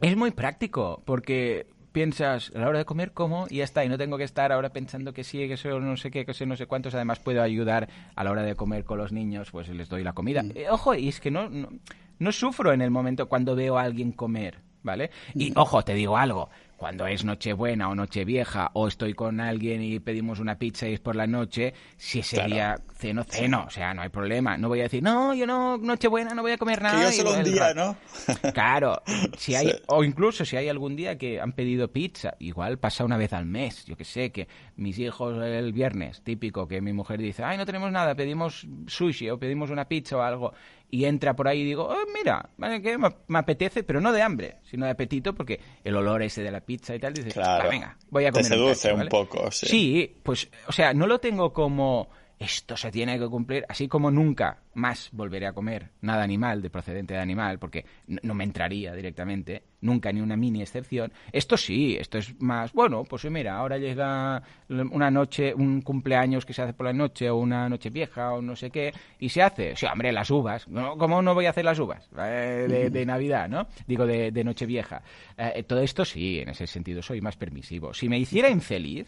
Es 0.00 0.16
muy 0.16 0.32
práctico, 0.32 1.02
porque 1.04 1.68
piensas 1.94 2.50
a 2.52 2.58
la 2.58 2.68
hora 2.68 2.80
de 2.80 2.84
comer 2.84 3.12
como 3.12 3.46
y 3.48 3.58
ya 3.58 3.64
está 3.64 3.84
y 3.84 3.88
no 3.88 3.96
tengo 3.96 4.18
que 4.18 4.24
estar 4.24 4.50
ahora 4.50 4.70
pensando 4.70 5.14
que 5.14 5.22
sí 5.22 5.38
que 5.46 5.54
eso 5.54 5.78
no 5.78 5.96
sé 5.96 6.10
qué 6.10 6.26
que 6.26 6.34
sé 6.34 6.44
no 6.44 6.56
sé 6.56 6.66
cuántos 6.66 6.92
además 6.96 7.20
puedo 7.20 7.40
ayudar 7.40 7.88
a 8.16 8.24
la 8.24 8.32
hora 8.32 8.42
de 8.42 8.56
comer 8.56 8.82
con 8.82 8.98
los 8.98 9.12
niños 9.12 9.52
pues 9.52 9.68
les 9.68 9.88
doy 9.88 10.02
la 10.02 10.12
comida 10.12 10.42
mm. 10.42 10.50
eh, 10.56 10.70
ojo 10.70 10.96
y 10.96 11.08
es 11.08 11.20
que 11.20 11.30
no, 11.30 11.48
no, 11.48 12.32
sufro 12.32 12.72
en 12.72 12.82
el 12.82 12.90
momento 12.90 13.28
cuando 13.28 13.54
veo 13.54 13.78
a 13.78 13.82
alguien 13.82 14.10
comer 14.10 14.58
vale 14.82 15.12
y 15.36 15.52
mm. 15.52 15.54
ojo 15.54 15.84
te 15.84 15.94
digo 15.94 16.16
algo 16.16 16.50
cuando 16.76 17.06
es 17.06 17.24
Nochebuena 17.24 17.88
o 17.88 17.94
Nochevieja 17.94 18.70
o 18.74 18.88
estoy 18.88 19.14
con 19.14 19.40
alguien 19.40 19.82
y 19.82 20.00
pedimos 20.00 20.40
una 20.40 20.58
pizza 20.58 20.88
y 20.88 20.94
es 20.94 21.00
por 21.00 21.16
la 21.16 21.26
noche, 21.26 21.74
si 21.96 22.20
ese 22.20 22.42
día 22.44 22.76
ceno, 22.94 23.24
ceno, 23.24 23.64
o 23.66 23.70
sea, 23.70 23.94
no 23.94 24.02
hay 24.02 24.08
problema. 24.08 24.56
No 24.58 24.68
voy 24.68 24.80
a 24.80 24.84
decir, 24.84 25.02
no, 25.02 25.34
yo 25.34 25.46
no, 25.46 25.78
Nochebuena 25.78 26.34
no 26.34 26.42
voy 26.42 26.52
a 26.52 26.58
comer 26.58 26.82
nada. 26.82 26.98
Que 26.98 27.16
yo 27.16 27.22
solo 27.24 27.38
un 27.38 27.44
día, 27.44 27.74
¿no? 27.74 27.96
Claro, 28.52 29.02
si 29.36 29.54
hay, 29.54 29.72
o 29.86 30.04
incluso 30.04 30.44
si 30.44 30.56
hay 30.56 30.68
algún 30.68 30.96
día 30.96 31.16
que 31.18 31.40
han 31.40 31.52
pedido 31.52 31.88
pizza, 31.88 32.34
igual 32.38 32.78
pasa 32.78 33.04
una 33.04 33.16
vez 33.16 33.32
al 33.32 33.46
mes, 33.46 33.84
yo 33.84 33.96
que 33.96 34.04
sé, 34.04 34.30
que 34.30 34.48
mis 34.76 34.98
hijos 34.98 35.36
el 35.42 35.72
viernes, 35.72 36.22
típico, 36.22 36.66
que 36.68 36.80
mi 36.80 36.92
mujer 36.92 37.20
dice, 37.20 37.42
ay, 37.44 37.56
no 37.56 37.66
tenemos 37.66 37.90
nada, 37.90 38.14
pedimos 38.14 38.66
sushi 38.86 39.30
o 39.30 39.38
pedimos 39.38 39.70
una 39.70 39.86
pizza 39.86 40.16
o 40.16 40.22
algo, 40.22 40.52
y 40.90 41.04
entra 41.06 41.34
por 41.34 41.48
ahí 41.48 41.62
y 41.62 41.64
digo, 41.64 41.88
oh, 41.88 42.06
mira, 42.12 42.50
que 42.80 42.96
me 42.98 43.38
apetece, 43.38 43.82
pero 43.82 44.00
no 44.00 44.12
de 44.12 44.22
hambre, 44.22 44.58
sino 44.64 44.84
de 44.86 44.92
apetito, 44.92 45.34
porque 45.34 45.60
el 45.82 45.96
olor 45.96 46.22
ese 46.22 46.42
de 46.42 46.50
la 46.50 46.60
pizza 46.60 46.94
y 46.94 47.00
tal, 47.00 47.14
dices, 47.14 47.34
claro, 47.34 47.68
venga, 47.68 47.96
voy 48.10 48.26
a 48.26 48.30
comer. 48.30 48.44
Te 48.44 48.48
seduce 48.50 48.92
un, 48.92 49.08
poco, 49.08 49.50
sí. 49.50 49.66
Sí, 49.66 50.16
pues, 50.22 50.48
o 50.68 50.72
sea, 50.72 50.94
no 50.94 51.06
lo 51.06 51.18
tengo 51.18 51.52
como 51.52 52.10
esto 52.44 52.76
se 52.76 52.90
tiene 52.90 53.18
que 53.18 53.26
cumplir, 53.28 53.64
así 53.68 53.88
como 53.88 54.10
nunca 54.10 54.58
más 54.74 55.08
volveré 55.12 55.46
a 55.46 55.52
comer 55.52 55.90
nada 56.00 56.22
animal, 56.22 56.62
de 56.62 56.70
procedente 56.70 57.14
de 57.14 57.20
animal, 57.20 57.58
porque 57.58 57.84
no 58.06 58.34
me 58.34 58.44
entraría 58.44 58.94
directamente, 58.94 59.62
nunca 59.80 60.12
ni 60.12 60.20
una 60.20 60.36
mini 60.36 60.62
excepción. 60.62 61.12
Esto 61.32 61.56
sí, 61.56 61.96
esto 61.98 62.18
es 62.18 62.40
más, 62.40 62.72
bueno, 62.72 63.04
pues 63.04 63.24
mira, 63.26 63.56
ahora 63.56 63.78
llega 63.78 64.42
una 64.68 65.10
noche, 65.10 65.54
un 65.54 65.82
cumpleaños 65.82 66.44
que 66.44 66.52
se 66.52 66.62
hace 66.62 66.72
por 66.72 66.86
la 66.86 66.92
noche, 66.92 67.30
o 67.30 67.36
una 67.36 67.68
noche 67.68 67.90
vieja, 67.90 68.32
o 68.32 68.42
no 68.42 68.56
sé 68.56 68.70
qué, 68.70 68.92
y 69.18 69.28
se 69.28 69.42
hace, 69.42 69.76
sí, 69.76 69.86
hombre, 69.86 70.12
las 70.12 70.30
uvas, 70.30 70.66
¿cómo 70.98 71.22
no 71.22 71.34
voy 71.34 71.46
a 71.46 71.50
hacer 71.50 71.64
las 71.64 71.78
uvas? 71.78 72.08
Eh, 72.18 72.90
de, 72.90 73.06
Navidad, 73.14 73.48
¿no? 73.48 73.66
Digo, 73.86 74.06
de, 74.06 74.32
de 74.32 74.44
noche 74.44 74.66
vieja. 74.66 75.02
Eh, 75.36 75.62
todo 75.64 75.80
esto 75.80 76.04
sí, 76.04 76.40
en 76.40 76.50
ese 76.50 76.66
sentido 76.66 77.02
soy 77.02 77.20
más 77.20 77.36
permisivo. 77.36 77.94
Si 77.94 78.08
me 78.08 78.18
hiciera 78.18 78.48
infeliz, 78.48 79.06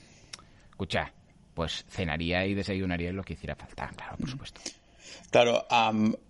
escucha, 0.70 1.12
pues 1.57 1.87
cenaría 1.89 2.45
y 2.45 2.53
desayunaría 2.53 3.13
lo 3.13 3.25
que 3.25 3.33
hiciera 3.33 3.57
falta, 3.57 3.89
claro, 3.97 4.19
por 4.19 4.29
supuesto. 4.29 4.61
Claro, 5.37 5.66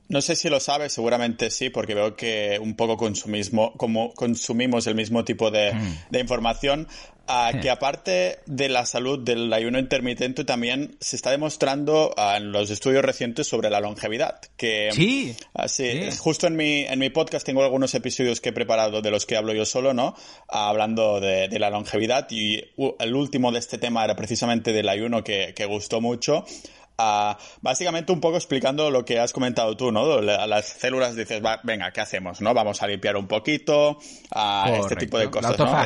no 0.09 0.21
sé 0.21 0.35
si 0.35 0.49
lo 0.49 0.59
sabes, 0.59 0.93
seguramente 0.93 1.51
sí, 1.51 1.71
porque 1.71 1.95
veo 1.95 2.17
que 2.17 2.59
un 2.61 2.75
poco 2.75 2.97
consumismo, 2.97 3.73
como 3.75 4.13
consumimos 4.15 4.89
el 4.89 4.97
mismo 4.97 5.25
tipo 5.25 5.53
de, 5.53 5.73
mm. 5.75 6.17
información, 6.17 6.89
que 7.61 7.71
aparte 7.71 8.41
de 8.47 8.69
la 8.69 8.85
salud 8.85 9.21
del 9.21 9.53
ayuno 9.53 9.79
intermitente, 9.79 10.45
también 10.45 10.97
se 11.01 11.15
está 11.15 11.31
demostrando 11.31 12.15
en 12.17 12.51
los 12.51 12.69
estudios 12.71 13.05
recientes 13.05 13.47
sobre 13.47 13.71
la 13.71 13.79
longevidad. 13.79 14.41
Que, 14.57 14.91
sí. 14.93 15.37
Así, 15.55 16.09
justo 16.19 16.49
en 16.49 16.57
mi, 16.57 16.81
en 16.81 16.99
mi 16.99 17.11
podcast 17.11 17.47
tengo 17.47 17.63
algunos 17.63 17.95
episodios 17.95 18.41
que 18.41 18.49
he 18.49 18.53
preparado 18.53 19.03
de 19.03 19.11
los 19.13 19.25
que 19.25 19.37
hablo 19.37 19.55
yo 19.55 19.65
solo, 19.65 19.95
¿no? 19.95 20.17
hablando 20.49 21.21
de, 21.21 21.49
la 21.61 21.71
longevidad 21.71 22.27
y 22.31 22.61
el 22.99 23.15
último 23.15 23.53
de 23.53 23.61
este 23.61 23.79
tema 23.79 24.05
era 24.05 24.17
precisamente 24.17 24.73
del 24.73 24.89
ayuno 24.89 25.23
que, 25.23 25.53
que 25.55 25.65
gustó 25.65 26.01
mucho 26.01 26.45
básicamente 27.61 28.13
un 28.13 28.21
poco 28.21 28.37
explicando 28.37 28.91
lo 28.91 29.05
que 29.05 29.19
has 29.19 29.33
comentado 29.33 29.77
tú, 29.77 29.93
¿no? 29.93 30.13
A 30.15 30.47
las 30.47 30.67
células 30.67 31.17
dices, 31.17 31.43
venga, 31.63 31.93
¿qué 31.93 32.01
hacemos? 32.01 32.41
¿No? 32.41 32.55
Vamos 32.55 32.83
a 32.83 32.87
limpiar 32.87 33.17
un 33.17 33.27
poquito, 33.27 33.99
a 34.31 34.71
este 34.81 34.97
tipo 34.97 35.19
de 35.19 35.31
cosas, 35.31 35.59
¿no? 35.59 35.85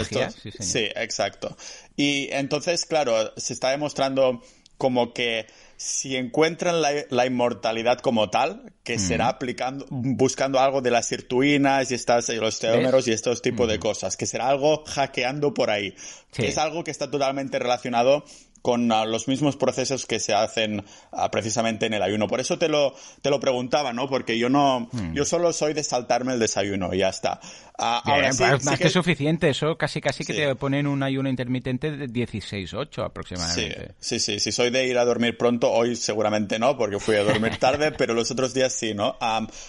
sí, 0.60 0.88
exacto. 0.94 1.56
Y 1.96 2.28
entonces, 2.30 2.86
claro, 2.86 3.32
se 3.36 3.52
está 3.52 3.70
demostrando 3.70 4.40
como 4.78 5.12
que 5.12 5.46
si 5.76 6.16
encuentran 6.16 6.82
la, 6.82 7.26
inmortalidad 7.26 7.98
como 8.00 8.28
tal, 8.28 8.72
que 8.82 8.98
será 8.98 9.28
aplicando, 9.28 9.86
buscando 9.90 10.58
algo 10.58 10.82
de 10.82 10.90
las 10.90 11.06
sirtuinas 11.06 11.90
y 11.90 11.94
estas, 11.94 12.28
los 12.30 12.58
teómeros 12.58 13.08
y 13.08 13.12
estos 13.12 13.40
tipos 13.40 13.68
de 13.68 13.78
cosas, 13.78 14.16
que 14.16 14.26
será 14.26 14.48
algo 14.48 14.84
hackeando 14.84 15.54
por 15.54 15.70
ahí. 15.70 15.94
Es 16.36 16.58
algo 16.58 16.84
que 16.84 16.90
está 16.90 17.10
totalmente 17.10 17.58
relacionado 17.58 18.24
con 18.62 18.90
ah, 18.92 19.04
los 19.04 19.28
mismos 19.28 19.56
procesos 19.56 20.06
que 20.06 20.20
se 20.20 20.34
hacen 20.34 20.84
ah, 21.12 21.30
precisamente 21.30 21.86
en 21.86 21.94
el 21.94 22.02
ayuno. 22.02 22.28
Por 22.28 22.40
eso 22.40 22.58
te 22.58 22.68
lo, 22.68 22.94
te 23.22 23.30
lo 23.30 23.40
preguntaba, 23.40 23.92
¿no? 23.92 24.08
Porque 24.08 24.38
yo 24.38 24.48
no, 24.48 24.88
hmm. 24.92 25.14
yo 25.14 25.24
solo 25.24 25.52
soy 25.52 25.72
de 25.72 25.82
saltarme 25.82 26.34
el 26.34 26.38
desayuno 26.38 26.92
y 26.94 26.98
ya 26.98 27.08
está. 27.08 27.40
Ah, 27.78 28.02
ahora 28.04 28.32
sí, 28.32 28.44
pues 28.46 28.64
más 28.64 28.78
que... 28.78 28.90
suficiente, 28.90 29.48
eso 29.48 29.76
casi 29.78 30.00
casi 30.00 30.24
que 30.24 30.34
te 30.34 30.54
ponen 30.54 30.86
un 30.86 31.02
ayuno 31.02 31.30
intermitente 31.30 31.90
de 31.90 32.06
16-8 32.06 33.06
aproximadamente. 33.06 33.94
Sí, 33.98 34.18
sí, 34.18 34.34
sí, 34.34 34.40
si 34.40 34.52
soy 34.52 34.70
de 34.70 34.86
ir 34.86 34.98
a 34.98 35.04
dormir 35.04 35.38
pronto, 35.38 35.70
hoy 35.70 35.96
seguramente 35.96 36.58
no, 36.58 36.76
porque 36.76 36.98
fui 36.98 37.16
a 37.16 37.22
dormir 37.22 37.56
tarde, 37.56 37.92
pero 37.98 38.12
los 38.12 38.30
otros 38.30 38.52
días 38.52 38.72
sí, 38.72 38.92
¿no? 38.94 39.16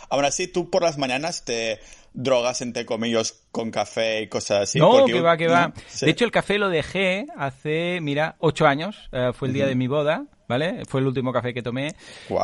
ahora 0.10 0.32
sí, 0.32 0.48
tú 0.48 0.70
por 0.70 0.84
las 0.84 0.98
mañanas 0.98 1.46
te 1.46 1.80
drogas 2.14 2.62
entre 2.62 2.86
comillas 2.86 3.44
con 3.52 3.72
café 3.72 4.22
y 4.24 4.28
cosas 4.28 4.62
así. 4.64 4.80
No, 4.80 5.06
que 5.06 5.22
va, 5.22 5.38
que 5.38 5.48
va. 5.48 5.74
De 6.02 6.10
hecho, 6.10 6.26
el 6.26 6.32
café 6.32 6.58
lo 6.58 6.70
dejé 6.70 7.26
hace, 7.36 8.00
mira, 8.02 8.36
ocho 8.40 8.68
años. 8.68 9.10
Eh, 9.12 9.32
fue 9.34 9.48
el 9.48 9.54
día 9.54 9.66
de 9.66 9.76
mi 9.76 9.88
boda, 9.88 10.26
¿vale? 10.48 10.84
Fue 10.88 11.02
el 11.02 11.08
último 11.08 11.32
café 11.32 11.54
que 11.54 11.62
tomé. 11.62 11.96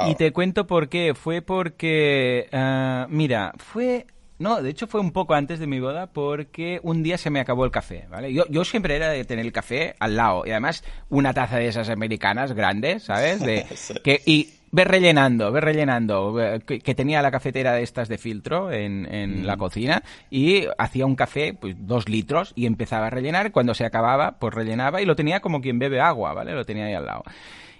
Y 0.07 0.15
te 0.15 0.31
cuento 0.31 0.67
por 0.67 0.89
qué. 0.89 1.13
Fue 1.13 1.41
porque, 1.41 2.47
eh, 2.51 3.05
mira, 3.09 3.53
fue 3.57 4.05
no, 4.39 4.61
de 4.61 4.69
hecho 4.69 4.85
fue 4.85 5.01
un 5.01 5.11
poco 5.11 5.33
antes 5.33 5.59
de 5.59 5.65
mi 5.65 5.79
boda 5.79 6.07
porque 6.07 6.79
un 6.83 7.01
día 7.01 7.17
se 7.17 7.29
me 7.29 7.39
acabó 7.39 7.65
el 7.65 7.71
café, 7.71 8.05
¿vale? 8.09 8.31
Yo, 8.31 8.45
yo 8.49 8.63
siempre 8.65 8.95
era 8.95 9.09
de 9.09 9.25
tener 9.25 9.45
el 9.45 9.51
café 9.51 9.95
al 9.99 10.15
lado 10.15 10.43
y 10.45 10.51
además 10.51 10.83
una 11.09 11.33
taza 11.33 11.57
de 11.57 11.67
esas 11.67 11.89
americanas 11.89 12.53
grandes, 12.53 13.03
¿sabes? 13.03 13.39
De, 13.39 13.65
que, 14.03 14.21
y 14.25 14.51
ver 14.71 14.87
rellenando, 14.87 15.51
ver 15.51 15.63
rellenando, 15.63 16.35
que, 16.65 16.95
tenía 16.95 17.21
la 17.21 17.31
cafetera 17.31 17.73
de 17.73 17.83
estas 17.83 18.07
de 18.09 18.17
filtro 18.17 18.71
en, 18.71 19.11
en 19.13 19.45
la 19.47 19.57
cocina 19.57 20.03
y 20.29 20.65
hacía 20.77 21.05
un 21.05 21.15
café, 21.15 21.53
pues 21.53 21.75
dos 21.79 22.09
litros 22.09 22.53
y 22.55 22.65
empezaba 22.65 23.07
a 23.07 23.09
rellenar. 23.09 23.51
Cuando 23.51 23.73
se 23.73 23.85
acababa, 23.85 24.39
pues 24.39 24.53
rellenaba 24.53 25.01
y 25.01 25.05
lo 25.05 25.15
tenía 25.15 25.39
como 25.39 25.61
quien 25.61 25.79
bebe 25.79 25.99
agua, 25.99 26.33
¿vale? 26.33 26.53
Lo 26.53 26.65
tenía 26.65 26.85
ahí 26.85 26.93
al 26.93 27.05
lado. 27.05 27.23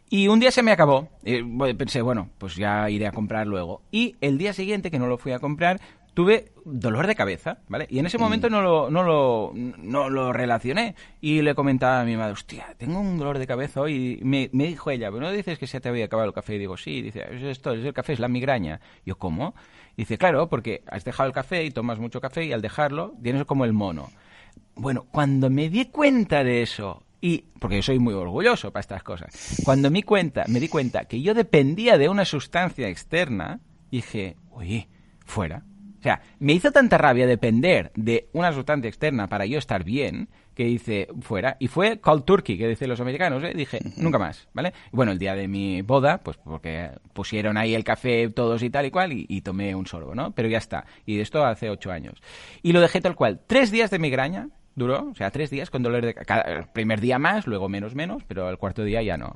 Y 0.10 0.30
un 0.30 0.40
día 0.40 0.52
se 0.52 0.64
me 0.64 0.72
acabó. 0.72 1.10
Y 1.24 1.44
pensé, 1.74 2.02
bueno, 2.02 2.30
pues 2.38 2.56
ya 2.56 2.90
iré 2.90 3.08
a 3.08 3.12
comprar 3.12 3.46
luego. 3.46 3.82
Y 3.92 4.16
el 4.22 4.38
día 4.38 4.54
siguiente, 4.54 4.90
que 4.90 5.00
no 5.00 5.08
lo 5.08 5.18
fui 5.18 5.34
a 5.34 5.40
comprar, 5.40 5.82
tuve 6.18 6.52
dolor 6.66 7.06
de 7.06 7.14
cabeza, 7.14 7.60
¿vale? 7.70 7.86
Y 7.92 8.00
en 8.00 8.08
ese 8.08 8.18
momento 8.18 8.48
mm. 8.48 8.52
no, 8.52 8.64
lo, 8.64 8.90
no, 8.90 9.04
lo, 9.04 9.52
no 9.54 10.10
lo 10.10 10.34
relacioné 10.34 10.96
y 11.22 11.44
le 11.44 11.54
comentaba 11.54 12.02
a 12.02 12.06
mi 12.06 12.18
madre, 12.18 12.34
hostia, 12.34 12.74
tengo 12.76 13.00
un 13.00 13.20
dolor 13.20 13.38
de 13.38 13.46
cabeza 13.46 13.82
hoy. 13.82 14.18
Y 14.20 14.26
me, 14.26 14.50
me 14.52 14.66
dijo 14.66 14.90
ella, 14.90 15.12
¿pero 15.12 15.22
no 15.22 15.32
dices 15.32 15.60
que 15.60 15.68
se 15.68 15.80
te 15.80 15.90
había 15.90 16.06
acabado 16.06 16.28
el 16.28 16.34
café? 16.34 16.56
Y 16.56 16.58
digo, 16.58 16.76
sí, 16.76 17.04
dice, 17.04 17.24
es 17.30 17.44
esto, 17.44 17.72
es 17.74 17.86
el 17.86 17.94
café, 17.94 18.14
es 18.14 18.20
la 18.20 18.30
migraña. 18.30 18.82
yo, 19.06 19.16
¿cómo? 19.20 19.54
dice, 19.96 20.18
claro, 20.18 20.50
porque 20.50 20.82
has 20.88 21.06
dejado 21.06 21.28
el 21.28 21.36
café 21.36 21.64
y 21.64 21.70
tomas 21.70 22.00
mucho 22.00 22.20
café 22.20 22.46
y 22.46 22.52
al 22.52 22.64
dejarlo 22.64 23.14
tienes 23.22 23.46
como 23.46 23.64
el 23.64 23.74
mono. 23.74 24.10
Bueno, 24.74 25.06
cuando 25.12 25.52
me 25.52 25.70
di 25.70 25.86
cuenta 25.86 26.44
de 26.44 26.64
eso 26.64 27.04
y 27.22 27.46
porque 27.60 27.76
yo 27.76 27.84
soy 27.84 28.00
muy 28.00 28.16
orgulloso 28.16 28.72
para 28.72 28.82
estas 28.82 29.04
cosas. 29.04 29.62
Cuando 29.64 29.92
me, 29.92 30.02
cuenta, 30.02 30.46
me 30.48 30.60
di 30.60 30.68
cuenta 30.68 31.06
que 31.06 31.22
yo 31.22 31.36
dependía 31.36 32.00
de 32.00 32.10
una 32.10 32.26
sustancia 32.26 32.90
externa, 32.90 33.60
dije, 33.92 34.36
oye, 34.50 34.90
fuera, 35.24 35.64
sea, 36.08 36.22
me 36.40 36.54
hizo 36.54 36.72
tanta 36.72 36.98
rabia 36.98 37.28
depender 37.28 37.92
de 37.96 38.30
una 38.34 38.54
sustancia 38.54 38.88
externa 38.88 39.28
para 39.28 39.46
yo 39.46 39.58
estar 39.58 39.84
bien 39.84 40.30
que 40.56 40.68
hice 40.68 41.08
fuera. 41.22 41.56
Y 41.60 41.68
fue 41.68 42.00
cold 42.00 42.24
turkey, 42.24 42.58
que 42.58 42.68
dicen 42.68 42.90
los 42.90 43.00
americanos. 43.00 43.44
¿eh? 43.44 43.54
Dije, 43.56 43.80
nunca 43.98 44.18
más, 44.18 44.48
¿vale? 44.54 44.74
bueno, 44.92 45.12
el 45.12 45.20
día 45.20 45.36
de 45.36 45.48
mi 45.48 45.82
boda, 45.82 46.20
pues 46.20 46.38
porque 46.38 46.92
pusieron 47.14 47.58
ahí 47.58 47.76
el 47.76 47.84
café 47.84 48.30
todos 48.30 48.64
y 48.64 48.70
tal 48.70 48.86
y 48.86 48.92
cual, 48.92 49.14
y, 49.14 49.26
y, 49.30 49.42
tomé 49.42 49.76
un 49.76 49.86
sorbo, 49.86 50.16
¿no? 50.16 50.32
Pero 50.32 50.48
ya 50.48 50.58
está. 50.58 50.86
Y 51.06 51.18
de 51.18 51.22
esto 51.22 51.46
hace 51.46 51.70
ocho 51.70 51.92
años. 51.92 52.22
Y 52.64 52.72
lo 52.72 52.82
dejé 52.82 53.02
tal 53.02 53.16
cual. 53.16 53.40
Tres 53.46 53.70
días 53.70 53.92
de 53.92 54.00
migraña, 54.00 54.50
duró, 54.78 55.10
o 55.12 55.16
sea, 55.16 55.32
tres 55.32 55.50
días 55.50 55.72
con 55.72 55.82
dolor 55.82 56.06
de 56.06 56.14
cada, 56.14 56.44
el 56.44 56.68
primer 56.68 57.02
día 57.02 57.18
más, 57.18 57.48
luego 57.48 57.68
menos 57.68 57.96
menos, 57.96 58.24
pero 58.28 58.48
el 58.50 58.58
cuarto 58.58 58.84
día 58.84 59.02
ya 59.02 59.18
no. 59.18 59.34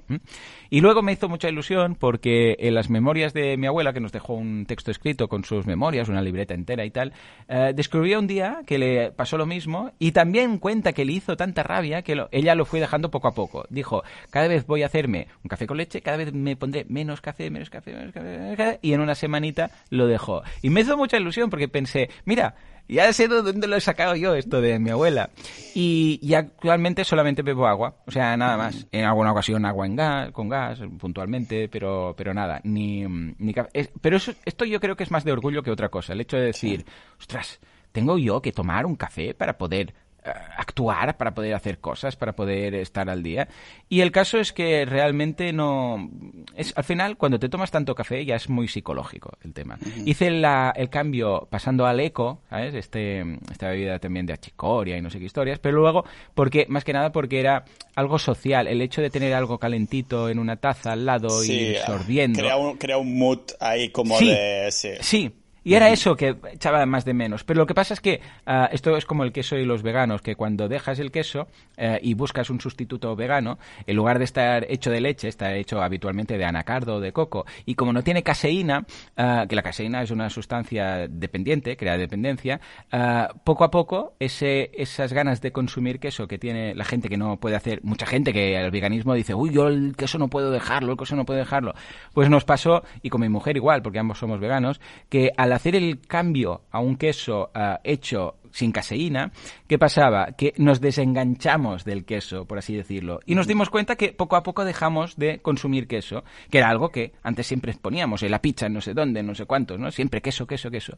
Y 0.70 0.82
luego 0.82 1.02
me 1.02 1.12
hizo 1.12 1.28
mucha 1.28 1.50
ilusión 1.50 1.96
porque 1.96 2.56
en 2.60 2.76
las 2.76 2.92
memorias 2.92 3.34
de 3.34 3.58
mi 3.58 3.66
abuela, 3.66 3.92
que 3.92 4.00
nos 4.00 4.12
dejó 4.12 4.36
un 4.36 4.66
texto 4.68 4.92
escrito 4.92 5.28
con 5.28 5.44
sus 5.44 5.66
memorias, 5.66 6.10
una 6.10 6.22
libreta 6.22 6.54
entera 6.54 6.86
y 6.86 6.92
tal, 6.92 7.14
eh, 7.50 7.74
descubrió 7.76 8.20
un 8.20 8.28
día 8.28 8.62
que 8.68 8.78
le 8.78 9.12
pasó 9.12 9.36
lo 9.38 9.48
mismo 9.48 9.92
y 9.98 10.12
también 10.12 10.60
cuenta 10.60 10.94
que 10.94 11.06
le 11.06 11.14
hizo 11.14 11.36
tanta 11.36 11.64
rabia 11.64 12.04
que 12.04 12.16
ella 12.32 12.54
lo 12.54 12.66
fue 12.66 12.80
dejando 12.80 13.10
poco 13.10 13.28
a 13.28 13.34
poco. 13.34 13.66
Dijo, 13.70 14.04
cada 14.30 14.48
vez 14.48 14.68
voy 14.68 14.84
a 14.84 14.86
hacerme 14.86 15.28
un 15.44 15.50
café 15.50 15.66
con 15.66 15.78
leche, 15.78 16.02
cada 16.02 16.18
vez 16.18 16.34
me 16.34 16.56
pondré 16.56 16.86
menos 16.88 17.20
café, 17.20 17.50
menos 17.50 17.72
café, 17.72 17.94
menos 17.94 18.14
café, 18.14 18.38
menos 18.38 18.58
café 18.58 18.80
y 18.84 18.94
en 18.94 19.02
una 19.02 19.16
semanita 19.16 19.72
lo 19.90 20.06
dejó. 20.06 20.44
Y 20.62 20.70
me 20.70 20.82
hizo 20.82 20.96
mucha 20.98 21.18
ilusión 21.18 21.50
porque 21.50 21.68
pensé, 21.68 22.12
mira, 22.26 22.56
ya 22.96 23.12
sé 23.14 23.28
de 23.28 23.42
dónde 23.42 23.68
lo 23.68 23.76
he 23.76 23.82
sacado 23.82 24.16
yo 24.16 24.36
esto 24.36 24.62
de 24.62 24.78
mi 24.80 24.90
abuela. 24.90 25.30
Y, 25.74 26.34
actualmente 26.34 27.06
solamente 27.06 27.42
bebo 27.42 27.66
agua, 27.66 27.96
o 28.06 28.12
sea, 28.12 28.36
nada 28.36 28.58
más. 28.58 28.88
En 28.92 29.06
alguna 29.06 29.32
ocasión 29.32 29.66
agua 29.66 29.86
en 29.86 29.96
gas, 29.96 30.32
con 30.32 30.50
gas, 30.50 30.80
puntualmente, 31.00 31.70
pero, 31.70 32.14
pero 32.18 32.34
nada, 32.34 32.60
ni, 32.64 33.06
ni 33.06 33.54
Pero 34.02 34.18
eso, 34.18 34.34
esto 34.46 34.66
yo 34.66 34.80
creo 34.80 34.96
que 34.96 35.04
es 35.04 35.12
más 35.12 35.24
de 35.24 35.32
orgullo 35.32 35.64
que 35.64 35.72
otra 35.72 35.90
cosa. 35.90 36.14
El 36.14 36.22
hecho 36.22 36.38
de 36.38 36.44
decir, 36.44 36.86
ostras, 37.20 37.60
tengo 37.92 38.18
yo 38.18 38.42
que 38.42 38.52
tomar 38.52 38.86
un 38.86 38.96
café 38.96 39.34
para 39.34 39.58
poder 39.58 39.94
actuar, 40.24 41.18
para 41.18 41.34
poder 41.34 41.54
hacer 41.54 41.80
cosas, 41.80 42.16
para 42.16 42.34
poder 42.34 42.76
estar 42.76 43.10
al 43.10 43.24
día. 43.24 43.48
Y 43.90 44.02
el 44.02 44.12
caso 44.12 44.38
es 44.38 44.54
que 44.54 44.86
realmente 44.86 45.52
no... 45.54 46.10
Es, 46.56 46.74
al 46.76 46.84
final, 46.84 47.18
cuando 47.18 47.40
te 47.40 47.50
tomas 47.50 47.72
tanto 47.72 47.96
café, 47.96 48.24
ya 48.26 48.36
es 48.36 48.50
muy 48.50 48.68
psicológico 48.68 49.38
el 49.44 49.54
tema. 49.54 49.80
Hice 50.06 50.30
la, 50.30 50.74
el 50.76 50.90
cambio 50.90 51.48
pasando 51.50 51.86
al 51.86 52.00
eco, 52.00 52.42
¿sabes? 52.50 52.76
Este, 52.76 53.22
esta 53.52 53.70
bebida 53.70 54.00
también 54.00 54.26
de 54.26 54.34
achicoria 54.34 54.98
y 54.98 55.02
no 55.02 55.10
sé 55.10 55.20
qué 55.20 55.26
historias, 55.26 55.60
pero 55.60 55.78
luego, 55.78 56.06
porque 56.36 56.66
más 56.70 56.84
que 56.84 56.94
nada 56.94 57.12
porque 57.12 57.40
era 57.40 57.66
algo 57.96 58.20
social, 58.20 58.68
el 58.68 58.82
hecho 58.82 59.02
de 59.02 59.10
tener 59.10 59.34
algo 59.34 59.58
calentito 59.58 60.30
en 60.30 60.40
una 60.40 60.58
taza 60.58 60.92
al 60.92 61.06
lado 61.06 61.44
y 61.44 61.76
sorbiendo. 61.86 62.40
Crea 62.40 62.58
un, 62.58 62.78
crea 62.78 62.98
un 62.98 63.18
mood 63.18 63.40
ahí 63.60 63.90
como 63.90 64.20
de... 64.20 64.68
sí 64.72 65.32
y 65.64 65.76
era 65.76 65.90
eso 65.90 66.16
que 66.16 66.36
echaba 66.52 66.86
más 66.86 67.06
de 67.06 67.14
menos. 67.14 67.44
Pero 67.44 67.60
lo 67.60 67.68
que 67.68 67.76
pasa 67.76 67.94
es 67.94 68.02
que 68.02 68.22
ah, 68.46 68.70
esto 68.72 68.98
es 68.98 69.06
como 69.06 69.24
el 69.24 69.32
queso 69.32 69.58
y 69.58 69.66
los 69.66 69.84
veganos, 69.84 70.22
que 70.22 70.36
cuando 70.36 70.68
dejas 70.68 71.00
el 71.00 71.12
queso 71.12 71.48
eh, 71.78 72.00
y 72.02 72.14
buscas 72.16 72.50
un 72.50 72.60
sustituto 72.60 73.16
vegano, 73.16 73.60
en 73.86 73.96
lugar 73.96 74.18
de 74.18 74.26
estar 74.26 74.66
hecho 74.70 74.90
de 74.90 75.02
leche, 75.02 75.28
está 75.28 75.54
hecho 75.56 75.82
habitualmente 75.82 76.38
de 76.38 76.46
anacardo 76.46 76.96
o 76.96 77.00
de 77.00 77.14
coco. 77.14 77.46
Y 77.66 77.76
como 77.76 77.94
no 77.94 78.04
tiene 78.04 78.24
caseína, 78.24 78.86
ah, 79.18 79.46
que 79.48 79.56
la 79.56 79.62
caseína 79.62 80.02
es 80.02 80.12
una 80.12 80.30
sustancia 80.30 81.08
dependiente, 81.08 81.78
crea 81.78 81.98
dependencia, 81.98 82.60
ah, 82.92 83.30
poco 83.44 83.64
a 83.64 83.72
poco 83.72 84.16
ese, 84.20 84.72
esas 84.74 85.14
ganas 85.14 85.42
de 85.42 85.52
consumir 85.52 86.00
queso 86.00 86.28
que 86.28 86.40
tiene 86.40 86.74
la 86.74 86.86
gente 86.86 87.08
que 87.08 87.18
no 87.18 87.38
puede 87.40 87.56
hacer, 87.56 87.82
mucha 87.84 88.06
gente 88.06 88.34
que 88.34 88.56
el 88.56 88.72
veganismo 88.72 89.14
dice, 89.14 89.36
uy, 89.36 89.52
yo 89.52 89.68
el 89.68 89.96
queso 89.96 90.18
no 90.18 90.28
puedo 90.28 90.50
dejarlo, 90.50 90.94
el 90.94 90.98
queso 90.98 91.16
no 91.16 91.26
puedo 91.26 91.40
dejarlo. 91.40 91.74
Pues 92.14 92.30
nos 92.30 92.46
pasó, 92.46 92.84
y 93.02 93.10
con 93.10 93.22
mi 93.22 93.30
mujer 93.30 93.58
igual, 93.58 93.82
porque 93.82 94.00
ambos 94.00 94.18
somos 94.18 94.40
veganos, 94.40 94.82
que 95.10 95.32
al 95.38 95.51
hacer 95.54 95.76
el 95.76 96.00
cambio 96.02 96.62
a 96.72 96.80
un 96.80 96.96
queso 96.96 97.52
ah, 97.54 97.80
hecho 97.84 98.36
sin 98.52 98.72
caseína, 98.72 99.32
¿qué 99.68 99.78
pasaba? 99.78 100.34
Que 100.34 100.54
nos 100.58 100.82
desenganchamos 100.82 101.86
del 101.86 102.06
queso, 102.06 102.46
por 102.46 102.58
así 102.58 102.76
decirlo, 102.76 103.20
y 103.26 103.36
nos 103.36 103.48
dimos 103.48 103.70
cuenta 103.70 103.96
que 103.96 104.14
poco 104.14 104.36
a 104.36 104.44
poco 104.44 104.66
dejamos 104.66 105.16
de 105.16 105.40
consumir 105.40 105.88
queso, 105.88 106.24
que 106.50 106.60
era 106.60 106.70
algo 106.70 106.90
que 106.90 107.14
antes 107.24 107.48
siempre 107.48 107.74
poníamos 107.82 108.24
en 108.24 108.32
la 108.32 108.42
pizza, 108.42 108.68
en 108.68 108.74
no 108.74 108.82
sé 108.82 108.94
dónde, 108.94 109.24
no 109.24 109.36
sé 109.36 109.46
cuántos, 109.46 109.80
¿no? 109.80 109.92
Siempre 109.92 110.22
queso, 110.22 110.46
queso, 110.46 110.70
queso. 110.70 110.98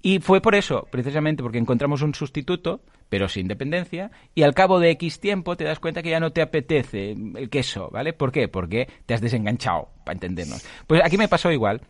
Y 0.00 0.20
fue 0.20 0.40
por 0.40 0.54
eso, 0.54 0.86
precisamente 0.90 1.42
porque 1.42 1.58
encontramos 1.58 2.02
un 2.02 2.14
sustituto, 2.14 2.80
pero 3.08 3.28
sin 3.28 3.48
dependencia, 3.48 4.10
y 4.34 4.42
al 4.42 4.54
cabo 4.54 4.80
de 4.80 4.90
X 4.90 5.20
tiempo 5.20 5.56
te 5.56 5.64
das 5.64 5.80
cuenta 5.80 6.02
que 6.02 6.10
ya 6.10 6.20
no 6.20 6.32
te 6.32 6.40
apetece 6.40 7.12
el 7.12 7.50
queso, 7.50 7.90
¿vale? 7.90 8.12
¿Por 8.12 8.32
qué? 8.32 8.48
Porque 8.48 8.88
te 9.06 9.14
has 9.14 9.20
desenganchado, 9.20 9.88
para 10.04 10.14
entendernos. 10.14 10.66
Pues 10.86 11.02
aquí 11.04 11.18
me 11.18 11.28
pasó 11.28 11.50
igual 11.50 11.82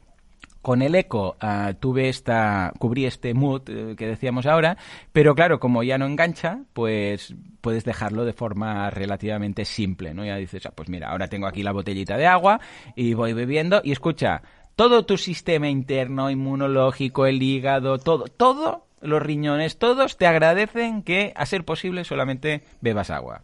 con 0.63 0.81
el 0.81 0.95
eco 0.95 1.37
ah, 1.41 1.75
tuve 1.79 2.09
esta, 2.09 2.73
cubrí 2.79 3.05
este 3.05 3.35
mood 3.35 3.63
eh, 3.69 3.95
que 3.97 4.07
decíamos 4.07 4.47
ahora, 4.47 4.79
pero 5.13 5.35
claro, 5.35 5.59
como 5.61 5.83
ya 5.83 5.99
no 5.99 6.07
engancha, 6.07 6.61
pues 6.73 7.35
puedes 7.61 7.85
dejarlo 7.85 8.25
de 8.25 8.33
forma 8.33 8.89
relativamente 8.91 9.65
simple, 9.65 10.15
¿no? 10.15 10.25
Ya 10.25 10.37
dices, 10.37 10.65
ah, 10.67 10.73
pues 10.75 10.89
mira, 10.89 11.11
ahora 11.11 11.29
tengo 11.29 11.47
aquí 11.47 11.63
la 11.63 11.73
botellita 11.73 12.17
de 12.17 12.27
agua 12.27 12.61
y 12.97 13.15
voy 13.15 13.33
bebiendo 13.33 13.83
y 13.85 13.93
escucha, 13.93 14.43
todo 14.77 15.05
tu 15.05 15.19
sistema 15.19 15.69
interno, 15.69 16.31
inmunológico, 16.31 17.27
el 17.27 17.43
hígado, 17.43 17.99
todo, 17.99 18.25
todo, 18.25 18.87
los 19.01 19.21
riñones, 19.21 19.79
todos 19.79 20.17
te 20.17 20.27
agradecen 20.27 21.03
que, 21.03 21.33
a 21.35 21.45
ser 21.45 21.65
posible, 21.65 22.05
solamente 22.05 22.63
bebas 22.81 23.11
agua. 23.11 23.43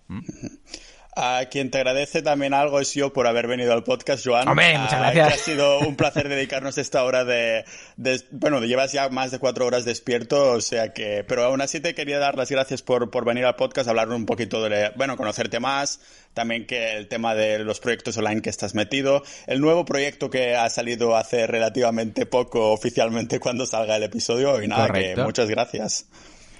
A 1.20 1.46
quien 1.46 1.68
te 1.72 1.78
agradece 1.78 2.22
también 2.22 2.54
algo 2.54 2.78
es 2.78 2.94
yo 2.94 3.12
por 3.12 3.26
haber 3.26 3.48
venido 3.48 3.72
al 3.72 3.82
podcast, 3.82 4.24
Joan. 4.24 4.46
Hombre, 4.46 4.78
muchas 4.78 5.00
gracias. 5.00 5.34
ha 5.34 5.36
sido 5.36 5.80
un 5.80 5.96
placer 5.96 6.28
dedicarnos 6.28 6.78
esta 6.78 7.02
hora 7.02 7.24
de, 7.24 7.64
de, 7.96 8.22
Bueno, 8.30 8.60
llevas 8.60 8.92
ya 8.92 9.08
más 9.08 9.32
de 9.32 9.40
cuatro 9.40 9.66
horas 9.66 9.84
despierto, 9.84 10.52
o 10.52 10.60
sea 10.60 10.92
que... 10.92 11.24
Pero 11.26 11.42
aún 11.42 11.60
así 11.60 11.80
te 11.80 11.92
quería 11.92 12.20
dar 12.20 12.36
las 12.36 12.52
gracias 12.52 12.82
por, 12.82 13.10
por 13.10 13.24
venir 13.24 13.46
al 13.46 13.56
podcast, 13.56 13.88
hablar 13.88 14.10
un 14.10 14.26
poquito 14.26 14.62
de... 14.62 14.92
Bueno, 14.94 15.16
conocerte 15.16 15.58
más, 15.58 16.00
también 16.34 16.68
que 16.68 16.92
el 16.92 17.08
tema 17.08 17.34
de 17.34 17.58
los 17.58 17.80
proyectos 17.80 18.16
online 18.16 18.40
que 18.40 18.50
estás 18.50 18.76
metido, 18.76 19.24
el 19.48 19.60
nuevo 19.60 19.84
proyecto 19.84 20.30
que 20.30 20.54
ha 20.54 20.70
salido 20.70 21.16
hace 21.16 21.48
relativamente 21.48 22.26
poco 22.26 22.70
oficialmente 22.70 23.40
cuando 23.40 23.66
salga 23.66 23.96
el 23.96 24.04
episodio 24.04 24.62
y 24.62 24.68
nada, 24.68 24.88
que 24.92 25.16
muchas 25.16 25.48
gracias. 25.48 26.06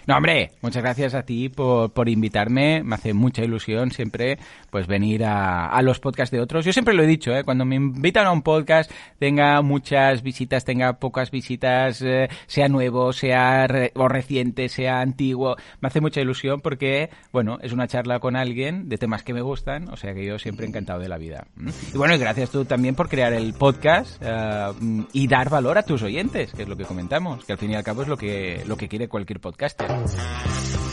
No, 0.08 0.16
hombre, 0.16 0.52
muchas 0.62 0.82
gracias 0.82 1.12
a 1.12 1.22
ti 1.24 1.50
por, 1.50 1.92
por 1.92 2.08
invitarme. 2.08 2.82
Me 2.82 2.94
hace 2.94 3.12
mucha 3.12 3.44
ilusión 3.44 3.90
siempre 3.90 4.38
pues 4.70 4.86
venir 4.86 5.22
a, 5.22 5.66
a 5.66 5.82
los 5.82 6.00
podcasts 6.00 6.30
de 6.30 6.40
otros. 6.40 6.64
Yo 6.64 6.72
siempre 6.72 6.94
lo 6.94 7.02
he 7.02 7.06
dicho, 7.06 7.30
¿eh? 7.36 7.44
cuando 7.44 7.66
me 7.66 7.76
invitan 7.76 8.26
a 8.26 8.32
un 8.32 8.40
podcast, 8.40 8.90
tenga 9.18 9.60
muchas 9.60 10.22
visitas, 10.22 10.64
tenga 10.64 10.94
pocas 10.94 11.30
visitas, 11.30 12.00
eh, 12.00 12.30
sea 12.46 12.70
nuevo, 12.70 13.12
sea 13.12 13.66
o 13.96 14.08
reciente, 14.08 14.70
sea 14.70 15.00
antiguo, 15.00 15.56
me 15.82 15.88
hace 15.88 16.00
mucha 16.00 16.22
ilusión 16.22 16.62
porque, 16.62 17.10
bueno, 17.30 17.58
es 17.60 17.74
una 17.74 17.86
charla 17.86 18.18
con 18.18 18.34
alguien 18.34 18.88
de 18.88 18.96
temas 18.96 19.22
que 19.22 19.34
me 19.34 19.42
gustan, 19.42 19.90
o 19.90 19.98
sea 19.98 20.14
que 20.14 20.24
yo 20.24 20.38
siempre 20.38 20.66
encantado 20.66 21.00
de 21.00 21.10
la 21.10 21.18
vida. 21.18 21.48
Y 21.92 21.98
bueno, 21.98 22.18
gracias 22.18 22.48
tú 22.48 22.64
también 22.64 22.94
por 22.94 23.10
crear 23.10 23.34
el 23.34 23.52
podcast 23.52 24.22
eh, 24.24 24.72
y 25.12 25.28
dar 25.28 25.50
valor 25.50 25.76
a 25.76 25.82
tus 25.82 26.02
oyentes, 26.02 26.54
que 26.54 26.62
es 26.62 26.68
lo 26.68 26.78
que 26.78 26.84
comentamos, 26.86 27.44
que 27.44 27.52
al 27.52 27.58
fin 27.58 27.72
y 27.72 27.74
al 27.74 27.84
cabo 27.84 28.00
es 28.00 28.08
lo 28.08 28.16
que, 28.16 28.62
lo 28.66 28.78
que 28.78 28.88
quiere 28.88 29.06
cualquier 29.06 29.40
podcaster. 29.40 29.97
Ciao. 30.06 30.87